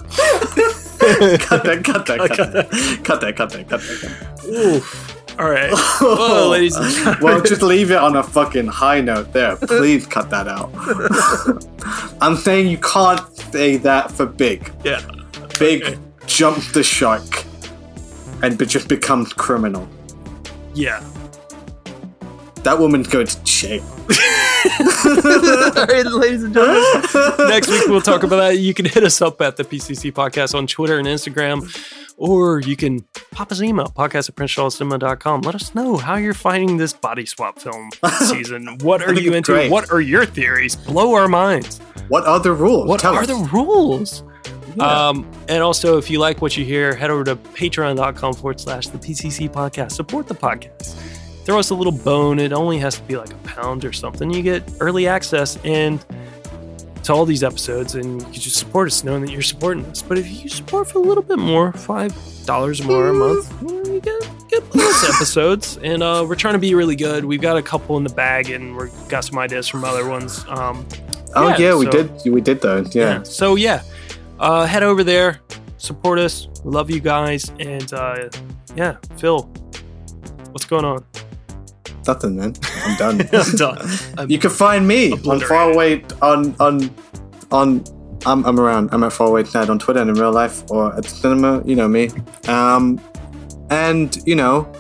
that. 1.63 1.81
Cut 1.83 2.05
that. 2.05 2.19
Cut 2.29 2.53
that. 2.53 3.01
Cut 3.03 3.21
that. 3.21 3.35
Cut 3.35 3.49
that. 3.49 3.67
Cut 3.67 3.81
that. 3.81 4.45
Oof. 4.45 5.12
All 5.39 5.49
right. 5.49 5.73
Well, 6.01 6.49
ladies 6.49 6.75
and 6.75 6.91
gentlemen. 6.91 7.23
Well, 7.23 7.41
just 7.41 7.61
leave 7.61 7.91
it 7.91 7.97
on 7.97 8.15
a 8.15 8.23
fucking 8.23 8.67
high 8.67 9.01
note 9.01 9.31
there. 9.31 9.55
Please 9.55 10.05
cut 10.05 10.29
that 10.29 10.47
out. 10.47 10.69
I'm 12.21 12.35
saying 12.35 12.67
you 12.67 12.77
can't 12.77 13.21
say 13.37 13.77
that 13.77 14.11
for 14.11 14.25
Big. 14.25 14.71
Yeah. 14.83 15.01
Big 15.59 15.97
jumps 16.25 16.71
the 16.73 16.83
shark 16.83 17.45
and 18.41 18.57
just 18.67 18.89
becomes 18.89 19.31
criminal. 19.33 19.87
Yeah. 20.73 21.03
That 22.63 22.79
woman's 22.79 23.07
going 23.07 23.27
to 23.27 23.43
jail. 23.43 23.83
All 24.63 25.85
right, 25.85 26.05
ladies 26.05 26.43
and 26.43 26.53
gentlemen. 26.53 27.49
Next 27.49 27.69
week 27.69 27.87
we'll 27.87 28.01
talk 28.01 28.23
about 28.23 28.37
that. 28.37 28.59
You 28.59 28.73
can 28.73 28.85
hit 28.85 29.03
us 29.03 29.21
up 29.21 29.41
at 29.41 29.57
the 29.57 29.63
PCC 29.63 30.11
podcast 30.11 30.55
on 30.55 30.67
Twitter 30.67 30.97
and 30.97 31.07
Instagram, 31.07 31.61
or 32.23 32.61
you 32.61 32.77
can 32.77 33.01
pop 33.31 33.51
us 33.51 33.59
an 33.59 33.65
email, 33.65 33.87
podcast 33.87 34.29
at 34.29 34.35
princecharlescinema.com. 34.35 35.41
Let 35.41 35.55
us 35.55 35.75
know 35.75 35.97
how 35.97 36.15
you're 36.15 36.33
finding 36.33 36.77
this 36.77 36.93
body 36.93 37.25
swap 37.25 37.59
film 37.59 37.89
season. 38.21 38.77
What 38.79 39.01
are 39.01 39.13
you 39.13 39.33
into? 39.33 39.51
great. 39.51 39.69
What 39.69 39.91
are 39.91 39.99
your 39.99 40.25
theories? 40.25 40.77
Blow 40.77 41.13
our 41.15 41.27
minds. 41.27 41.79
What 42.07 42.25
are 42.25 42.39
the 42.39 42.53
rules? 42.53 42.87
What 42.87 43.01
Tell 43.01 43.13
are 43.15 43.21
us. 43.23 43.27
the 43.27 43.35
rules? 43.51 44.23
Um, 44.79 45.29
and 45.49 45.61
also, 45.61 45.97
if 45.97 46.09
you 46.09 46.19
like 46.19 46.41
what 46.41 46.55
you 46.55 46.63
hear, 46.63 46.95
head 46.95 47.09
over 47.11 47.25
to 47.25 47.35
patreon.com 47.35 48.33
forward 48.35 48.59
slash 48.59 48.87
the 48.87 48.97
PCC 48.97 49.49
podcast. 49.49 49.91
Support 49.91 50.27
the 50.27 50.33
podcast. 50.33 50.95
Throw 51.43 51.59
us 51.59 51.71
a 51.71 51.75
little 51.75 51.91
bone. 51.91 52.39
It 52.39 52.53
only 52.53 52.77
has 52.79 52.95
to 52.95 53.03
be 53.03 53.17
like 53.17 53.33
a 53.33 53.37
pound 53.39 53.83
or 53.83 53.91
something. 53.91 54.31
You 54.31 54.41
get 54.41 54.63
early 54.79 55.07
access 55.07 55.57
and 55.65 56.03
to 57.03 57.13
all 57.13 57.25
these 57.25 57.43
episodes, 57.43 57.95
and 57.95 58.21
you 58.21 58.25
can 58.25 58.33
just 58.33 58.57
support 58.57 58.87
us 58.87 59.03
knowing 59.03 59.21
that 59.21 59.31
you're 59.31 59.41
supporting 59.41 59.85
us. 59.87 60.01
But 60.01 60.17
if 60.17 60.27
you 60.29 60.49
support 60.49 60.89
for 60.89 60.99
a 60.99 61.01
little 61.01 61.23
bit 61.23 61.37
more, 61.39 61.71
five 61.73 62.13
dollars 62.45 62.81
more 62.83 63.07
a 63.09 63.13
month, 63.13 63.51
you 63.61 63.99
get 63.99 64.21
get 64.49 64.69
bonus 64.71 65.03
episodes. 65.15 65.77
And 65.83 66.01
uh, 66.01 66.25
we're 66.27 66.35
trying 66.35 66.53
to 66.53 66.59
be 66.59 66.75
really 66.75 66.95
good. 66.95 67.25
We've 67.25 67.41
got 67.41 67.57
a 67.57 67.61
couple 67.61 67.97
in 67.97 68.03
the 68.03 68.13
bag, 68.13 68.49
and 68.49 68.75
we've 68.77 68.91
got 69.09 69.25
some 69.25 69.37
ideas 69.37 69.67
from 69.67 69.83
other 69.83 70.07
ones. 70.07 70.45
Um, 70.47 70.85
Oh 71.35 71.55
yeah, 71.57 71.75
we 71.75 71.85
so- 71.85 71.91
did. 71.91 72.31
We 72.31 72.41
did 72.41 72.61
though. 72.61 72.85
Yeah. 72.91 73.23
so 73.23 73.55
yeah, 73.55 73.81
uh, 74.39 74.65
head 74.67 74.83
over 74.83 75.03
there, 75.03 75.39
support 75.77 76.19
us. 76.19 76.47
We 76.63 76.69
love 76.71 76.91
you 76.91 76.99
guys, 76.99 77.51
and 77.59 77.91
uh, 77.91 78.29
yeah, 78.75 78.97
Fil, 79.17 79.43
what's 80.51 80.65
going 80.65 80.85
on? 80.85 81.03
Nothing, 82.05 82.35
man. 82.35 82.53
I'm 82.83 82.97
done. 82.97 83.21
I'm 83.33 83.55
done. 83.55 83.89
I'm- 84.17 84.29
you 84.29 84.39
can 84.39 84.49
find 84.49 84.87
me 84.87 85.11
on 85.13 85.19
Obliterated. 85.19 85.47
Faraway 85.47 86.03
on 86.21 86.55
on 86.59 86.89
on. 87.51 87.83
I'm, 88.25 88.45
I'm 88.45 88.57
around. 88.57 88.89
I'm 88.93 89.03
at 89.03 89.11
Faraway 89.11 89.43
Tonight 89.43 89.69
on 89.69 89.79
Twitter 89.79 89.99
and 89.99 90.09
in 90.09 90.15
real 90.15 90.31
life 90.31 90.63
or 90.71 90.95
at 90.95 91.03
the 91.03 91.09
cinema. 91.09 91.61
You 91.65 91.75
know 91.75 91.87
me. 91.89 92.09
Um, 92.47 93.01
and 93.69 94.15
you 94.25 94.35
know, 94.35 94.71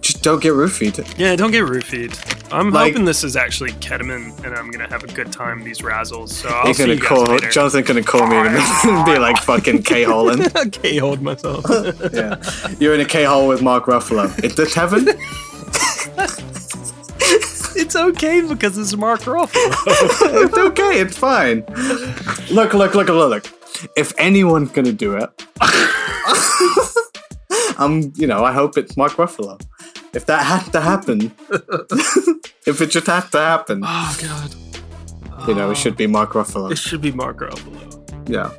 just 0.00 0.22
don't 0.22 0.42
get 0.42 0.52
roofied. 0.54 1.18
yeah, 1.18 1.36
don't 1.36 1.50
get 1.50 1.64
roofied. 1.64 2.16
I'm 2.52 2.70
Like- 2.70 2.92
hoping 2.92 3.04
this 3.04 3.22
is 3.24 3.36
actually 3.36 3.72
ketamine, 3.72 4.36
and 4.44 4.54
I'm 4.56 4.70
gonna 4.70 4.88
have 4.88 5.04
a 5.04 5.06
good 5.08 5.30
time 5.30 5.62
these 5.62 5.80
razzles. 5.82 6.30
So 6.30 6.48
I'll 6.48 6.66
He's 6.66 6.78
see 6.78 6.84
gonna 6.84 6.94
you 6.94 7.00
guys 7.00 7.08
call 7.08 7.24
later. 7.26 7.50
Jonathan. 7.50 7.84
Gonna 7.84 8.02
call 8.02 8.26
me 8.26 8.36
and 8.36 8.54
be 9.06 9.18
like 9.18 9.36
fucking 9.38 9.82
K 9.82 10.02
holing. 10.04 10.46
okay, 10.56 10.96
hold 10.96 11.20
myself. 11.22 11.64
Yeah, 12.12 12.36
you're 12.78 12.94
in 12.94 13.00
a 13.00 13.04
K 13.04 13.24
hole 13.24 13.48
with 13.48 13.60
Mark 13.62 13.84
Ruffalo. 13.84 14.42
Is 14.42 14.54
this 14.54 14.74
heaven? 14.74 15.08
it's 17.76 17.96
okay 17.96 18.40
because 18.42 18.76
it's 18.76 18.94
Mark 18.96 19.20
Ruffalo. 19.20 19.72
it's 20.44 20.58
okay. 20.58 21.00
It's 21.00 21.16
fine. 21.16 21.64
Look, 22.50 22.74
look, 22.74 22.94
look, 22.94 23.08
look, 23.08 23.30
look. 23.30 23.46
If 23.96 24.12
anyone's 24.18 24.70
gonna 24.72 24.92
do 24.92 25.16
it, 25.16 25.30
I'm. 27.78 28.12
You 28.16 28.26
know, 28.26 28.44
I 28.44 28.52
hope 28.52 28.76
it's 28.76 28.96
Mark 28.96 29.12
Ruffalo. 29.12 29.60
If 30.12 30.26
that 30.26 30.44
had 30.44 30.70
to 30.72 30.80
happen, 30.80 31.32
if 32.66 32.80
it 32.80 32.90
just 32.90 33.06
has 33.06 33.30
to 33.30 33.38
happen, 33.38 33.82
oh 33.84 34.16
God, 34.20 35.48
you 35.48 35.54
know, 35.54 35.70
it 35.70 35.76
should 35.76 35.96
be 35.96 36.06
Mark 36.06 36.32
Ruffalo. 36.32 36.70
it 36.70 36.78
should 36.78 37.00
be 37.00 37.12
Mark 37.12 37.38
Ruffalo. 37.38 38.28
Yeah. 38.28 38.50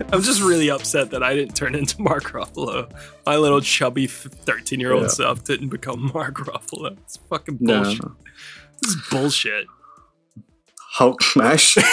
I'm 0.12 0.22
just 0.22 0.40
really 0.42 0.70
upset 0.70 1.10
that 1.10 1.22
I 1.22 1.34
didn't 1.34 1.54
turn 1.54 1.74
into 1.74 2.00
Mark 2.00 2.24
Ruffalo. 2.32 2.90
My 3.26 3.36
little 3.36 3.60
chubby 3.60 4.06
13 4.06 4.80
year 4.80 4.92
old 4.92 5.02
Yeah. 5.02 5.08
self 5.08 5.44
didn't 5.44 5.68
become 5.68 6.10
Mark 6.14 6.36
Ruffalo. 6.38 6.96
It's 6.98 7.18
fucking 7.28 7.58
No. 7.60 7.82
bullshit. 7.84 8.04
This 8.82 8.90
is 8.94 8.96
bullshit. 9.10 9.66
Hulk 10.92 11.22
smash. 11.22 11.76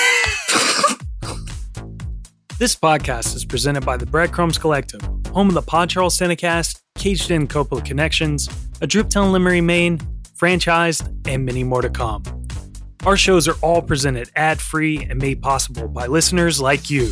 This 2.60 2.76
podcast 2.76 3.36
is 3.36 3.46
presented 3.46 3.86
by 3.86 3.98
the 3.98 4.08
Breadcrumbs 4.08 4.58
Collective, 4.58 5.00
home 5.32 5.48
of 5.50 5.54
the 5.54 5.62
Pod 5.62 5.92
Charles 5.92 6.18
Cinecast, 6.18 6.82
Caged 6.96 7.30
In 7.30 7.48
Coppola 7.48 7.86
Connections, 7.86 8.48
A 8.82 8.88
Driptown 8.88 9.32
Limerick, 9.32 9.64
Maine, 9.64 10.00
Franchised, 10.36 11.08
and 11.28 11.46
many 11.46 11.64
more 11.64 11.84
to 11.84 11.90
come. 11.92 12.24
Our 13.06 13.16
shows 13.16 13.48
are 13.48 13.54
all 13.62 13.84
presented 13.84 14.32
ad 14.36 14.60
free 14.60 15.06
and 15.08 15.22
made 15.22 15.40
possible 15.40 15.88
by 15.88 16.08
listeners 16.08 16.60
like 16.60 16.90
you. 16.90 17.12